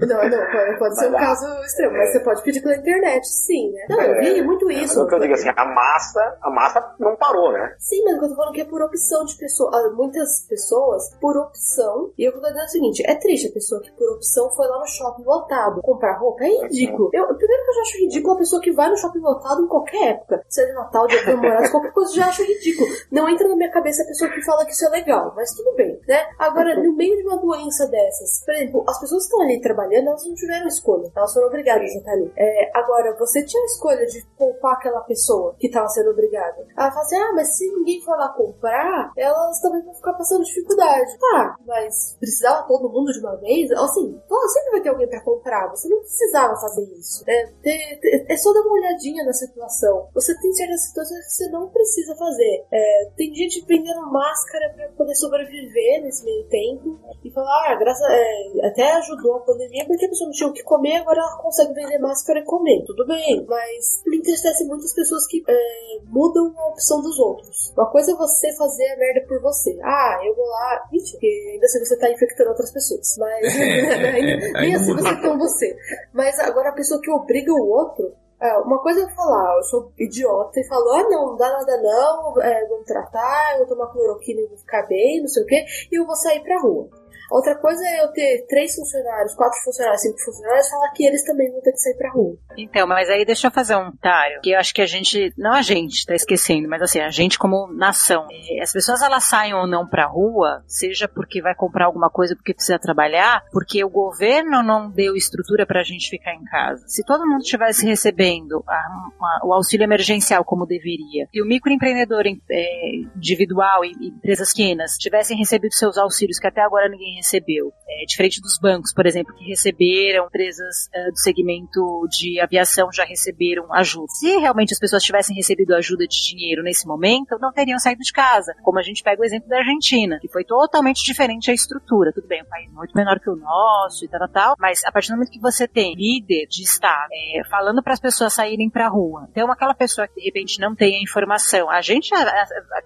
não, 0.00 0.28
não, 0.28 0.52
pode, 0.52 0.78
pode 0.78 0.98
ser 0.98 1.08
um 1.08 1.12
caso 1.12 1.46
extremo, 1.64 1.96
mas 1.96 2.12
você 2.12 2.20
pode 2.20 2.42
pedir 2.42 2.60
pela 2.62 2.76
internet, 2.76 3.26
sim, 3.26 3.70
né? 3.72 3.86
Não, 3.88 4.00
eu 4.00 4.14
É, 4.14 4.20
vi 4.20 4.42
muito 4.42 4.70
É, 4.70 4.74
mas 4.74 4.90
isso. 4.90 5.02
o 5.02 5.06
que 5.06 5.14
eu 5.14 5.20
digo 5.20 5.34
assim, 5.34 5.48
a 5.54 5.64
massa, 5.64 6.38
a 6.42 6.50
massa 6.50 6.94
não 6.98 7.16
parou, 7.16 7.52
né? 7.52 7.74
Sim, 7.78 8.02
mas 8.04 8.16
o 8.16 8.18
que 8.18 8.24
eu 8.24 8.28
tô 8.30 8.36
falando 8.36 8.54
que 8.54 8.60
é 8.60 8.64
por 8.64 8.82
opção 8.82 9.24
de 9.24 9.36
pessoa. 9.36 9.70
ah, 9.74 9.90
Muitas 9.90 10.46
pessoas, 10.48 11.02
por 11.20 11.36
opção. 11.36 12.12
E 12.16 12.24
eu 12.24 12.32
vou 12.32 12.40
dizer 12.42 12.62
o 12.64 12.68
seguinte: 12.68 13.02
é 13.06 13.14
triste 13.16 13.48
a 13.48 13.52
pessoa 13.52 13.80
que, 13.80 13.90
por 13.92 14.08
opção, 14.14 14.50
foi 14.50 14.66
lá 14.66 14.78
no 14.78 14.86
shopping 14.86 15.24
lotado 15.24 15.80
comprar 15.82 16.18
roupa. 16.18 16.44
É 16.44 16.48
ridículo. 16.62 17.10
Eu, 17.12 17.26
primeiro 17.34 17.64
que 17.64 17.70
eu 17.70 17.74
já 17.74 17.80
acho 17.82 17.98
ridículo 17.98 18.34
a 18.34 18.38
pessoa 18.38 18.62
que 18.62 18.72
vai 18.72 18.88
no 18.90 18.96
shopping 18.96 19.18
lotado 19.20 19.62
em 19.62 19.66
qualquer 19.68 20.10
época. 20.10 20.42
Seja 20.48 20.72
Natal, 20.74 21.06
Dia 21.06 21.18
dos 21.18 21.26
Namorados, 21.34 21.70
qualquer 21.70 21.92
coisa, 21.92 22.12
já 22.20 22.28
acho 22.28 22.42
ridículo. 22.44 22.88
Não 23.10 23.28
entra 23.28 23.48
na 23.48 23.56
minha 23.56 23.70
cabeça 23.70 24.02
a 24.02 24.06
pessoa 24.06 24.30
que 24.30 24.42
fala 24.44 24.64
que 24.64 24.72
isso 24.72 24.86
é 24.86 24.90
legal, 24.90 25.32
mas 25.36 25.50
tudo 25.54 25.74
bem, 25.74 26.00
né? 26.06 26.20
Agora, 26.38 26.74
no 26.82 26.94
meio 26.94 27.16
de 27.16 27.22
uma 27.26 27.38
doença 27.38 27.86
dessas, 27.88 28.44
por 28.44 28.54
exemplo, 28.54 28.84
as 28.88 29.00
pessoas 29.00 29.22
que 29.24 29.28
estão 29.32 29.42
ali 29.42 29.60
trabalhando, 29.60 30.08
elas 30.08 30.24
não 30.26 30.34
tiveram 30.34 30.66
escolha. 30.68 31.10
Elas 31.16 31.32
foram 31.32 31.48
obrigadas 31.48 31.90
a 31.90 31.98
estar 31.98 32.12
ali. 32.12 32.32
É, 32.36 32.70
agora, 32.78 33.16
você 33.18 33.44
tinha 33.44 33.62
a 33.62 33.66
escolha 33.66 34.06
de 34.06 34.24
poupar 34.38 34.74
aquela 34.74 35.00
pessoa 35.02 35.54
que 35.58 35.66
estava 35.66 35.88
sendo 35.88 36.10
obrigada. 36.10 36.66
Ela 36.76 36.90
fala 36.90 37.00
assim: 37.02 37.16
ah, 37.16 37.32
mas 37.34 37.56
se 37.56 37.66
ninguém 37.74 38.00
for 38.02 38.16
lá 38.16 38.28
comprar, 38.32 39.12
elas 39.16 39.60
também 39.60 39.82
vão 39.84 39.94
ficar 39.94 40.12
passando 40.14 40.44
dificuldade. 40.44 41.18
Tá, 41.18 41.56
mas 41.66 42.16
precisava 42.18 42.66
todo 42.66 42.88
mundo 42.90 43.12
de 43.12 43.20
uma 43.20 43.36
vez? 43.36 43.70
Assim, 43.72 44.20
sempre 44.52 44.70
vai 44.72 44.80
ter 44.82 44.88
alguém 44.88 45.08
pra 45.08 45.22
comprar. 45.22 45.68
Você 45.70 45.88
não 45.88 45.98
precisava 46.00 46.54
fazer 46.56 46.82
isso. 46.98 47.24
É, 47.28 47.46
ter- 47.62 47.98
ter- 48.00 48.26
é 48.28 48.36
só 48.36 48.52
dar 48.52 48.60
uma 48.60 48.72
olhadinha 48.72 49.24
na 49.24 49.32
situação. 49.32 50.08
Você 50.14 50.34
tem 50.40 50.52
certas 50.52 50.86
situações 50.88 51.24
que 51.26 51.32
você 51.32 51.48
não 51.50 51.68
precisa 51.68 52.09
fazer. 52.16 52.64
É, 52.72 53.10
tem 53.16 53.34
gente 53.34 53.64
vendendo 53.66 54.10
máscara 54.10 54.72
pra 54.74 54.88
poder 54.96 55.14
sobreviver 55.14 56.02
nesse 56.02 56.24
meio 56.24 56.44
tempo 56.48 56.98
e 57.24 57.30
falar, 57.30 57.72
ah, 57.72 57.74
graças 57.76 58.06
é, 58.10 58.66
até 58.66 58.92
ajudou 58.92 59.36
a 59.36 59.40
pandemia 59.40 59.84
porque 59.86 60.06
a 60.06 60.08
pessoa 60.08 60.26
não 60.28 60.34
tinha 60.34 60.48
o 60.48 60.52
que 60.52 60.62
comer, 60.62 60.96
agora 60.96 61.20
ela 61.20 61.42
consegue 61.42 61.74
vender 61.74 61.98
máscara 61.98 62.40
e 62.40 62.44
comer. 62.44 62.84
Tudo 62.86 63.06
bem, 63.06 63.44
mas 63.46 64.02
me 64.06 64.18
entristece 64.18 64.64
muitas 64.66 64.94
pessoas 64.94 65.26
que 65.26 65.42
é, 65.48 65.98
mudam 66.06 66.52
a 66.56 66.68
opção 66.68 67.00
dos 67.00 67.18
outros. 67.18 67.72
Uma 67.76 67.90
coisa 67.90 68.12
é 68.12 68.14
você 68.14 68.52
fazer 68.56 68.86
a 68.92 68.96
merda 68.96 69.26
por 69.28 69.40
você. 69.40 69.78
Ah, 69.82 70.20
eu 70.24 70.34
vou 70.34 70.46
lá. 70.46 70.88
Mentira, 70.92 71.12
porque 71.12 71.50
ainda 71.52 71.66
assim 71.66 71.78
você 71.84 71.98
tá 71.98 72.10
infectando 72.10 72.50
outras 72.50 72.72
pessoas. 72.72 73.16
Mas 73.18 73.46
ainda, 73.56 73.96
nem 73.98 74.56
Ainda 74.56 74.76
assim 74.76 74.90
muda. 74.94 75.02
você 75.02 75.16
com 75.20 75.38
você. 75.38 75.76
Mas 76.12 76.38
agora 76.38 76.70
a 76.70 76.74
pessoa 76.74 77.00
que 77.00 77.10
obriga 77.10 77.52
o 77.52 77.68
outro. 77.68 78.12
É, 78.40 78.58
uma 78.58 78.78
coisa 78.78 79.02
é 79.02 79.14
falar, 79.14 79.56
eu 79.56 79.62
sou 79.64 79.92
idiota 79.98 80.58
e 80.58 80.66
falo, 80.66 80.90
ah 80.92 81.02
não, 81.10 81.26
não 81.26 81.36
dá 81.36 81.50
nada 81.50 81.76
não, 81.82 82.40
é, 82.42 82.66
vou 82.66 82.78
me 82.78 82.84
tratar, 82.84 83.52
eu 83.52 83.58
vou 83.58 83.66
tomar 83.66 83.92
cloroquina 83.92 84.40
e 84.40 84.46
vou 84.46 84.56
ficar 84.56 84.86
bem, 84.86 85.20
não 85.20 85.28
sei 85.28 85.42
o 85.42 85.46
quê, 85.46 85.64
e 85.92 86.00
eu 86.00 86.06
vou 86.06 86.16
sair 86.16 86.40
pra 86.42 86.60
rua. 86.60 86.88
Outra 87.30 87.54
coisa 87.56 87.82
é 87.84 88.04
eu 88.04 88.08
ter 88.12 88.46
três 88.48 88.74
funcionários, 88.74 89.34
quatro 89.34 89.58
funcionários, 89.62 90.02
cinco 90.02 90.18
funcionários, 90.24 90.68
falar 90.68 90.90
que 90.92 91.06
eles 91.06 91.24
também 91.24 91.50
vão 91.50 91.60
ter 91.60 91.72
que 91.72 91.78
sair 91.78 91.96
pra 91.96 92.10
rua. 92.10 92.36
Então, 92.56 92.86
mas 92.86 93.08
aí 93.08 93.24
deixa 93.24 93.46
eu 93.46 93.50
fazer 93.50 93.76
um 93.76 93.90
comentário, 94.00 94.40
que 94.42 94.50
eu 94.50 94.58
acho 94.58 94.74
que 94.74 94.82
a 94.82 94.86
gente, 94.86 95.32
não 95.36 95.52
a 95.52 95.62
gente 95.62 96.06
tá 96.06 96.14
esquecendo, 96.14 96.68
mas 96.68 96.82
assim, 96.82 97.00
a 97.00 97.10
gente 97.10 97.38
como 97.38 97.72
nação, 97.72 98.26
eh, 98.30 98.62
as 98.62 98.72
pessoas 98.72 99.02
elas 99.02 99.24
saem 99.24 99.54
ou 99.54 99.66
não 99.66 99.86
pra 99.86 100.06
rua, 100.06 100.62
seja 100.66 101.06
porque 101.06 101.42
vai 101.42 101.54
comprar 101.54 101.86
alguma 101.86 102.10
coisa 102.10 102.34
porque 102.34 102.54
precisa 102.54 102.78
trabalhar, 102.78 103.44
porque 103.52 103.84
o 103.84 103.90
governo 103.90 104.62
não 104.62 104.90
deu 104.90 105.14
estrutura 105.14 105.66
pra 105.66 105.82
gente 105.82 106.08
ficar 106.08 106.34
em 106.34 106.44
casa. 106.44 106.82
Se 106.86 107.04
todo 107.04 107.26
mundo 107.26 107.42
estivesse 107.42 107.86
recebendo 107.86 108.64
a, 108.66 109.44
o 109.44 109.52
auxílio 109.52 109.84
emergencial 109.84 110.44
como 110.44 110.66
deveria, 110.66 111.28
e 111.32 111.42
o 111.42 111.46
microempreendedor 111.46 112.24
é, 112.26 112.96
individual 113.16 113.84
e 113.84 113.92
empresas 114.08 114.52
pequenas 114.52 114.92
tivessem 114.92 115.36
recebido 115.36 115.72
seus 115.72 115.96
auxílios 115.98 116.38
que 116.38 116.46
até 116.46 116.62
agora 116.62 116.88
ninguém 116.88 117.19
recebeu, 117.20 117.72
é, 117.88 118.04
diferente 118.06 118.40
dos 118.40 118.58
bancos, 118.58 118.92
por 118.92 119.06
exemplo, 119.06 119.34
que 119.34 119.44
receberam, 119.44 120.26
empresas 120.26 120.88
é, 120.92 121.10
do 121.10 121.18
segmento 121.18 122.06
de 122.10 122.40
aviação 122.40 122.90
já 122.92 123.04
receberam 123.04 123.72
ajuda. 123.74 124.06
Se 124.18 124.38
realmente 124.38 124.72
as 124.72 124.78
pessoas 124.78 125.02
tivessem 125.02 125.36
recebido 125.36 125.74
ajuda 125.74 126.06
de 126.06 126.16
dinheiro 126.28 126.62
nesse 126.62 126.86
momento, 126.86 127.38
não 127.40 127.52
teriam 127.52 127.78
saído 127.78 128.00
de 128.00 128.12
casa. 128.12 128.54
Como 128.62 128.78
a 128.78 128.82
gente 128.82 129.02
pega 129.02 129.20
o 129.20 129.24
exemplo 129.24 129.48
da 129.48 129.58
Argentina, 129.58 130.18
que 130.20 130.28
foi 130.28 130.44
totalmente 130.44 131.04
diferente 131.04 131.50
a 131.50 131.54
estrutura. 131.54 132.12
Tudo 132.12 132.26
bem, 132.26 132.42
um 132.42 132.48
país 132.48 132.72
muito 132.72 132.96
menor 132.96 133.20
que 133.20 133.30
o 133.30 133.36
nosso 133.36 134.04
e 134.04 134.08
tal, 134.08 134.28
tal, 134.28 134.54
mas 134.58 134.84
a 134.84 134.92
partir 134.92 135.08
do 135.08 135.16
momento 135.16 135.30
que 135.30 135.40
você 135.40 135.68
tem 135.68 135.94
líder 135.94 136.46
de 136.46 136.62
Estado 136.62 137.10
é, 137.12 137.44
falando 137.48 137.82
para 137.82 137.92
as 137.92 138.00
pessoas 138.00 138.32
saírem 138.32 138.70
para 138.70 138.86
a 138.86 138.90
rua, 138.90 139.28
então 139.30 139.50
aquela 139.50 139.74
pessoa 139.74 140.08
que 140.08 140.14
de 140.14 140.24
repente 140.24 140.60
não 140.60 140.74
tem 140.74 140.96
a 140.98 141.02
informação, 141.02 141.70
a 141.70 141.80
gente, 141.80 142.10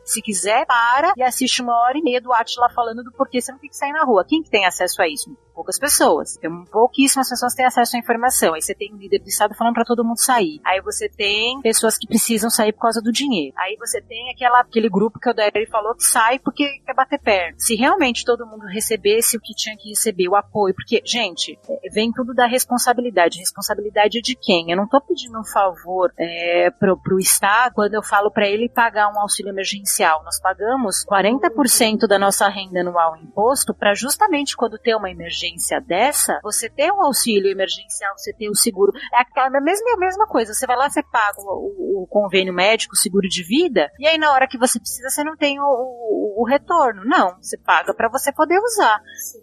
se 0.05 0.20
quiser, 0.23 0.66
para 0.66 1.12
e 1.16 1.23
assiste 1.23 1.62
uma 1.62 1.77
hora 1.81 1.98
e 1.98 2.02
meia 2.02 2.20
do 2.20 2.32
Atila 2.32 2.69
falando 2.70 3.02
do 3.02 3.12
porquê 3.12 3.40
você 3.40 3.52
não 3.52 3.59
tem 3.59 3.70
que 3.70 3.77
sair 3.77 3.93
na 3.93 4.05
rua. 4.05 4.23
Quem 4.24 4.42
que 4.42 4.51
tem 4.51 4.66
acesso 4.66 5.01
a 5.02 5.09
isso? 5.09 5.36
Poucas 5.55 5.78
pessoas. 5.78 6.36
Tem 6.36 6.51
pouquíssimas 6.66 7.28
pessoas 7.28 7.55
têm 7.55 7.64
acesso 7.64 7.96
à 7.96 7.98
informação. 7.98 8.55
Aí 8.55 8.62
você 8.62 8.74
tem 8.74 8.92
um 8.92 8.96
líder 8.96 9.20
do 9.20 9.28
Estado 9.28 9.55
falando 9.55 9.74
para 9.74 9.84
todo 9.84 10.05
mundo 10.05 10.18
sair. 10.18 10.60
Aí 10.64 10.80
você 10.80 11.09
tem 11.09 11.60
pessoas 11.60 11.96
que 11.96 12.06
precisam 12.09 12.51
sair 12.51 12.72
por 12.72 12.80
causa 12.80 13.01
do 13.01 13.12
dinheiro. 13.12 13.55
Aí 13.56 13.76
você 13.78 14.01
tem 14.01 14.30
aquela, 14.32 14.60
aquele 14.60 14.88
grupo 14.88 15.20
que 15.20 15.30
o 15.30 15.34
Derry 15.34 15.66
falou 15.66 15.94
que 15.94 16.02
sai 16.02 16.38
porque 16.38 16.80
quer 16.84 16.94
bater 16.94 17.20
perna. 17.20 17.55
Se 17.59 17.76
realmente 17.76 18.24
todo 18.24 18.46
mundo 18.46 18.66
recebesse 18.66 19.36
o 19.36 19.40
que 19.40 19.55
tinha 19.55 19.76
que 19.76 19.90
receber, 19.90 20.28
o 20.28 20.36
apoio, 20.36 20.74
porque, 20.74 21.01
gente, 21.05 21.59
é, 21.68 21.90
vem 21.90 22.12
tudo 22.12 22.34
da 22.34 22.46
responsabilidade. 22.46 23.38
Responsabilidade 23.38 24.20
de 24.20 24.34
quem? 24.34 24.70
Eu 24.70 24.76
não 24.76 24.88
tô 24.88 25.01
pedindo 25.01 25.38
um 25.38 25.44
favor 25.44 26.12
é, 26.18 26.70
pro, 26.70 26.96
pro 26.96 27.18
Estado 27.18 27.74
quando 27.74 27.94
eu 27.94 28.02
falo 28.02 28.30
para 28.30 28.48
ele 28.48 28.68
pagar 28.68 29.09
um 29.12 29.20
auxílio 29.20 29.51
emergencial. 29.51 30.22
Nós 30.24 30.40
pagamos 30.40 31.05
40% 31.05 32.06
da 32.09 32.18
nossa 32.18 32.48
renda 32.48 32.80
anual 32.80 33.16
em 33.16 33.24
imposto 33.24 33.74
para 33.74 33.94
justamente 33.94 34.14
quando 34.57 34.78
ter 34.78 34.95
uma 34.95 35.11
emergência 35.11 35.81
dessa, 35.81 36.41
você 36.43 36.69
ter 36.69 36.93
um 36.93 37.03
auxílio 37.03 37.51
emergencial, 37.51 38.16
você 38.16 38.32
ter 38.32 38.49
o 38.49 38.55
seguro. 38.55 38.93
É 39.12 39.41
a 39.41 39.61
mesma, 39.61 39.95
a 39.95 39.99
mesma 39.99 40.27
coisa. 40.27 40.53
Você 40.53 40.66
vai 40.66 40.77
lá, 40.77 40.89
você 40.89 41.03
paga 41.03 41.41
o, 41.41 42.03
o, 42.03 42.07
convênio 42.07 42.53
médico, 42.53 42.95
o 42.95 42.99
seguro 42.99 43.28
de 43.28 43.43
vida, 43.43 43.91
e 43.99 44.07
aí 44.07 44.19
na 44.19 44.32
hora 44.32 44.47
que 44.47 44.59
você 44.59 44.78
precisa, 44.78 45.09
você 45.09 45.24
não 45.24 45.36
tem 45.36 45.59
o, 45.61 45.65
o, 45.65 46.43
o 46.43 46.47
retorno. 46.47 47.05
Não, 47.05 47.36
você 47.41 47.59
paga 47.59 47.95
para 47.95 48.09
você 48.09 48.32
poder 48.32 48.59
usar. 48.59 49.01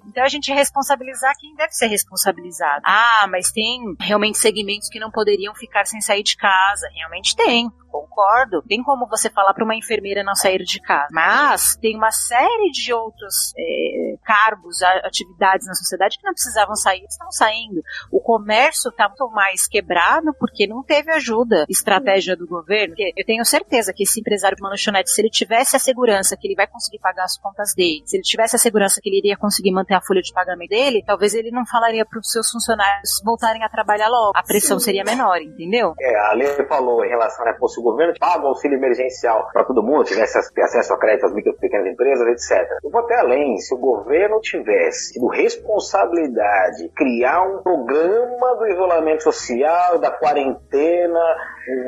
Então 0.08 0.24
a 0.24 0.30
gente 0.30 0.52
responsabilizar 0.52 1.34
quem 1.40 1.56
deve 1.56 1.74
ser 1.74 1.88
responsabilizado. 1.88 2.82
Ah, 2.86 3.28
mas 3.30 3.52
tem 3.52 3.96
realmente 4.00 4.38
segmentos 4.38 4.90
que 4.90 5.00
não 5.00 5.12
poderiam 5.12 5.54
ficar 5.56 5.86
sem 5.86 6.02
sair 6.02 6.24
de 6.24 6.36
casa. 6.38 6.88
Realmente 6.94 7.36
tem. 7.36 7.70
Concordo. 7.92 8.62
Tem 8.68 8.82
como 8.82 9.08
você 9.08 9.30
falar 9.30 9.54
para 9.54 9.64
uma 9.64 9.76
enfermeira 9.76 10.24
não 10.24 10.36
sair 10.36 10.64
de 10.64 10.80
casa. 10.80 11.08
Mas 11.12 11.76
tem 11.76 11.96
uma 11.96 12.12
série 12.12 12.72
de 12.72 12.94
outros 12.94 13.54
é, 13.58 14.16
cargos, 14.24 14.82
atividades 14.82 15.68
na 15.68 15.74
sociedade 15.74 16.18
que 16.18 16.26
não 16.26 16.34
precisavam 16.34 16.76
sair, 16.76 17.04
estão 17.04 17.32
saindo. 17.32 17.82
O 18.12 18.20
comércio 18.20 18.90
está 18.90 19.08
muito 19.08 19.30
mais 19.30 19.68
quebrado 19.68 20.34
porque 20.40 20.68
não 20.68 20.84
teve 20.84 21.12
ajuda, 21.12 21.66
estratégia 21.70 22.36
do 22.36 22.48
governo. 22.48 22.96
Eu 22.98 23.26
tenho 23.26 23.44
certeza 23.46 23.94
que 23.94 24.04
esse 24.04 24.20
empresário 24.20 24.56
de 24.56 24.64
uma 24.64 24.70
lanchonete, 24.70 25.12
se 25.12 25.22
ele 25.22 25.30
tivesse 25.30 25.76
a 25.76 25.80
segurança 25.80 26.38
que 26.38 26.48
ele 26.48 26.56
vai 26.56 26.68
conseguir 26.68 27.00
pagar 27.00 27.26
as 27.26 27.38
contas 27.38 27.74
dele, 27.76 28.04
se 28.06 28.18
ele 28.18 28.24
tivesse 28.24 28.56
a 28.56 28.60
segurança 28.60 29.02
que 29.02 29.10
ele 29.10 29.18
iria 29.18 29.38
conseguir 29.38 29.72
manter 29.72 29.94
a 29.96 30.02
folha 30.02 30.22
de 30.22 30.32
pagamento 30.34 30.70
dele, 30.70 31.04
talvez 31.06 31.34
ele 31.34 31.52
não 31.52 31.66
falaria 31.66 32.06
para 32.06 32.20
os 32.20 32.32
seus 32.32 32.50
funcionários 32.50 33.22
voltarem 33.24 33.64
a 33.64 33.70
trabalhar 33.70 34.08
logo. 34.08 34.32
A 34.36 34.44
pressão 34.44 34.80
Sim. 34.80 34.86
seria 34.86 35.04
menor, 35.04 35.42
entendeu? 35.42 35.94
É, 36.00 36.20
a 36.30 36.34
lei 36.34 36.48
falou 36.66 37.04
em 37.04 37.10
relação 37.10 37.46
a 37.46 37.52
né, 37.52 37.58
o 37.82 37.84
governo 37.84 38.14
paga 38.20 38.46
o 38.46 38.50
auxílio 38.50 38.78
emergencial 38.78 39.50
para 39.52 39.64
todo 39.64 39.84
mundo, 39.84 40.06
tivesse 40.06 40.38
acesso 40.38 40.94
a 40.94 41.00
crédito 41.00 41.26
às 41.26 41.34
micro 41.34 41.52
e 41.52 41.58
pequenas 41.58 41.88
empresas, 41.92 42.28
etc. 42.28 42.70
Eu 42.84 42.90
vou 42.90 43.02
até 43.02 43.20
além, 43.20 43.58
se 43.58 43.74
o 43.74 43.78
governo 43.78 44.40
tivesse 44.40 45.14
tido 45.14 45.28
responsabilidade 45.28 46.90
criar 46.96 47.42
um 47.42 47.62
programa 47.62 48.56
do 48.58 48.68
isolamento 48.68 49.24
social, 49.24 49.98
da 49.98 50.12
quarentena, 50.12 51.20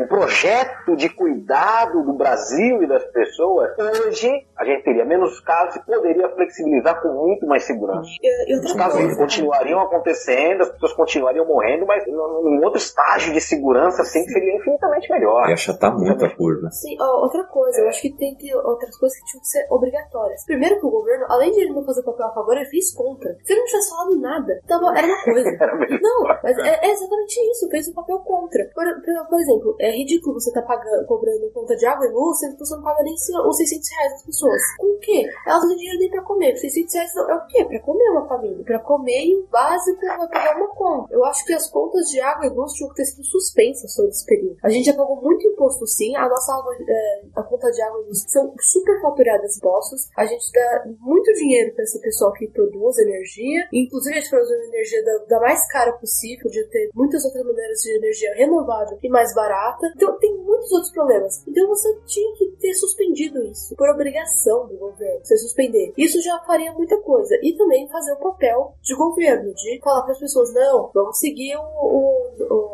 um 0.01 0.07
projeto 0.07 0.95
de 0.95 1.09
cuidado 1.09 2.03
do 2.03 2.13
Brasil 2.13 2.83
e 2.83 2.87
das 2.87 3.03
pessoas, 3.05 3.71
hoje 3.77 4.29
a 4.57 4.65
gente 4.65 4.83
teria 4.83 5.05
menos 5.05 5.39
casos 5.41 5.75
e 5.75 5.85
poderia 5.85 6.29
flexibilizar 6.29 7.01
com 7.01 7.09
muito 7.09 7.45
mais 7.45 7.63
segurança. 7.63 8.09
Eu, 8.21 8.55
eu 8.55 8.63
Os 8.63 8.73
casos 8.73 8.99
coisa, 8.99 9.17
continuariam 9.17 9.79
acontecendo, 9.79 10.61
as 10.61 10.69
pessoas 10.69 10.93
continuariam 10.93 11.45
morrendo, 11.45 11.85
mas 11.85 12.05
num 12.07 12.61
outro 12.63 12.77
estágio 12.77 13.33
de 13.33 13.41
segurança 13.41 14.01
assim 14.01 14.23
seria 14.25 14.55
infinitamente 14.55 15.11
melhor. 15.11 15.49
E 15.49 15.53
muito 15.91 16.25
a 16.25 16.35
curva. 16.35 16.69
Sim, 16.71 16.95
outra 16.99 17.43
coisa, 17.45 17.79
eu 17.81 17.89
acho 17.89 18.01
que 18.01 18.13
tem 18.13 18.35
que 18.35 18.53
outras 18.55 18.97
coisas 18.97 19.17
que 19.19 19.25
tinham 19.25 19.41
que 19.41 19.47
ser 19.47 19.67
obrigatórias. 19.69 20.45
Primeiro 20.45 20.79
que 20.79 20.85
o 20.85 20.91
governo, 20.91 21.25
além 21.29 21.51
de 21.51 21.61
ele 21.61 21.73
não 21.73 21.83
fazer 21.85 22.03
papel 22.03 22.27
a 22.27 22.33
favor, 22.33 22.55
ele 22.55 22.65
fez 22.65 22.93
contra. 22.93 23.35
Se 23.43 23.53
ele 23.53 23.61
não 23.61 23.67
tivesse 23.67 23.89
falado 23.89 24.19
nada, 24.19 24.61
tava, 24.67 24.97
era 24.97 25.07
uma 25.07 25.23
coisa. 25.23 25.49
não, 26.01 26.23
mas 26.43 26.57
é, 26.57 26.87
é, 26.87 26.91
exatamente 26.91 27.51
isso, 27.51 27.69
fez 27.69 27.87
o 27.87 27.93
papel 27.93 28.19
contra. 28.19 28.63
Por, 28.73 28.85
por, 29.29 29.39
exemplo, 29.39 29.75
é 29.79 29.91
ridículo 29.91 30.39
você 30.39 30.51
tá 30.51 30.61
pagando, 30.61 31.05
cobrando 31.05 31.51
conta 31.51 31.75
de 31.75 31.85
água 31.85 32.05
e 32.05 32.11
luz, 32.11 32.39
sendo 32.39 32.53
que 32.53 32.65
você 32.65 32.75
não 32.75 32.83
paga 32.83 33.03
nem 33.03 33.13
os 33.13 33.57
600 33.57 33.89
reais 33.89 34.11
das 34.13 34.25
pessoas. 34.25 34.61
Com 34.77 34.87
o 34.87 34.99
quê? 34.99 35.25
Elas 35.47 35.61
não 35.61 35.69
têm 35.69 35.77
dinheiro 35.77 35.99
nem 35.99 36.09
pra 36.09 36.21
comer. 36.21 36.55
600 36.57 36.93
reais 36.93 37.15
não, 37.15 37.29
é 37.29 37.35
o 37.35 37.47
quê? 37.47 37.65
Pra 37.65 37.79
comer 37.79 38.09
uma 38.11 38.27
família. 38.27 38.63
Pra 38.63 38.79
comer 38.79 39.25
e 39.25 39.35
o 39.35 39.47
básico 39.47 39.99
vai 40.01 40.27
pagar 40.27 40.57
uma 40.57 40.67
conta. 40.69 41.13
Eu 41.13 41.23
acho 41.25 41.45
que 41.45 41.53
as 41.53 41.69
contas 41.69 42.05
de 42.09 42.19
água 42.21 42.45
e 42.45 42.49
luz 42.49 42.73
tinham 42.73 42.89
que 42.89 42.95
ter 42.95 43.05
sido 43.05 43.23
suspensas 43.23 43.93
todo 43.95 44.09
esse 44.09 44.25
período. 44.25 44.57
A 44.63 44.69
gente 44.69 44.85
já 44.85 44.93
pagou 44.93 45.21
muito 45.21 45.47
imposto 45.47 45.72
sim, 45.85 46.15
a 46.15 46.27
nossa 46.27 46.53
água, 46.53 46.75
é, 46.87 47.21
a 47.35 47.43
conta 47.43 47.69
de 47.71 47.81
água 47.81 48.05
e 48.09 48.15
são 48.31 48.53
super 48.59 49.01
faturadas 49.01 49.57
impostos. 49.57 50.09
A 50.17 50.25
gente 50.25 50.51
dá 50.51 50.85
muito 50.99 51.33
dinheiro 51.33 51.73
pra 51.73 51.83
esse 51.83 51.99
pessoal 51.99 52.31
que 52.33 52.47
produz 52.47 52.97
energia. 52.99 53.67
Inclusive 53.71 54.17
a 54.17 54.19
gente 54.19 54.29
produz 54.29 54.49
energia 54.49 55.03
da, 55.03 55.17
da 55.25 55.39
mais 55.39 55.65
cara 55.71 55.93
possível, 55.93 56.49
de 56.49 56.63
ter 56.69 56.89
muitas 56.93 57.23
outras 57.25 57.45
maneiras 57.45 57.79
de 57.79 57.97
energia 57.97 58.33
renovável 58.35 58.97
e 59.01 59.09
mais 59.09 59.33
barata. 59.33 59.91
Então 59.95 60.17
tem 60.19 60.35
muitos 60.37 60.71
outros 60.71 60.91
problemas. 60.91 61.43
Então 61.47 61.67
você 61.67 61.93
tinha 62.05 62.35
que 62.35 62.45
ter 62.59 62.73
suspendido 62.73 63.43
isso 63.43 63.75
por 63.75 63.89
obrigação 63.89 64.67
do 64.67 64.77
governo, 64.77 65.19
você 65.23 65.37
suspender. 65.37 65.93
Isso 65.97 66.21
já 66.21 66.39
faria 66.45 66.71
muita 66.73 66.99
coisa. 67.01 67.35
E 67.41 67.55
também 67.55 67.87
fazer 67.89 68.13
o 68.13 68.19
papel 68.19 68.75
de 68.81 68.95
governo, 68.95 69.53
de 69.53 69.79
falar 69.83 70.03
para 70.03 70.13
as 70.13 70.19
pessoas, 70.19 70.53
não, 70.53 70.91
vamos 70.93 71.17
seguir 71.17 71.55
o, 71.55 71.61
o, 71.61 72.33
o 72.49 72.73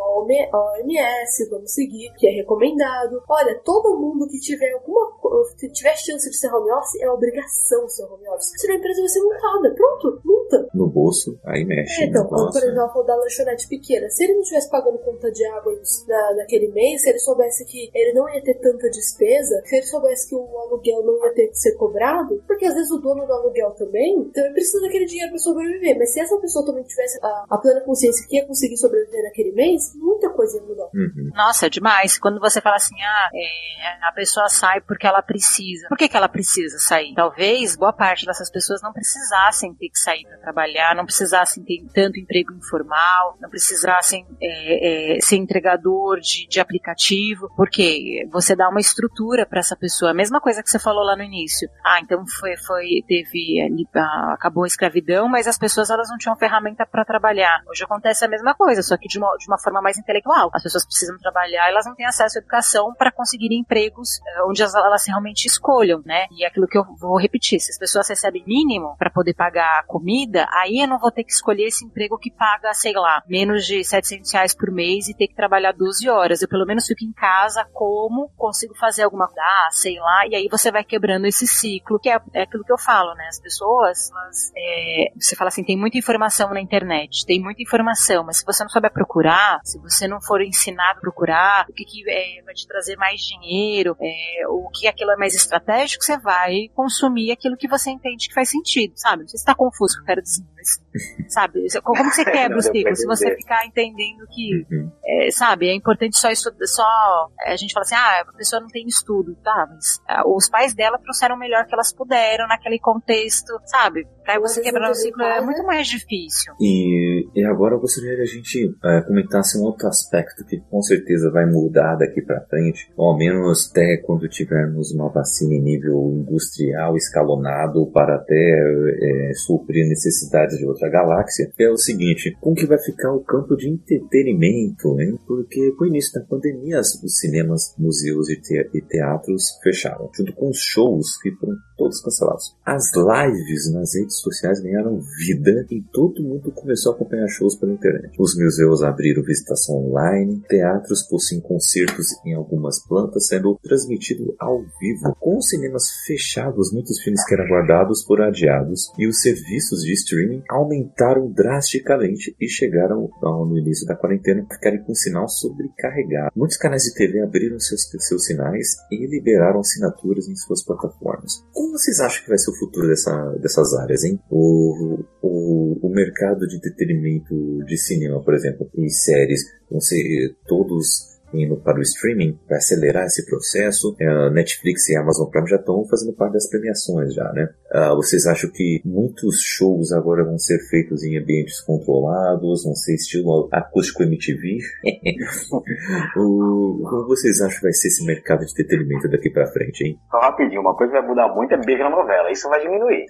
OMS, 0.53 1.49
vamos 1.49 1.73
seguir 1.73 2.09
o 2.09 2.13
que 2.15 2.27
é 2.27 2.31
recomendado. 2.31 2.88
Olha, 3.27 3.59
todo 3.63 3.97
mundo 3.97 4.27
que 4.27 4.39
tiver 4.39 4.71
alguma 4.73 5.09
que 5.57 5.69
tiver 5.69 5.95
chance 5.95 6.29
de 6.29 6.35
ser 6.35 6.53
home 6.53 6.71
office, 6.71 7.01
é 7.01 7.09
obrigação 7.09 7.87
ser 7.87 8.03
home 8.05 8.27
office. 8.29 8.51
Senão 8.57 8.75
a 8.75 8.77
empresa 8.77 9.01
vai 9.01 9.09
ser 9.09 9.21
multada. 9.21 9.75
Pronto, 9.75 10.21
multa. 10.23 10.69
No 10.73 10.87
bolso, 10.87 11.39
aí 11.45 11.65
mexe. 11.65 12.03
É, 12.03 12.05
então, 12.07 12.27
por 12.27 12.63
exemplo, 12.63 13.03
da 13.03 13.15
lanchonete 13.15 13.67
pequena, 13.67 14.09
se 14.09 14.23
ele 14.23 14.33
não 14.33 14.41
estivesse 14.41 14.69
pagando 14.69 14.97
conta 14.99 15.31
de 15.31 15.45
água 15.45 15.73
na, 16.07 16.35
naquele 16.35 16.69
mês, 16.71 17.01
se 17.01 17.09
ele 17.09 17.19
soubesse 17.19 17.65
que 17.65 17.89
ele 17.93 18.13
não 18.13 18.27
ia 18.29 18.41
ter 18.41 18.55
tanta 18.55 18.89
despesa, 18.89 19.61
se 19.65 19.75
ele 19.75 19.85
soubesse 19.85 20.29
que 20.29 20.35
o 20.35 20.57
aluguel 20.59 21.03
não 21.03 21.25
ia 21.25 21.33
ter 21.33 21.47
que 21.47 21.57
ser 21.57 21.75
cobrado, 21.75 22.43
porque 22.47 22.65
às 22.65 22.73
vezes 22.73 22.91
o 22.91 22.97
dono 22.97 23.25
do 23.25 23.33
aluguel 23.33 23.71
também 23.71 24.29
também 24.33 24.53
precisa 24.53 24.81
daquele 24.81 25.05
dinheiro 25.05 25.31
para 25.31 25.39
sobreviver. 25.39 25.97
Mas 25.97 26.13
se 26.13 26.19
essa 26.19 26.37
pessoa 26.37 26.65
também 26.65 26.83
tivesse 26.83 27.19
a, 27.21 27.45
a, 27.49 27.57
plena 27.57 27.81
consciência 27.81 28.25
que 28.27 28.37
ia 28.37 28.45
conseguir 28.45 28.77
sobreviver 28.77 29.23
naquele 29.23 29.51
mês, 29.51 29.93
muita 29.95 30.29
coisa 30.29 30.57
ia 30.57 30.63
mudar. 30.63 30.89
Uhum. 30.93 31.31
Nossa, 31.35 31.67
é 31.67 31.69
demais. 31.69 32.17
Quando 32.17 32.39
você 32.39 32.61
fala 32.61 32.78
assim, 32.79 33.01
ah, 33.01 33.29
é, 33.33 34.07
a 34.07 34.11
pessoa 34.11 34.49
sai 34.49 34.81
porque 34.81 35.07
ela 35.07 35.21
precisa. 35.21 35.87
Por 35.87 35.97
que, 35.97 36.09
que 36.09 36.17
ela 36.17 36.29
precisa 36.29 36.77
sair? 36.79 37.13
Talvez 37.13 37.75
boa 37.75 37.93
parte 37.93 38.25
dessas 38.25 38.51
pessoas 38.51 38.81
não 38.81 38.91
precisassem 38.91 39.73
ter 39.75 39.89
que 39.89 39.99
sair 39.99 40.25
para 40.25 40.37
trabalhar, 40.37 40.95
não 40.95 41.05
precisassem 41.05 41.63
ter 41.63 41.85
tanto 41.93 42.19
emprego 42.19 42.53
informal 42.53 43.19
não 43.39 43.49
precisar 43.49 44.01
ser, 44.01 44.25
é, 44.41 45.17
é, 45.17 45.21
ser 45.21 45.37
entregador 45.37 46.19
de, 46.19 46.47
de 46.47 46.59
aplicativo, 46.59 47.51
porque 47.55 48.27
você 48.31 48.55
dá 48.55 48.69
uma 48.69 48.79
estrutura 48.79 49.45
para 49.45 49.59
essa 49.59 49.75
pessoa. 49.75 50.11
A 50.11 50.13
mesma 50.13 50.39
coisa 50.39 50.63
que 50.63 50.69
você 50.69 50.79
falou 50.79 51.03
lá 51.03 51.15
no 51.15 51.23
início. 51.23 51.69
Ah, 51.83 51.99
então 51.99 52.23
foi, 52.39 52.55
foi 52.57 53.03
teve 53.07 53.59
ah, 53.95 54.33
acabou 54.33 54.63
a 54.63 54.67
escravidão, 54.67 55.27
mas 55.27 55.47
as 55.47 55.57
pessoas 55.57 55.89
elas 55.89 56.09
não 56.09 56.17
tinham 56.17 56.35
ferramenta 56.35 56.85
para 56.85 57.05
trabalhar. 57.05 57.61
Hoje 57.67 57.83
acontece 57.83 58.25
a 58.25 58.27
mesma 58.27 58.53
coisa, 58.53 58.81
só 58.81 58.97
que 58.97 59.07
de 59.07 59.17
uma, 59.17 59.35
de 59.37 59.47
uma 59.47 59.57
forma 59.57 59.81
mais 59.81 59.97
intelectual. 59.97 60.49
As 60.53 60.63
pessoas 60.63 60.85
precisam 60.85 61.17
trabalhar, 61.17 61.69
elas 61.69 61.85
não 61.85 61.95
têm 61.95 62.05
acesso 62.05 62.37
à 62.37 62.41
educação 62.41 62.68
para 62.97 63.11
conseguirem 63.11 63.59
empregos 63.59 64.19
eh, 64.25 64.43
onde 64.43 64.61
elas, 64.61 65.05
realmente 65.07 65.45
escolham, 65.45 66.01
né? 66.05 66.27
E 66.31 66.43
é 66.43 66.47
aquilo 66.47 66.67
que 66.67 66.77
eu 66.77 66.83
vou 66.99 67.17
repetir, 67.19 67.59
se 67.59 67.71
as 67.71 67.77
pessoas 67.77 68.07
recebem 68.07 68.43
mínimo 68.45 68.95
para 68.97 69.09
poder 69.09 69.33
pagar 69.33 69.83
comida, 69.85 70.47
aí 70.51 70.81
eu 70.81 70.87
não 70.87 70.99
vou 70.99 71.11
ter 71.11 71.23
que 71.23 71.31
escolher 71.31 71.67
esse 71.67 71.85
emprego 71.85 72.17
que 72.17 72.31
paga, 72.31 72.73
sei 72.73 72.93
lá, 72.93 73.23
menos 73.27 73.65
de 73.65 73.83
700 73.83 74.31
reais 74.31 74.55
por 74.55 74.71
mês 74.71 75.07
e 75.07 75.13
ter 75.15 75.27
que 75.27 75.35
trabalhar 75.35 75.71
12 75.71 76.09
horas. 76.09 76.41
Eu 76.41 76.49
pelo 76.49 76.65
menos 76.65 76.85
fico 76.85 77.03
em 77.03 77.13
casa, 77.13 77.65
como, 77.73 78.29
consigo 78.37 78.75
fazer 78.75 79.03
alguma 79.03 79.27
coisa, 79.27 79.41
ah, 79.41 79.69
sei 79.71 79.99
lá, 79.99 80.27
e 80.27 80.35
aí 80.35 80.47
você 80.49 80.71
vai 80.71 80.83
quebrando 80.83 81.25
esse 81.25 81.47
ciclo, 81.47 81.99
que 81.99 82.09
é, 82.09 82.19
é 82.33 82.43
aquilo 82.43 82.63
que 82.63 82.71
eu 82.71 82.77
falo, 82.77 83.13
né? 83.15 83.27
As 83.27 83.39
pessoas, 83.39 84.11
elas, 84.11 84.51
é, 84.55 85.11
você 85.19 85.35
fala 85.35 85.49
assim, 85.49 85.63
tem 85.63 85.77
muita 85.77 85.97
informação 85.97 86.53
na 86.53 86.61
internet, 86.61 87.25
tem 87.25 87.41
muita 87.41 87.61
informação, 87.61 88.23
mas 88.23 88.37
se 88.37 88.45
você 88.45 88.63
não 88.63 88.69
souber 88.69 88.91
procurar, 88.91 89.59
se 89.63 89.79
você 89.79 90.07
não 90.07 90.21
for 90.21 90.41
ensinado 90.41 90.97
a 90.97 91.01
procurar, 91.01 91.65
o 91.69 91.73
que, 91.73 91.85
que 91.85 92.09
é, 92.09 92.41
vai 92.49 92.55
te 92.55 92.67
trazer 92.67 92.95
mais 92.95 93.21
dinheiro, 93.21 93.95
é, 94.01 94.47
o 94.47 94.67
que 94.73 94.87
aquilo 94.87 95.11
é 95.11 95.15
mais 95.15 95.35
estratégico, 95.35 96.03
você 96.03 96.17
vai 96.17 96.67
consumir 96.73 97.31
aquilo 97.31 97.55
que 97.55 97.67
você 97.67 97.91
entende 97.91 98.27
que 98.27 98.33
faz 98.33 98.49
sentido, 98.49 98.93
sabe? 98.95 99.21
Não 99.21 99.27
sei 99.27 99.37
se 99.37 99.43
está 99.43 99.53
confuso 99.53 99.95
que 99.97 100.01
eu 100.01 100.05
quero 100.05 100.21
dizer, 100.21 100.43
mas, 100.55 100.81
sabe? 101.31 101.67
Como 101.83 102.03
você 102.03 102.25
quebra 102.25 102.57
o 102.57 102.61
ciclo? 102.61 102.95
Se 102.95 103.05
você 103.05 103.35
ficar 103.35 103.65
entendendo 103.65 104.25
que, 104.33 104.49
Uhum. 104.71 104.91
é, 105.05 105.31
sabe, 105.31 105.69
é 105.69 105.75
importante 105.75 106.17
só 106.17 106.29
estudar, 106.29 106.65
só 106.65 107.29
a 107.45 107.55
gente 107.55 107.71
fala 107.73 107.83
assim, 107.83 107.95
ah, 107.95 108.21
a 108.27 108.33
pessoa 108.37 108.59
não 108.59 108.67
tem 108.67 108.85
estudo, 108.87 109.35
tá? 109.43 109.67
Mas 109.69 110.01
ah, 110.07 110.23
os 110.27 110.49
pais 110.49 110.73
dela 110.73 110.97
trouxeram 110.97 111.35
o 111.35 111.39
melhor 111.39 111.65
que 111.67 111.73
elas 111.73 111.93
puderam 111.93 112.47
naquele 112.47 112.79
contexto, 112.79 113.53
sabe? 113.65 114.07
Pra 114.23 114.39
você 114.39 114.61
quebrar 114.61 114.89
o 114.89 114.95
ciclo 114.95 115.21
é 115.23 115.41
muito 115.41 115.63
mais 115.63 115.87
difícil. 115.87 116.53
E, 116.59 117.08
e 117.39 117.45
agora 117.45 117.75
eu 117.75 117.79
gostaria 117.79 118.15
que 118.15 118.21
a 118.21 118.25
gente 118.25 118.75
eh, 118.83 119.01
comentasse 119.07 119.57
um 119.57 119.63
outro 119.63 119.87
aspecto 119.87 120.45
que 120.45 120.59
com 120.69 120.81
certeza 120.81 121.31
vai 121.31 121.45
mudar 121.45 121.95
daqui 121.95 122.21
pra 122.21 122.41
frente, 122.41 122.91
ou 122.97 123.07
ao 123.09 123.17
menos 123.17 123.69
até 123.71 123.97
quando 123.97 124.27
tivermos 124.27 124.91
uma 124.91 125.09
vacina 125.09 125.53
em 125.53 125.61
nível 125.61 126.11
industrial 126.15 126.95
escalonado 126.95 127.87
para 127.91 128.15
até 128.15 128.35
eh, 128.35 129.31
suprir 129.35 129.87
necessidades 129.87 130.57
de 130.57 130.65
outra 130.65 130.89
galáxia, 130.89 131.51
é 131.59 131.69
o 131.69 131.77
seguinte, 131.77 132.35
como 132.41 132.55
que 132.55 132.65
vai 132.65 132.77
ficar 132.79 133.11
o 133.13 133.21
campo 133.23 133.55
de 133.55 133.69
entretenimento, 133.69 134.99
hein? 134.99 135.17
Porque 135.27 135.71
com 135.77 135.83
o 135.85 135.87
início 135.87 136.19
da 136.19 136.25
pandemia 136.25 136.79
os 136.79 137.19
cinemas, 137.19 137.73
museus 137.77 138.29
e, 138.29 138.35
te- 138.39 138.69
e 138.73 138.81
teatros 138.81 139.43
fecharam, 139.63 140.09
junto 140.15 140.33
com 140.33 140.49
os 140.49 140.57
shows 140.57 141.17
que 141.21 141.31
foram 141.31 141.55
todos 141.77 142.01
cancelados. 142.01 142.55
As 142.65 142.83
lives 142.95 143.71
nas 143.73 143.95
redes 143.95 144.19
sociais 144.19 144.59
ganharam 144.61 144.99
vida 145.25 145.65
e 145.71 145.81
todo 145.93 146.23
mundo 146.23 146.51
começou 146.51 146.91
a 146.91 146.95
acompanhar 146.95 147.27
shows 147.29 147.55
pela 147.57 147.71
internet. 147.73 148.15
Os 148.19 148.35
museus 148.37 148.81
abriram 148.83 149.23
visitação 149.23 149.75
online, 149.87 150.41
teatros 150.49 151.03
possuem 151.07 151.41
concertos 151.41 152.07
em 152.25 152.33
algumas 152.33 152.85
plantas 152.85 153.27
sendo 153.27 153.57
transmitido 153.63 154.35
ao 154.39 154.61
vivo. 154.79 155.15
Com 155.19 155.41
cinemas 155.41 155.83
fechados, 156.05 156.71
muitos 156.73 156.99
filmes 157.01 157.23
que 157.25 157.33
eram 157.33 157.45
guardados 157.47 158.03
foram 158.03 158.25
adiados 158.25 158.91
e 158.97 159.07
os 159.07 159.21
serviços 159.21 159.81
de 159.81 159.93
streaming 159.93 160.41
aumentaram 160.49 161.31
drasticamente 161.31 162.35
e 162.39 162.47
chegaram 162.47 163.09
ao- 163.21 163.45
no 163.45 163.57
início 163.57 163.85
da 163.85 163.95
quarentena 163.95 164.45
ficarem 164.51 164.83
com 164.83 164.91
o 164.91 164.95
sinal 164.95 165.27
sobrecarregado. 165.27 166.31
Muitos 166.35 166.57
canais 166.57 166.83
de 166.83 166.93
TV 166.93 167.21
abriram 167.21 167.59
seus, 167.59 167.81
seus 167.99 168.25
sinais 168.25 168.67
e 168.91 169.07
liberaram 169.07 169.59
assinaturas 169.59 170.27
em 170.27 170.35
suas 170.35 170.63
plataformas. 170.63 171.43
Como 171.53 171.71
vocês 171.77 171.99
acham 171.99 172.23
que 172.23 172.29
vai 172.29 172.37
ser 172.37 172.51
o 172.51 172.55
futuro 172.59 172.87
dessa, 172.87 173.31
dessas 173.41 173.73
áreas, 173.75 174.03
hein? 174.03 174.19
O, 174.29 174.99
o, 175.21 175.87
o 175.87 175.89
mercado 175.89 176.47
de 176.47 176.57
entretenimento 176.57 177.18
de 177.65 177.77
cinema, 177.77 178.21
por 178.21 178.33
exemplo, 178.33 178.69
e 178.75 178.89
séries, 178.89 179.41
vão 179.69 179.79
ser 179.79 180.35
todos 180.47 181.08
indo 181.33 181.57
para 181.57 181.77
o 181.77 181.81
streaming 181.81 182.39
para 182.47 182.57
acelerar 182.57 183.05
esse 183.05 183.25
processo. 183.25 183.95
A 184.01 184.29
Netflix 184.29 184.89
e 184.89 184.95
a 184.95 185.01
Amazon 185.01 185.29
Prime 185.29 185.49
já 185.49 185.57
estão 185.57 185.85
fazendo 185.87 186.13
parte 186.13 186.33
das 186.33 186.49
premiações 186.49 187.13
já, 187.13 187.31
né? 187.33 187.49
Ah, 187.71 187.93
vocês 187.93 188.25
acham 188.25 188.49
que 188.51 188.81
muitos 188.83 189.41
shows 189.41 189.91
agora 189.91 190.23
vão 190.23 190.37
ser 190.37 190.59
feitos 190.69 191.03
em 191.03 191.17
ambientes 191.17 191.61
controlados, 191.61 192.63
vão 192.63 192.75
ser 192.75 192.95
estilo 192.95 193.47
acústico 193.51 194.03
MTV? 194.03 194.57
o, 196.17 196.81
como 196.89 197.07
vocês 197.07 197.41
acham 197.41 197.57
que 197.57 197.63
vai 197.63 197.73
ser 197.73 197.87
esse 197.89 198.05
mercado 198.05 198.45
de 198.45 198.51
entretenimento 198.51 199.09
daqui 199.09 199.29
para 199.29 199.47
frente, 199.47 199.85
hein? 199.85 199.99
Só 200.09 200.19
rapidinho, 200.19 200.61
uma 200.61 200.75
coisa 200.75 200.93
que 200.93 200.99
vai 200.99 201.07
mudar 201.07 201.27
muito 201.33 201.53
é 201.53 201.57
beijo 201.57 201.83
na 201.83 201.89
novela. 201.89 202.31
Isso 202.31 202.49
vai 202.49 202.61
diminuir. 202.61 203.05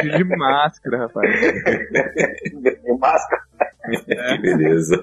De 0.00 0.24
máscara, 0.24 0.98
rapaz. 0.98 1.30
De 1.30 2.98
máscara. 2.98 3.42
que 3.90 4.38
beleza. 4.38 5.00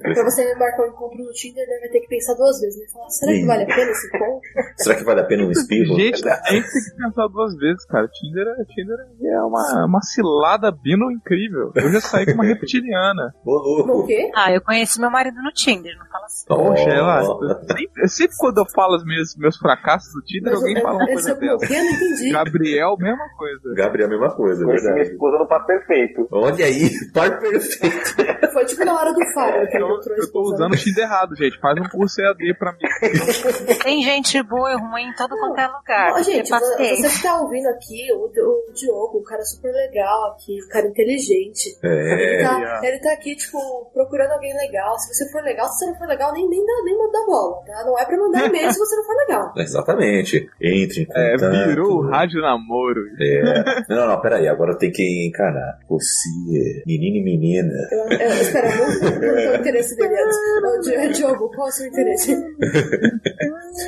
Pra 0.00 0.24
você 0.24 0.54
marcar 0.56 0.82
um 0.84 0.88
encontro 0.88 1.18
no 1.18 1.30
Tinder, 1.32 1.66
né, 1.66 1.78
vai 1.80 1.88
ter 1.88 2.00
que 2.00 2.08
pensar 2.08 2.34
duas 2.34 2.60
vezes. 2.60 2.80
Né? 2.80 2.86
Falar, 2.92 3.08
será 3.10 3.32
que 3.32 3.38
Sim. 3.40 3.46
vale 3.46 3.62
a 3.62 3.66
pena 3.66 3.90
esse 3.90 4.06
encontro? 4.08 4.40
Será 4.76 4.94
que 4.96 5.04
vale 5.04 5.20
a 5.20 5.24
pena 5.24 5.44
um 5.44 5.50
espirro? 5.50 5.96
Gente, 5.96 6.28
a 6.28 6.34
gente 6.52 6.66
tem 6.72 6.82
que 6.82 6.96
pensar 6.96 7.26
duas 7.28 7.56
vezes, 7.56 7.84
cara. 7.86 8.08
Tinder, 8.08 8.46
é- 8.46 8.64
Tinder 8.64 8.96
é 9.22 9.42
uma, 9.42 9.86
uma 9.86 10.00
cilada 10.02 10.70
bino 10.72 11.10
incrível. 11.10 11.72
Eu 11.74 11.92
já 11.92 12.00
saí 12.00 12.26
com 12.26 12.32
uma 12.32 12.44
reptiliana. 12.44 13.34
Ô, 13.44 13.50
louco. 13.52 13.92
O 14.04 14.06
quê? 14.06 14.30
Ah, 14.34 14.52
eu 14.52 14.60
conheci 14.60 15.00
meu 15.00 15.10
marido 15.10 15.36
no 15.42 15.52
Tinder, 15.52 15.96
não 15.98 16.06
fala 16.06 16.24
assim. 16.26 16.46
Poxa, 16.46 16.90
ela. 16.90 17.22
Sempre, 17.66 18.08
sempre 18.08 18.36
quando 18.38 18.58
eu 18.58 18.66
falo 18.74 18.96
os 18.96 19.04
meus, 19.04 19.36
meus 19.36 19.56
fracassos 19.56 20.12
do 20.12 20.22
Tinder, 20.22 20.52
Mas 20.52 20.60
alguém 20.62 20.82
fala 20.82 20.94
uma 20.96 21.04
ele 21.04 21.12
coisa 21.12 21.34
quê? 21.36 21.44
Eu 21.46 21.58
não 21.84 21.90
entendi. 21.90 22.30
Gabriel, 22.32 22.96
mesma 22.98 23.28
coisa. 23.36 23.74
Gabriel, 23.74 24.08
a 24.08 24.10
mesma 24.10 24.34
coisa, 24.34 24.62
é 24.62 24.64
Conheci 24.66 24.84
minha 24.84 24.94
verdade. 24.94 25.12
esposa 25.14 25.38
no 25.38 25.46
par 25.46 25.66
perfeito. 25.66 26.28
Olha 26.32 26.64
aí, 26.64 26.90
par 27.12 27.38
perfeito. 27.38 28.52
Foi 28.52 28.64
tipo 28.70 28.84
na 28.84 28.94
hora 28.98 29.12
do 29.12 29.20
faro 29.34 29.66
que 29.68 29.76
ele 29.76 29.84
Eu, 29.84 29.88
eu 30.16 30.32
tô 30.32 30.40
usando 30.42 30.72
o 30.72 30.76
Tinder 30.76 31.04
errado, 31.04 31.36
gente. 31.36 31.58
Faz 31.60 31.78
um 31.78 31.88
curso 31.88 32.20
EAD 32.20 32.54
pra 32.58 32.72
mim. 32.72 32.78
Tem 33.82 34.02
gente 34.02 34.42
boa 34.42 34.72
e 34.72 34.76
ruim 34.76 35.08
em 35.10 35.14
todo 35.14 35.36
quanto 35.36 35.58
é 35.58 35.66
lugar. 35.66 36.14
Ter 36.14 36.24
gente, 36.24 36.48
você 36.50 37.08
que 37.08 37.22
tá 37.22 37.40
ouvindo 37.40 37.66
aqui, 37.68 38.06
o, 38.12 38.26
o 38.26 38.72
Diogo, 38.72 39.18
um 39.18 39.24
cara 39.24 39.42
super 39.44 39.70
legal 39.72 40.32
aqui, 40.32 40.58
um 40.64 40.68
cara 40.68 40.86
inteligente. 40.86 41.76
Ele 41.82 42.36
É. 42.36 42.42
tá, 42.42 42.80
ele 42.84 42.98
tá 43.00 43.12
aqui, 43.12 43.34
tipo, 43.36 43.58
procurando 43.92 44.32
alguém 44.32 44.54
legal. 44.56 44.98
Se 44.98 45.12
você 45.14 45.30
for 45.30 45.42
legal, 45.42 45.66
se 45.68 45.78
você 45.78 45.86
não 45.90 45.98
for 45.98 46.08
legal, 46.08 46.32
nem, 46.32 46.48
nem, 46.48 46.64
dá, 46.64 46.72
nem 46.84 46.96
manda 46.98 47.26
bola, 47.26 47.62
tá? 47.66 47.84
Não 47.84 47.98
é 47.98 48.04
pra 48.04 48.16
mandar 48.16 48.46
e-mail 48.46 48.72
se 48.72 48.78
você 48.78 48.96
não 48.96 49.04
for 49.04 49.16
legal. 49.16 49.52
Exatamente. 49.58 50.48
Entre 50.60 51.02
em 51.02 51.06
É, 51.14 51.32
contato. 51.32 51.68
virou 51.68 51.92
o 51.98 52.10
rádio 52.10 52.40
namoro. 52.40 53.00
É. 53.20 53.84
Não, 53.88 54.06
não, 54.06 54.20
peraí, 54.20 54.48
agora 54.48 54.76
tem 54.78 54.90
que 54.90 55.26
encarar. 55.28 55.78
Você, 55.88 56.82
menino 56.86 57.16
e 57.16 57.22
menina. 57.24 57.72
Eu, 57.90 58.18
eu, 58.18 58.28
espera, 58.40 58.59
não, 58.62 59.10
não 59.10 59.20
tem 59.20 59.48
o 59.48 59.54
interesse 59.56 59.96
dele 59.96 60.14
antes. 60.14 61.18
Diogo, 61.18 61.50
qual 61.50 61.66
é 61.66 61.70
o 61.70 61.72
seu 61.72 61.86
interesse? 61.86 62.36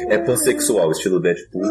É 0.09 0.19
pansexual, 0.19 0.91
estilo 0.91 1.21
Deadpool. 1.21 1.63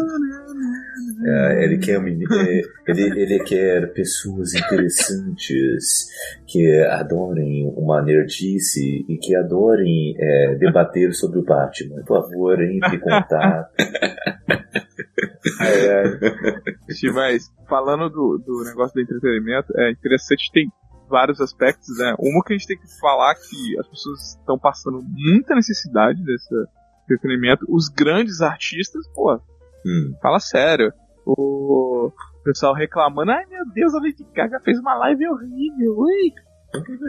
É, 1.24 1.64
ele 1.64 1.78
quer 1.78 2.00
menino, 2.00 2.34
é, 2.34 2.62
ele, 2.88 3.22
ele 3.22 3.38
quer 3.44 3.92
pessoas 3.92 4.54
interessantes 4.54 6.08
que 6.46 6.80
adorem 6.82 7.72
uma 7.76 8.02
nerdice 8.02 9.04
e 9.08 9.16
que 9.18 9.36
adorem 9.36 10.16
é, 10.18 10.56
debater 10.56 11.14
sobre 11.14 11.38
o 11.38 11.44
Batman. 11.44 12.02
Por 12.04 12.22
favor, 12.22 12.60
entre 12.60 12.96
em 12.96 13.00
contato. 13.00 13.70
Sim, 16.90 17.10
Mas, 17.12 17.52
falando 17.68 18.08
do, 18.10 18.38
do 18.38 18.64
negócio 18.64 18.94
do 18.94 19.00
entretenimento, 19.00 19.72
é 19.76 19.90
interessante, 19.90 20.50
tem 20.52 20.70
vários 21.12 21.40
aspectos, 21.40 21.96
né? 21.98 22.14
Uma 22.18 22.42
que 22.42 22.54
a 22.54 22.56
gente 22.56 22.66
tem 22.66 22.78
que 22.78 22.98
falar 22.98 23.34
que 23.34 23.78
as 23.78 23.86
pessoas 23.86 24.36
estão 24.38 24.58
passando 24.58 24.98
muita 25.02 25.54
necessidade 25.54 26.20
desse 26.24 26.52
entretenimento. 27.04 27.64
Os 27.68 27.88
grandes 27.88 28.40
artistas, 28.40 29.06
pô, 29.14 29.34
Hum. 29.86 30.14
fala 30.22 30.40
sério. 30.40 30.92
O 31.26 32.10
pessoal 32.44 32.74
reclamando, 32.74 33.30
ai 33.30 33.44
meu 33.46 33.64
Deus, 33.72 33.94
a 33.94 33.98
Lady 33.98 34.24
Gaga 34.34 34.58
fez 34.64 34.78
uma 34.80 34.94
live 34.94 35.28
horrível. 35.28 35.94
Ui, 35.98 36.32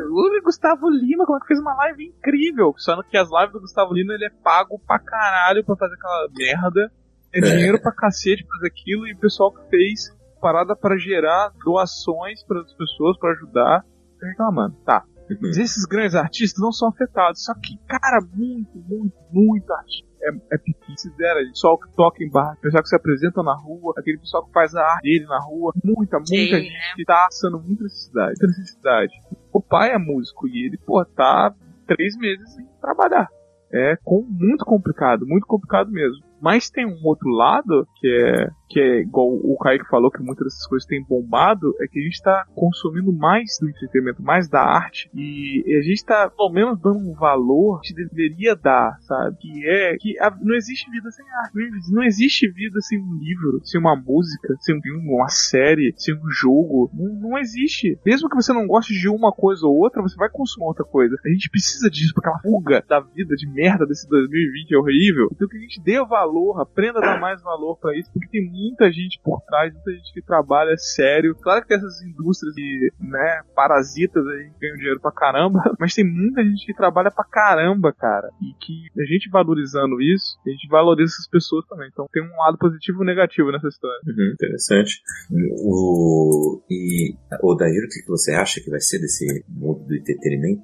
o 0.09 0.43
Gustavo 0.43 0.89
Lima, 0.89 1.25
como 1.25 1.37
é 1.37 1.41
que 1.41 1.47
fez 1.47 1.59
uma 1.59 1.73
live 1.75 2.05
incrível? 2.05 2.73
Só 2.77 3.01
que 3.01 3.17
as 3.17 3.29
lives 3.31 3.53
do 3.53 3.61
Gustavo 3.61 3.93
Lima 3.93 4.13
ele 4.13 4.25
é 4.25 4.29
pago 4.43 4.79
pra 4.85 4.99
caralho 4.99 5.63
pra 5.65 5.75
fazer 5.75 5.95
aquela 5.95 6.27
merda. 6.35 6.91
É 7.33 7.39
dinheiro 7.39 7.81
pra 7.81 7.91
cacete 7.91 8.43
pra 8.45 8.57
fazer 8.57 8.67
aquilo 8.67 9.07
e 9.07 9.13
o 9.13 9.17
pessoal 9.17 9.51
que 9.51 9.67
fez 9.69 10.15
parada 10.39 10.75
pra 10.75 10.97
gerar 10.97 11.51
doações 11.65 12.43
para 12.45 12.59
as 12.61 12.73
pessoas, 12.75 13.17
pra 13.17 13.31
ajudar, 13.31 13.83
tá 14.23 14.29
reclamando. 14.29 14.75
Tá, 14.85 15.03
Mas 15.41 15.57
esses 15.57 15.85
grandes 15.85 16.15
artistas 16.15 16.61
não 16.61 16.71
são 16.71 16.89
afetados. 16.89 17.43
Só 17.43 17.53
que, 17.55 17.77
cara, 17.87 18.19
muito, 18.33 18.77
muito, 18.87 19.15
muito 19.31 19.73
artista. 19.73 20.07
É, 20.21 20.55
é 20.55 20.57
pequeno. 20.57 20.97
Se 20.97 21.09
der 21.17 21.35
aí, 21.35 21.47
pessoal 21.49 21.77
que 21.77 21.93
toca 21.95 22.23
em 22.23 22.29
bar, 22.29 22.57
pessoal 22.61 22.81
que 22.81 22.89
se 22.89 22.95
apresenta 22.95 23.43
na 23.43 23.55
rua, 23.55 23.93
aquele 23.97 24.17
pessoal 24.17 24.45
que 24.45 24.53
faz 24.53 24.73
a 24.73 24.81
arte 24.81 25.03
dele 25.03 25.25
na 25.25 25.39
rua, 25.39 25.73
muita, 25.83 26.17
muita 26.17 26.25
Sim, 26.25 26.47
gente 26.47 26.95
que 26.95 27.03
tá 27.03 27.25
passando 27.25 27.61
muita 27.61 27.83
necessidade. 27.83 28.27
Muita 28.39 28.47
necessidade. 28.47 29.13
O 29.51 29.61
pai 29.61 29.91
é 29.91 29.97
músico 29.97 30.47
e 30.47 30.65
ele, 30.65 30.77
pô, 30.77 31.03
tá 31.03 31.53
três 31.85 32.17
meses 32.17 32.53
sem 32.53 32.65
trabalhar. 32.79 33.27
É 33.71 33.97
com, 34.03 34.21
muito 34.21 34.63
complicado, 34.63 35.25
muito 35.25 35.47
complicado 35.47 35.91
mesmo. 35.91 36.23
Mas 36.39 36.69
tem 36.69 36.85
um 36.85 36.99
outro 37.03 37.29
lado 37.29 37.87
que 37.95 38.07
é 38.07 38.49
que 38.69 38.79
é 38.79 39.01
igual 39.01 39.27
o 39.29 39.57
Kaique 39.57 39.87
falou 39.89 40.09
que 40.09 40.21
muitas 40.21 40.45
dessas 40.45 40.65
coisas 40.67 40.87
têm 40.87 41.03
bombado, 41.03 41.73
é 41.79 41.87
que 41.87 41.99
a 41.99 42.01
gente 42.01 42.13
está 42.13 42.45
consumindo 42.55 43.11
mais 43.13 43.57
do 43.61 43.69
entretenimento, 43.69 44.21
mais 44.23 44.47
da 44.49 44.61
arte, 44.61 45.09
e 45.13 45.63
a 45.77 45.81
gente 45.81 45.93
está 45.97 46.29
pelo 46.29 46.49
menos 46.49 46.79
dando 46.79 46.97
um 46.99 47.13
valor 47.13 47.81
que 47.81 47.93
deveria 47.93 48.55
dar, 48.55 48.97
sabe? 49.01 49.37
Que 49.39 49.67
é 49.67 49.95
que 49.97 50.19
a- 50.19 50.35
não 50.41 50.55
existe 50.55 50.89
vida 50.89 51.11
sem 51.11 51.25
arte, 51.31 51.55
não 51.55 51.61
existe- 51.63 51.93
não 51.93 52.03
existe 52.03 52.51
vida 52.51 52.81
sem 52.81 52.99
um 52.99 53.13
livro, 53.15 53.61
sem 53.63 53.79
uma 53.79 53.95
música, 53.95 54.55
sem 54.59 54.77
um 54.77 54.81
filme, 54.81 55.07
uma 55.07 55.29
série, 55.29 55.93
sem 55.97 56.15
um 56.15 56.29
jogo, 56.31 56.89
não, 56.93 57.29
não 57.29 57.37
existe. 57.37 57.99
Mesmo 58.05 58.29
que 58.29 58.35
você 58.35 58.53
não 58.53 58.65
goste 58.67 58.93
de 58.93 59.07
uma 59.09 59.31
coisa 59.31 59.65
ou 59.67 59.75
outra, 59.77 60.01
você 60.01 60.15
vai 60.15 60.29
consumir 60.29 60.65
outra 60.65 60.83
coisa. 60.85 61.15
A 61.25 61.29
gente 61.29 61.49
precisa 61.49 61.89
disso, 61.89 62.13
porque 62.13 62.27
aquela 62.27 62.41
fuga 62.41 62.83
da 62.87 62.99
vida 62.99 63.35
de 63.35 63.47
merda 63.47 63.85
desse 63.85 64.07
2020 64.09 64.73
é 64.73 64.77
horrível. 64.77 65.27
Então 65.31 65.47
que 65.47 65.57
a 65.57 65.59
gente 65.59 65.81
dê 65.81 66.03
valor, 66.03 66.59
aprenda 66.61 66.99
a 66.99 67.01
dar 67.01 67.19
mais 67.19 67.41
valor 67.41 67.77
pra 67.77 67.95
isso, 67.97 68.09
porque 68.11 68.27
tem 68.29 68.43
muita 68.63 68.91
gente 68.91 69.19
por 69.23 69.41
trás, 69.41 69.73
muita 69.73 69.91
gente 69.91 70.13
que 70.13 70.21
trabalha 70.21 70.75
sério. 70.77 71.35
Claro 71.35 71.61
que 71.61 71.67
tem 71.67 71.77
essas 71.77 72.01
indústrias 72.01 72.53
que, 72.55 72.89
né, 72.99 73.41
parasitas 73.55 74.25
aí 74.27 74.49
que 74.51 74.59
ganham 74.59 74.77
dinheiro 74.77 74.99
pra 75.01 75.11
caramba, 75.11 75.59
mas 75.79 75.93
tem 75.93 76.05
muita 76.05 76.43
gente 76.43 76.65
que 76.65 76.73
trabalha 76.73 77.11
pra 77.11 77.25
caramba, 77.25 77.93
cara. 77.93 78.29
E 78.41 78.53
que 78.59 79.01
a 79.01 79.05
gente 79.05 79.29
valorizando 79.29 80.01
isso, 80.01 80.37
a 80.45 80.49
gente 80.49 80.67
valoriza 80.69 81.13
essas 81.13 81.27
pessoas 81.27 81.65
também. 81.67 81.89
Então 81.91 82.07
tem 82.11 82.23
um 82.23 82.37
lado 82.37 82.57
positivo 82.57 83.03
e 83.03 83.05
negativo 83.05 83.51
nessa 83.51 83.67
história. 83.67 83.99
Uhum, 84.07 84.33
interessante. 84.33 85.01
O, 85.59 86.61
e, 86.69 87.15
o 87.41 87.55
Daíro, 87.55 87.85
o 87.85 87.89
que 87.89 88.05
você 88.07 88.33
acha 88.33 88.61
que 88.61 88.69
vai 88.69 88.79
ser 88.79 88.99
desse 88.99 89.43
mundo 89.49 89.85
do 89.85 89.95
entretenimento? 89.95 90.63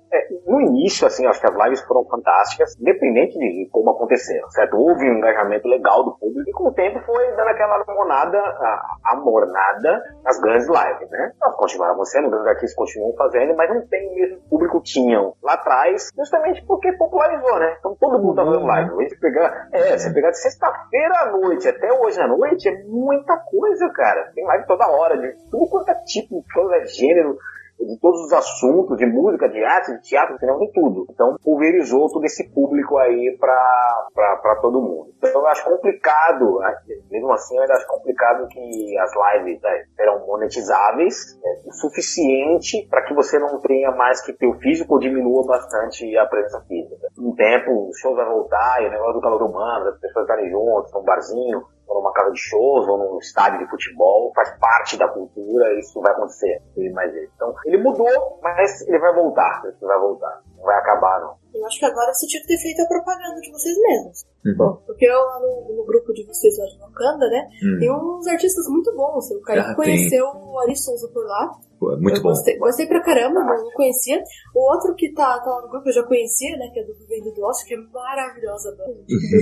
No 0.50 0.60
início, 0.62 1.06
assim, 1.06 1.26
acho 1.28 1.40
que 1.40 1.46
as 1.46 1.56
lives 1.56 1.82
foram 1.82 2.04
fantásticas, 2.06 2.76
independente 2.80 3.38
de 3.38 3.70
como 3.72 3.92
aconteceram, 3.92 4.50
certo? 4.50 4.78
Houve 4.78 5.10
um 5.10 5.18
engajamento 5.18 5.68
legal 5.68 6.04
do 6.04 6.18
público 6.18 6.50
e 6.50 6.54
com 6.54 6.70
o 6.70 6.74
tempo 6.74 7.00
foi 7.06 7.28
dando 7.36 7.50
aquela 7.50 7.79
mornada, 7.88 8.38
a, 8.38 8.96
a 9.06 9.16
mornada 9.16 10.04
nas 10.24 10.40
grandes 10.40 10.68
lives, 10.68 11.10
né? 11.10 11.32
Elas 11.42 11.56
continuaram 11.56 11.94
acontecendo, 11.94 12.26
os 12.26 12.32
grandes 12.32 12.48
artistas 12.48 12.76
continuam 12.76 13.14
fazendo, 13.16 13.56
mas 13.56 13.70
não 13.70 13.88
tem 13.88 14.10
o 14.10 14.16
mesmo 14.16 14.42
público 14.50 14.82
que 14.82 14.92
tinham 14.92 15.34
lá 15.44 15.54
atrás, 15.54 16.10
justamente 16.18 16.66
porque 16.66 16.92
popularizou, 16.94 17.60
né? 17.60 17.76
Então 17.80 17.96
todo 18.00 18.22
mundo 18.22 18.36
tá 18.36 18.46
fazendo 18.46 18.66
live. 18.66 18.92
Hoje, 18.92 19.10
você 19.10 19.16
pegar, 19.18 19.68
é, 19.72 19.98
você 19.98 20.14
pegar 20.14 20.32
de 20.32 20.40
sexta-feira 20.40 21.20
à 21.22 21.32
noite 21.32 21.68
até 21.68 21.92
hoje 21.92 22.20
à 22.20 22.28
noite 22.28 22.70
é 22.70 22.84
muita 22.84 23.38
coisa, 23.38 23.90
cara. 23.90 24.32
Tem 24.34 24.46
live 24.46 24.66
toda 24.66 24.88
hora, 24.88 25.18
de 25.18 25.32
tudo 25.50 25.70
quanto 25.70 25.90
é 25.90 25.96
tipo, 26.06 26.44
todo 26.54 26.74
é 26.74 26.86
gênero, 26.86 27.38
de 27.80 28.00
todos 28.00 28.22
os 28.26 28.34
assuntos, 28.34 28.98
de 28.98 29.06
música, 29.06 29.48
de 29.50 29.64
arte, 29.64 29.94
de 29.94 30.02
teatro, 30.02 30.34
de 30.34 30.40
cinema, 30.40 30.60
de 30.60 30.72
tudo. 30.74 31.06
Então 31.10 31.36
pulverizou 31.44 32.12
todo 32.12 32.26
esse 32.26 32.50
público 32.50 32.98
aí 32.98 33.38
pra, 33.40 34.60
todo 34.62 34.82
mundo. 34.82 35.10
Então 35.18 35.42
eu 35.42 35.48
acho 35.48 35.64
complicado, 35.64 36.60
né? 36.60 36.76
mesmo 37.10 37.32
assim 37.32 37.56
eu 37.56 37.62
ainda 37.62 37.74
acho 37.74 37.88
complicado 37.88 38.48
que 38.48 38.98
as 38.98 39.12
lives 39.16 39.62
né, 39.62 39.86
monetizáveis 40.28 41.38
é, 41.44 41.68
o 41.68 41.74
suficiente 41.74 42.88
para 42.90 43.04
que 43.04 43.14
você 43.14 43.40
não 43.40 43.60
tenha 43.60 43.92
mais 43.92 44.22
que 44.22 44.34
ter 44.34 44.48
o 44.48 44.60
físico 44.60 45.00
diminua 45.00 45.46
bastante 45.46 46.18
a 46.18 46.26
presença 46.26 46.62
física. 46.68 47.08
O 47.18 47.36
tempo, 47.36 47.90
os 47.90 47.98
shows 48.00 48.16
vão 48.16 48.30
voltar, 48.30 48.82
e 48.82 48.88
o 48.88 48.92
negócio 48.92 49.14
do 49.14 49.22
calor 49.22 49.42
humano, 49.44 49.90
as 49.90 50.00
pessoas 50.00 50.24
estarem 50.24 50.50
juntas, 50.50 50.92
num 50.94 51.04
barzinho, 51.04 51.64
ou 51.90 52.02
numa 52.02 52.14
casa 52.14 52.32
de 52.32 52.40
shows, 52.40 52.88
ou 52.88 52.98
num 52.98 53.18
estádio 53.18 53.60
de 53.60 53.70
futebol, 53.70 54.32
faz 54.36 54.56
parte 54.60 54.98
da 54.98 55.08
cultura, 55.08 55.74
isso 55.80 56.00
vai 56.00 56.12
acontecer. 56.14 56.62
E 56.78 56.90
mais 56.92 57.14
isso. 57.16 57.32
Então, 57.36 57.54
ele 57.66 57.82
mudou, 57.82 58.40
mas 58.42 58.88
ele 58.88 59.00
vai 59.00 59.14
voltar. 59.14 59.62
Ele 59.66 59.76
vai 59.82 60.00
voltar. 60.00 60.42
Não 60.60 60.66
vai 60.66 60.78
acabar, 60.78 61.20
não. 61.22 61.40
Eu 61.52 61.66
acho 61.66 61.80
que 61.80 61.86
agora 61.86 62.14
você 62.14 62.28
tinha 62.28 62.42
que 62.44 62.48
ter 62.48 62.58
feito 62.60 62.80
a 62.82 62.88
propaganda 62.88 63.42
de 63.42 63.52
vocês 63.52 63.76
mesmos. 63.76 64.24
Uhum. 64.46 64.78
Porque 64.86 65.06
eu 65.06 65.18
lá 65.18 65.40
no, 65.42 65.76
no 65.78 65.84
grupo 65.86 66.14
de 66.14 66.24
vocês 66.28 66.56
lá 66.60 66.66
de 66.66 66.78
Wakanda, 66.80 67.28
né? 67.28 67.48
Hum. 67.64 67.80
Tem 67.80 67.92
uns 67.92 68.28
artistas 68.28 68.66
muito 68.70 68.96
bons. 68.96 69.32
O 69.32 69.42
cara 69.42 69.62
Ah, 69.72 69.76
conheceu 69.76 70.26
o 70.28 70.60
Ari 70.60 70.78
Souza 70.78 71.10
por 71.12 71.26
lá. 71.26 71.52
Muito 71.82 72.18
eu 72.18 72.22
bom. 72.24 72.30
Gostei, 72.30 72.58
gostei 72.60 72.88
pra 72.88 73.02
caramba, 73.02 73.40
não, 73.44 73.64
não 73.64 73.72
conhecia. 73.72 74.22
O 74.56 74.60
outro 74.74 74.94
que 74.96 75.12
tá, 75.14 75.40
tá 75.40 75.50
lá 75.50 75.62
no 75.64 75.70
grupo 75.70 75.90
eu 75.90 75.94
já 75.94 76.04
conhecia, 76.04 76.56
né? 76.58 76.70
Que 76.74 76.82
é 76.82 76.84
do 76.86 76.94
Vivendo 76.94 77.34
do 77.34 77.42
Ócio, 77.44 77.66
que 77.68 77.74
é 77.74 77.78
maravilhosa, 77.78 78.72
banda. 78.78 79.00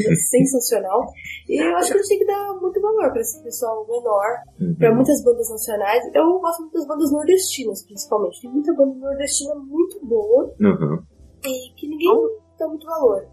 É 0.09 0.15
sensacional. 0.15 1.01
E 1.49 1.61
eu 1.61 1.75
acho 1.75 1.91
que 1.91 1.93
a 1.93 1.97
gente 1.97 2.09
tem 2.09 2.19
que 2.19 2.25
dar 2.25 2.53
muito 2.61 2.79
valor 2.81 3.11
pra 3.11 3.21
esse 3.21 3.43
pessoal 3.43 3.85
menor, 3.87 4.37
Uhum. 4.61 4.75
pra 4.77 4.93
muitas 4.95 5.21
bandas 5.23 5.49
nacionais. 5.49 6.03
Eu 6.13 6.39
gosto 6.39 6.61
muito 6.61 6.73
das 6.73 6.87
bandas 6.87 7.11
nordestinas, 7.11 7.83
principalmente. 7.85 8.41
Tem 8.41 8.51
muita 8.51 8.73
banda 8.73 8.95
nordestina 8.95 9.55
muito 9.55 9.99
boa 10.05 10.45
Uhum. 10.61 10.99
E 11.43 11.73
que 11.75 11.87
ninguém 11.87 12.11
dá 12.59 12.67
muito 12.67 12.85
valor. 12.85 13.25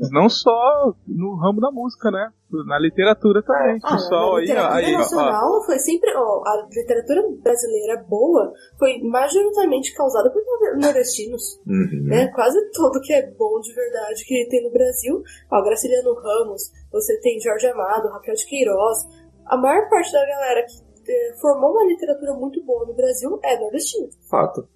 Mas 0.00 0.10
não 0.12 0.28
só 0.28 0.94
no 1.08 1.34
ramo 1.36 1.60
da 1.60 1.72
música, 1.72 2.08
né? 2.10 2.30
Na 2.66 2.78
literatura 2.78 3.42
também. 3.42 3.78
Ah, 3.82 3.94
pessoal 3.94 4.36
aí, 4.36 4.48
aí, 4.50 4.94
ó, 4.94 4.96
ó. 4.96 4.98
nacional 5.00 5.64
foi 5.66 5.78
sempre. 5.80 6.08
ó, 6.14 6.42
a 6.46 6.66
literatura 6.70 7.20
brasileira 7.42 8.04
boa 8.08 8.52
foi 8.78 9.00
majoritariamente 9.02 9.92
causada 9.94 10.30
por 10.30 10.40
nor- 10.44 10.78
nordestinos. 10.80 11.60
Uhum. 11.66 12.04
Né? 12.06 12.28
Quase 12.28 12.58
tudo 12.70 13.00
que 13.02 13.12
é 13.12 13.28
bom 13.32 13.58
de 13.60 13.74
verdade 13.74 14.24
que 14.24 14.46
tem 14.48 14.62
no 14.62 14.70
Brasil. 14.70 15.20
Ó, 15.50 15.62
Graciliano 15.64 16.14
Ramos, 16.14 16.62
você 16.92 17.18
tem 17.20 17.40
Jorge 17.40 17.66
Amado, 17.66 18.08
Raquel 18.08 18.34
de 18.34 18.46
Queiroz. 18.46 18.98
A 19.46 19.56
maior 19.56 19.88
parte 19.90 20.12
da 20.12 20.24
galera 20.24 20.64
que 20.64 21.10
eh, 21.12 21.34
formou 21.40 21.72
uma 21.72 21.84
literatura 21.84 22.34
muito 22.34 22.64
boa 22.64 22.86
no 22.86 22.94
Brasil 22.94 23.38
é 23.42 23.58
nordestina. 23.58 24.08
Fato. 24.30 24.68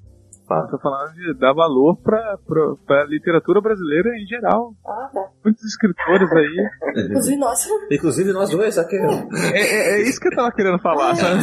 Fato. 0.52 0.70
Tô 0.72 0.78
falando 0.78 1.12
de 1.14 1.34
dar 1.38 1.52
valor 1.54 1.96
pra, 2.02 2.38
pra, 2.46 2.74
pra 2.86 3.04
literatura 3.04 3.60
brasileira 3.60 4.10
em 4.16 4.26
geral. 4.26 4.72
Ah, 4.86 5.10
tá. 5.12 5.30
Muitos 5.44 5.64
escritores 5.64 6.30
aí. 6.32 7.04
Inclusive, 7.06 7.36
nossa, 7.36 7.68
Inclusive 7.90 8.32
nós 8.32 8.50
dois 8.50 8.78
aqui. 8.78 8.96
É, 8.96 9.58
é- 9.58 9.94
é 9.96 10.02
isso 10.02 10.20
que 10.20 10.28
eu 10.28 10.36
tava 10.36 10.52
querendo 10.52 10.78
falar, 10.80 11.14
sabe? 11.16 11.40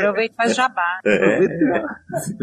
Aproveita 0.00 0.32
e 0.32 0.36
faz 0.36 0.54
jabá. 0.54 1.00
É. 1.06 1.40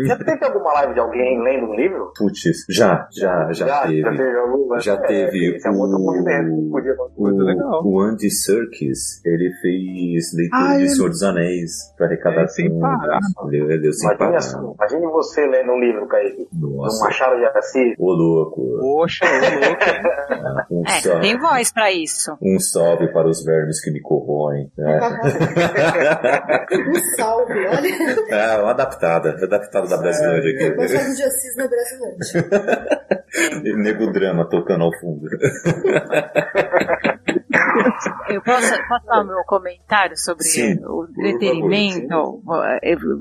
Já 0.07 0.17
teve 0.17 0.45
alguma 0.45 0.73
live 0.73 0.93
de 0.93 0.99
alguém 0.99 1.43
lendo 1.43 1.67
um 1.67 1.75
livro? 1.75 2.11
Putz, 2.17 2.39
já, 2.69 3.07
já, 3.11 3.51
já, 3.51 3.65
já 3.67 3.81
teve. 3.87 4.03
teve 4.17 4.37
alguma? 4.39 4.79
Já 4.79 4.93
É, 4.93 4.97
teve 5.07 5.55
Esse 5.55 5.67
é 5.67 5.71
um 5.71 5.79
outro 5.79 5.97
o- 5.97 6.05
movimento 6.05 6.63
que 6.63 6.69
podia 6.69 6.95
Muito 7.17 7.43
legal. 7.43 7.81
O, 7.83 7.95
o 7.95 8.01
Andy 8.01 8.29
Serkis, 8.31 9.23
ele 9.25 9.51
fez 9.61 10.33
leitura 10.35 10.61
Ah, 10.73 10.77
de 10.77 10.83
ele- 10.83 10.89
Senhor 10.89 11.09
dos 11.09 11.23
Anéis 11.23 11.71
pra 11.97 12.07
arrecadar 12.07 12.43
É, 12.43 12.47
sem 12.47 12.69
fundos. 12.69 12.81
parar. 12.81 13.19
Leu, 13.45 13.65
leu 13.67 13.93
sem 13.93 14.09
Imagine, 14.09 14.17
parar. 14.17 14.37
assim, 14.37 14.57
imagine 14.73 15.07
você 15.11 15.47
lendo 15.47 15.71
um 15.71 15.79
livro, 15.79 16.07
Kaique. 16.07 16.47
Nossa, 16.53 17.03
Machado 17.05 17.37
de 17.37 17.45
Assis. 17.45 17.95
ô 17.99 18.11
louco. 18.11 18.77
Poxa, 18.79 19.25
ô 19.25 19.29
louco? 19.65 20.14
Um, 20.71 20.83
É, 20.87 21.01
salve, 21.01 21.21
tem 21.21 21.37
voz 21.39 21.71
pra 21.71 21.91
isso. 21.91 22.35
um 22.41 22.59
salve 22.59 23.11
para 23.11 23.27
os 23.27 23.43
vermes 23.43 23.81
que 23.83 23.91
me 23.91 24.01
corroem. 24.01 24.71
Né? 24.77 24.99
um 26.89 26.95
salve, 27.17 27.67
olha. 27.67 27.89
é, 28.29 28.57
uma 28.61 28.71
adaptada, 28.71 29.29
adaptada 29.41 29.87
da 29.87 29.97
brasileira 29.97 30.75
Machado 30.75 31.01
aqui. 31.01 31.15
de 31.15 31.23
Assis 31.23 31.55
na 31.57 31.67
brasileira. 31.67 32.17
Nego 33.77 34.11
drama 34.11 34.47
tocando 34.49 34.83
ao 34.85 34.91
fundo. 34.99 35.27
Eu 38.29 38.41
posso, 38.41 38.87
posso 38.87 39.05
dar 39.05 39.21
o 39.21 39.27
meu 39.27 39.43
comentário 39.45 40.17
sobre 40.17 40.43
Sim, 40.43 40.77
o 40.85 41.05
entretenimento? 41.05 42.41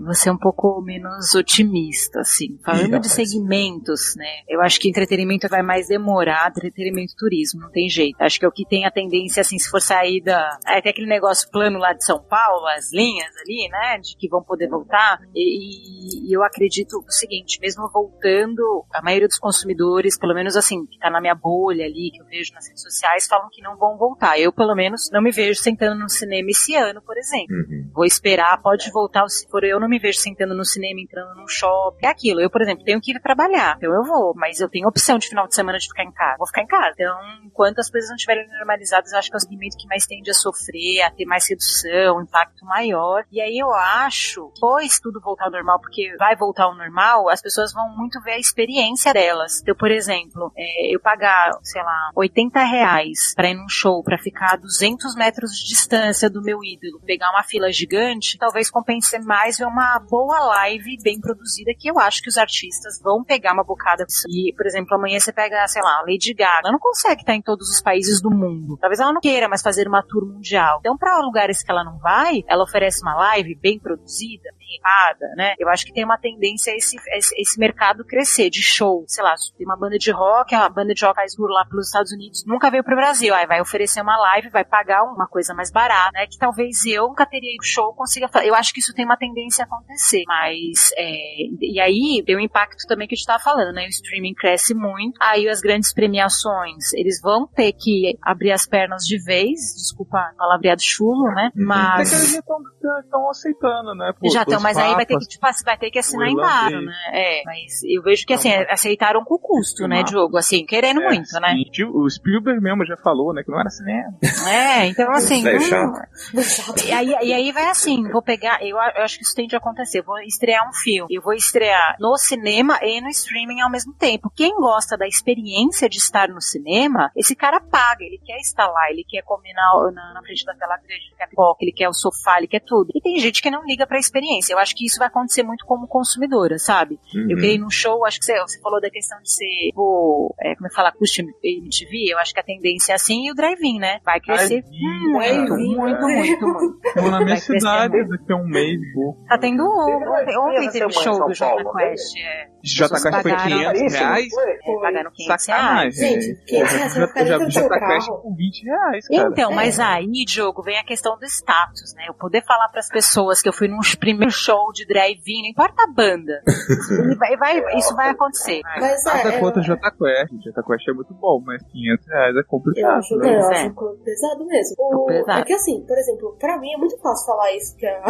Vou 0.04 0.14
ser 0.14 0.30
um 0.30 0.38
pouco 0.38 0.80
menos 0.80 1.34
otimista, 1.34 2.20
assim. 2.20 2.58
Falando 2.64 2.96
Ih, 2.96 3.00
de 3.00 3.08
segmentos, 3.08 4.14
né? 4.16 4.42
Eu 4.48 4.60
acho 4.60 4.80
que 4.80 4.88
entretenimento 4.88 5.48
vai 5.48 5.62
mais 5.62 5.88
demorar, 5.88 6.48
entretenimento 6.48 7.12
e 7.12 7.16
turismo, 7.16 7.60
não 7.60 7.70
tem 7.70 7.88
jeito. 7.88 8.20
Acho 8.20 8.38
que 8.38 8.44
é 8.44 8.48
o 8.48 8.52
que 8.52 8.66
tem 8.66 8.86
a 8.86 8.90
tendência, 8.90 9.40
assim, 9.40 9.58
se 9.58 9.70
for 9.70 9.80
sair 9.80 10.22
da... 10.22 10.58
É, 10.66 10.80
tem 10.80 10.90
aquele 10.90 11.06
negócio 11.06 11.50
plano 11.50 11.78
lá 11.78 11.92
de 11.92 12.04
São 12.04 12.22
Paulo, 12.22 12.66
as 12.68 12.92
linhas 12.92 13.30
ali, 13.42 13.68
né? 13.68 13.98
De 13.98 14.16
que 14.16 14.28
vão 14.28 14.42
poder 14.42 14.68
voltar. 14.68 15.20
E, 15.34 16.28
e 16.28 16.32
eu 16.36 16.42
acredito 16.42 17.04
o 17.06 17.12
seguinte, 17.12 17.58
mesmo 17.60 17.88
voltando, 17.90 18.84
a 18.92 19.02
maioria 19.02 19.28
dos 19.28 19.38
consumidores, 19.38 20.18
pelo 20.18 20.34
menos 20.34 20.56
assim, 20.56 20.86
que 20.86 20.98
tá 20.98 21.10
na 21.10 21.20
minha 21.20 21.34
bolha 21.34 21.84
ali, 21.84 22.10
que 22.10 22.20
eu 22.20 22.26
vejo 22.26 22.52
nas 22.54 22.66
redes 22.66 22.82
sociais, 22.82 23.26
falam 23.26 23.48
que 23.50 23.62
não 23.62 23.76
vão 23.76 23.96
voltar. 23.96 24.38
Eu, 24.38 24.52
pelo 24.64 24.74
menos, 24.74 25.10
não 25.10 25.22
me 25.22 25.30
vejo 25.30 25.60
sentando 25.60 25.98
no 25.98 26.08
cinema 26.08 26.50
esse 26.50 26.74
ano, 26.74 27.00
por 27.02 27.16
exemplo. 27.16 27.56
Uhum. 27.56 27.90
Vou 27.92 28.04
esperar, 28.04 28.60
pode 28.60 28.90
voltar, 28.90 29.28
se 29.28 29.48
for 29.48 29.64
eu 29.64 29.80
não 29.80 29.88
me 29.88 29.98
vejo 29.98 30.18
sentando 30.18 30.54
no 30.54 30.64
cinema, 30.64 31.00
entrando 31.00 31.34
num 31.34 31.48
shopping. 31.48 32.06
É 32.06 32.08
aquilo. 32.08 32.40
Eu, 32.40 32.50
por 32.50 32.62
exemplo, 32.62 32.84
tenho 32.84 33.00
que 33.00 33.12
ir 33.12 33.20
trabalhar. 33.20 33.76
Então 33.78 33.92
eu 33.92 34.04
vou, 34.04 34.34
mas 34.36 34.60
eu 34.60 34.68
tenho 34.68 34.88
opção 34.88 35.18
de 35.18 35.28
final 35.28 35.46
de 35.46 35.54
semana 35.54 35.78
de 35.78 35.88
ficar 35.88 36.04
em 36.04 36.12
casa. 36.12 36.36
Vou 36.38 36.46
ficar 36.46 36.62
em 36.62 36.66
casa. 36.66 36.92
Então, 36.94 37.18
enquanto 37.44 37.78
as 37.78 37.90
coisas 37.90 38.08
não 38.10 38.16
estiverem 38.16 38.48
normalizadas, 38.48 39.12
eu 39.12 39.18
acho 39.18 39.30
que 39.30 39.36
é 39.36 39.38
o 39.38 39.40
segmento 39.40 39.76
que 39.76 39.86
mais 39.86 40.06
tende 40.06 40.30
a 40.30 40.34
sofrer, 40.34 41.02
a 41.02 41.10
ter 41.10 41.24
mais 41.24 41.48
redução, 41.48 42.22
impacto 42.22 42.64
maior. 42.64 43.24
E 43.32 43.40
aí 43.40 43.58
eu 43.58 43.72
acho, 43.72 44.50
depois 44.54 45.00
tudo 45.00 45.20
voltar 45.20 45.46
ao 45.46 45.50
normal, 45.50 45.80
porque 45.80 45.94
porque 45.94 46.16
vai 46.16 46.34
voltar 46.34 46.64
ao 46.64 46.74
normal, 46.74 47.30
as 47.30 47.40
pessoas 47.40 47.72
vão 47.72 47.88
muito 47.96 48.20
ver 48.20 48.32
a 48.32 48.38
experiência 48.38 49.12
delas. 49.12 49.60
Então, 49.62 49.76
por 49.76 49.90
exemplo, 49.90 50.52
é, 50.56 50.94
eu 50.94 50.98
pagar, 50.98 51.56
sei 51.62 51.82
lá, 51.82 52.10
80 52.16 52.60
reais 52.64 53.32
pra 53.34 53.48
ir 53.48 53.54
num 53.54 53.68
show, 53.68 54.02
pra 54.02 54.18
ficar 54.18 54.53
a 54.54 54.56
200 54.56 55.14
metros 55.14 55.50
de 55.52 55.68
distância 55.68 56.30
do 56.30 56.42
meu 56.42 56.62
ídolo, 56.64 57.00
pegar 57.04 57.30
uma 57.30 57.42
fila 57.42 57.70
gigante, 57.72 58.38
talvez 58.38 58.70
compense 58.70 59.18
mais 59.20 59.58
ver 59.58 59.66
uma 59.66 59.98
boa 59.98 60.38
live 60.38 60.96
bem 61.02 61.20
produzida, 61.20 61.72
que 61.78 61.88
eu 61.88 61.98
acho 61.98 62.22
que 62.22 62.28
os 62.28 62.36
artistas 62.36 63.00
vão 63.02 63.22
pegar 63.22 63.52
uma 63.52 63.64
bocada. 63.64 64.04
E, 64.28 64.52
por 64.56 64.66
exemplo, 64.66 64.94
amanhã 64.94 65.18
você 65.18 65.32
pega, 65.32 65.66
sei 65.68 65.82
lá, 65.82 66.00
Lady 66.00 66.32
Gaga, 66.32 66.60
ela 66.64 66.72
não 66.72 66.78
consegue 66.78 67.22
estar 67.22 67.34
em 67.34 67.42
todos 67.42 67.68
os 67.68 67.80
países 67.80 68.20
do 68.20 68.30
mundo. 68.30 68.78
Talvez 68.80 69.00
ela 69.00 69.12
não 69.12 69.20
queira 69.20 69.48
mais 69.48 69.62
fazer 69.62 69.86
uma 69.88 70.02
tour 70.02 70.26
mundial. 70.26 70.78
Então, 70.80 70.96
para 70.96 71.18
lugares 71.18 71.62
que 71.62 71.70
ela 71.70 71.84
não 71.84 71.98
vai, 71.98 72.44
ela 72.48 72.64
oferece 72.64 73.02
uma 73.02 73.14
live 73.14 73.54
bem 73.56 73.78
produzida, 73.78 74.50
bem 74.58 74.78
errada, 74.78 75.34
né? 75.36 75.54
Eu 75.58 75.68
acho 75.68 75.84
que 75.84 75.92
tem 75.92 76.04
uma 76.04 76.18
tendência 76.18 76.72
a 76.72 76.76
esse, 76.76 76.96
esse, 77.16 77.34
esse 77.40 77.58
mercado 77.58 78.04
crescer 78.04 78.50
de 78.50 78.62
show. 78.62 79.04
Sei 79.06 79.22
lá, 79.22 79.34
tem 79.56 79.66
uma 79.66 79.76
banda 79.76 79.98
de 79.98 80.10
rock, 80.10 80.54
a 80.54 80.68
banda 80.68 80.94
de 80.94 81.04
rock 81.04 81.16
faz 81.16 81.34
tour 81.34 81.48
lá 81.48 81.64
pelos 81.64 81.86
Estados 81.86 82.12
Unidos, 82.12 82.44
nunca 82.46 82.70
veio 82.70 82.84
pro 82.84 82.96
Brasil. 82.96 83.34
Aí 83.34 83.46
vai 83.46 83.60
oferecer 83.60 84.00
uma 84.00 84.16
live, 84.18 84.43
vai 84.50 84.64
pagar 84.64 85.02
uma 85.04 85.26
coisa 85.26 85.54
mais 85.54 85.70
barata, 85.70 86.10
né? 86.14 86.26
Que 86.26 86.38
talvez 86.38 86.84
eu 86.86 87.08
nunca 87.08 87.26
teria 87.26 87.54
ido 87.54 87.64
show, 87.64 87.92
consiga 87.94 88.28
fazer. 88.28 88.48
Eu 88.48 88.54
acho 88.54 88.72
que 88.72 88.80
isso 88.80 88.92
tem 88.94 89.04
uma 89.04 89.16
tendência 89.16 89.64
a 89.64 89.66
acontecer. 89.66 90.22
Mas, 90.26 90.90
é, 90.96 91.14
e 91.60 91.80
aí 91.80 92.22
tem 92.26 92.36
um 92.36 92.40
impacto 92.40 92.86
também 92.88 93.06
que 93.08 93.14
a 93.14 93.16
gente 93.16 93.26
tava 93.26 93.42
falando, 93.42 93.72
né? 93.74 93.84
O 93.84 93.88
streaming 93.88 94.34
cresce 94.34 94.74
muito, 94.74 95.16
aí 95.20 95.48
as 95.48 95.60
grandes 95.60 95.92
premiações, 95.92 96.92
eles 96.94 97.20
vão 97.20 97.46
ter 97.46 97.72
que 97.72 98.16
abrir 98.22 98.52
as 98.52 98.66
pernas 98.66 99.02
de 99.04 99.22
vez, 99.22 99.58
desculpa 99.76 100.30
o 100.34 100.36
palavreado 100.36 100.82
chulo, 100.82 101.24
né? 101.34 101.50
Que 101.52 101.62
Mas. 101.64 102.12
eles 102.12 102.32
já 102.32 103.00
estão 103.00 103.30
aceitando, 103.30 103.94
né? 103.94 104.12
Pô, 104.18 104.28
Já 104.30 104.42
estão, 104.42 104.60
mas 104.60 104.76
aí 104.76 104.94
vai 104.94 105.06
ter 105.06 105.14
que, 105.14 105.20
papas. 105.20 105.28
tipo, 105.28 105.46
assim, 105.46 105.64
vai 105.64 105.78
ter 105.78 105.90
que 105.90 105.98
assinar 105.98 106.26
o 106.28 106.30
embargo, 106.30 106.80
né? 106.80 106.92
É, 107.12 107.42
mas 107.44 107.82
eu 107.84 108.02
vejo 108.02 108.26
que, 108.26 108.32
assim, 108.32 108.50
aceitaram 108.68 109.24
com 109.24 109.38
custo, 109.38 109.86
né. 109.88 110.02
Diogo? 110.02 110.36
Assim, 110.36 110.64
querendo 110.66 111.00
É, 111.02 111.08
muito, 111.08 111.32
né? 111.40 111.54
sim. 111.54 111.70
Tio- 111.70 111.94
O 111.96 112.08
Spielberg 112.08 112.60
mesmo 112.60 112.84
já 112.84 112.96
falou, 112.96 113.32
né? 113.32 113.42
Que 113.42 113.50
não 113.50 113.60
era 113.60 113.70
cinema. 113.70 114.12
É, 114.46 114.86
então, 114.86 115.10
assim... 115.12 115.46
É 115.46 115.56
hum, 115.56 115.60
chato. 115.60 116.86
e 116.86 116.92
aí, 116.92 117.16
e 117.22 117.32
aí 117.32 117.52
vai 117.52 117.66
assim, 117.66 118.08
vou 118.10 118.22
pegar, 118.22 118.60
eu, 118.62 118.76
eu 118.76 119.02
acho 119.02 119.18
que 119.18 119.24
isso 119.24 119.34
tem 119.34 119.46
de 119.46 119.56
acontecer, 119.56 120.02
vou 120.02 120.18
estrear 120.20 120.68
um 120.68 120.72
filme, 120.72 121.14
eu 121.14 121.22
vou 121.22 121.32
estrear 121.32 121.96
no 121.98 122.16
cinema 122.16 122.78
e 122.82 123.00
no 123.00 123.08
streaming 123.08 123.60
ao 123.60 123.70
mesmo 123.70 123.92
tempo. 123.94 124.32
Quem 124.34 124.54
gosta 124.56 124.96
da 124.96 125.06
experiência 125.06 125.88
de 125.88 125.98
estar 125.98 126.28
no 126.28 126.40
cinema, 126.40 127.10
esse 127.16 127.34
cara 127.34 127.60
paga, 127.60 128.04
ele 128.04 128.20
quer 128.24 128.38
estar 128.38 128.66
lá, 128.66 128.90
ele 128.90 129.04
quer 129.08 129.22
comer 129.22 129.52
na, 129.52 129.90
na, 129.92 130.14
na 130.14 130.22
frente 130.22 130.44
da 130.44 130.54
tela 130.54 130.76
grande, 130.76 131.04
ele 131.06 131.16
quer 131.16 131.28
pipoca, 131.28 131.58
ele 131.64 131.72
quer 131.72 131.88
o 131.88 131.92
sofá, 131.92 132.38
ele 132.38 132.46
quer 132.48 132.60
tudo. 132.60 132.90
E 132.94 133.00
tem 133.00 133.18
gente 133.18 133.42
que 133.42 133.50
não 133.50 133.64
liga 133.64 133.86
pra 133.86 133.98
experiência, 133.98 134.52
eu 134.52 134.58
acho 134.58 134.74
que 134.74 134.86
isso 134.86 134.98
vai 134.98 135.08
acontecer 135.08 135.42
muito 135.42 135.64
como 135.66 135.86
consumidora, 135.86 136.58
sabe? 136.58 136.98
Uhum. 137.14 137.30
Eu 137.30 137.36
queria 137.36 137.54
ir 137.54 137.58
num 137.58 137.70
show, 137.70 138.04
acho 138.04 138.18
que 138.18 138.24
você, 138.24 138.38
você 138.40 138.60
falou 138.60 138.80
da 138.80 138.90
questão 138.90 139.20
de 139.20 139.30
ser, 139.30 139.68
tipo, 139.68 140.34
é, 140.40 140.54
como 140.54 140.66
é 140.66 140.70
que 140.70 140.74
fala, 140.74 140.88
acústico 140.88 141.28
MTV, 141.42 142.12
eu 142.12 142.18
acho 142.18 142.32
que 142.32 142.40
a 142.40 142.44
tendência 142.44 142.92
é 142.92 142.94
assim 142.94 143.26
e 143.26 143.30
o 143.30 143.34
drive-in, 143.34 143.78
né? 143.78 144.00
Vai 144.04 144.20
crescer 144.24 144.62
Drive-in, 144.62 145.12
muito, 145.12 145.54
muito, 145.54 146.00
muito, 146.00 146.46
muito. 146.46 146.78
Então, 146.90 147.10
na 147.10 147.20
minha 147.24 147.36
cidade, 147.36 148.08
daqui 148.08 148.32
a 148.32 148.36
um 148.36 148.46
mês. 148.46 148.80
Tá 149.28 149.38
tendo 149.38 149.62
ontem, 149.64 150.24
Teve- 150.26 150.38
ontem 150.38 150.70
teve 150.70 150.92
show 150.92 151.26
do 151.26 151.34
Jota 151.34 151.64
Quest. 151.76 152.16
É, 152.18 152.46
Já 152.64 152.88
pessoas 152.88 153.02
foi 153.02 153.10
pagaram- 153.32 153.42
500 153.44 153.64
Caríssimo, 153.64 153.90
reais? 154.04 154.28
foi? 154.34 154.50
é, 154.50 154.80
pagaram 154.82 155.10
500 155.10 155.26
reais. 155.26 155.42
Sacanagem. 155.44 155.92
Gente, 155.92 156.44
500 156.46 156.72
reais, 156.72 156.92
você 156.92 156.98
vai 156.98 157.08
ficar 157.08 157.24
já, 157.26 157.38
do 157.38 157.50
já 157.50 157.60
seu 157.60 157.68
tá 157.68 157.78
carro. 157.80 158.18
com 158.22 158.34
20 158.34 158.62
reais, 158.64 159.08
cara. 159.08 159.28
Então, 159.30 159.52
É. 159.52 159.54
mas 159.54 159.80
aí, 159.80 160.24
Diogo, 160.26 160.62
vem 160.62 160.78
a 160.78 160.84
questão 160.84 161.18
do 161.18 161.24
status, 161.26 161.94
né? 161.94 162.04
Eu 162.08 162.14
poder 162.14 162.42
falar 162.44 162.68
pras 162.68 162.88
pessoas 162.88 163.42
que 163.42 163.48
eu 163.48 163.52
fui 163.52 163.68
num 163.68 163.78
primeiro 163.98 164.30
show 164.32 164.72
de 164.72 164.86
drive-in, 164.86 165.42
não 165.42 165.48
importa 165.50 165.82
a 165.82 165.92
banda. 165.92 166.42
E 167.14 167.16
vai, 167.16 167.36
vai- 167.36 167.76
isso 167.78 167.94
vai 167.94 168.10
acontecer. 168.10 168.60
Mas 168.80 169.04
Nada 169.04 169.28
é, 169.34 169.38
contra 169.40 169.60
é, 169.60 169.64
Jota 169.64 169.90
Quest. 169.90 170.32
Jota 170.44 170.62
Quest 170.62 170.88
é 170.88 170.92
muito 170.92 171.14
bom, 171.14 171.40
mas 171.44 171.62
500 171.70 172.06
reais 172.06 172.36
é 172.36 172.38
Eu 172.40 172.44
complicado. 172.46 172.98
acho, 172.98 173.16
né? 173.16 173.26
não, 173.26 173.32
eu 173.34 173.48
acho 173.48 173.60
é. 173.60 173.70
pouco 173.70 173.96
pesado 174.04 174.46
mesmo. 174.46 174.74
O, 174.78 175.06
pesado. 175.06 175.40
É 175.40 175.44
que 175.44 175.52
assim, 175.52 175.84
por 175.86 175.96
exemplo, 175.98 176.36
pra 176.38 176.58
mim 176.58 176.72
é 176.72 176.76
muito 176.76 176.96
fácil 177.00 177.26
falar 177.26 177.54
isso 177.56 177.76
que 177.78 177.86
a, 177.86 178.02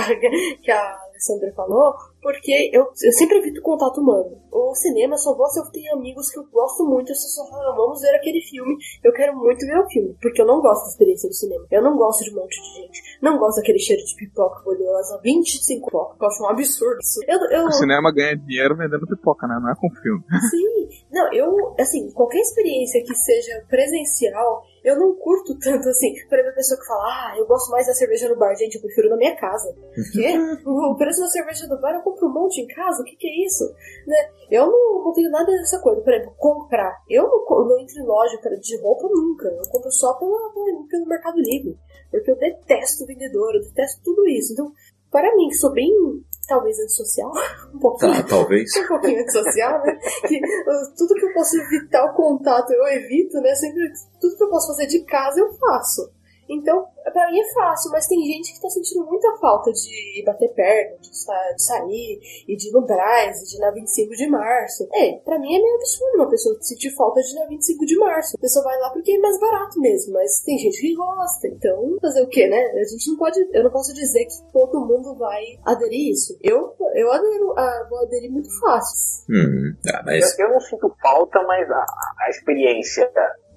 que 0.63 0.71
a 0.71 0.97
Alessandra 1.15 1.53
falou, 1.55 1.95
porque 2.21 2.71
eu, 2.73 2.83
eu 2.83 3.13
sempre 3.13 3.39
evito 3.39 3.63
contato 3.63 4.01
humano. 4.01 4.37
O 4.51 4.75
cinema 4.75 5.17
só 5.17 5.35
vou 5.35 5.47
se 5.49 5.61
eu 5.61 5.71
tenho 5.71 5.95
amigos 5.95 6.31
que 6.31 6.39
eu 6.39 6.45
gosto 6.53 6.85
muito, 6.85 7.11
eu 7.11 7.15
só 7.15 7.47
falo, 7.49 7.63
"Ah, 7.71 7.77
vamos 7.77 8.01
ver 8.01 8.15
aquele 8.17 8.41
filme, 8.43 8.77
eu 9.05 9.13
quero 9.13 9.37
muito 9.37 9.65
ver 9.65 9.79
o 9.79 9.89
filme, 9.89 10.17
porque 10.21 10.43
eu 10.43 10.47
não 10.47 10.61
gosto 10.61 10.83
da 10.85 10.91
experiência 10.91 11.29
do 11.29 11.35
cinema. 11.35 11.65
Eu 11.71 11.83
não 11.83 11.97
gosto 11.97 12.25
de 12.25 12.31
um 12.31 12.41
monte 12.41 12.61
de 12.61 12.83
gente, 12.83 13.03
não 13.23 13.39
gosto 13.39 13.59
daquele 13.59 13.79
cheiro 13.79 14.03
de 14.05 14.15
pipoca 14.17 14.69
oleosa, 14.69 15.21
25 15.23 15.87
pipoca, 15.87 16.17
eu 16.21 16.27
acho 16.27 16.43
um 16.43 16.49
absurdo 16.49 16.99
isso. 17.01 17.21
Eu, 17.29 17.39
eu, 17.51 17.67
O 17.67 17.73
cinema 17.73 18.13
ganha 18.13 18.37
dinheiro 18.37 18.77
vendendo 18.77 19.07
pipoca, 19.07 19.47
né? 19.47 19.59
Não 19.63 19.71
é 19.71 19.75
com 19.77 19.89
filme. 20.03 20.25
Sim, 20.51 20.89
não, 21.13 21.33
eu, 21.33 21.75
assim, 21.79 22.11
qualquer 22.13 22.41
experiência 22.41 23.03
que 23.05 23.15
seja 23.15 23.65
presencial, 23.69 24.63
eu 24.85 24.99
não 24.99 25.15
curto 25.17 25.59
tanto 25.59 25.89
assim. 25.89 26.13
Por 26.29 26.35
exemplo, 26.39 26.53
a 26.53 26.55
pessoa 26.57 26.79
que 26.79 26.87
fala, 26.87 27.03
ah, 27.05 27.35
eu 27.39 27.47
gosto 27.47 27.71
mais 27.71 27.87
da 27.87 27.95
cerveja 27.95 28.29
no 28.29 28.37
bar, 28.37 28.55
gente, 28.55 28.75
eu 28.77 28.83
prefiro 28.83 29.09
na 29.09 29.17
minha 29.17 29.35
casa. 29.37 29.75
Quê? 30.13 30.35
O 30.67 30.95
preço 30.97 31.21
da 31.21 31.29
cerveja 31.29 31.67
do 31.67 31.81
bar 31.81 31.95
eu 31.95 32.03
compro 32.03 32.29
um 32.29 32.33
monte 32.33 32.61
em 32.61 32.67
casa? 32.67 33.01
O 33.03 33.05
que, 33.05 33.17
que 33.17 33.27
é 33.27 33.47
isso? 33.47 33.65
Né? 34.07 34.17
Eu 34.51 34.67
não, 34.67 35.05
não 35.05 35.13
tenho 35.13 35.31
nada 35.31 35.51
dessa 35.51 35.81
coisa. 35.81 36.01
Por 36.03 36.13
exemplo, 36.13 36.35
comprar. 36.37 37.03
Eu 37.09 37.25
não, 37.25 37.67
não 37.67 37.81
entro 37.81 37.99
em 37.99 38.07
loja 38.07 38.39
cara, 38.39 38.57
de 38.59 38.77
roupa 38.83 39.09
nunca. 39.11 39.49
Eu 39.49 39.69
compro 39.71 39.91
só 39.91 40.13
pela- 40.15 40.53
pelo 40.89 41.07
Mercado 41.07 41.37
Livre. 41.39 41.77
Porque 42.11 42.31
eu 42.31 42.37
detesto 42.37 43.07
vendedor, 43.07 43.55
eu 43.55 43.63
detesto 43.63 44.03
tudo 44.05 44.29
isso. 44.29 44.53
Então, 44.53 44.71
para 45.11 45.35
mim, 45.35 45.49
que 45.49 45.55
sou 45.55 45.73
bem, 45.73 45.91
talvez, 46.47 46.79
antissocial, 46.79 47.33
um 47.75 47.79
pouquinho. 47.79 48.13
Tá, 48.13 48.23
talvez. 48.23 48.71
um 48.77 48.87
pouquinho 48.87 49.23
antissocial, 49.23 49.85
né? 49.85 49.99
Que 50.27 50.37
uh, 50.37 50.95
tudo 50.97 51.15
que 51.15 51.25
eu 51.25 51.33
posso 51.35 51.57
evitar 51.61 52.05
o 52.05 52.15
contato 52.15 52.73
eu 52.73 52.87
evito, 52.89 53.41
né? 53.41 53.55
Sempre, 53.55 53.93
tudo 54.21 54.37
que 54.37 54.45
eu 54.45 54.51
posso 54.51 54.69
fazer 54.69 54.87
de 54.87 55.05
casa 55.05 55.41
eu 55.41 55.53
faço. 55.55 56.11
Então, 56.49 56.87
pra 57.13 57.31
mim 57.31 57.41
é 57.41 57.53
fácil, 57.55 57.91
mas 57.91 58.07
tem 58.07 58.21
gente 58.23 58.53
que 58.55 58.61
tá 58.61 58.69
sentindo 58.69 59.05
muita 59.07 59.35
falta 59.39 59.73
de 59.73 60.23
bater 60.27 60.49
perna, 60.55 60.97
de, 60.99 61.17
sa- 61.17 61.53
de 61.57 61.63
sair, 61.65 62.21
e 62.49 62.57
de 62.57 62.69
ir 62.69 62.73
no 62.73 62.83
Braz, 62.87 63.41
e 63.43 63.47
de 63.49 63.57
ir 63.57 63.61
na 63.61 63.71
25 63.71 64.11
de 64.15 64.29
março. 64.29 64.89
É, 64.93 65.13
pra 65.25 65.39
mim 65.39 65.55
é 65.55 65.59
meio 65.63 65.77
absurdo 65.77 66.17
uma 66.17 66.29
pessoa 66.31 66.57
sentir 66.61 66.91
falta 66.95 67.21
de 67.23 67.31
ir 67.33 67.41
na 67.41 67.47
25 67.47 67.87
de 67.87 67.97
março. 67.97 68.37
A 68.37 68.41
pessoa 68.41 68.65
vai 68.65 68.79
lá 68.79 68.91
porque 68.91 69.13
é 69.13 69.19
mais 69.19 69.39
barato 69.41 69.81
mesmo, 69.81 70.13
mas 70.15 70.41
tem 70.45 70.59
gente 70.59 70.81
que 70.81 70.95
gosta, 70.95 71.49
então 71.49 71.97
fazer 72.01 72.23
o 72.23 72.29
quê, 72.29 72.47
né? 72.47 72.59
A 72.81 72.85
gente 72.85 73.11
não 73.11 73.17
pode, 73.17 73.41
eu 73.53 73.65
não 73.65 73.71
posso 73.71 73.93
dizer 73.95 74.25
que 74.27 74.53
todo 74.53 74.87
mundo 74.87 75.15
vai 75.17 75.43
aderir 75.65 76.13
isso. 76.13 76.37
Eu, 76.43 76.75
eu 76.95 77.11
adero, 77.13 77.55
ah, 77.57 77.87
vou 77.89 78.01
aderir 78.03 78.31
muito 78.31 78.49
fácil. 78.61 79.25
Hum, 79.31 79.75
ah, 79.93 80.03
mas 80.05 80.39
Eu, 80.39 80.47
eu 80.47 80.53
não 80.55 80.61
sinto 80.61 80.95
falta, 81.01 81.43
mas 81.43 81.71
a, 81.71 81.87
a 82.27 82.31
experiência 82.31 83.11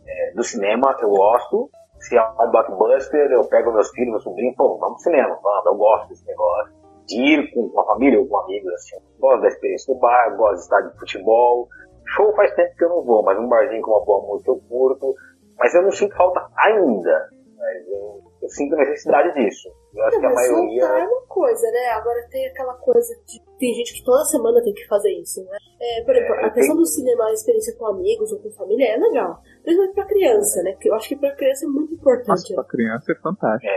é, 0.08 0.34
do 0.34 0.44
cinema 0.44 0.96
eu 1.02 1.10
gosto. 1.10 1.70
Se 2.08 2.16
é 2.16 2.24
um 2.24 2.52
blockbuster, 2.52 3.30
eu 3.32 3.44
pego 3.50 3.74
meus 3.74 3.90
filhos, 3.90 4.12
meu 4.12 4.20
sobrinho, 4.22 4.56
pô, 4.56 4.78
vamos 4.78 5.04
pro 5.04 5.12
cinema, 5.12 5.38
vamos, 5.44 5.66
eu 5.66 5.76
gosto 5.76 6.08
desse 6.08 6.26
negócio. 6.26 6.74
De 7.06 7.22
ir 7.22 7.52
com, 7.54 7.80
a 7.80 7.86
família 7.86 8.20
ou 8.20 8.28
com 8.28 8.38
amigos, 8.38 8.74
assim. 8.74 8.96
Gosto 9.20 9.42
da 9.42 9.48
experiência 9.50 9.94
do 9.94 10.00
bar, 10.00 10.38
gosto 10.38 10.56
de 10.56 10.62
estádio 10.62 10.92
de 10.92 11.00
futebol. 11.00 11.68
Show 12.06 12.34
faz 12.34 12.54
tempo 12.56 12.76
que 12.78 12.84
eu 12.86 12.90
não 12.90 13.04
vou, 13.04 13.24
mas 13.24 13.38
um 13.38 13.50
barzinho 13.50 13.82
com 13.82 13.92
uma 13.92 14.06
boa 14.06 14.26
música 14.26 14.52
eu 14.52 14.62
curto. 14.70 15.14
Mas 15.58 15.74
eu 15.74 15.82
não 15.82 15.92
sinto 15.92 16.16
falta 16.16 16.48
ainda. 16.56 17.30
Mas 17.58 17.88
eu, 17.88 18.22
eu 18.42 18.50
sinto 18.50 18.76
necessidade 18.76 19.34
disso. 19.34 19.70
Eu 19.96 20.04
acho 20.04 20.20
que 20.20 20.26
a 20.26 20.30
maioria. 20.34 20.84
é 20.84 21.08
uma 21.08 21.22
coisa, 21.28 21.72
né? 21.72 21.88
Agora 21.94 22.28
tem 22.30 22.46
aquela 22.48 22.74
coisa 22.76 23.16
de. 23.28 23.42
Tem 23.58 23.74
gente 23.74 23.94
que 23.96 24.04
toda 24.04 24.24
semana 24.26 24.62
tem 24.64 24.74
que 24.74 24.86
fazer 24.88 25.12
isso, 25.20 25.44
né? 25.46 25.58
É, 25.82 26.04
por 26.04 26.16
exemplo, 26.16 26.36
É, 26.36 26.46
a 26.46 26.50
questão 26.52 26.76
tem- 26.76 26.84
do 26.84 26.86
cinema, 26.88 27.26
a 27.26 27.34
experiência 27.34 27.76
com 27.76 27.88
amigos 27.88 28.32
ou 28.32 28.40
com 28.40 28.52
família 28.52 28.94
é 28.94 28.98
legal. 28.98 29.42
Principalmente 29.64 29.96
pra 29.96 30.06
criança, 30.06 30.62
né? 30.64 30.72
Porque 30.74 30.90
eu 30.90 30.96
acho 30.96 31.10
que 31.10 31.16
pra 31.16 31.36
criança 31.36 31.66
é 31.66 31.68
muito 31.70 31.92
Nossa, 31.92 31.96
importante. 31.96 32.54
pra 32.56 32.64
criança 32.66 33.12
é 33.12 33.16
fantástico. 33.16 33.74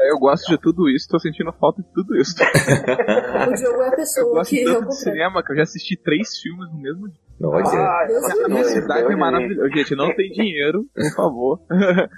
Eu 0.00 0.18
gosto 0.18 0.48
de 0.50 0.58
tudo 0.60 0.88
isso, 0.90 1.06
tô 1.08 1.18
sentindo 1.20 1.52
falta 1.52 1.80
de 1.80 1.88
tudo 1.94 2.16
isso. 2.16 2.34
O 3.48 3.54
Diogo 3.54 3.82
é 3.82 3.86
a 3.86 3.90
Eu 3.90 3.96
pessoa 3.96 4.32
gosto 4.34 4.50
que 4.50 4.60
é 4.60 4.62
o 4.62 4.66
tanto 4.66 4.78
de 4.80 4.86
contrário. 4.88 4.92
cinema 5.04 5.42
que 5.44 5.52
eu 5.52 5.56
já 5.56 5.62
assisti 5.62 5.96
três 5.96 6.38
filmes 6.40 6.68
no 6.72 6.78
mesmo 6.80 7.08
dia. 7.08 7.20
olha. 7.44 7.64
Ah, 7.66 8.04
Deus 8.06 8.48
minha 8.48 8.64
cidade 8.64 9.04
é 9.04 9.08
Deus 9.08 9.18
maravilhosa. 9.20 9.68
Gente, 9.76 9.94
não 9.96 10.14
tem 10.14 10.30
dinheiro, 10.32 10.84
por 10.94 11.14
favor. 11.14 11.60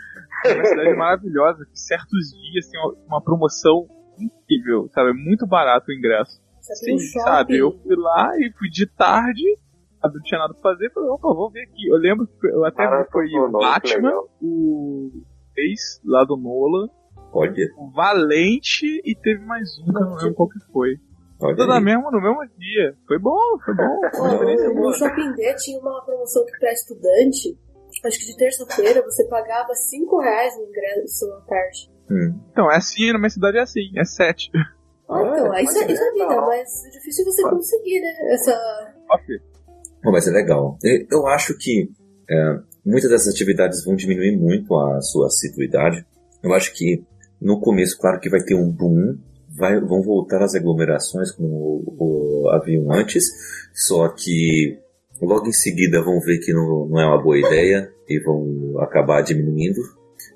É 0.44 0.54
uma 0.54 0.64
cidade 0.64 0.94
maravilhosa, 0.96 1.64
que 1.66 1.78
certos 1.78 2.30
dias 2.30 2.68
tem 2.68 2.80
uma- 2.80 2.94
uma 3.06 3.22
promoção 3.22 3.86
incrível, 4.18 4.88
sabe? 4.92 5.10
É 5.10 5.12
muito 5.12 5.46
barato 5.46 5.90
o 5.90 5.94
ingresso. 5.94 6.40
Você 6.60 6.86
tem 6.86 6.98
Sim, 6.98 7.06
shopping. 7.08 7.24
sabe? 7.30 7.58
Eu 7.58 7.72
fui 7.82 7.96
lá 7.96 8.30
e 8.38 8.50
fui 8.58 8.68
de 8.70 8.86
tarde, 8.86 9.42
sabe? 10.00 10.14
Não 10.14 10.22
tinha 10.22 10.38
nada 10.40 10.54
pra 10.54 10.62
fazer, 10.72 10.90
falei, 10.92 11.10
opa, 11.10 11.28
vou 11.34 11.50
ver 11.50 11.62
aqui. 11.62 11.88
Eu 11.88 11.96
lembro 11.96 12.26
que 12.26 12.46
eu 12.46 12.64
até 12.64 12.84
Ah, 12.84 13.06
foi 13.10 13.26
o 13.36 13.50
Batman, 13.50 14.12
o 14.40 15.10
ex 15.56 16.00
lá 16.04 16.24
do 16.24 16.36
Nolan, 16.36 16.88
Olha, 17.36 17.66
o 17.76 17.90
Valente 17.90 18.86
e 19.04 19.12
teve 19.16 19.44
mais 19.44 19.68
um, 19.80 19.84
que 19.86 19.90
eu 19.90 20.00
não 20.06 20.14
lembro 20.14 20.34
qual 20.34 20.48
que 20.48 20.58
foi. 20.72 20.96
Tudo 21.40 21.72
aí. 21.72 21.80
mesmo, 21.82 22.08
no 22.12 22.20
mesmo 22.20 22.38
dia. 22.56 22.96
Foi 23.08 23.18
bom, 23.18 23.36
foi 23.64 23.74
bom. 23.74 24.00
Foi 24.12 24.20
uma 24.20 24.32
experiência 24.34 24.70
Ó, 24.70 24.74
boa. 24.74 24.86
no 24.86 24.94
Shopping 24.96 25.32
D 25.34 25.54
tinha 25.56 25.80
uma 25.80 26.00
promoção 26.04 26.46
que 26.46 26.58
pra 26.58 26.72
estudante, 26.72 27.58
acho 28.04 28.18
que 28.18 28.26
de 28.26 28.36
terça-feira 28.36 29.02
você 29.02 29.24
pagava 29.28 29.74
5 29.74 30.20
reais 30.20 30.56
no 30.56 30.64
ingresso 30.64 31.24
à 31.32 31.40
tarde. 31.42 31.90
Hum. 32.10 32.38
Então, 32.52 32.70
é 32.70 32.76
assim, 32.76 33.12
na 33.12 33.18
minha 33.18 33.30
cidade 33.30 33.56
é 33.58 33.62
assim, 33.62 33.90
é 33.96 34.04
sete. 34.04 34.50
Olha 35.08 35.28
Então, 35.38 35.54
isso, 35.58 35.78
é- 35.78 35.92
isso 35.92 36.02
é 36.02 36.12
vida, 36.12 36.40
mas 36.40 36.84
é 36.86 36.90
difícil 36.90 37.24
você 37.24 37.42
conseguir, 37.42 38.00
né? 38.00 38.34
Essa. 38.34 38.52
Ok. 39.10 39.36
Bom, 40.02 40.12
mas 40.12 40.26
é 40.26 40.30
legal. 40.30 40.78
Eu, 40.82 41.06
eu 41.10 41.26
acho 41.28 41.56
que 41.58 41.90
é, 42.30 42.58
muitas 42.84 43.10
dessas 43.10 43.28
atividades 43.34 43.84
vão 43.84 43.94
diminuir 43.96 44.36
muito 44.36 44.74
a 44.78 45.00
sua 45.00 45.26
assiduidade. 45.26 46.04
Eu 46.42 46.52
acho 46.52 46.72
que 46.74 47.02
no 47.40 47.60
começo, 47.60 47.98
claro 47.98 48.20
que 48.20 48.28
vai 48.30 48.40
ter 48.42 48.54
um 48.54 48.70
boom, 48.70 49.16
vai- 49.56 49.80
vão 49.80 50.02
voltar 50.02 50.42
as 50.42 50.54
aglomerações 50.54 51.30
como 51.32 51.46
o, 51.46 52.44
o- 52.44 52.50
haviam 52.50 52.90
antes, 52.92 53.24
só 53.74 54.08
que 54.08 54.78
logo 55.22 55.46
em 55.48 55.52
seguida 55.52 56.02
vão 56.02 56.20
ver 56.20 56.38
que 56.38 56.52
não, 56.52 56.86
não 56.86 57.00
é 57.00 57.06
uma 57.06 57.22
boa 57.22 57.38
ideia 57.38 57.90
e 58.08 58.18
vão 58.20 58.78
acabar 58.80 59.22
diminuindo 59.22 59.80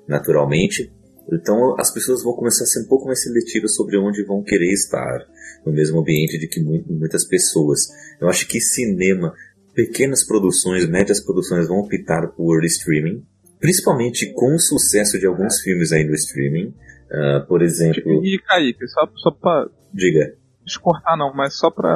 naturalmente. 0.07 0.91
Então 1.31 1.75
as 1.79 1.93
pessoas 1.93 2.23
vão 2.23 2.33
começar 2.33 2.63
a 2.63 2.67
ser 2.67 2.81
um 2.83 2.87
pouco 2.87 3.05
mais 3.05 3.21
seletivas 3.21 3.75
sobre 3.75 3.97
onde 3.97 4.23
vão 4.23 4.41
querer 4.43 4.71
estar 4.73 5.19
no 5.65 5.71
mesmo 5.71 5.99
ambiente 5.99 6.37
de 6.39 6.47
que 6.47 6.61
mu- 6.61 6.83
muitas 6.89 7.27
pessoas. 7.27 7.79
Eu 8.19 8.27
acho 8.29 8.47
que 8.47 8.59
cinema, 8.59 9.33
pequenas 9.75 10.25
produções, 10.25 10.87
médias 10.89 11.23
produções 11.23 11.67
vão 11.67 11.79
optar 11.79 12.27
por 12.29 12.63
streaming, 12.65 13.23
principalmente 13.59 14.33
com 14.33 14.55
o 14.55 14.59
sucesso 14.59 15.19
de 15.19 15.27
alguns 15.27 15.59
filmes 15.61 15.91
aí 15.91 16.03
no 16.03 16.15
streaming. 16.15 16.73
Ah, 17.11 17.45
por 17.47 17.61
exemplo, 17.61 18.23
E, 18.25 18.39
Kaique, 18.39 18.87
só, 18.87 19.07
só 19.17 19.31
pra 19.31 19.67
diga. 19.93 20.33
descortar 20.65 21.17
não, 21.17 21.33
mas 21.33 21.55
só 21.57 21.69
pra 21.69 21.93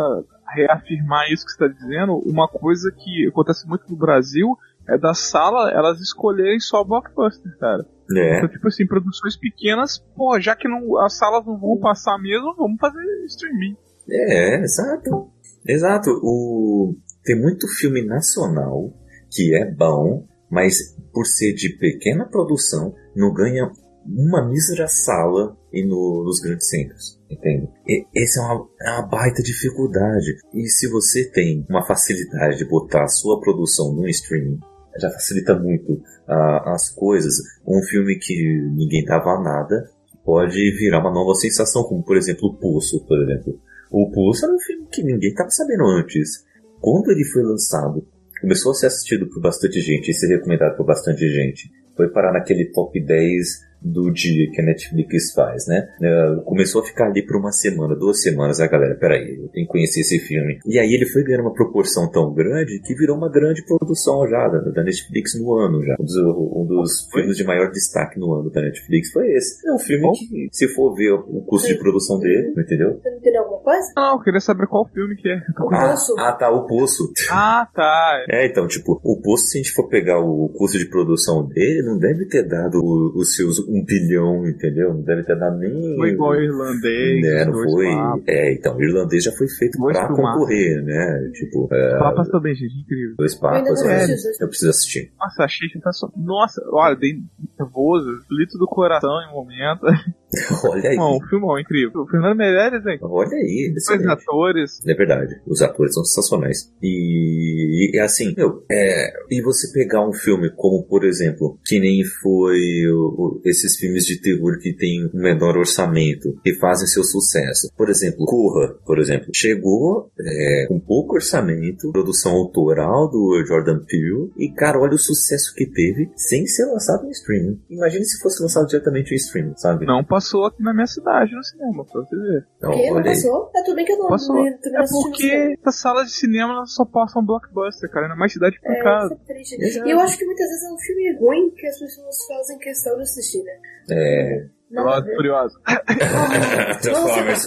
reafirmar 0.54 1.26
isso 1.32 1.46
que 1.46 1.52
você 1.52 1.58
tá 1.60 1.68
dizendo, 1.68 2.18
uma 2.26 2.48
coisa 2.48 2.92
que 2.92 3.28
acontece 3.28 3.68
muito 3.68 3.90
no 3.90 3.96
Brasil 3.98 4.56
é 4.88 4.98
da 4.98 5.14
sala 5.14 5.72
elas 5.72 6.00
escolherem 6.02 6.60
só 6.60 6.84
blockbuster, 6.84 7.58
cara. 7.58 7.86
É, 8.16 8.38
Então, 8.38 8.50
tipo 8.50 8.68
assim, 8.68 8.86
produções 8.86 9.38
pequenas, 9.38 9.98
pô, 10.16 10.40
já 10.40 10.56
que 10.56 10.68
não, 10.68 10.98
as 11.00 11.18
salas 11.18 11.46
não 11.46 11.58
vão 11.58 11.78
passar 11.80 12.18
mesmo, 12.20 12.54
vamos 12.56 12.78
fazer 12.80 13.02
streaming. 13.28 13.76
é, 14.10 14.62
exato. 14.62 15.30
Exato. 15.66 16.10
O, 16.22 16.94
tem 17.24 17.40
muito 17.42 17.66
filme 17.80 18.06
nacional 18.06 18.92
que 19.32 19.56
é 19.56 19.66
bom, 19.72 20.28
mas 20.52 20.76
por 21.14 21.26
ser 21.26 21.54
de 21.54 21.70
pequena 21.78 22.26
produção, 22.26 22.94
não 23.16 23.34
ganha 23.34 23.72
uma 24.06 24.46
mísera 24.46 24.86
sala 24.90 25.56
e 25.72 25.86
no- 25.88 26.24
nos 26.26 26.42
grandes 26.42 26.68
centros. 26.68 27.23
Entende? 27.34 27.68
E, 27.88 28.06
essa 28.16 28.40
é 28.40 28.44
uma, 28.44 28.68
é 28.82 28.92
uma 28.92 29.08
baita 29.08 29.42
dificuldade. 29.42 30.38
E 30.54 30.68
se 30.68 30.88
você 30.90 31.30
tem 31.32 31.66
uma 31.70 31.86
facilidade 31.86 32.58
de 32.58 32.66
botar 32.66 33.04
a 33.04 33.08
sua 33.08 33.40
produção 33.40 33.94
no 33.94 34.08
streaming, 34.08 34.60
já 35.00 35.10
facilita 35.10 35.58
muito 35.58 36.02
ah, 36.28 36.74
as 36.74 36.90
coisas. 36.92 37.34
Um 37.68 37.82
filme 37.84 38.18
que 38.20 38.36
ninguém 38.76 39.04
dava 39.04 39.42
nada 39.42 39.90
pode 40.24 40.56
virar 40.78 41.00
uma 41.00 41.12
nova 41.12 41.34
sensação, 41.36 41.84
como 41.84 42.04
por 42.04 42.16
exemplo 42.16 42.50
o 42.50 42.56
Pulso, 42.56 43.06
por 43.06 43.22
exemplo. 43.22 43.60
O 43.92 44.10
Pulso 44.12 44.46
era 44.46 44.54
um 44.54 44.60
filme 44.60 44.88
que 44.92 45.04
ninguém 45.04 45.30
estava 45.30 45.50
sabendo 45.50 45.86
antes. 45.86 46.46
Quando 46.80 47.12
ele 47.12 47.26
foi 47.26 47.44
lançado, 47.44 48.06
começou 48.42 48.72
a 48.72 48.76
ser 48.76 48.88
assistido 48.88 49.28
por 49.30 49.42
bastante 49.42 49.80
gente 49.80 50.12
e 50.12 50.14
ser 50.14 50.28
recomendado 50.28 50.76
por 50.76 50.86
bastante 50.86 51.28
gente. 51.30 51.72
Foi 51.96 52.10
parar 52.10 52.34
naquele 52.34 52.66
top 52.72 53.00
10 53.00 53.73
do 53.84 54.12
dia 54.12 54.50
que 54.52 54.62
a 54.62 54.66
Netflix 54.66 55.34
faz, 55.34 55.68
né? 55.68 55.88
Eh, 56.02 56.36
começou 56.46 56.82
a 56.82 56.86
ficar 56.86 57.08
ali 57.08 57.26
por 57.26 57.38
uma 57.38 57.52
semana, 57.52 57.96
duas 57.96 58.22
semanas, 58.22 58.60
a 58.60 58.68
galera, 58.68 58.96
peraí, 58.96 59.40
eu 59.42 59.50
tenho 59.50 59.66
que 59.66 59.72
conhecer 59.72 60.02
esse 60.02 60.20
filme. 60.20 60.60
E 60.66 60.80
aí 60.80 60.94
ele 60.94 61.06
foi 61.06 61.24
ganhando 61.24 61.42
uma 61.42 61.54
proporção 61.54 62.10
tão 62.10 62.34
grande 62.34 62.80
que 62.84 62.94
virou 62.96 63.18
uma 63.18 63.30
grande 63.30 63.64
produção 63.66 64.28
já 64.28 64.48
da, 64.48 64.60
da 64.60 64.84
Netflix 64.84 65.40
no 65.40 65.54
ano 65.56 65.84
já. 65.84 65.96
Um 66.00 66.04
dos, 66.06 66.16
um 66.18 66.66
dos 66.66 66.92
filmes 67.12 67.38
de 67.38 67.44
maior 67.44 67.70
destaque 67.72 68.20
no 68.20 68.34
ano 68.34 68.50
da 68.50 68.62
Netflix 68.62 69.12
foi 69.12 69.30
esse. 69.34 69.68
É 69.68 69.74
um 69.74 69.80
filme 69.80 70.10
que, 70.18 70.48
se 70.52 70.68
for 70.74 70.94
ver 70.96 71.12
o 71.14 71.42
custo 71.42 71.68
de 71.68 71.76
produção 71.78 72.20
dele, 72.20 72.54
entendeu? 72.58 73.00
Você 73.02 73.10
não 73.10 73.18
entendeu 73.18 73.42
alguma 73.44 73.60
coisa? 73.62 73.88
Não, 73.96 74.14
eu 74.14 74.20
queria 74.22 74.40
saber 74.40 74.68
qual 74.68 74.88
filme 74.94 75.16
que 75.16 75.30
é. 75.30 75.38
O 75.60 75.74
Ah, 75.74 75.90
Poço. 75.92 76.16
ah, 76.20 76.32
tá, 76.34 76.50
o 76.52 76.66
Poço. 76.68 77.12
Ah, 77.30 77.68
tá. 77.74 78.26
É, 78.30 78.46
então, 78.48 78.68
tipo, 78.68 79.00
o 79.04 79.22
Poço, 79.22 79.46
se 79.48 79.58
a 79.58 79.62
gente 79.62 79.74
for 79.74 79.88
pegar 79.90 80.20
o 80.20 80.50
custo 80.50 80.78
de 80.78 80.86
produção 80.90 81.46
dele, 81.48 81.82
não 81.84 81.98
deve 81.98 82.26
ter 82.28 82.44
dado 82.48 82.80
os 83.16 83.36
seus 83.36 83.60
um 83.74 83.84
bilhão, 83.84 84.48
entendeu? 84.48 84.94
Não 84.94 85.02
deve 85.02 85.24
ter 85.24 85.38
dado 85.38 85.58
nem. 85.58 85.96
Foi 85.96 86.10
igual 86.10 86.32
o 86.32 86.42
irlandês. 86.42 87.22
Né, 87.22 87.46
não 87.46 87.54
dois 87.54 87.72
foi. 87.72 87.86
papas. 87.88 88.24
É, 88.28 88.54
então, 88.54 88.78
o 88.78 88.84
irlandês 88.84 89.24
já 89.24 89.32
foi 89.32 89.48
feito 89.58 89.78
Dois 89.80 89.98
pra 89.98 90.08
concorrer, 90.10 90.84
né? 90.84 91.32
Tipo, 91.34 91.68
é, 91.72 91.98
Papas 91.98 92.30
também, 92.30 92.54
gente, 92.54 92.76
incrível. 92.82 93.16
dois 93.18 93.34
Eu 93.34 93.40
papas, 93.40 93.82
não 93.82 93.88
né? 93.88 93.96
assisti. 94.04 94.44
Eu 94.44 94.48
preciso 94.48 94.70
assistir. 94.70 95.12
Nossa, 95.20 95.44
achei 95.44 95.70
sensacional. 95.70 96.16
Nossa, 96.18 96.62
olha, 96.72 96.96
dei 96.96 97.14
nervoso, 97.60 98.08
litro 98.32 98.60
do 98.60 98.68
coração 98.68 99.22
em 99.24 99.32
um 99.32 99.34
momento. 99.34 99.86
Olha 100.70 100.90
aí. 100.90 100.96
Bom, 100.98 101.20
filmão 101.30 101.60
incrível. 101.60 102.02
O 102.02 102.08
Fernando 102.08 102.38
Meirelles, 102.38 102.86
hein? 102.86 102.98
Olha 103.02 103.36
aí, 103.36 103.74
excelente. 103.76 104.08
atores. 104.10 104.80
É 104.86 104.94
verdade, 104.94 105.36
os 105.48 105.62
atores 105.62 105.94
são 105.94 106.04
sensacionais. 106.04 106.72
E, 106.82 107.92
e 107.96 108.00
assim, 108.00 108.34
meu, 108.36 108.64
é, 108.72 109.12
e 109.30 109.42
você 109.42 109.72
pegar 109.72 110.08
um 110.08 110.14
filme 110.14 110.50
como, 110.56 110.84
por 110.84 111.04
exemplo, 111.06 111.58
que 111.66 111.80
nem 111.80 112.04
foi 112.22 112.60
o- 112.88 113.16
o- 113.18 113.42
esses 113.46 113.78
filmes 113.78 114.06
de 114.06 114.20
terror 114.22 114.58
que 114.60 114.74
tem 114.74 115.06
um 115.14 115.22
menor 115.22 115.58
orçamento, 115.58 116.38
que 116.44 116.54
fazem 116.56 116.88
seu 116.88 117.04
sucesso. 117.04 117.70
Por 117.78 117.90
exemplo, 117.90 118.26
Corra, 118.26 118.76
por 118.86 119.00
exemplo, 119.00 119.28
chegou 119.34 120.12
é, 120.20 120.66
com 120.68 120.80
pouco 120.80 121.16
orçamento, 121.16 121.92
produção 121.92 122.34
autoral 122.34 123.10
do 123.10 123.44
Jordan 123.46 123.80
Peele, 123.86 124.32
e 124.38 124.50
cara, 124.52 124.80
olha 124.80 124.94
o 124.96 125.00
sucesso 125.00 125.54
que 125.56 125.66
teve 125.66 126.10
sem 126.16 126.46
ser 126.48 126.66
lançado 126.66 127.04
no 127.04 127.12
streaming. 127.12 127.60
Imagine 127.70 128.06
se 128.06 128.20
fosse 128.22 128.42
lançado 128.42 128.68
diretamente 128.68 129.12
no 129.12 129.18
streaming, 129.18 129.54
sabe? 129.58 129.86
Não 129.86 130.04
passou 130.04 130.46
na 130.60 130.74
minha 130.74 130.88
cidade 130.88 131.34
no 131.36 131.44
cinema, 131.44 131.84
pra 131.86 132.02
você 132.02 132.16
ver. 132.16 132.48
Então, 132.58 132.72
O 132.72 132.74
quê? 132.74 132.92
Não 132.92 133.04
passou? 133.04 133.52
É 133.56 133.64
tudo 133.64 133.76
bem 133.76 133.86
que 133.86 133.92
eu 133.94 133.98
não, 133.98 134.08
Passou. 134.10 134.36
não, 134.36 134.44
não 134.44 134.50
É 134.52 134.86
porque 134.88 135.58
as 135.66 135.80
salas 135.80 136.08
de 136.08 136.14
cinema 136.14 136.54
elas 136.54 136.74
só 136.74 136.86
passam 136.86 137.26
blockbuster, 137.26 137.90
cara. 137.90 138.06
Ainda 138.06 138.16
mais 138.16 138.32
cidade 138.34 138.60
por 138.62 138.72
É, 138.72 138.84
casa. 138.84 139.18
é. 139.30 139.88
E 139.88 139.92
eu 139.92 140.00
acho 140.00 140.18
que 140.18 140.26
muitas 140.26 140.48
vezes 140.48 140.64
é 140.64 140.74
um 140.74 140.78
filme 140.78 141.18
ruim 141.20 141.50
que 141.52 141.68
as 141.68 141.80
pessoas 141.80 142.16
fazem 142.28 142.58
questão 142.60 142.96
de 142.96 143.02
assistir, 143.04 143.44
né? 143.44 143.52
É. 143.92 144.46
Velozes 144.72 145.04
e 145.04 145.08
ver. 145.10 145.16
Furiosos. 145.18 145.62
Transformers. 146.82 147.44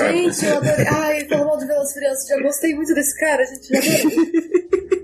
gente, 0.00 0.46
eu 0.46 0.56
adorei. 0.56 0.86
Ai, 0.90 1.24
pelo 1.24 1.42
amor 1.42 1.58
de 1.58 1.66
Deus, 1.66 1.92
Furiosos, 1.92 2.26
já 2.26 2.42
gostei 2.42 2.74
muito 2.74 2.94
desse 2.94 3.18
cara, 3.20 3.44
gente. 3.44 3.68
Já 3.68 3.78
adorei. 3.78 4.86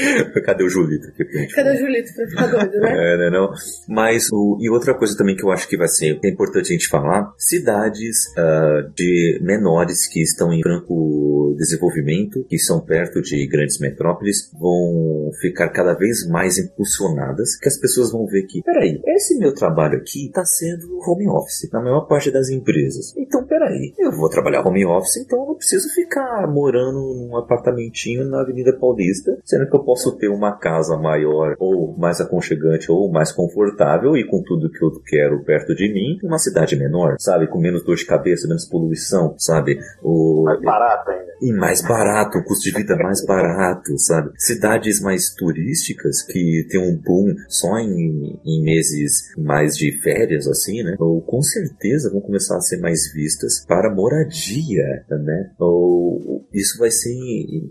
Cadê 0.44 0.64
o 0.64 0.68
Julito 0.68 1.08
Cadê 1.54 1.70
o 1.70 1.78
Julito 1.78 2.14
pra 2.14 2.26
ficar 2.26 2.46
doido, 2.46 2.78
né? 2.80 2.90
É, 3.00 3.16
né, 3.16 3.30
não? 3.30 3.50
Mas, 3.88 4.28
o, 4.32 4.58
e 4.60 4.68
outra 4.68 4.94
coisa 4.94 5.16
também 5.16 5.36
que 5.36 5.44
eu 5.44 5.50
acho 5.50 5.68
que 5.68 5.76
vai 5.76 5.88
ser 5.88 6.18
é 6.22 6.28
importante 6.28 6.68
a 6.68 6.72
gente 6.72 6.88
falar, 6.88 7.32
cidades 7.38 8.16
ah, 8.36 8.88
de 8.94 9.40
menores 9.42 10.06
que 10.06 10.20
estão 10.20 10.52
em 10.52 10.62
franco 10.62 11.54
desenvolvimento, 11.56 12.44
que 12.48 12.58
são 12.58 12.80
perto 12.80 13.20
de 13.20 13.46
grandes 13.46 13.78
metrópoles, 13.78 14.50
vão 14.58 15.30
ficar 15.40 15.68
cada 15.70 15.94
vez 15.94 16.26
mais 16.28 16.58
impulsionadas, 16.58 17.56
que 17.58 17.68
as 17.68 17.78
pessoas 17.78 18.12
vão 18.12 18.26
ver 18.26 18.44
que, 18.44 18.62
peraí, 18.62 19.00
esse 19.06 19.38
meu 19.38 19.52
trabalho 19.54 19.98
aqui 19.98 20.26
está 20.26 20.44
sendo 20.44 20.98
home 21.06 21.28
office, 21.28 21.68
na 21.72 21.80
maior 21.80 22.06
parte 22.06 22.30
das 22.30 22.48
empresas. 22.48 23.14
Então, 23.16 23.44
peraí, 23.44 23.92
eu 23.98 24.12
vou 24.12 24.28
trabalhar 24.28 24.66
home 24.66 24.84
office, 24.86 25.16
então 25.18 25.40
eu 25.40 25.46
não 25.46 25.54
preciso 25.54 25.88
ficar 25.94 26.46
morando 26.48 27.14
num 27.14 27.36
apartamentinho 27.36 28.24
na 28.24 28.40
Avenida 28.40 28.76
Paulista, 28.78 29.38
sendo 29.44 29.68
que 29.68 29.76
eu 29.76 29.84
posso 29.90 30.16
ter 30.16 30.28
uma 30.28 30.56
casa 30.56 30.96
maior, 30.96 31.56
ou 31.58 31.96
mais 31.98 32.20
aconchegante, 32.20 32.92
ou 32.92 33.10
mais 33.10 33.32
confortável, 33.32 34.16
e 34.16 34.24
com 34.24 34.40
tudo 34.40 34.70
que 34.70 34.84
eu 34.84 34.92
quero 35.04 35.42
perto 35.42 35.74
de 35.74 35.92
mim, 35.92 36.16
uma 36.22 36.38
cidade 36.38 36.76
menor, 36.76 37.16
sabe? 37.18 37.48
Com 37.48 37.58
menos 37.58 37.82
dor 37.82 37.96
de 37.96 38.06
cabeça, 38.06 38.46
menos 38.46 38.68
poluição, 38.68 39.34
sabe? 39.36 39.80
O... 40.00 40.44
Mais 40.44 40.62
barato 40.62 41.10
ainda. 41.10 41.30
E 41.42 41.52
mais 41.52 41.82
barato, 41.82 42.38
o 42.38 42.44
custo 42.44 42.70
de 42.70 42.76
vida 42.76 42.94
mais 42.96 43.24
barato, 43.24 43.98
sabe? 43.98 44.30
Cidades 44.36 45.00
mais 45.00 45.34
turísticas 45.34 46.22
que 46.22 46.64
tem 46.70 46.78
um 46.78 46.96
boom 46.96 47.34
só 47.48 47.78
em, 47.78 48.38
em 48.44 48.62
meses 48.62 49.34
mais 49.36 49.74
de 49.74 50.00
férias, 50.02 50.46
assim, 50.46 50.84
né? 50.84 50.94
Ou 51.00 51.20
com 51.20 51.42
certeza 51.42 52.12
vão 52.12 52.20
começar 52.20 52.56
a 52.56 52.60
ser 52.60 52.78
mais 52.78 53.12
vistas 53.12 53.64
para 53.66 53.92
moradia, 53.92 55.04
né? 55.08 55.50
Ou 55.58 56.46
isso 56.52 56.78
vai 56.78 56.90
ser 56.90 57.10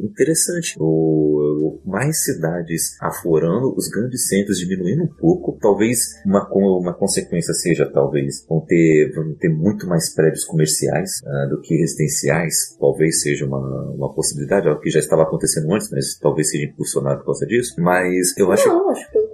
interessante. 0.01 0.75
Ou 0.79 1.38
mais 1.85 2.23
cidades 2.23 2.97
aforando, 3.01 3.73
os 3.75 3.87
grandes 3.89 4.27
centros 4.27 4.57
diminuindo 4.59 5.03
um 5.03 5.07
pouco. 5.07 5.57
Talvez 5.61 5.99
uma, 6.25 6.47
uma 6.53 6.93
consequência 6.93 7.53
seja, 7.53 7.89
talvez, 7.91 8.45
vão 8.47 8.61
ter, 8.61 9.11
vão 9.13 9.33
ter 9.35 9.49
muito 9.49 9.87
mais 9.87 10.13
prédios 10.13 10.45
comerciais 10.45 11.21
ah, 11.25 11.45
do 11.49 11.61
que 11.61 11.75
residenciais. 11.75 12.77
Talvez 12.79 13.21
seja 13.21 13.45
uma, 13.45 13.59
uma 13.91 14.13
possibilidade, 14.13 14.67
algo 14.67 14.81
que 14.81 14.89
já 14.89 14.99
estava 14.99 15.23
acontecendo 15.23 15.73
antes, 15.73 15.89
mas 15.91 16.17
talvez 16.19 16.49
seja 16.49 16.65
impulsionado 16.65 17.19
por 17.19 17.27
causa 17.27 17.45
disso. 17.45 17.75
Mas 17.79 18.37
eu 18.37 18.51
acho 18.51 18.67
Não, 18.67 18.89
acho 18.89 19.11
que 19.11 19.28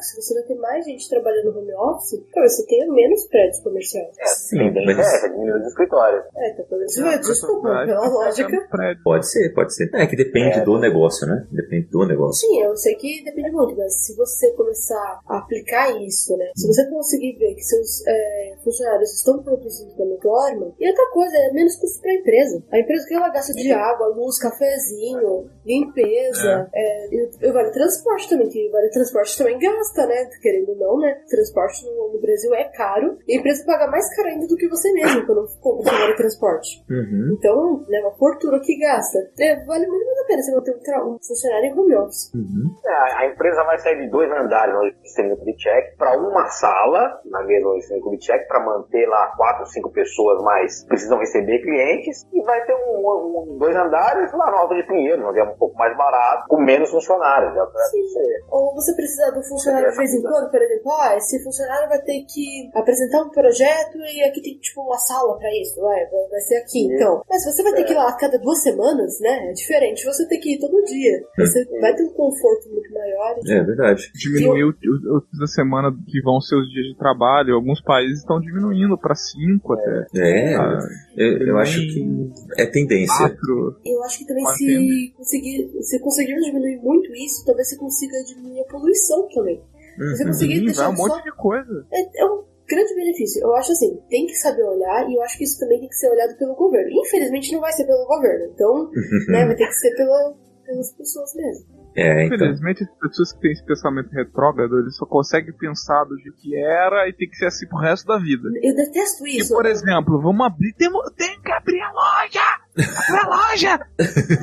pelo 0.00 0.02
se 0.02 0.16
você 0.22 0.34
vai 0.34 0.42
ter 0.44 0.54
mais 0.56 0.84
gente 0.84 1.08
trabalhando 1.08 1.52
no 1.52 1.60
home 1.60 1.74
office, 1.74 2.20
talvez 2.32 2.56
você 2.56 2.66
tenha 2.66 2.86
menos 2.92 3.26
prédios 3.28 3.60
comerciais. 3.60 4.16
É, 4.18 4.26
Sim, 4.26 4.70
mas- 4.86 4.98
é 4.98 5.00
essa, 5.00 5.28
diminuir 5.28 5.60
os 5.60 5.66
escritórios. 5.68 6.24
É, 6.36 6.50
tá 6.54 6.64
falando 6.68 6.84
isso. 6.86 7.02
Desculpa, 7.30 7.68
pela 7.86 8.08
lógica. 8.08 8.68
Prédio. 8.70 9.02
Pode 9.02 9.30
ser, 9.30 9.54
pode 9.54 9.74
ser. 9.74 9.90
É 9.94 10.06
que 10.06 10.16
depende 10.16 10.58
É. 10.58 10.64
do 10.64 10.78
negócio, 10.78 11.26
né? 11.26 11.46
Depende 11.50 11.86
do 11.88 12.06
negócio. 12.06 12.46
Sim, 12.48 12.62
eu 12.62 12.76
sei 12.76 12.94
que 12.94 13.22
depende 13.24 13.50
muito, 13.50 13.76
mas 13.76 13.94
se 14.06 14.14
você 14.16 14.50
começar 14.52 15.20
a 15.28 15.38
aplicar 15.38 15.90
isso, 16.02 16.36
né? 16.36 16.50
Se 16.56 16.66
você 16.66 16.88
conseguir 16.88 17.36
ver 17.38 17.54
que 17.54 17.62
seus 17.62 18.06
é, 18.06 18.54
funcionários 18.62 19.12
estão 19.14 19.42
produzindo 19.42 19.90
da 19.96 20.04
mesma 20.04 20.20
forma, 20.22 20.72
e 20.78 20.88
outra 20.88 21.10
coisa, 21.12 21.36
é 21.36 21.52
menos 21.52 21.76
custo 21.76 22.00
para 22.00 22.10
a 22.10 22.14
empresa. 22.14 22.62
A 22.70 22.78
empresa 22.78 23.06
que 23.06 23.14
ela 23.14 23.28
gasta 23.30 23.52
de 23.52 23.72
água, 23.72 24.08
luz, 24.08 24.38
cafezinho, 24.38 25.48
limpeza, 25.64 26.68
é, 26.74 27.06
e, 27.14 27.30
e 27.42 27.52
vale 27.52 27.70
transporte 27.70 28.28
também, 28.28 28.48
que 28.48 28.68
vale 28.70 28.88
transporte 28.90 29.36
também 29.36 29.58
gasta, 29.58 29.89
né? 30.06 30.28
Querendo 30.42 30.70
ou 30.70 30.76
não, 30.76 30.98
né? 30.98 31.14
Transporte 31.28 31.84
no, 31.86 32.12
no 32.14 32.20
Brasil 32.20 32.54
é 32.54 32.64
caro, 32.76 33.18
e 33.26 33.36
a 33.36 33.38
empresa 33.38 33.64
paga 33.66 33.86
mais 33.90 34.14
caro 34.14 34.28
ainda 34.28 34.46
do 34.46 34.56
que 34.56 34.68
você 34.68 34.92
mesmo 34.92 35.26
quando 35.26 35.46
compra 35.60 35.92
vale 35.92 36.14
transporte. 36.16 36.84
Uhum. 36.90 37.36
Então, 37.38 37.84
né, 37.88 38.00
uma 38.00 38.12
fortuna 38.16 38.58
que 38.60 38.78
gasta. 38.78 39.18
É, 39.38 39.64
vale 39.64 39.86
muito 39.86 40.06
mais 40.06 40.18
a 40.20 40.24
pena 40.26 40.42
você 40.42 40.54
manter 40.54 40.72
um, 41.02 41.14
um 41.14 41.18
funcionário 41.22 41.66
em 41.66 41.78
home 41.78 41.96
office. 41.96 42.32
Uhum. 42.34 42.74
É, 42.86 43.14
A 43.24 43.26
empresa 43.26 43.64
vai 43.64 43.78
sair 43.78 43.98
de 44.02 44.10
dois 44.10 44.30
andares 44.30 44.74
no 44.74 44.90
sistema 45.04 45.36
de 45.36 45.56
check 45.56 45.96
para 45.96 46.16
uma 46.18 46.48
sala, 46.48 47.20
na 47.24 47.42
mesma 47.44 47.74
sistema 47.80 48.10
de 48.10 48.18
check, 48.18 48.46
para 48.48 48.64
manter 48.64 49.06
lá 49.06 49.32
quatro, 49.36 49.66
cinco 49.66 49.90
pessoas 49.90 50.42
mais 50.42 50.84
precisam 50.84 51.18
receber 51.18 51.60
clientes, 51.62 52.24
e 52.32 52.42
vai 52.42 52.64
ter 52.64 52.74
um, 52.74 52.98
um- 52.98 53.58
dois 53.58 53.74
andares 53.76 54.32
lá 54.32 54.50
no 54.50 54.56
Alto 54.58 54.74
de 54.74 54.82
Pinheiros, 54.86 55.24
onde 55.24 55.38
é 55.38 55.44
um 55.44 55.56
pouco 55.56 55.76
mais 55.76 55.96
barato, 55.96 56.46
com 56.48 56.60
menos 56.60 56.90
funcionários. 56.90 57.54
É 57.56 57.60
o 57.60 57.62
acontecer. 57.62 58.44
Ou 58.50 58.74
você 58.74 58.94
precisa 58.94 59.30
do 59.32 59.42
funcionário 59.42 59.79
de 59.90 59.96
vez 59.96 60.14
em 60.14 60.22
quando, 60.22 60.50
por 60.50 60.60
exemplo, 60.62 60.92
ah, 60.92 61.16
esse 61.16 61.42
funcionário 61.42 61.88
vai 61.88 62.00
ter 62.02 62.22
que 62.24 62.70
apresentar 62.74 63.22
um 63.22 63.30
projeto 63.30 63.98
e 63.98 64.22
aqui 64.24 64.42
tem 64.42 64.58
tipo 64.58 64.80
uma 64.82 64.98
sala 64.98 65.36
pra 65.38 65.48
isso, 65.60 65.80
vai, 65.80 66.04
vai 66.30 66.40
ser 66.40 66.56
aqui, 66.56 66.70
Sim. 66.70 66.94
então. 66.94 67.22
Mas 67.28 67.44
você 67.44 67.62
vai 67.62 67.72
ter 67.74 67.84
que 67.84 67.92
ir 67.92 67.96
lá 67.96 68.08
a 68.08 68.16
cada 68.16 68.38
duas 68.38 68.62
semanas, 68.62 69.18
né? 69.20 69.50
É 69.50 69.52
diferente, 69.52 70.04
você 70.04 70.26
tem 70.28 70.40
que 70.40 70.54
ir 70.54 70.58
todo 70.58 70.84
dia. 70.84 71.22
Você 71.38 71.64
vai 71.80 71.94
ter 71.94 72.04
um 72.04 72.12
conforto 72.12 72.68
muito 72.70 72.92
maior. 72.92 73.36
É 73.46 73.62
verdade. 73.62 74.10
Diminuir 74.14 74.64
o- 74.64 74.68
o- 74.70 75.22
os 75.32 75.38
da 75.38 75.46
semana 75.46 75.90
que 76.06 76.20
vão 76.22 76.40
ser 76.40 76.56
os 76.56 76.68
dias 76.70 76.86
de 76.86 76.96
trabalho. 76.96 77.54
Alguns 77.54 77.80
países 77.82 78.18
estão 78.20 78.40
diminuindo 78.40 78.96
para 78.98 79.14
cinco 79.14 79.72
até. 79.74 80.06
É, 80.16 80.54
Ah, 80.54 80.78
eu, 81.16 81.46
eu 81.48 81.58
acho 81.58 81.80
que 81.80 82.30
é 82.58 82.66
tendência. 82.66 83.16
quatro. 83.28 83.76
Eu 83.84 84.02
acho 84.04 84.18
que 84.18 84.26
também 84.26 84.44
se 84.46 85.12
conseguir, 85.16 85.70
se 85.82 86.00
conseguir 86.00 86.34
diminuir 86.40 86.78
muito 86.82 87.12
isso, 87.14 87.44
talvez 87.46 87.68
você 87.68 87.76
consiga 87.76 88.12
diminuir 88.24 88.60
a 88.60 88.64
poluição 88.64 89.28
também. 89.34 89.60
Você 89.96 90.22
Uhum. 90.22 90.28
conseguir 90.30 90.52
Sim, 90.54 90.58
vai 90.58 90.66
deixar 90.66 90.88
um 90.90 90.96
só 90.96 91.08
monte 91.08 91.24
de 91.24 91.32
coisa. 91.36 91.86
É, 91.92 92.22
é 92.22 92.24
um 92.26 92.44
grande 92.68 92.94
benefício. 92.94 93.42
Eu 93.42 93.54
acho 93.56 93.72
assim, 93.72 93.98
tem 94.08 94.26
que 94.26 94.34
saber 94.34 94.62
olhar 94.62 95.08
e 95.08 95.14
eu 95.16 95.22
acho 95.22 95.36
que 95.38 95.44
isso 95.44 95.58
também 95.58 95.80
tem 95.80 95.88
que 95.88 95.96
ser 95.96 96.10
olhado 96.10 96.36
pelo 96.38 96.54
governo. 96.54 96.90
Infelizmente 97.06 97.52
não 97.52 97.60
vai 97.60 97.72
ser 97.72 97.84
pelo 97.84 98.06
governo, 98.06 98.52
então 98.54 98.90
né, 99.28 99.44
vai 99.46 99.56
ter 99.56 99.66
que 99.66 99.74
ser 99.74 99.94
pela, 99.96 100.34
pelas 100.64 100.92
pessoas 100.96 101.34
mesmo. 101.34 101.80
É, 101.96 102.24
então. 102.24 102.36
Infelizmente, 102.36 102.84
as 102.84 102.90
pessoas 103.00 103.32
que 103.32 103.40
têm 103.40 103.50
esse 103.50 103.64
pensamento 103.66 104.08
retrógrado, 104.10 104.78
eles 104.78 104.96
só 104.96 105.04
conseguem 105.04 105.52
pensar 105.56 106.04
do 106.04 106.16
jeito 106.18 106.36
que 106.40 106.54
era 106.56 107.08
e 107.08 107.12
tem 107.12 107.28
que 107.28 107.34
ser 107.34 107.46
assim 107.46 107.66
pro 107.66 107.78
resto 107.80 108.06
da 108.06 108.16
vida. 108.16 108.48
Eu 108.62 108.76
detesto 108.76 109.26
E, 109.26 109.38
isso. 109.38 109.52
por 109.52 109.66
exemplo, 109.66 110.22
vamos 110.22 110.46
abrir. 110.46 110.72
Temos, 110.74 111.02
tem 111.16 111.40
que 111.42 111.50
abrir 111.50 111.80
a 111.80 111.90
loja! 111.90 112.59
A 113.10 113.28
loja! 113.28 113.80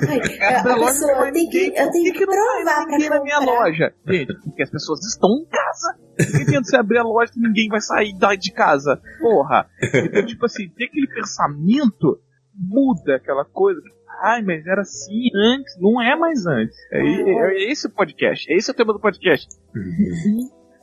Ai, 0.08 0.58
a, 0.58 0.64
pessoa 0.64 1.16
vai 1.16 1.32
tem 1.32 1.50
que, 1.50 1.74
eu 1.76 1.92
tenho 1.92 2.06
que 2.06 2.12
que, 2.12 2.20
que 2.20 2.26
não 2.26 2.36
vai 2.36 2.64
provar 2.64 2.86
pra 2.86 2.98
ninguém 2.98 3.10
na 3.10 3.24
minha 3.24 3.40
loja? 3.40 3.94
Gente, 4.08 4.34
porque 4.44 4.64
as 4.64 4.70
pessoas 4.70 5.06
estão 5.06 5.30
em 5.30 5.46
casa. 5.46 5.96
Adianta 6.42 6.64
você 6.64 6.78
abrir 6.78 6.98
a 6.98 7.04
loja 7.04 7.32
ninguém 7.36 7.68
vai 7.68 7.82
sair 7.82 8.18
daí 8.18 8.38
de 8.38 8.52
casa. 8.52 9.02
Porra! 9.20 9.68
Então, 9.82 10.26
tipo 10.26 10.46
assim, 10.46 10.70
tem 10.70 10.88
aquele 10.88 11.08
pensamento, 11.08 12.20
muda 12.54 13.16
aquela 13.16 13.46
coisa. 13.46 13.82
Ai, 14.22 14.42
mas 14.42 14.66
era 14.66 14.82
assim 14.82 15.30
antes, 15.36 15.78
não 15.80 16.02
é 16.02 16.16
mais 16.16 16.46
antes. 16.46 16.76
É, 16.92 17.00
é, 17.00 17.68
é 17.68 17.72
esse 17.72 17.88
o 17.88 17.90
podcast, 17.90 18.52
é 18.52 18.56
esse 18.56 18.72
o 18.72 18.74
tema 18.74 18.94
do 18.94 19.00
podcast. 19.00 19.48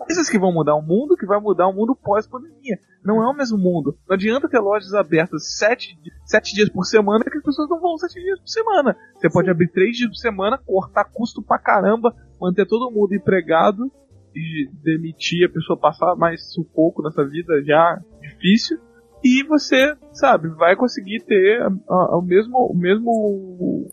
Coisas 0.07 0.29
que 0.29 0.39
vão 0.39 0.53
mudar 0.53 0.75
o 0.75 0.83
mundo, 0.83 1.17
que 1.17 1.27
vai 1.27 1.41
mudar 1.41 1.67
o 1.69 1.73
mundo 1.73 1.95
pós-pandemia. 1.97 2.79
Não 3.05 3.23
é 3.23 3.27
o 3.27 3.35
mesmo 3.37 3.57
mundo. 3.59 3.97
Não 4.09 4.15
adianta 4.15 4.49
ter 4.49 4.59
lojas 4.59 4.93
abertas 4.95 5.57
sete, 5.57 5.99
sete 6.27 6.55
dias 6.55 6.69
por 6.69 6.85
semana, 6.85 7.25
que 7.25 7.37
as 7.39 7.43
pessoas 7.43 7.69
não 7.69 7.81
vão 7.81 7.97
sete 7.99 8.21
dias 8.21 8.39
por 8.39 8.49
semana. 8.49 8.97
Você 9.15 9.31
pode 9.31 9.51
abrir 9.51 9.71
três 9.71 9.97
dias 9.97 10.11
por 10.11 10.17
semana, 10.17 10.59
cortar 10.59 11.05
custo 11.05 11.43
pra 11.43 11.59
caramba, 11.59 12.15
manter 12.41 12.67
todo 12.67 12.91
mundo 12.93 13.15
empregado 13.15 13.91
e 14.35 14.69
demitir 14.83 15.47
a 15.49 15.53
pessoa 15.53 15.79
passar 15.79 16.15
mais 16.17 16.53
sufoco 16.53 17.03
nessa 17.03 17.25
vida 17.25 17.63
já 17.65 18.01
difícil. 18.21 18.79
E 19.23 19.43
você, 19.45 19.97
sabe, 20.13 20.49
vai 20.49 20.77
conseguir 20.77 21.25
ter 21.25 21.63
a- 21.63 21.73
a- 21.89 22.19
o 22.19 22.21
mesmo, 22.23 22.59
o 22.59 22.77
mesmo 22.77 23.91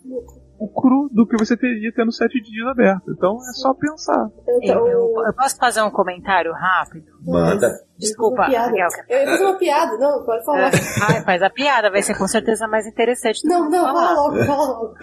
o 0.64 0.68
cru 0.68 1.08
do 1.12 1.26
que 1.26 1.36
você 1.36 1.56
teria 1.56 1.92
tendo 1.92 2.12
sete 2.12 2.40
dias 2.40 2.66
aberto. 2.68 3.10
Então 3.10 3.36
é 3.36 3.52
só 3.54 3.74
pensar. 3.74 4.28
Eu, 4.46 4.60
Eu, 4.62 4.86
eu, 4.86 5.24
eu 5.26 5.34
posso 5.34 5.56
fazer 5.56 5.82
um 5.82 5.90
comentário 5.90 6.52
rápido? 6.52 7.06
Manda. 7.24 7.68
Desculpa, 7.98 8.44
Eu 8.44 8.50
ia 8.52 8.60
fazer 8.60 8.74
uma 8.74 8.82
Raquel. 8.82 8.88
piada. 8.88 9.06
Eu 9.08 9.18
ia 9.20 9.26
fazer 9.26 9.44
uma 9.44 9.58
piada, 9.58 9.98
não, 9.98 10.24
pode 10.24 10.44
falar. 10.44 10.70
Ai, 11.08 11.24
faz 11.24 11.42
a 11.42 11.50
piada, 11.50 11.90
vai 11.90 12.02
ser 12.02 12.16
com 12.16 12.28
certeza 12.28 12.68
mais 12.68 12.86
interessante. 12.86 13.40
Não, 13.44 13.64
que 13.64 13.76
não, 13.76 13.84
fala 13.84 14.12
logo, 14.12 14.44
fala 14.44 14.66
logo. 14.66 14.94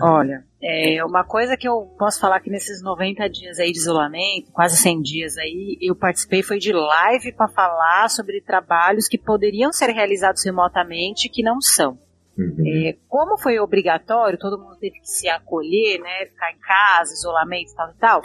Olha, 0.00 0.42
é 0.60 1.04
uma 1.04 1.22
coisa 1.24 1.56
que 1.56 1.68
eu 1.68 1.82
posso 1.96 2.18
falar 2.20 2.40
que 2.40 2.50
nesses 2.50 2.82
90 2.82 3.28
dias 3.30 3.60
aí 3.60 3.70
de 3.70 3.78
isolamento, 3.78 4.50
quase 4.52 4.76
100 4.76 5.00
dias 5.02 5.38
aí, 5.38 5.78
eu 5.80 5.94
participei 5.94 6.42
foi 6.42 6.58
de 6.58 6.72
live 6.72 7.32
para 7.32 7.46
falar 7.46 8.08
sobre 8.10 8.40
trabalhos 8.42 9.06
que 9.06 9.16
poderiam 9.16 9.72
ser 9.72 9.90
realizados 9.90 10.44
remotamente 10.44 11.28
que 11.28 11.44
não 11.44 11.60
são. 11.60 11.96
Uhum. 12.36 12.64
É, 12.66 12.96
como 13.08 13.38
foi 13.38 13.58
obrigatório, 13.58 14.38
todo 14.38 14.58
mundo 14.58 14.76
teve 14.76 14.98
que 15.00 15.08
se 15.08 15.28
acolher, 15.28 16.00
né, 16.00 16.26
ficar 16.26 16.50
em 16.50 16.58
casa, 16.58 17.12
isolamento 17.12 17.70
e 17.70 17.76
tal 17.76 17.90
e 17.90 17.94
tal. 17.94 18.22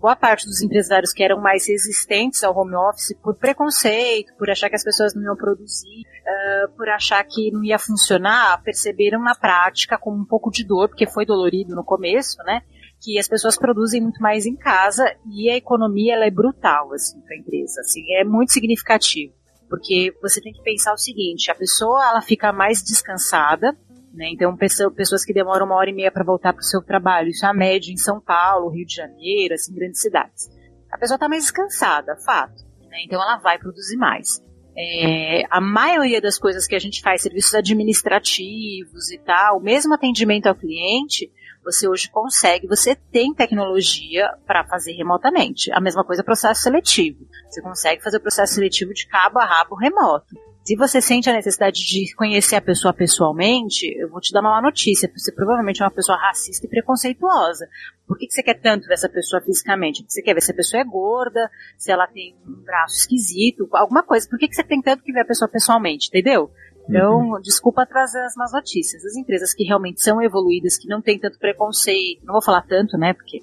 Boa 0.00 0.16
parte 0.16 0.46
dos 0.46 0.62
empresários 0.62 1.12
que 1.12 1.22
eram 1.22 1.38
mais 1.38 1.68
resistentes 1.68 2.42
ao 2.42 2.56
home 2.56 2.74
office 2.74 3.14
por 3.22 3.36
preconceito, 3.36 4.32
por 4.38 4.48
achar 4.48 4.70
que 4.70 4.76
as 4.76 4.82
pessoas 4.82 5.14
não 5.14 5.22
iam 5.22 5.36
produzir, 5.36 6.06
ah, 6.26 6.68
por 6.74 6.88
achar 6.88 7.22
que 7.22 7.50
não 7.50 7.62
ia 7.62 7.78
funcionar, 7.78 8.62
perceberam 8.62 9.20
na 9.22 9.34
prática 9.34 9.98
com 9.98 10.10
um 10.10 10.24
pouco 10.24 10.50
de 10.50 10.64
dor, 10.64 10.88
porque 10.88 11.06
foi 11.06 11.26
dolorido 11.26 11.74
no 11.74 11.84
começo, 11.84 12.38
né? 12.44 12.62
Que 12.98 13.18
as 13.18 13.28
pessoas 13.28 13.58
produzem 13.58 14.00
muito 14.00 14.22
mais 14.22 14.46
em 14.46 14.56
casa 14.56 15.04
e 15.26 15.50
a 15.50 15.56
economia 15.58 16.14
ela 16.14 16.24
é 16.24 16.30
brutal 16.30 16.94
assim 16.94 17.20
para 17.20 17.34
a 17.34 17.38
empresa, 17.38 17.82
assim, 17.82 18.02
é 18.14 18.24
muito 18.24 18.52
significativo. 18.52 19.34
Porque 19.70 20.12
você 20.20 20.40
tem 20.42 20.52
que 20.52 20.62
pensar 20.62 20.92
o 20.92 20.98
seguinte, 20.98 21.50
a 21.50 21.54
pessoa 21.54 22.04
ela 22.10 22.20
fica 22.20 22.52
mais 22.52 22.82
descansada, 22.82 23.72
né? 24.12 24.28
Então 24.32 24.56
pessoa- 24.56 24.90
pessoas 24.90 25.24
que 25.24 25.32
demoram 25.32 25.64
uma 25.64 25.76
hora 25.76 25.88
e 25.88 25.94
meia 25.94 26.10
para 26.10 26.24
voltar 26.24 26.52
para 26.52 26.60
o 26.60 26.64
seu 26.64 26.82
trabalho, 26.82 27.28
isso 27.28 27.46
é 27.46 27.48
a 27.48 27.54
média 27.54 27.92
em 27.92 27.96
São 27.96 28.20
Paulo, 28.20 28.68
Rio 28.68 28.84
de 28.84 28.96
Janeiro, 28.96 29.54
assim, 29.54 29.72
grandes 29.72 30.00
cidades. 30.00 30.50
A 30.90 30.98
pessoa 30.98 31.14
está 31.14 31.28
mais 31.28 31.44
descansada, 31.44 32.16
fato. 32.26 32.64
né? 32.90 32.98
Então 33.04 33.22
ela 33.22 33.36
vai 33.36 33.58
produzir 33.58 33.96
mais. 33.96 34.42
É, 34.76 35.44
a 35.50 35.60
maioria 35.60 36.20
das 36.20 36.38
coisas 36.38 36.66
que 36.66 36.74
a 36.74 36.78
gente 36.78 37.00
faz, 37.02 37.22
serviços 37.22 37.54
administrativos 37.54 39.10
e 39.10 39.18
tal, 39.18 39.60
mesmo 39.60 39.94
atendimento 39.94 40.46
ao 40.46 40.54
cliente, 40.54 41.30
você 41.64 41.88
hoje 41.88 42.10
consegue, 42.10 42.66
você 42.66 42.94
tem 42.94 43.34
tecnologia 43.34 44.28
para 44.46 44.64
fazer 44.64 44.92
remotamente. 44.92 45.70
A 45.72 45.80
mesma 45.80 46.04
coisa 46.04 46.24
processo 46.24 46.62
seletivo. 46.62 47.26
Você 47.48 47.60
consegue 47.60 48.02
fazer 48.02 48.16
o 48.16 48.20
processo 48.20 48.54
seletivo 48.54 48.92
de 48.94 49.06
cabo 49.06 49.38
a 49.38 49.44
rabo 49.44 49.74
remoto. 49.74 50.34
Se 50.62 50.76
você 50.76 51.00
sente 51.00 51.28
a 51.28 51.32
necessidade 51.32 51.80
de 51.80 52.14
conhecer 52.14 52.54
a 52.54 52.60
pessoa 52.60 52.92
pessoalmente, 52.92 53.86
eu 53.98 54.08
vou 54.10 54.20
te 54.20 54.30
dar 54.30 54.40
uma 54.40 54.50
má 54.50 54.62
notícia. 54.62 55.10
Você 55.16 55.32
provavelmente 55.32 55.82
é 55.82 55.84
uma 55.84 55.90
pessoa 55.90 56.18
racista 56.18 56.66
e 56.66 56.68
preconceituosa. 56.68 57.66
Por 58.06 58.18
que, 58.18 58.26
que 58.26 58.34
você 58.34 58.42
quer 58.42 58.60
tanto 58.60 58.86
ver 58.86 58.94
essa 58.94 59.08
pessoa 59.08 59.40
fisicamente? 59.40 60.04
Você 60.06 60.22
quer 60.22 60.34
ver 60.34 60.42
se 60.42 60.52
a 60.52 60.54
pessoa 60.54 60.80
é 60.80 60.84
gorda, 60.84 61.50
se 61.78 61.90
ela 61.90 62.06
tem 62.06 62.36
um 62.46 62.62
braço 62.62 62.94
esquisito, 62.96 63.68
alguma 63.72 64.02
coisa. 64.02 64.28
Por 64.28 64.38
que, 64.38 64.48
que 64.48 64.54
você 64.54 64.62
tem 64.62 64.82
tanto 64.82 65.02
que 65.02 65.12
ver 65.12 65.22
a 65.22 65.26
pessoa 65.26 65.48
pessoalmente? 65.48 66.08
Entendeu? 66.08 66.50
Então, 66.90 67.40
desculpa 67.40 67.86
trazer 67.86 68.20
as 68.22 68.34
más 68.34 68.52
notícias. 68.52 69.04
As 69.04 69.16
empresas 69.16 69.54
que 69.54 69.64
realmente 69.64 70.02
são 70.02 70.20
evoluídas, 70.20 70.76
que 70.76 70.88
não 70.88 71.00
tem 71.00 71.18
tanto 71.18 71.38
preconceito, 71.38 72.24
não 72.24 72.32
vou 72.32 72.42
falar 72.42 72.62
tanto, 72.62 72.98
né? 72.98 73.14
Porque 73.14 73.42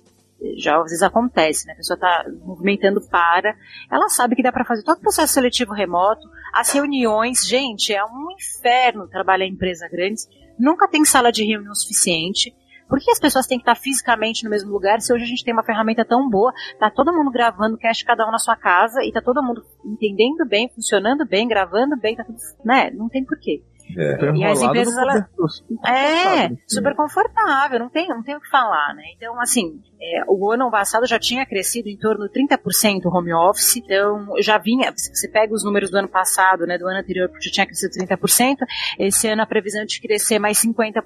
já 0.56 0.78
às 0.78 0.84
vezes 0.84 1.02
acontece, 1.02 1.66
né? 1.66 1.74
A 1.74 1.78
pessoa 1.78 1.96
está 1.96 2.26
movimentando 2.44 3.02
para, 3.02 3.56
ela 3.92 4.10
sabe 4.10 4.36
que 4.36 4.44
dá 4.44 4.52
para 4.52 4.66
fazer 4.66 4.84
todo 4.84 4.98
o 4.98 5.02
processo 5.02 5.34
seletivo 5.34 5.74
remoto, 5.74 6.28
as 6.54 6.72
reuniões, 6.72 7.46
gente, 7.46 7.94
é 7.94 8.04
um 8.04 8.28
inferno 8.32 9.08
trabalhar 9.08 9.46
em 9.46 9.52
empresa 9.52 9.88
grande, 9.88 10.22
nunca 10.60 10.88
tem 10.88 11.04
sala 11.06 11.32
de 11.32 11.44
reunião 11.44 11.74
suficiente. 11.74 12.56
Por 12.88 13.00
que 13.00 13.12
as 13.12 13.20
pessoas 13.20 13.46
têm 13.48 13.58
que 13.58 13.64
estar 13.64 13.76
fisicamente 13.76 14.44
no 14.44 14.50
mesmo 14.50 14.72
lugar 14.72 15.00
se 15.02 15.14
hoje 15.14 15.24
a 15.24 15.28
gente 15.28 15.44
tem 15.44 15.54
uma 15.54 15.64
ferramenta 15.64 16.06
tão 16.06 16.30
boa, 16.30 16.54
tá 16.80 16.90
todo 16.90 17.14
mundo 17.14 17.30
gravando 17.32 17.78
cast 17.78 18.04
cada 18.06 18.28
um 18.28 18.32
na 18.32 18.40
sua 18.40 18.56
casa 18.56 19.04
e 19.04 19.12
tá 19.12 19.22
todo 19.22 19.44
mundo 19.44 19.64
entendendo 19.86 20.46
bem, 20.48 20.70
funcionando 20.70 21.26
bem, 21.26 21.48
gravando 21.48 21.98
bem, 21.98 22.16
tá 22.16 22.24
tudo, 22.24 22.38
né? 22.64 22.90
Não 22.92 23.10
tem 23.10 23.24
porquê. 23.26 23.62
É. 23.98 24.18
Tô 24.18 24.34
E 24.34 24.44
as 24.44 24.62
empresas, 24.62 24.98
elas- 24.98 25.16
É, 25.18 25.28
confortável. 25.38 26.58
super 26.68 26.96
confortável, 26.96 27.80
não 27.80 27.90
tem, 27.90 28.08
não 28.10 28.22
tem 28.22 28.36
o 28.36 28.42
que 28.42 28.50
falar, 28.50 28.94
né? 28.94 29.04
Então, 29.16 29.40
assim, 29.40 29.82
é, 30.00 30.24
o 30.28 30.52
ano 30.52 30.70
passado 30.70 31.06
já 31.08 31.18
tinha 31.18 31.46
crescido 31.46 31.90
em 31.90 31.98
torno 31.98 32.28
de 32.28 32.34
30% 32.34 33.06
o 33.06 33.10
home 33.10 33.34
office, 33.34 33.78
então 33.78 34.34
já 34.40 34.58
vinha, 34.58 34.94
se 34.96 35.14
você 35.14 35.28
pega 35.28 35.54
os 35.54 35.64
números 35.64 35.90
do 35.90 35.98
ano 35.98 36.08
passado, 36.08 36.66
né, 36.66 36.78
do 36.78 36.88
ano 36.88 37.00
anterior, 37.00 37.30
já 37.42 37.52
tinha 37.52 37.66
crescido 37.66 37.94
30%, 37.94 38.58
esse 39.00 39.28
ano 39.28 39.42
a 39.42 39.46
previsão 39.46 39.82
é 39.82 39.86
de 39.86 40.00
crescer 40.00 40.40
mais 40.40 40.62
50%, 40.62 41.02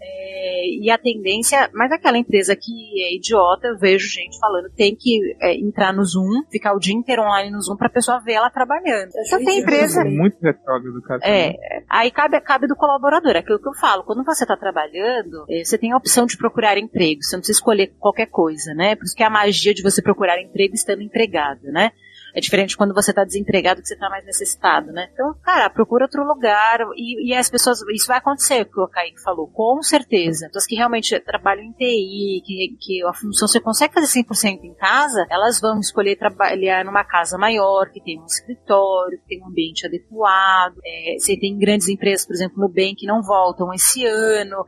é, 0.00 0.68
e 0.80 0.90
a 0.90 0.98
tendência, 0.98 1.70
mas 1.74 1.90
aquela 1.92 2.18
empresa 2.18 2.54
que 2.54 3.02
é 3.02 3.14
idiota, 3.14 3.68
eu 3.68 3.78
vejo 3.78 4.06
gente 4.08 4.38
falando, 4.38 4.70
tem 4.70 4.94
que 4.94 5.36
é, 5.40 5.54
entrar 5.54 5.92
no 5.92 6.04
Zoom, 6.04 6.42
ficar 6.50 6.74
o 6.74 6.78
dia 6.78 6.94
inteiro 6.94 7.22
online 7.22 7.50
no 7.50 7.60
Zoom 7.60 7.76
pra 7.76 7.88
pessoa 7.88 8.20
ver 8.20 8.34
ela 8.34 8.50
trabalhando. 8.50 9.10
Então 9.26 9.38
tem 9.44 9.60
empresa, 9.60 10.02
É 10.02 10.04
muito 10.04 10.38
retrógrado, 10.42 11.02
cara. 11.02 11.20
é, 11.24 11.54
aí 11.88 12.10
cabe, 12.10 12.40
cabe 12.40 12.66
do 12.66 12.76
colaborador, 12.76 13.32
é 13.32 13.38
aquilo 13.38 13.58
que 13.58 13.68
eu 13.68 13.74
falo. 13.74 14.04
Quando 14.04 14.24
você 14.24 14.44
está 14.44 14.56
trabalhando, 14.56 15.44
você 15.64 15.78
tem 15.78 15.92
a 15.92 15.96
opção 15.96 16.26
de 16.26 16.36
procurar 16.36 16.76
emprego, 16.76 17.22
você 17.22 17.36
não 17.36 17.40
precisa 17.40 17.58
escolher 17.58 17.92
qualquer 18.10 18.26
coisa, 18.26 18.74
né? 18.74 18.96
Por 18.96 19.04
isso 19.04 19.14
que 19.14 19.22
é 19.22 19.26
a 19.26 19.30
magia 19.30 19.72
de 19.72 19.82
você 19.82 20.02
procurar 20.02 20.40
emprego 20.40 20.74
estando 20.74 21.02
empregado, 21.02 21.70
né? 21.70 21.92
É 22.34 22.40
diferente 22.40 22.76
quando 22.76 22.94
você 22.94 23.10
está 23.10 23.24
desempregado 23.24 23.82
que 23.82 23.88
você 23.88 23.94
está 23.94 24.08
mais 24.08 24.24
necessitado, 24.24 24.92
né? 24.92 25.08
Então, 25.12 25.34
cara, 25.42 25.70
procura 25.70 26.04
outro 26.04 26.24
lugar 26.24 26.80
e, 26.96 27.30
e 27.30 27.34
as 27.34 27.50
pessoas, 27.50 27.80
isso 27.92 28.06
vai 28.06 28.18
acontecer, 28.18 28.62
o 28.62 28.66
que 28.66 28.80
o 28.80 28.88
Kaique 28.88 29.22
falou, 29.22 29.48
com 29.48 29.82
certeza. 29.82 30.46
Pessoas 30.46 30.66
que 30.66 30.76
realmente 30.76 31.18
trabalham 31.20 31.64
em 31.64 31.72
TI, 31.72 32.42
que, 32.44 32.76
que 32.80 33.04
a 33.04 33.12
função 33.12 33.48
você 33.48 33.60
consegue 33.60 33.94
fazer 33.94 34.22
100% 34.22 34.64
em 34.64 34.74
casa, 34.74 35.26
elas 35.30 35.60
vão 35.60 35.78
escolher 35.80 36.16
trabalhar 36.16 36.84
numa 36.84 37.04
casa 37.04 37.38
maior, 37.38 37.90
que 37.90 38.00
tem 38.00 38.20
um 38.20 38.26
escritório, 38.26 39.18
que 39.20 39.26
tem 39.26 39.42
um 39.42 39.48
ambiente 39.48 39.86
adequado. 39.86 40.76
É, 40.84 41.16
você 41.18 41.36
tem 41.38 41.58
grandes 41.58 41.88
empresas, 41.88 42.26
por 42.26 42.34
exemplo, 42.34 42.60
Nubank, 42.60 42.96
que 42.96 43.06
não 43.06 43.22
voltam 43.22 43.72
esse 43.72 44.04
ano. 44.06 44.64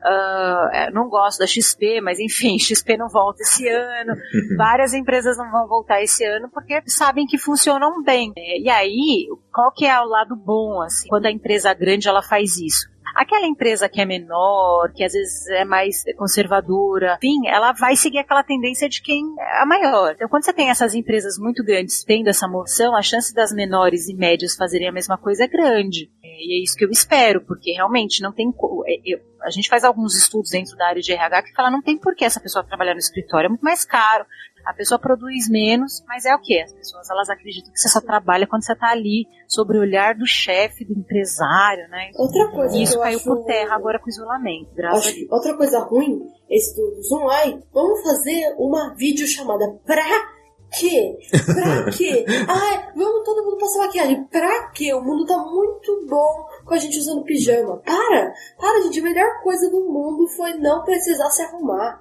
É, 0.72 0.90
não 0.90 1.08
gosto 1.08 1.38
da 1.38 1.46
XP, 1.46 2.00
mas 2.00 2.18
enfim, 2.18 2.58
XP 2.60 2.96
não 2.96 3.08
volta 3.08 3.42
esse 3.42 3.68
ano. 3.68 4.14
Várias 4.56 4.94
empresas 4.94 5.36
não 5.36 5.50
vão 5.50 5.66
voltar 5.66 6.02
esse 6.02 6.24
ano 6.24 6.48
porque 6.50 6.82
sabem 6.86 7.26
que 7.26 7.38
funcionam 7.52 8.02
bem. 8.02 8.32
É, 8.36 8.58
e 8.60 8.70
aí, 8.70 9.28
qual 9.52 9.70
que 9.72 9.84
é 9.84 10.00
o 10.00 10.06
lado 10.06 10.34
bom, 10.34 10.80
assim, 10.80 11.08
quando 11.08 11.26
a 11.26 11.30
empresa 11.30 11.74
grande 11.74 12.08
ela 12.08 12.22
faz 12.22 12.56
isso? 12.56 12.90
Aquela 13.14 13.46
empresa 13.46 13.90
que 13.90 14.00
é 14.00 14.06
menor, 14.06 14.90
que 14.94 15.04
às 15.04 15.12
vezes 15.12 15.46
é 15.48 15.66
mais 15.66 16.02
conservadora, 16.16 17.18
enfim, 17.22 17.46
ela 17.46 17.72
vai 17.72 17.94
seguir 17.94 18.18
aquela 18.18 18.42
tendência 18.42 18.88
de 18.88 19.02
quem 19.02 19.22
é 19.38 19.60
a 19.60 19.66
maior. 19.66 20.12
Então, 20.12 20.28
quando 20.30 20.44
você 20.44 20.52
tem 20.52 20.70
essas 20.70 20.94
empresas 20.94 21.36
muito 21.38 21.62
grandes 21.62 22.02
tendo 22.04 22.28
essa 22.28 22.48
moção, 22.48 22.96
a 22.96 23.02
chance 23.02 23.34
das 23.34 23.52
menores 23.52 24.08
e 24.08 24.14
médias 24.14 24.56
fazerem 24.56 24.88
a 24.88 24.92
mesma 24.92 25.18
coisa 25.18 25.44
é 25.44 25.46
grande. 25.46 26.10
E 26.38 26.60
é 26.60 26.62
isso 26.62 26.76
que 26.76 26.84
eu 26.84 26.90
espero, 26.90 27.40
porque 27.46 27.72
realmente 27.72 28.22
não 28.22 28.32
tem. 28.32 28.48
é, 28.86 29.00
eu- 29.04 29.20
a 29.42 29.50
gente 29.50 29.68
faz 29.68 29.82
alguns 29.84 30.16
estudos 30.16 30.50
dentro 30.50 30.76
da 30.76 30.86
área 30.88 31.02
de 31.02 31.12
RH 31.12 31.42
que 31.42 31.54
fala 31.54 31.70
não 31.70 31.82
tem 31.82 31.98
por 31.98 32.14
que 32.14 32.24
essa 32.24 32.38
pessoa 32.40 32.64
trabalhar 32.64 32.94
no 32.94 33.00
escritório, 33.00 33.46
é 33.46 33.48
muito 33.48 33.62
mais 33.64 33.84
caro. 33.84 34.24
A 34.64 34.72
pessoa 34.72 34.96
produz 34.96 35.48
menos, 35.50 36.04
mas 36.06 36.24
é 36.24 36.32
o 36.32 36.38
que? 36.40 36.60
As 36.60 36.72
pessoas 36.72 37.10
elas 37.10 37.28
acreditam 37.28 37.72
que 37.72 37.78
você 37.80 37.88
só 37.88 38.00
trabalha 38.00 38.46
quando 38.46 38.64
você 38.64 38.72
está 38.74 38.90
ali, 38.90 39.26
sobre 39.48 39.76
o 39.76 39.80
olhar 39.80 40.14
do 40.14 40.24
chefe, 40.24 40.84
do 40.84 40.92
empresário, 40.92 41.88
né? 41.88 42.10
Outra 42.14 42.48
coisa 42.52 42.76
E 42.76 42.84
isso 42.84 43.00
caiu 43.00 43.16
acho... 43.18 43.24
por 43.24 43.44
terra 43.44 43.74
agora 43.74 43.98
com 43.98 44.06
o 44.06 44.08
isolamento, 44.10 44.70
graças 44.76 44.98
a 45.06 45.08
Acho 45.08 45.16
Deus. 45.16 45.28
que 45.28 45.34
outra 45.34 45.56
coisa 45.56 45.80
ruim, 45.80 46.20
esse 46.48 46.76
do 46.76 47.02
Zoom, 47.02 47.28
ai, 47.28 47.60
vamos 47.72 48.02
fazer 48.04 48.54
uma 48.56 48.94
videochamada. 48.94 49.64
Pra 49.84 50.04
quê? 50.78 51.18
Pra 51.30 51.90
quê? 51.90 52.24
Ai, 52.48 52.92
vamos 52.96 53.24
todo 53.24 53.44
mundo 53.44 53.58
passar 53.58 53.78
maquiagem. 53.80 54.24
Pra 54.24 54.68
quê? 54.68 54.92
O 54.94 55.02
mundo 55.02 55.26
tá 55.26 55.36
muito 55.38 56.06
bom 56.08 56.46
com 56.64 56.74
a 56.74 56.78
gente 56.78 56.98
usando 56.98 57.22
pijama. 57.24 57.78
Para! 57.78 58.32
Para, 58.58 58.82
gente. 58.82 59.00
A 59.00 59.02
melhor 59.02 59.42
coisa 59.42 59.70
do 59.70 59.80
mundo 59.80 60.26
foi 60.36 60.54
não 60.54 60.82
precisar 60.84 61.28
se 61.30 61.42
arrumar. 61.42 62.00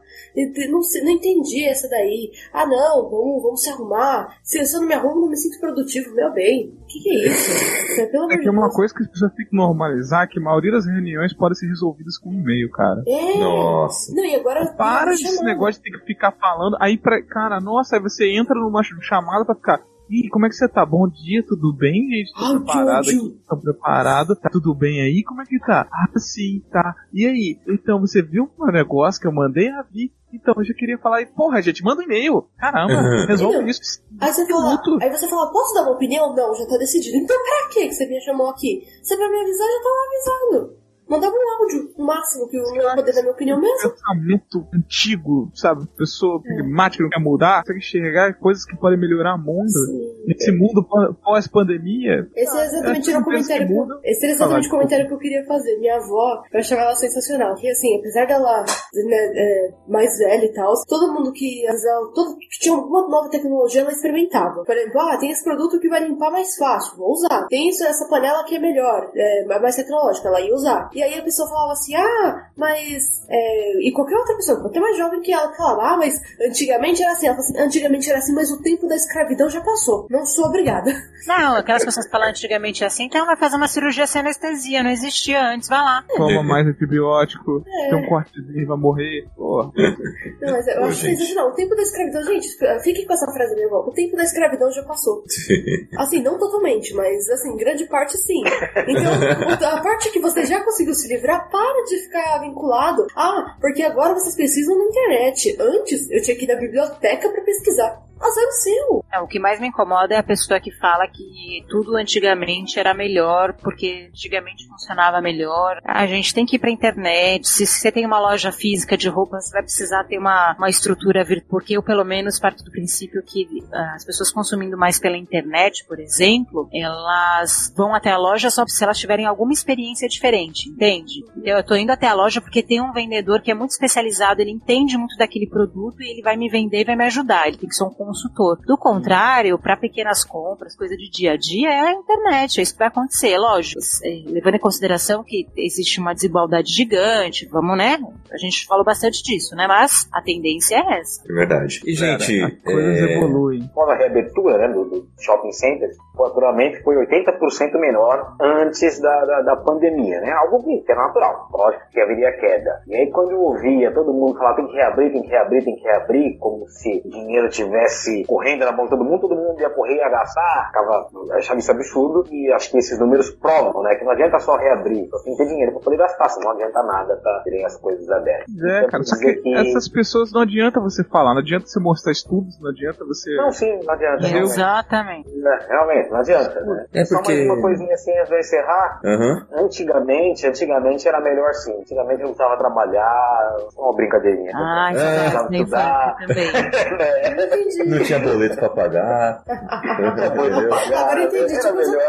Não, 0.70 0.82
se- 0.82 1.02
não 1.04 1.12
entendi 1.12 1.66
essa 1.66 1.90
daí. 1.90 2.32
Ah, 2.54 2.66
não, 2.66 3.10
vamos, 3.10 3.44
vamos 3.44 3.62
se 3.64 3.70
arrumar. 3.70 4.38
Se, 4.44 4.64
se 4.66 4.76
eu 4.76 4.82
não 4.82 4.88
me 4.88 4.94
arrumo, 4.94 5.22
não 5.22 5.30
me 5.30 5.38
sinto 5.38 5.60
produtivo. 5.60 6.14
Meu 6.16 6.32
bem, 6.34 6.78
o 6.82 6.86
que, 6.86 7.00
que 7.00 7.10
é 7.10 7.28
isso? 7.28 7.52
É 8.02 8.06
de 8.38 8.42
que 8.42 8.48
é 8.48 8.52
uma 8.52 8.70
coisa 8.70 8.94
que 8.94 9.04
as 9.04 9.10
pessoas 9.10 9.34
têm 9.34 9.46
que 9.46 9.56
normalizar 9.56 10.28
que 10.30 10.40
a 10.40 10.42
maioria 10.42 10.72
das 10.72 10.86
reuniões 10.86 11.34
podem 11.36 11.56
ser 11.56 11.68
resolvidas 11.68 12.18
com 12.18 12.32
e-mail, 12.32 12.70
cara. 12.72 13.04
É. 13.06 13.38
Nossa. 13.38 14.14
Não, 14.16 14.24
e 14.24 14.36
agora. 14.36 14.66
Para 14.78 15.12
desse 15.12 15.44
negócio 15.44 15.82
de 15.82 15.92
ter 15.92 16.00
que 16.00 16.06
ficar 16.06 16.32
falando. 16.40 16.78
Aí, 16.80 16.98
pra, 16.98 17.22
cara, 17.24 17.60
nossa, 17.60 17.96
aí 17.98 18.02
você 18.02 18.32
entra 18.34 18.56
numa 18.56 18.82
chamada 19.02 19.44
pra 19.46 19.56
ficar. 19.56 19.82
Ih, 20.12 20.28
como 20.28 20.46
é 20.46 20.50
que 20.50 20.56
você 20.56 20.68
tá? 20.68 20.86
Bom 20.86 21.08
dia, 21.08 21.42
tudo 21.48 21.72
bem, 21.72 21.94
gente? 22.10 22.34
Ai, 22.36 22.58
que 22.58 22.66
preparado 22.66 23.00
aqui, 23.00 23.42
tô 23.48 23.58
preparado. 23.58 24.36
Tá 24.36 24.50
tudo 24.50 24.76
bem 24.76 25.02
aí? 25.02 25.24
Como 25.24 25.42
é 25.42 25.46
que 25.46 25.58
tá? 25.60 25.88
Ah, 25.90 26.20
sim, 26.20 26.62
tá. 26.70 26.94
E 27.14 27.26
aí? 27.26 27.58
Então, 27.66 27.98
você 27.98 28.22
viu 28.22 28.52
o 28.58 28.66
meu 28.66 28.74
negócio 28.74 29.22
que 29.22 29.26
eu 29.26 29.32
mandei? 29.32 29.70
Ah, 29.70 29.86
vi. 29.90 30.12
Então, 30.34 30.54
eu 30.58 30.66
já 30.66 30.74
queria 30.74 30.98
falar, 30.98 31.26
porra, 31.28 31.62
gente, 31.62 31.82
manda 31.82 32.02
um 32.02 32.04
e-mail. 32.04 32.46
Caramba, 32.58 33.26
resolve 33.26 33.70
isso. 33.70 34.04
Aí 34.20 34.34
você, 34.34 34.46
fala, 34.46 34.82
aí 35.02 35.10
você 35.10 35.30
fala, 35.30 35.50
posso 35.50 35.74
dar 35.76 35.84
uma 35.84 35.92
opinião? 35.92 36.36
Não, 36.36 36.56
já 36.56 36.68
tá 36.68 36.78
decidido. 36.78 37.16
Então 37.16 37.38
pra 37.38 37.70
que 37.74 37.88
que 37.88 37.94
você 37.94 38.06
me 38.06 38.20
chamou 38.20 38.50
aqui? 38.50 38.84
Você 39.02 39.16
pra 39.16 39.30
me 39.30 39.40
avisar, 39.40 39.66
já 39.66 39.82
tava 39.82 40.58
avisando. 40.60 40.81
Mandava 41.12 41.34
um 41.36 41.62
áudio, 41.62 41.94
no 41.98 42.06
máximo, 42.06 42.48
que 42.48 42.58
eu 42.58 42.64
ia 42.76 42.96
poder 42.96 43.14
dar 43.14 43.22
minha 43.22 43.34
opinião 43.34 43.60
mesmo. 43.60 43.90
pensamento 43.92 44.66
antigo, 44.74 45.52
sabe? 45.54 45.86
Pessoa 45.98 46.42
pragmática, 46.42 47.04
não 47.04 47.10
quer 47.10 47.20
mudar, 47.20 47.64
que 47.64 47.74
enxergar 47.74 48.34
coisas 48.40 48.64
que 48.66 48.78
podem 48.78 48.98
melhorar 48.98 49.36
o 49.36 49.38
mundo. 49.40 49.68
Sim. 49.70 50.24
Nesse 50.26 50.52
mundo 50.52 50.84
pó- 50.88 51.14
pós-pandemia, 51.24 52.28
Esse 52.36 52.58
é 52.58 52.64
exatamente 52.66 53.10
Essas 53.10 53.22
o 53.22 53.24
comentário 53.26 53.68
que 53.68 54.10
esse 54.10 54.26
era 54.26 54.34
exatamente 54.34 54.68
o 54.68 54.72
comentário 54.72 55.08
que 55.08 55.14
eu 55.14 55.18
queria 55.18 55.46
fazer. 55.46 55.78
Minha 55.80 55.98
avó, 55.98 56.42
eu 56.54 56.60
achava 56.60 56.82
ela 56.82 56.96
sensacional. 56.96 57.56
Que 57.56 57.70
assim, 57.70 57.98
apesar 58.00 58.26
dela 58.28 58.62
né, 58.64 59.18
é, 59.36 59.74
mais 59.88 60.18
velha 60.18 60.46
e 60.46 60.54
tal, 60.54 60.74
todo 60.88 61.14
mundo 61.14 61.32
que, 61.34 61.66
ela- 61.66 62.12
todo, 62.14 62.38
que 62.38 62.48
tinha 62.62 62.76
alguma 62.76 63.08
nova 63.10 63.30
tecnologia, 63.30 63.82
ela 63.82 63.92
experimentava. 63.92 64.64
Por 64.64 64.76
exemplo, 64.76 65.02
ah, 65.02 65.18
tem 65.18 65.32
esse 65.32 65.44
produto 65.44 65.80
que 65.80 65.90
vai 65.90 66.04
limpar 66.08 66.32
mais 66.32 66.56
fácil, 66.56 66.98
vou 66.98 67.12
usar. 67.12 67.48
Tem 67.50 67.70
isso, 67.70 67.84
essa 67.84 68.08
panela 68.08 68.44
que 68.46 68.56
é 68.56 68.60
melhor, 68.60 69.12
é 69.16 69.60
mais 69.60 69.76
tecnológica, 69.76 70.28
ela 70.28 70.40
ia 70.42 70.54
usar. 70.54 70.90
E 70.94 71.01
aí 71.02 71.20
a 71.20 71.24
pessoa 71.24 71.48
falava 71.50 71.74
assim, 71.74 71.96
ah, 71.96 72.48
mas. 72.58 73.04
é, 73.30 73.88
e 73.88 73.92
qualquer 73.94 74.16
outra 74.18 74.36
pessoa, 74.36 74.66
até 74.66 74.80
mais 74.80 74.98
jovem 74.98 75.22
que 75.22 75.32
ela, 75.32 75.52
falava, 75.54 75.94
ah, 75.94 75.98
mas 75.98 76.20
antigamente 76.48 77.02
era 77.04 77.12
assim. 77.14 77.28
Ela 77.28 77.36
falava 77.36 77.52
assim, 77.52 77.66
antigamente 77.66 78.10
era 78.10 78.20
assim, 78.20 78.34
mas 78.34 78.52
o 78.52 78.62
tempo 78.62 78.88
da 78.88 78.96
escravidão 78.96 79.50
já 79.50 79.62
passou. 79.62 80.08
Não 80.10 80.26
sou 80.26 80.46
obrigada. 80.46 80.92
Não, 81.28 81.56
aquelas 81.56 81.86
pessoas 81.86 82.06
que 82.08 82.12
falam 82.12 82.30
antigamente 82.30 82.84
assim, 82.84 83.04
então 83.04 83.26
vai 83.28 83.36
fazer 83.38 83.56
uma 83.56 83.68
cirurgia 83.68 84.08
sem 84.08 84.22
anestesia, 84.22 84.82
não 84.82 84.90
existia 84.90 85.40
antes, 85.54 85.70
vai 85.70 85.80
lá. 85.80 86.04
toma 86.18 86.42
mais 86.42 86.66
antibiótico, 86.66 87.64
É. 87.86 87.90
tem 87.90 88.00
um 88.04 88.08
cortezinho, 88.08 88.68
vai 88.68 88.78
morrer. 88.78 89.28
Porra. 89.36 89.72
Não, 90.42 90.52
mas 90.54 90.68
eu 90.68 90.82
Ô, 90.82 90.86
acho 90.86 90.94
gente. 90.94 91.18
sensacional. 91.18 91.50
O 91.50 91.54
tempo 91.54 91.76
da 91.76 91.82
escravidão, 91.84 92.24
gente, 92.24 92.48
fique 92.84 93.06
com 93.06 93.14
essa 93.14 93.32
frase, 93.32 93.54
meu 93.54 93.66
irmão. 93.66 93.82
O 93.88 93.92
tempo 93.92 94.16
da 94.18 94.24
escravidão 94.24 94.72
já 94.72 94.82
passou. 94.84 95.24
Assim, 96.00 96.24
não 96.24 96.40
totalmente, 96.40 96.92
mas 96.96 97.30
assim, 97.30 97.56
grande 97.56 97.86
parte 97.86 98.18
sim. 98.18 98.42
Então, 98.88 99.70
a 99.78 99.82
parte 99.82 100.12
que 100.12 100.20
você 100.20 100.46
já 100.46 100.64
conseguiu 100.64 100.91
se 100.94 101.08
livrar, 101.08 101.50
para 101.50 101.84
de 101.86 101.98
ficar 101.98 102.40
vinculado. 102.40 103.08
Ah, 103.16 103.56
porque 103.60 103.84
agora 103.84 104.14
vocês 104.14 104.36
precisam 104.36 104.78
na 104.78 104.86
internet. 104.86 105.56
Antes, 105.60 106.10
eu 106.10 106.22
tinha 106.22 106.36
que 106.36 106.46
ir 106.46 106.48
na 106.48 106.56
biblioteca 106.56 107.30
pra 107.30 107.42
pesquisar. 107.42 108.11
Azar 108.22 108.46
o 108.46 108.52
seu. 108.52 109.06
É, 109.12 109.20
o 109.20 109.28
que 109.28 109.40
mais 109.40 109.60
me 109.60 109.68
incomoda 109.68 110.14
é 110.14 110.18
a 110.18 110.24
pessoa 110.24 110.60
que 110.60 110.72
fala 110.72 111.08
que 111.08 111.66
tudo 111.70 111.96
antigamente 111.96 112.80
era 112.80 112.94
melhor, 112.94 113.54
porque 113.54 114.10
antigamente 114.10 114.68
funcionava 114.68 115.22
melhor. 115.22 115.80
A 115.84 116.06
gente 116.06 116.34
tem 116.34 116.46
que 116.46 116.56
ir 116.56 116.60
pra 116.60 116.70
internet. 116.70 117.48
Se 117.48 117.66
você 117.66 117.92
tem 117.92 118.06
uma 118.06 118.20
loja 118.20 118.52
física 118.52 118.98
de 118.98 119.10
roupas, 119.10 119.46
você 119.46 119.54
vai 119.54 119.64
precisar 119.64 120.04
ter 120.06 120.18
uma, 120.18 120.56
uma 120.58 120.70
estrutura 120.70 121.24
virtual. 121.24 121.50
Porque 121.50 121.76
eu, 121.76 121.84
pelo 121.84 122.04
menos, 122.04 122.40
parto 122.40 122.64
do 122.64 122.72
princípio 122.72 123.22
que 123.24 123.48
ah, 123.74 123.94
as 123.96 124.06
pessoas 124.06 124.32
consumindo 124.32 124.78
mais 124.78 125.00
pela 125.00 125.18
internet, 125.18 125.86
por 125.86 126.00
exemplo, 126.00 126.70
elas 126.74 127.74
vão 127.76 127.94
até 127.94 128.12
a 128.12 128.18
loja 128.18 128.50
só 128.50 128.64
se 128.68 128.84
elas 128.84 128.98
tiverem 128.98 129.26
alguma 129.26 129.52
experiência 129.52 130.08
diferente, 130.08 130.70
entende? 130.70 131.24
Eu 131.44 131.64
tô 131.64 131.76
indo 131.76 131.92
até 131.92 132.08
a 132.08 132.14
loja 132.14 132.40
porque 132.40 132.64
tem 132.64 132.82
um 132.82 132.94
vendedor 132.94 133.42
que 133.42 133.52
é 133.52 133.54
muito 133.54 133.72
especializado, 133.72 134.42
ele 134.42 134.52
entende 134.52 134.98
muito 134.98 135.18
daquele 135.18 135.48
produto 135.48 136.02
e 136.02 136.12
ele 136.12 136.22
vai 136.22 136.38
me 136.38 136.50
vender 136.50 136.82
e 136.82 136.86
vai 136.86 136.96
me 136.96 137.06
ajudar. 137.06 137.48
Ele 137.48 137.58
tem 137.58 137.68
que 137.68 137.76
ser 137.76 137.84
um 137.84 137.94
consultor. 138.12 138.60
Do 138.66 138.78
contrário, 138.78 139.58
para 139.58 139.78
pequenas 139.78 140.24
compras, 140.24 140.76
coisa 140.76 140.96
de 140.96 141.10
dia 141.10 141.34
a 141.34 141.38
dia, 141.38 141.70
é 141.70 141.80
a 141.80 141.94
internet, 141.94 142.60
é 142.60 142.64
isso 142.64 142.74
que 142.74 142.80
vai 142.80 142.90
acontecer, 142.90 143.38
lógico. 143.38 143.80
É, 144.04 144.24
levando 144.28 144.56
em 144.56 144.60
consideração 144.60 145.24
que 145.24 145.48
existe 145.56 146.00
uma 146.00 146.14
desigualdade 146.14 146.72
gigante, 146.72 147.48
vamos, 147.48 147.78
né? 147.78 147.98
A 148.32 148.38
gente 148.38 148.66
falou 148.66 148.84
bastante 148.84 149.24
disso, 149.24 149.56
né? 149.56 149.66
Mas 149.68 150.08
a 150.12 150.22
tendência 150.22 150.76
é 150.76 151.00
essa. 151.00 151.22
É 151.30 151.34
verdade. 151.34 151.82
E, 151.86 151.96
gente, 151.96 152.42
As 152.42 152.60
coisas 152.64 152.98
é, 152.98 153.18
evoluem. 153.18 153.70
Com 153.74 153.90
a 153.90 153.96
reabertura 153.96 154.58
né, 154.58 154.74
do, 154.74 154.86
do 154.86 155.08
shopping 155.20 155.52
centers, 155.52 155.98
o 156.14 156.28
faturamento 156.28 156.84
foi 156.84 156.96
80% 156.96 157.80
menor 157.80 158.36
antes 158.40 159.00
da, 159.02 159.26
da, 159.26 159.42
da, 159.42 159.56
pandemia, 159.56 160.20
né? 160.20 160.32
Algo 160.32 160.64
que 160.64 160.92
é 160.92 160.96
natural, 160.96 161.48
lógico 161.54 161.90
que 161.92 162.02
haveria 162.02 162.32
queda. 162.34 162.82
E 162.88 162.96
aí 162.96 163.12
quando 163.12 163.32
eu 163.32 163.42
ouvia 163.42 163.94
todo 163.94 164.14
mundo 164.14 164.38
falar 164.38 164.56
tem 164.56 164.68
que 164.68 164.74
reabrir, 164.74 165.12
tem 165.12 165.22
que 165.22 165.30
reabrir, 165.30 165.64
tem 165.64 165.76
que 165.76 165.84
reabrir, 165.84 166.38
como 166.40 166.68
se 166.68 167.02
dinheiro 167.02 167.50
tivesse 167.50 168.26
correndo 168.26 168.66
na 168.66 168.72
mão 168.72 168.86
de 168.86 168.92
todo 168.92 169.04
mundo, 169.04 169.22
todo 169.22 169.36
mundo 169.36 169.60
ia 169.60 169.70
correr 169.70 169.96
e 169.96 170.10
gastar, 170.10 170.68
ficava, 170.68 171.08
achava 171.34 171.60
isso 171.60 171.72
absurdo 171.72 172.26
e 172.32 172.52
acho 172.52 172.72
que 172.72 172.78
esses 172.78 173.00
números 173.00 173.32
provam, 173.32 173.84
né? 173.84 173.96
Que 173.96 174.04
não 174.04 174.12
adianta 174.12 174.40
só 174.40 174.58
reabrir, 174.58 175.08
só 175.10 175.18
tem 175.24 175.34
que 175.36 175.44
ter 175.44 175.50
dinheiro 175.50 175.72
para 175.74 175.82
poder 175.82 175.98
gastar, 175.98 176.30
senão 176.30 176.50
não 176.50 176.56
adianta 176.56 176.84
nada 176.84 177.16
pra 177.18 177.42
terem 177.44 177.66
as 177.66 177.78
coisas 177.80 178.10
abertas. 178.10 178.54
É, 178.64 178.78
então, 178.80 178.90
cara, 178.90 179.04
só 179.04 179.18
que, 179.18 179.34
que, 179.34 179.56
essas 179.56 179.88
pessoas 179.88 180.32
não 180.32 180.42
adianta 180.42 180.80
você 180.80 181.04
falar, 181.04 181.34
não 181.34 181.42
adianta 181.42 181.66
você 181.66 181.80
mostrar 181.80 182.12
estudos, 182.12 182.60
não 182.62 182.70
adianta 182.70 183.06
você... 183.06 183.36
Não, 183.36 183.52
sim, 183.52 183.80
não 183.84 183.94
adianta. 183.94 184.28
Exatamente. 184.28 185.30
É, 185.30 185.68
realmente, 185.68 186.11
não 186.12 186.20
adianta, 186.20 186.60
né? 186.62 186.86
É 186.94 187.06
porque... 187.06 187.08
Só 187.08 187.22
mais 187.22 187.46
uma 187.46 187.62
coisinha 187.62 187.94
assim, 187.94 188.12
antes 188.18 188.30
de 188.30 188.40
encerrar. 188.40 189.00
Uhum. 189.04 189.46
Antigamente, 189.66 190.46
antigamente 190.46 191.08
era 191.08 191.22
melhor 191.22 191.54
sim. 191.54 191.74
Antigamente 191.80 192.22
eu 192.22 192.28
precisava 192.28 192.58
trabalhar, 192.58 193.56
uma 193.78 193.96
brincadeirinha. 193.96 194.52
Ah, 194.54 194.92
é, 194.94 195.28
estudar. 195.56 196.18
também. 196.20 196.52
é. 197.00 197.86
Não 197.86 198.04
tinha 198.04 198.20
boleto 198.20 198.58
pra 198.58 198.70
pagar. 198.70 199.42
Não 199.48 200.16
tinha 200.16 200.30
boleto 200.32 200.68
pra 200.68 200.78
pagar. 200.78 201.02
Agora 201.04 201.24
entendi. 201.24 201.56
Era 201.56 201.74
melhor. 201.74 202.02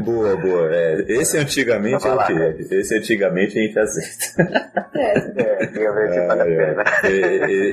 boa, 0.04 0.36
boa. 0.36 0.68
É, 0.70 1.04
esse 1.08 1.38
antigamente 1.38 2.06
é 2.06 2.12
o 2.12 2.26
quê? 2.26 2.56
Esse 2.70 2.98
antigamente 2.98 3.58
a 3.58 3.62
gente 3.62 3.78
aceita. 3.78 4.80
É, 4.94 5.18
é 5.18 5.86
a 5.86 6.36
pena. 6.44 6.84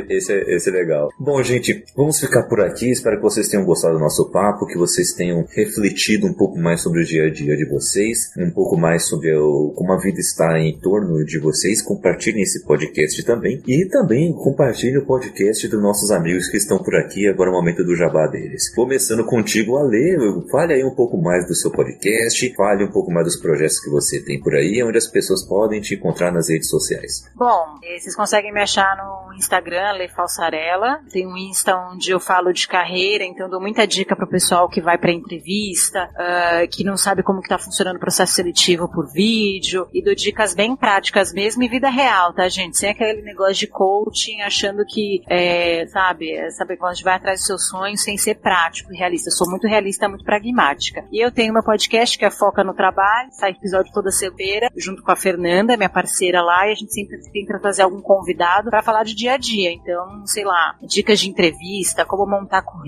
Esse, 0.10 0.34
é, 0.34 0.56
esse 0.56 0.70
é 0.70 0.72
legal. 0.72 1.10
Bom, 1.20 1.42
gente, 1.44 1.84
vamos 1.96 2.20
ficar 2.20 2.44
por 2.44 2.62
aqui. 2.62 2.90
Espero 3.08 3.22
que 3.22 3.24
vocês 3.24 3.48
tenham 3.48 3.64
gostado 3.64 3.94
do 3.94 4.02
nosso 4.02 4.30
papo, 4.32 4.68
que 4.68 4.78
vocês 4.78 5.14
tenham 5.14 5.46
refletido 5.56 6.28
um 6.28 6.34
pouco 6.34 6.60
mais 6.60 6.82
sobre 6.82 7.04
o 7.04 7.06
dia 7.06 7.28
a 7.28 7.32
dia 7.32 7.56
de 7.56 7.64
vocês, 7.64 8.34
um 8.38 8.52
pouco 8.52 8.76
mais 8.76 9.08
sobre 9.08 9.34
o, 9.34 9.72
como 9.78 9.94
a 9.94 9.98
vida 9.98 10.20
está 10.20 10.60
em 10.60 10.78
torno 10.78 11.24
de 11.24 11.40
vocês. 11.40 11.82
Compartilhem 11.82 12.42
esse 12.42 12.66
podcast 12.66 13.24
também. 13.24 13.64
E 13.66 13.86
também 13.86 14.34
compartilhem 14.34 14.98
o 14.98 15.06
podcast 15.06 15.66
dos 15.70 15.82
nossos 15.82 16.12
amigos 16.12 16.50
que 16.50 16.58
estão 16.58 16.80
por 16.80 16.96
aqui. 16.96 17.30
Agora 17.30 17.50
é 17.50 17.54
o 17.54 17.56
momento 17.56 17.82
do 17.82 17.96
jabá 17.96 18.28
deles. 18.28 18.76
Começando 18.76 19.24
contigo, 19.24 19.78
Ale, 19.78 20.46
fale 20.52 20.74
aí 20.74 20.84
um 20.84 20.94
pouco 20.94 21.18
mais 21.18 21.48
do 21.48 21.56
seu 21.56 21.72
podcast, 21.72 22.56
fale 22.58 22.84
um 22.84 22.92
pouco 22.92 23.10
mais 23.10 23.26
dos 23.26 23.38
projetos 23.38 23.80
que 23.80 23.90
você 23.90 24.22
tem 24.22 24.38
por 24.42 24.54
aí, 24.54 24.84
onde 24.84 24.98
as 24.98 25.08
pessoas 25.08 25.48
podem 25.48 25.80
te 25.80 25.96
encontrar 25.96 26.34
nas 26.34 26.50
redes 26.50 26.68
sociais. 26.68 27.24
Bom, 27.34 27.80
vocês 27.82 28.18
conseguem 28.18 28.52
me 28.52 28.60
achar 28.60 28.98
no 28.98 29.34
Instagram, 29.34 29.94
Le 29.94 30.10
Falsarela. 30.10 31.00
Tem 31.10 31.26
um 31.26 31.38
Insta 31.38 31.74
onde 31.78 32.12
eu 32.12 32.20
falo 32.20 32.52
de 32.52 32.68
carreira, 32.68 32.97
então 33.26 33.50
dou 33.50 33.60
muita 33.60 33.86
dica 33.86 34.16
para 34.16 34.26
o 34.26 34.30
pessoal 34.30 34.70
que 34.70 34.82
vai 34.82 34.98
para 34.98 35.12
entrevista, 35.12 36.10
uh, 36.14 36.68
que 36.70 36.84
não 36.84 36.96
sabe 36.96 37.24
como 37.24 37.42
que 37.42 37.50
tá 37.50 37.58
funcionando 37.58 37.98
o 37.98 38.00
processo 38.00 38.34
seletivo 38.34 38.90
por 38.90 39.12
vídeo, 39.12 39.88
e 39.94 40.02
dou 40.04 40.16
dicas 40.16 40.54
bem 40.54 40.76
práticas 40.76 41.34
mesmo 41.34 41.64
e 41.64 41.68
vida 41.68 41.90
real, 41.90 42.34
tá, 42.34 42.48
gente? 42.48 42.78
Sem 42.78 42.90
aquele 42.90 43.22
negócio 43.22 43.56
de 43.56 43.68
coaching, 43.68 44.42
achando 44.42 44.86
que, 44.86 45.22
é, 45.28 45.86
sabe, 45.88 46.32
é, 46.32 46.50
sabe 46.52 46.78
quando 46.78 46.92
a 46.92 46.94
gente 46.94 47.04
vai 47.04 47.16
atrás 47.16 47.40
dos 47.40 47.48
seus 47.48 47.68
sonhos 47.68 48.04
sem 48.04 48.18
ser 48.18 48.36
prático 48.36 48.94
e 48.94 48.98
realista. 48.98 49.30
Eu 49.30 49.34
sou 49.34 49.50
muito 49.50 49.68
realista, 49.68 50.08
muito 50.08 50.24
pragmática. 50.24 51.04
E 51.12 51.24
eu 51.24 51.32
tenho 51.32 51.54
meu 51.54 51.64
podcast 51.64 52.18
que 52.18 52.26
é 52.26 52.32
Foca 52.32 52.64
no 52.64 52.74
Trabalho, 52.74 53.30
sai 53.32 53.52
episódio 53.52 53.92
toda 53.92 54.12
segunda 54.12 54.38
junto 54.76 55.02
com 55.02 55.12
a 55.12 55.16
Fernanda, 55.16 55.78
minha 55.78 55.90
parceira 55.90 56.42
lá, 56.42 56.68
e 56.68 56.72
a 56.72 56.76
gente 56.76 56.94
sempre 56.94 57.18
tenta 57.32 57.60
trazer 57.60 57.82
algum 57.82 58.02
convidado 58.02 58.70
para 58.70 58.84
falar 58.84 59.04
de 59.04 59.16
dia 59.16 59.34
a 59.34 59.38
dia. 59.38 59.72
Então, 59.72 60.26
sei 60.26 60.44
lá, 60.44 60.76
dicas 60.82 61.20
de 61.20 61.30
entrevista, 61.30 62.06
como 62.06 62.26
montar 62.26 62.62
currículo, 62.62 62.87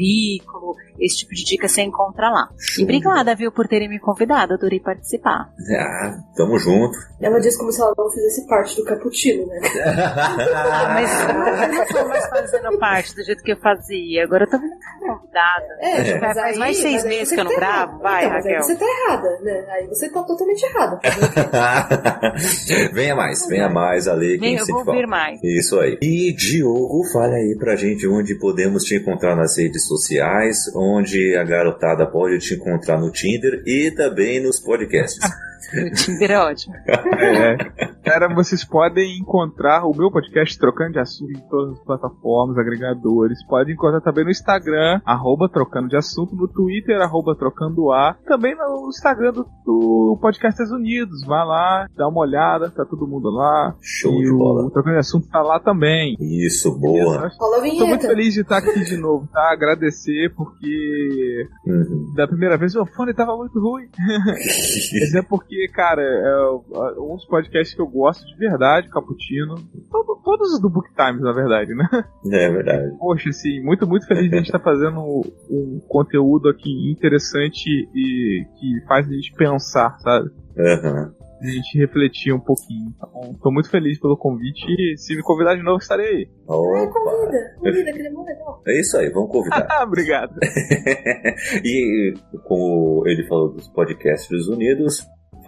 esse 1.00 1.18
tipo 1.20 1.34
de 1.34 1.44
dica 1.44 1.68
você 1.68 1.82
encontra 1.82 2.30
lá. 2.30 2.50
E 2.78 2.84
obrigada, 2.84 3.36
viu, 3.36 3.52
por 3.52 3.68
terem 3.68 3.90
me 3.90 4.00
convidado, 4.00 4.54
adorei 4.54 4.80
participar. 4.80 5.50
Ah, 5.78 6.18
tamo 6.36 6.58
junto. 6.58 6.98
Ela 7.22 7.40
disse 7.40 7.58
como 7.58 7.72
se 7.72 7.82
ela 7.82 7.94
não 7.98 8.10
fizesse 8.12 8.48
parte 8.48 8.76
do 8.76 8.84
cappuccino, 8.84 9.46
né? 9.48 9.60
ah, 9.86 10.88
mas 10.94 11.12
eu 11.22 11.74
não 11.74 11.86
tô 11.86 12.08
mais 12.08 12.28
fazendo 12.28 12.78
parte 12.78 13.16
do 13.16 13.24
jeito 13.24 13.44
que 13.44 13.52
eu 13.52 13.60
fazia. 13.60 14.24
Agora 14.24 14.46
eu 14.46 14.50
tô 14.50 14.58
muito 14.58 14.78
convidada. 15.00 15.68
É, 15.80 16.10
é. 16.10 16.20
Faz 16.20 16.38
aí, 16.38 16.58
mais 16.58 16.78
seis 16.78 17.04
meses 17.04 17.34
que 17.34 17.40
eu 17.40 17.44
não 17.44 17.52
tá 17.52 17.58
gravo. 17.58 18.00
Vai, 18.00 18.26
então, 18.26 18.38
Raquel. 18.38 18.56
Aí 18.56 18.64
você 18.64 18.76
tá 18.76 18.86
errada, 18.86 19.40
né? 19.42 19.66
Aí 19.70 19.88
você 19.88 20.10
tá 20.10 20.24
totalmente 20.24 20.64
errada. 20.64 21.00
venha 22.94 23.16
mais, 23.16 23.48
venha 23.48 23.70
mais, 23.70 24.08
Ale. 24.08 24.38
Vem, 24.38 24.56
eu 24.56 24.66
vou 24.66 24.86
vir 24.86 25.08
mais. 25.08 25.40
Isso 25.44 25.80
aí. 25.80 25.98
E 26.02 26.34
Diogo, 26.34 27.04
fale 27.12 27.36
aí 27.36 27.58
pra 27.58 27.76
gente 27.76 28.08
onde 28.08 28.36
podemos 28.36 28.84
te 28.84 28.96
encontrar 28.96 29.36
nas 29.36 29.58
redes 29.58 29.86
sociais, 29.90 30.72
onde 30.74 31.36
a 31.36 31.44
garotada 31.44 32.06
pode 32.06 32.40
te 32.40 32.54
encontrar 32.54 32.98
no 32.98 33.12
Tinder 33.12 33.62
e 33.66 33.92
também 33.92 34.42
nos 34.42 34.60
podcasts. 34.62 35.20
O 35.74 35.92
Tinder 35.94 36.32
é 36.32 36.40
ótimo. 36.40 36.74
É. 36.88 37.58
Cara, 38.04 38.34
vocês 38.34 38.64
podem 38.66 39.18
encontrar 39.20 39.86
o 39.86 39.94
meu 39.96 40.10
podcast 40.12 40.58
Trocando 40.58 40.94
de 40.94 41.00
Assunto 41.00 41.32
em 41.32 41.50
todas 41.50 41.74
as 41.78 41.84
plataformas, 41.86 42.58
agregadores. 42.58 43.46
Podem 43.46 43.74
encontrar 43.74 44.02
também 44.02 44.24
no 44.26 44.32
Instagram, 44.32 45.02
arroba 45.06 45.48
Trocando 45.50 45.90
de 45.90 45.98
Assunto, 45.98 46.36
no 46.36 46.48
Twitter, 46.48 47.00
arroba 47.02 47.36
Trocando 47.36 47.92
A. 47.92 48.16
Também 48.26 48.56
no 48.56 48.88
Instagram 48.90 49.32
do, 49.34 49.46
do 49.66 50.18
Podcasters 50.22 50.72
Unidos. 50.72 51.24
Vai 51.26 51.46
lá, 51.46 51.88
dá 51.96 52.08
uma 52.08 52.22
olhada, 52.22 52.72
tá 52.72 52.86
todo 52.86 53.08
mundo 53.08 53.30
lá. 53.30 53.76
Show 53.82 54.14
e 54.22 54.24
de 54.26 54.32
bola. 54.32 54.66
O 54.66 54.72
Trocando 54.72 54.96
de 54.96 55.00
Assunto 55.00 55.28
tá 55.30 55.42
lá 55.42 55.60
também. 55.60 56.16
Isso, 56.20 56.78
boa. 56.80 57.30
Tô 57.38 57.86
muito 57.88 58.08
feliz 58.08 58.34
de 58.34 58.42
estar 58.42 58.58
aqui 58.58 58.84
de 58.86 58.98
novo, 58.98 59.28
tá? 59.32 59.52
Agradecer 59.54 60.34
porque 60.36 61.48
Uhum. 61.66 62.14
da 62.16 62.28
primeira 62.28 62.58
vez 62.58 62.76
o 62.76 62.86
fone 62.86 63.14
tava 63.14 63.36
muito 63.36 63.60
ruim. 63.60 63.88
Mas 63.98 65.14
é 65.16 65.22
porque, 65.22 65.59
cara, 65.68 66.02
é 66.02 67.00
um 67.00 67.16
dos 67.16 67.26
podcasts 67.26 67.76
que 67.76 67.82
eu 67.82 67.88
gosto 67.88 68.26
de 68.26 68.36
verdade, 68.38 68.90
Caputino. 68.90 69.56
Todo- 69.92 70.20
Todos 70.24 70.54
os 70.54 70.62
do 70.62 70.70
Book 70.70 70.88
Times, 70.96 71.22
na 71.22 71.32
verdade, 71.32 71.74
né? 71.74 71.88
É 72.32 72.50
verdade. 72.50 72.96
Poxa, 73.00 73.30
assim, 73.30 73.62
muito, 73.64 73.88
muito 73.88 74.06
feliz 74.08 74.30
de 74.30 74.36
a 74.36 74.38
gente 74.38 74.48
estar 74.48 74.60
fazendo 74.60 75.00
um 75.50 75.82
conteúdo 75.88 76.50
aqui 76.50 76.70
interessante 76.92 77.68
e 77.96 78.46
que 78.60 78.86
faz 78.88 79.08
a 79.08 79.12
gente 79.12 79.34
pensar, 79.34 79.98
sabe? 80.00 80.30
Aham. 80.58 81.14
A 81.42 81.48
gente 81.48 81.80
refletir 81.80 82.34
um 82.34 82.40
pouquinho. 82.40 82.94
Então, 82.98 83.34
tô 83.42 83.50
muito 83.50 83.70
feliz 83.70 83.98
pelo 83.98 84.18
convite 84.18 84.66
e 84.68 84.98
se 84.98 85.16
me 85.16 85.24
convidar 85.24 85.56
de 85.56 85.64
novo, 85.64 85.78
estarei 85.78 86.06
aí. 86.06 86.30
Opa. 86.46 86.92
convida, 86.92 87.56
convida, 87.58 87.94
que 87.94 88.00
é 88.02 88.10
legal. 88.10 88.62
É 88.68 88.80
isso 88.82 88.98
aí, 88.98 89.10
vamos 89.10 89.32
convidar. 89.32 89.66
Ah, 89.72 89.84
obrigado. 89.88 90.36
e 91.64 92.14
como 92.44 93.04
ele 93.08 93.26
falou 93.28 93.54
dos 93.54 93.68
podcasts 93.70 94.48
unidos, 94.48 95.08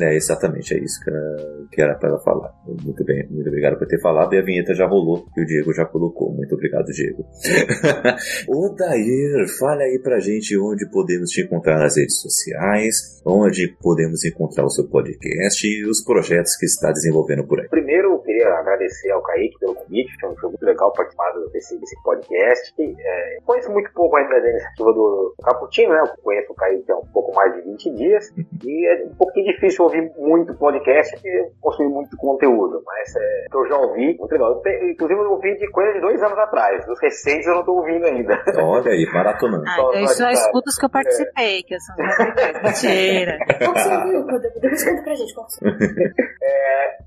É 0.00 0.14
exatamente 0.14 0.74
é 0.74 0.78
isso 0.78 1.00
que, 1.04 1.74
que 1.76 1.82
era 1.82 1.94
para 1.94 2.18
falar. 2.18 2.52
Muito 2.66 3.04
bem, 3.04 3.26
muito 3.30 3.48
obrigado 3.48 3.78
por 3.78 3.86
ter 3.86 4.00
falado. 4.00 4.34
E 4.34 4.38
a 4.38 4.42
vinheta 4.42 4.74
já 4.74 4.86
rolou, 4.86 5.26
e 5.36 5.42
o 5.42 5.46
Diego 5.46 5.72
já 5.72 5.84
colocou. 5.84 6.32
Muito 6.32 6.54
obrigado, 6.54 6.86
Diego. 6.86 7.24
Ô 8.48 8.74
Dair, 8.74 9.46
fale 9.58 9.84
aí 9.84 10.00
pra 10.02 10.18
gente 10.18 10.56
onde 10.58 10.88
podemos 10.90 11.30
te 11.30 11.42
encontrar 11.42 11.78
nas 11.78 11.96
redes 11.96 12.20
sociais, 12.20 13.22
onde 13.24 13.74
podemos 13.80 14.24
encontrar 14.24 14.64
o 14.64 14.70
seu 14.70 14.88
podcast 14.88 15.66
e 15.66 15.84
os 15.84 16.02
projetos 16.04 16.56
que 16.56 16.66
está 16.66 16.90
desenvolvendo 16.92 17.46
por 17.46 17.60
aí. 17.60 17.68
Primeiro, 17.68 18.12
eu 18.12 18.18
queria 18.20 18.48
agradecer 18.48 19.10
ao 19.10 19.22
Kaique 19.22 19.58
pelo 19.58 19.74
convite, 19.74 20.12
foi, 20.20 20.34
foi 20.36 20.48
muito 20.50 20.64
legal 20.64 20.92
participar 20.92 21.32
desse, 21.52 21.78
desse 21.78 22.02
podcast. 22.02 22.74
É, 22.78 23.38
conheço 23.44 23.70
muito 23.70 23.92
pouco 23.92 24.16
ainda 24.16 24.40
da 24.40 24.50
iniciativa 24.50 24.92
do 24.92 25.34
Caputino, 25.42 25.92
né? 25.92 26.00
Eu 26.00 26.22
conheço 26.22 26.52
o 26.52 26.54
Kaique 26.54 26.92
há 26.92 26.96
um 26.96 27.06
pouco 27.06 27.34
mais 27.34 27.54
de 27.54 27.62
20 27.62 27.90
dias, 27.94 28.32
e 28.64 28.86
é 28.86 29.04
um 29.04 29.14
pouquinho 29.14 29.52
difícil 29.52 29.73
ouvir 29.82 30.10
muito 30.16 30.54
podcast, 30.56 31.20
eu 31.24 31.50
construí 31.60 31.88
muito 31.88 32.16
conteúdo, 32.16 32.82
mas 32.84 33.16
é, 33.16 33.46
que 33.50 33.56
eu 33.56 33.66
já 33.68 33.76
ouvi, 33.78 34.16
muito 34.18 34.32
legal. 34.32 34.50
Eu 34.52 34.60
te- 34.60 34.90
inclusive, 34.92 35.20
eu 35.20 35.30
ouvi 35.32 35.56
de 35.58 35.70
coisa 35.70 35.92
de 35.92 36.00
dois 36.00 36.22
anos 36.22 36.38
atrás, 36.38 36.84
dos 36.86 37.00
recentes 37.00 37.46
eu 37.46 37.54
não 37.56 37.64
tô 37.64 37.72
ouvindo 37.74 38.04
ainda. 38.06 38.34
Olha 38.62 38.90
aí, 38.90 39.06
maratonando. 39.12 39.64
Ah, 39.66 39.74
Só- 39.76 39.90
então 39.90 40.02
isso 40.02 40.14
só 40.16 40.24
eu 40.24 40.30
escuto 40.30 40.68
os 40.70 40.78
que 40.78 40.84
eu 40.86 40.90
participei, 40.90 41.62
que 41.62 41.74
eu 41.74 41.78
sou 41.80 41.94
mentira. 42.62 43.38
Qual 43.58 43.74
você 43.74 43.96
ouviu? 43.96 44.26
Depois 44.60 44.84
conta 44.88 45.02
pra 45.02 45.14
gente 45.14 45.34
qual 45.34 45.46
ouviu. 45.62 46.10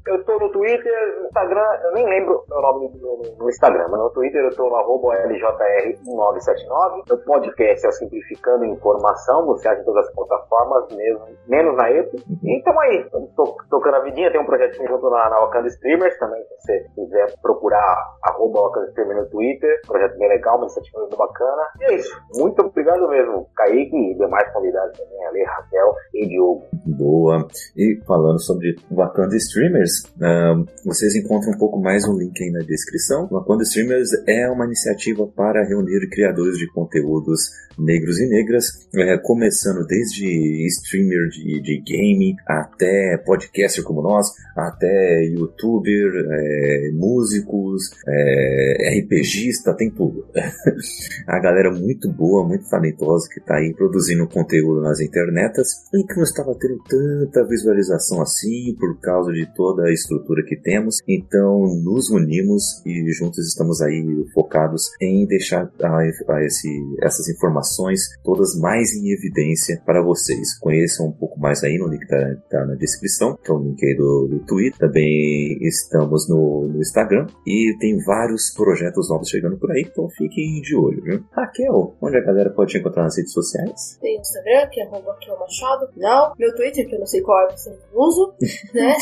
Eu 0.07 0.23
tô 0.23 0.39
no 0.39 0.49
Twitter, 0.51 0.93
Instagram, 1.25 1.65
eu 1.83 1.91
nem 1.93 2.05
lembro 2.07 2.41
o 2.49 2.61
nome 2.61 2.87
do, 2.97 3.21
no 3.37 3.49
Instagram, 3.49 3.87
mas 3.89 3.99
no 3.99 4.09
Twitter 4.11 4.41
eu 4.41 4.55
tô 4.55 4.69
no 4.69 4.75
arroba 4.77 5.09
LJR1979. 5.27 7.03
No 7.09 7.17
podcast 7.19 7.85
é 7.85 7.89
o 7.89 7.91
Simplificando 7.91 8.65
Informação, 8.65 9.45
você 9.45 9.67
acha 9.67 9.81
em 9.81 9.83
todas 9.85 10.07
as 10.07 10.13
plataformas, 10.15 10.95
mesmo, 10.95 11.25
menos 11.47 11.75
na 11.75 11.91
EPO. 11.91 12.17
E 12.57 12.63
tamo 12.63 12.79
aí, 12.79 13.05
tô, 13.35 13.55
tocando 13.69 13.97
a 13.97 14.03
vidinha, 14.03 14.31
tem 14.31 14.41
um 14.41 14.45
projetinho 14.45 14.87
junto 14.87 15.11
na, 15.11 15.29
na 15.29 15.39
Wakanda 15.41 15.67
Streamers 15.67 16.17
também, 16.17 16.41
se 16.41 16.55
você 16.57 16.85
quiser 16.95 17.35
procurar 17.39 18.17
arroba 18.23 18.61
Wakanda 18.61 18.87
Streamer 18.87 19.17
no 19.17 19.29
Twitter, 19.29 19.79
projeto 19.85 20.17
bem 20.17 20.27
legal, 20.27 20.55
uma 20.55 20.65
iniciativa 20.65 21.01
muito 21.01 21.17
bacana. 21.17 21.61
E 21.81 21.83
é 21.83 21.95
isso, 21.97 22.19
muito 22.33 22.59
obrigado 22.63 23.07
mesmo, 23.09 23.47
Kaique 23.55 23.95
e 23.95 24.17
demais 24.17 24.51
convidados 24.51 24.97
também, 24.97 25.23
Ale, 25.27 25.43
Raquel 25.43 25.93
e 26.15 26.27
Diogo. 26.27 26.63
Boa. 26.97 27.47
E 27.77 28.01
falando 28.07 28.41
sobre 28.41 28.75
Wakanda 28.89 29.35
Streamers, 29.35 29.91
uh, 30.15 30.65
vocês 30.83 31.15
encontram 31.15 31.51
um 31.53 31.59
pouco 31.59 31.79
mais 31.79 32.07
um 32.07 32.17
link 32.17 32.43
aí 32.43 32.49
na 32.49 32.65
descrição. 32.65 33.27
Wakanda 33.27 33.61
Streamers 33.61 34.09
é 34.27 34.49
uma 34.49 34.65
iniciativa 34.65 35.27
para 35.27 35.63
reunir 35.63 36.09
criadores 36.09 36.57
de 36.57 36.65
conteúdos 36.73 37.51
negros 37.77 38.19
e 38.19 38.27
negras, 38.27 38.65
é, 38.95 39.17
começando 39.19 39.85
desde 39.85 40.65
streamer 40.67 41.29
de, 41.29 41.61
de 41.61 41.81
game 41.81 42.35
até 42.47 43.17
podcaster 43.25 43.83
como 43.83 44.01
nós, 44.01 44.27
até 44.55 45.23
youtuber, 45.25 46.11
é, 46.31 46.91
músicos, 46.93 47.91
é, 48.07 48.99
RPGista, 48.99 49.75
tem 49.75 49.91
tudo. 49.91 50.25
a 51.27 51.39
galera 51.39 51.71
muito 51.71 52.11
boa, 52.11 52.47
muito 52.47 52.67
talentosa 52.69 53.27
que 53.31 53.39
está 53.39 53.57
aí 53.57 53.73
produzindo 53.73 54.27
conteúdo 54.27 54.81
nas 54.81 54.99
internetas 54.99 55.67
e 55.93 56.03
que 56.03 56.15
não 56.15 56.23
estava 56.23 56.55
tendo 56.55 56.81
tanta 56.87 57.45
visualização 57.45 58.21
assim 58.21 58.75
por 58.79 58.99
causa 58.99 59.31
de 59.31 59.45
toda 59.53 59.83
a 59.83 59.93
estrutura 59.93 60.43
que 60.43 60.55
temos. 60.55 60.97
Então 61.07 61.59
nos 61.83 62.09
unimos 62.09 62.81
e 62.85 63.11
juntos 63.11 63.47
estamos 63.47 63.81
aí 63.81 64.25
focados 64.33 64.83
em 65.01 65.25
deixar 65.27 65.69
a, 65.81 65.97
a 65.97 66.45
esse, 66.45 66.69
essas 67.01 67.27
informações 67.29 68.01
todas 68.23 68.57
mais 68.59 68.93
em 68.93 69.11
evidência 69.11 69.81
para 69.85 70.01
vocês. 70.01 70.57
Conheçam 70.59 71.07
um 71.07 71.11
pouco 71.11 71.39
mais 71.39 71.63
aí 71.63 71.77
no 71.77 71.87
link 71.87 72.07
que 72.07 72.36
tá, 72.49 72.59
tá 72.59 72.65
na 72.65 72.75
descrição, 72.75 73.37
que 73.37 73.51
é 73.51 73.53
o 73.53 73.59
link 73.59 73.83
aí 73.85 73.95
do, 73.95 74.27
do 74.27 74.39
Twitter. 74.45 74.79
Também 74.79 75.57
estamos 75.61 76.27
no, 76.29 76.67
no 76.67 76.79
Instagram 76.79 77.27
e 77.45 77.75
tem 77.79 77.97
vários 78.03 78.53
projetos 78.55 79.09
novos 79.09 79.29
chegando 79.29 79.57
por 79.57 79.71
aí, 79.71 79.81
então 79.81 80.09
fiquem 80.09 80.61
de 80.61 80.75
olho, 80.75 81.03
viu? 81.03 81.23
Raquel, 81.31 81.95
onde 82.01 82.17
a 82.17 82.21
galera 82.21 82.49
pode 82.49 82.71
te 82.71 82.79
encontrar 82.79 83.03
nas 83.03 83.17
redes 83.17 83.33
sociais? 83.33 83.97
Tem 84.01 84.17
o 84.17 84.21
Instagram, 84.21 84.67
que 84.71 84.81
é 84.81 84.85
Raquel 84.85 85.39
Machado. 85.39 85.89
Não, 85.95 86.33
meu 86.37 86.55
Twitter, 86.55 86.87
que 86.87 86.95
eu 86.95 86.99
não 86.99 87.07
sei 87.07 87.21
qual 87.21 87.47
é, 87.47 87.51
você 87.51 87.69
não 87.69 88.01
uso, 88.01 88.33
né? 88.73 88.95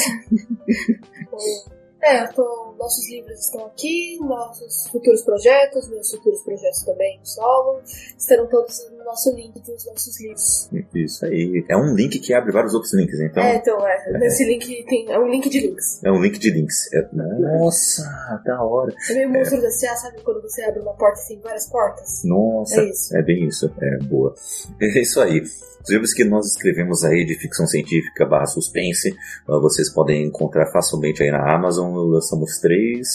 É, 2.06 2.24
eu 2.24 2.34
tô, 2.34 2.76
nossos 2.78 3.10
livros 3.10 3.40
estão 3.40 3.66
aqui, 3.66 4.20
nossos 4.22 4.88
futuros 4.92 5.24
projetos, 5.24 5.90
meus 5.90 6.12
futuros 6.12 6.42
projetos 6.44 6.84
também 6.84 7.20
solo, 7.24 7.82
estarão 8.16 8.48
todos 8.48 8.88
nosso 9.06 9.34
link 9.36 9.54
dos 9.62 9.86
nossos 9.86 10.20
livros. 10.20 10.70
Isso 10.94 11.26
aí. 11.26 11.66
É 11.70 11.78
um 11.78 11.96
link 11.96 12.20
que 12.20 12.34
abre 12.34 12.52
vários 12.52 12.74
outros 12.74 12.94
links, 12.94 13.20
então. 13.20 13.44
É, 13.44 13.56
então 13.56 13.88
é. 13.88 14.06
é. 14.08 14.18
Nesse 14.18 14.44
link 14.46 14.86
tem. 14.86 15.12
É 15.12 15.20
um 15.20 15.28
link 15.28 15.50
de 15.50 15.60
links. 15.60 16.04
É 16.04 16.12
um 16.12 16.22
link 16.22 16.38
de 16.40 16.50
links. 16.50 16.92
É, 16.94 17.08
nossa, 17.14 18.04
da 18.44 18.62
hora. 18.62 18.94
É 19.10 19.14
meio 19.14 19.30
monstro 19.30 19.60
é. 19.60 19.62
da 19.62 19.70
C.A., 19.70 19.96
sabe 19.96 20.22
quando 20.22 20.42
você 20.42 20.64
abre 20.64 20.82
uma 20.82 20.94
porta 20.94 21.22
e 21.22 21.28
tem 21.28 21.40
várias 21.40 21.70
portas? 21.70 22.22
Nossa. 22.26 22.82
É 22.82 22.90
isso. 22.90 23.16
É 23.18 23.22
bem 23.22 23.48
isso. 23.48 23.72
É 23.80 23.98
boa. 24.04 24.34
É 24.82 25.02
isso 25.02 25.22
aí. 25.22 25.42
Os 25.42 25.90
livros 25.92 26.14
que 26.14 26.24
nós 26.24 26.48
escrevemos 26.48 27.04
aí 27.04 27.26
de 27.26 27.36
ficção 27.36 27.68
científica 27.68 28.26
barra 28.26 28.48
suspense, 28.48 29.16
uh, 29.48 29.62
vocês 29.62 29.94
podem 29.94 30.26
encontrar 30.26 30.72
facilmente 30.72 31.22
aí 31.22 31.30
na 31.30 31.54
Amazon. 31.54 31.94
Lançamos 31.94 32.58
três. 32.60 33.08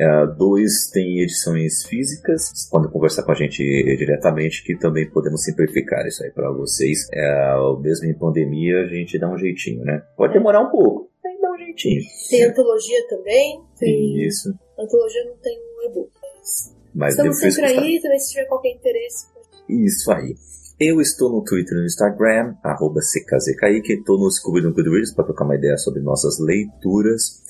Uh, 0.00 0.34
dois 0.36 0.88
tem 0.92 1.20
edições 1.20 1.84
físicas. 1.84 2.48
Vocês 2.48 2.70
podem 2.70 2.90
conversar 2.90 3.22
com 3.22 3.32
a 3.32 3.34
gente 3.34 3.62
diretamente, 3.98 4.64
que 4.64 4.76
também 4.78 5.10
podemos 5.10 5.44
simplificar 5.44 6.06
isso 6.06 6.24
aí 6.24 6.30
para 6.30 6.50
vocês. 6.50 7.08
Uh, 7.12 7.78
mesmo 7.80 8.06
em 8.06 8.14
pandemia, 8.16 8.80
a 8.80 8.86
gente 8.86 9.18
dá 9.18 9.30
um 9.30 9.36
jeitinho, 9.36 9.84
né? 9.84 10.02
Pode 10.16 10.32
demorar 10.32 10.62
um 10.62 10.70
pouco, 10.70 11.10
mas 11.22 11.40
dá 11.40 11.50
um 11.52 11.58
jeitinho. 11.58 12.02
Tem 12.30 12.44
antologia 12.44 13.06
também. 13.08 13.60
Tem... 13.78 14.26
Isso. 14.26 14.48
Antologia 14.78 15.24
não 15.26 15.36
tem 15.36 15.58
um 15.58 15.90
e-book. 15.90 16.10
Mas 16.94 17.14
Estamos 17.14 17.38
sempre 17.38 17.64
aí, 17.66 18.00
também 18.00 18.18
se 18.18 18.30
tiver 18.30 18.46
qualquer 18.46 18.70
interesse. 18.70 19.26
Isso 19.68 20.10
aí. 20.10 20.34
Eu 20.80 21.00
estou 21.00 21.30
no 21.30 21.44
Twitter 21.44 21.76
e 21.76 21.80
no 21.80 21.86
Instagram, 21.86 22.54
arroba 22.64 23.00
CKZKaique. 23.00 23.92
Estou 23.92 24.18
no 24.18 24.30
Scooby 24.30 24.62
no 24.62 24.72
Goodreads 24.72 25.12
para 25.14 25.26
trocar 25.26 25.44
uma 25.44 25.54
ideia 25.54 25.76
sobre 25.76 26.00
nossas 26.00 26.38
leituras. 26.40 27.42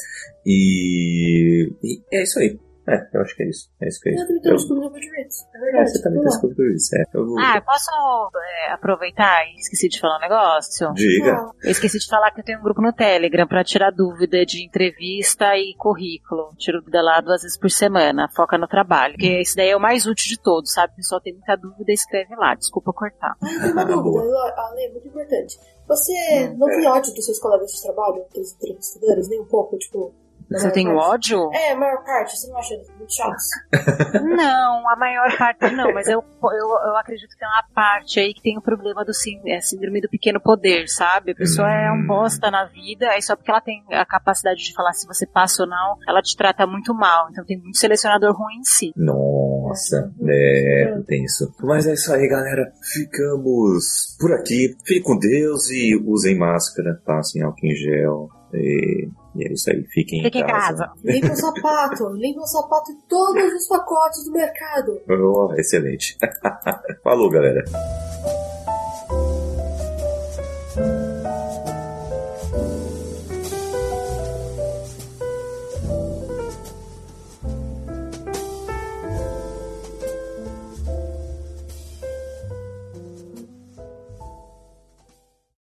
E, 0.47 1.73
e 1.83 2.03
é 2.13 2.23
isso 2.23 2.39
aí. 2.39 2.59
É, 2.89 3.09
eu 3.15 3.21
acho 3.21 3.37
que 3.37 3.43
é 3.45 3.49
isso. 3.49 3.71
É 3.81 3.87
isso 3.87 4.01
que 4.01 4.09
é 4.09 4.15
isso. 4.15 4.25
Eu 4.25 4.27
também 4.27 4.43
tô 4.43 4.51
no 4.51 4.59
Scooby 4.59 4.81
no 4.81 4.91
Goodreads. 4.91 5.47
É 5.55 5.59
verdade. 5.61 5.83
É, 5.83 5.87
você 5.87 6.03
também 6.03 6.19
tá 6.19 6.25
no 6.25 6.33
Scooby 6.33 6.49
no 6.49 6.57
Goodreads. 6.57 6.93
É. 6.93 7.03
Eu 7.15 7.27
vou... 7.27 7.39
Ah, 7.39 7.63
posso 7.65 7.91
é, 8.37 8.73
aproveitar 8.73 9.45
e 9.47 9.61
esqueci 9.61 9.89
de 9.89 10.01
falar 10.01 10.17
um 10.17 10.21
negócio? 10.21 10.93
Diga. 10.95 11.51
Eu 11.63 11.71
esqueci 11.71 11.99
de 11.99 12.09
falar 12.09 12.33
que 12.33 12.41
eu 12.41 12.45
tenho 12.45 12.59
um 12.59 12.63
grupo 12.63 12.83
no 12.83 12.93
Telegram 12.93 13.47
pra 13.47 13.63
tirar 13.63 13.93
dúvida 13.93 14.45
de 14.45 14.65
entrevista 14.65 15.57
e 15.57 15.75
currículo. 15.77 16.53
Tiro 16.57 16.81
dúvida 16.81 17.01
lá 17.01 17.21
duas 17.21 17.43
vezes 17.43 17.57
por 17.57 17.71
semana. 17.71 18.29
Foca 18.35 18.59
no 18.59 18.67
trabalho. 18.67 19.15
Porque 19.15 19.41
esse 19.41 19.55
daí 19.55 19.71
é 19.71 19.77
o 19.77 19.81
mais 19.81 20.07
útil 20.07 20.29
de 20.29 20.43
todos, 20.43 20.73
sabe? 20.73 20.93
O 20.95 20.97
pessoal 20.97 21.21
tem 21.21 21.35
muita 21.35 21.57
dúvida, 21.57 21.93
escreve 21.93 22.35
lá. 22.35 22.57
Desculpa 22.57 22.93
cortar. 22.93 23.37
Ah, 23.41 23.53
eu 23.53 23.61
tenho 23.61 23.73
uma 23.73 23.85
dúvida, 23.87 24.55
Ale, 24.57 24.85
é 24.85 24.91
muito 24.91 25.07
importante. 25.07 25.61
Você 25.87 26.55
não 26.57 26.67
tem 26.67 26.89
ódio 26.89 27.15
dos 27.15 27.25
seus 27.25 27.39
colegas 27.39 27.71
de 27.71 27.83
trabalho, 27.83 28.25
dos 28.35 28.55
entrevistadores, 28.55 29.29
nem 29.29 29.41
um 29.41 29.47
pouco, 29.47 29.79
tipo... 29.79 30.13
Você 30.51 30.71
tem 30.73 30.89
ódio? 30.89 31.51
É, 31.53 31.73
a 31.73 31.77
maior 31.77 32.03
parte, 32.05 32.37
você 32.37 32.49
não 32.49 32.59
acha 32.59 32.75
muito 32.99 33.15
chatos? 33.15 33.45
não, 34.37 34.89
a 34.89 34.97
maior 34.97 35.39
parte 35.39 35.71
não, 35.71 35.93
mas 35.95 36.09
eu, 36.09 36.25
eu, 36.43 36.69
eu 36.89 36.97
acredito 36.97 37.31
que 37.31 37.39
tem 37.39 37.49
uma 37.49 37.65
parte 37.73 38.19
aí 38.19 38.35
que 38.35 38.43
tem 38.43 38.59
o 38.59 38.63
problema 38.63 39.05
do 39.05 39.15
sim, 39.15 39.41
é, 39.47 39.61
síndrome 39.61 40.01
do 40.01 40.09
pequeno 40.09 40.41
poder, 40.41 40.89
sabe? 40.89 41.33
A 41.33 41.35
pessoa 41.37 41.69
hum. 41.69 41.71
é 41.71 41.93
um 41.93 42.07
bosta 42.07 42.51
na 42.51 42.65
vida, 42.65 43.09
aí 43.11 43.23
só 43.23 43.37
porque 43.37 43.51
ela 43.51 43.61
tem 43.61 43.85
a 43.91 44.05
capacidade 44.05 44.61
de 44.61 44.75
falar 44.75 44.93
se 44.93 45.07
você 45.07 45.25
passa 45.25 45.63
ou 45.63 45.69
não, 45.69 45.97
ela 46.09 46.21
te 46.21 46.37
trata 46.37 46.67
muito 46.67 46.93
mal. 46.93 47.29
Então 47.31 47.45
tem 47.45 47.59
muito 47.59 47.79
selecionador 47.79 48.35
ruim 48.37 48.57
em 48.57 48.65
si. 48.65 48.93
Nossa, 48.97 50.13
é, 50.27 51.01
tem 51.07 51.25
isso. 51.25 51.55
Mas 51.61 51.87
é 51.87 51.93
isso 51.93 52.13
aí, 52.13 52.27
galera. 52.29 52.73
Ficamos 52.93 54.17
por 54.19 54.33
aqui. 54.33 54.77
Fique 54.85 55.03
com 55.03 55.17
Deus 55.17 55.71
e 55.71 55.97
usem 56.05 56.37
máscara, 56.37 57.01
passem 57.05 57.43
álcool 57.43 57.67
em 57.67 57.77
gel. 57.77 58.29
E 58.53 59.09
e 59.35 59.47
é 59.47 59.53
isso 59.53 59.71
aí, 59.71 59.83
fiquem 59.85 60.23
Fique 60.23 60.39
em 60.39 60.47
casa. 60.47 60.87
casa. 60.87 60.93
Limpa 61.05 61.33
o 61.33 61.37
sapato, 61.37 62.09
limpa 62.15 62.41
o 62.41 62.47
sapato 62.47 62.93
em 62.93 63.01
todos 63.09 63.53
os 63.53 63.69
pacotes 63.69 64.25
do 64.25 64.33
mercado. 64.33 65.01
Oh, 65.09 65.53
excelente. 65.55 66.17
Falou, 67.03 67.31
galera. 67.31 67.65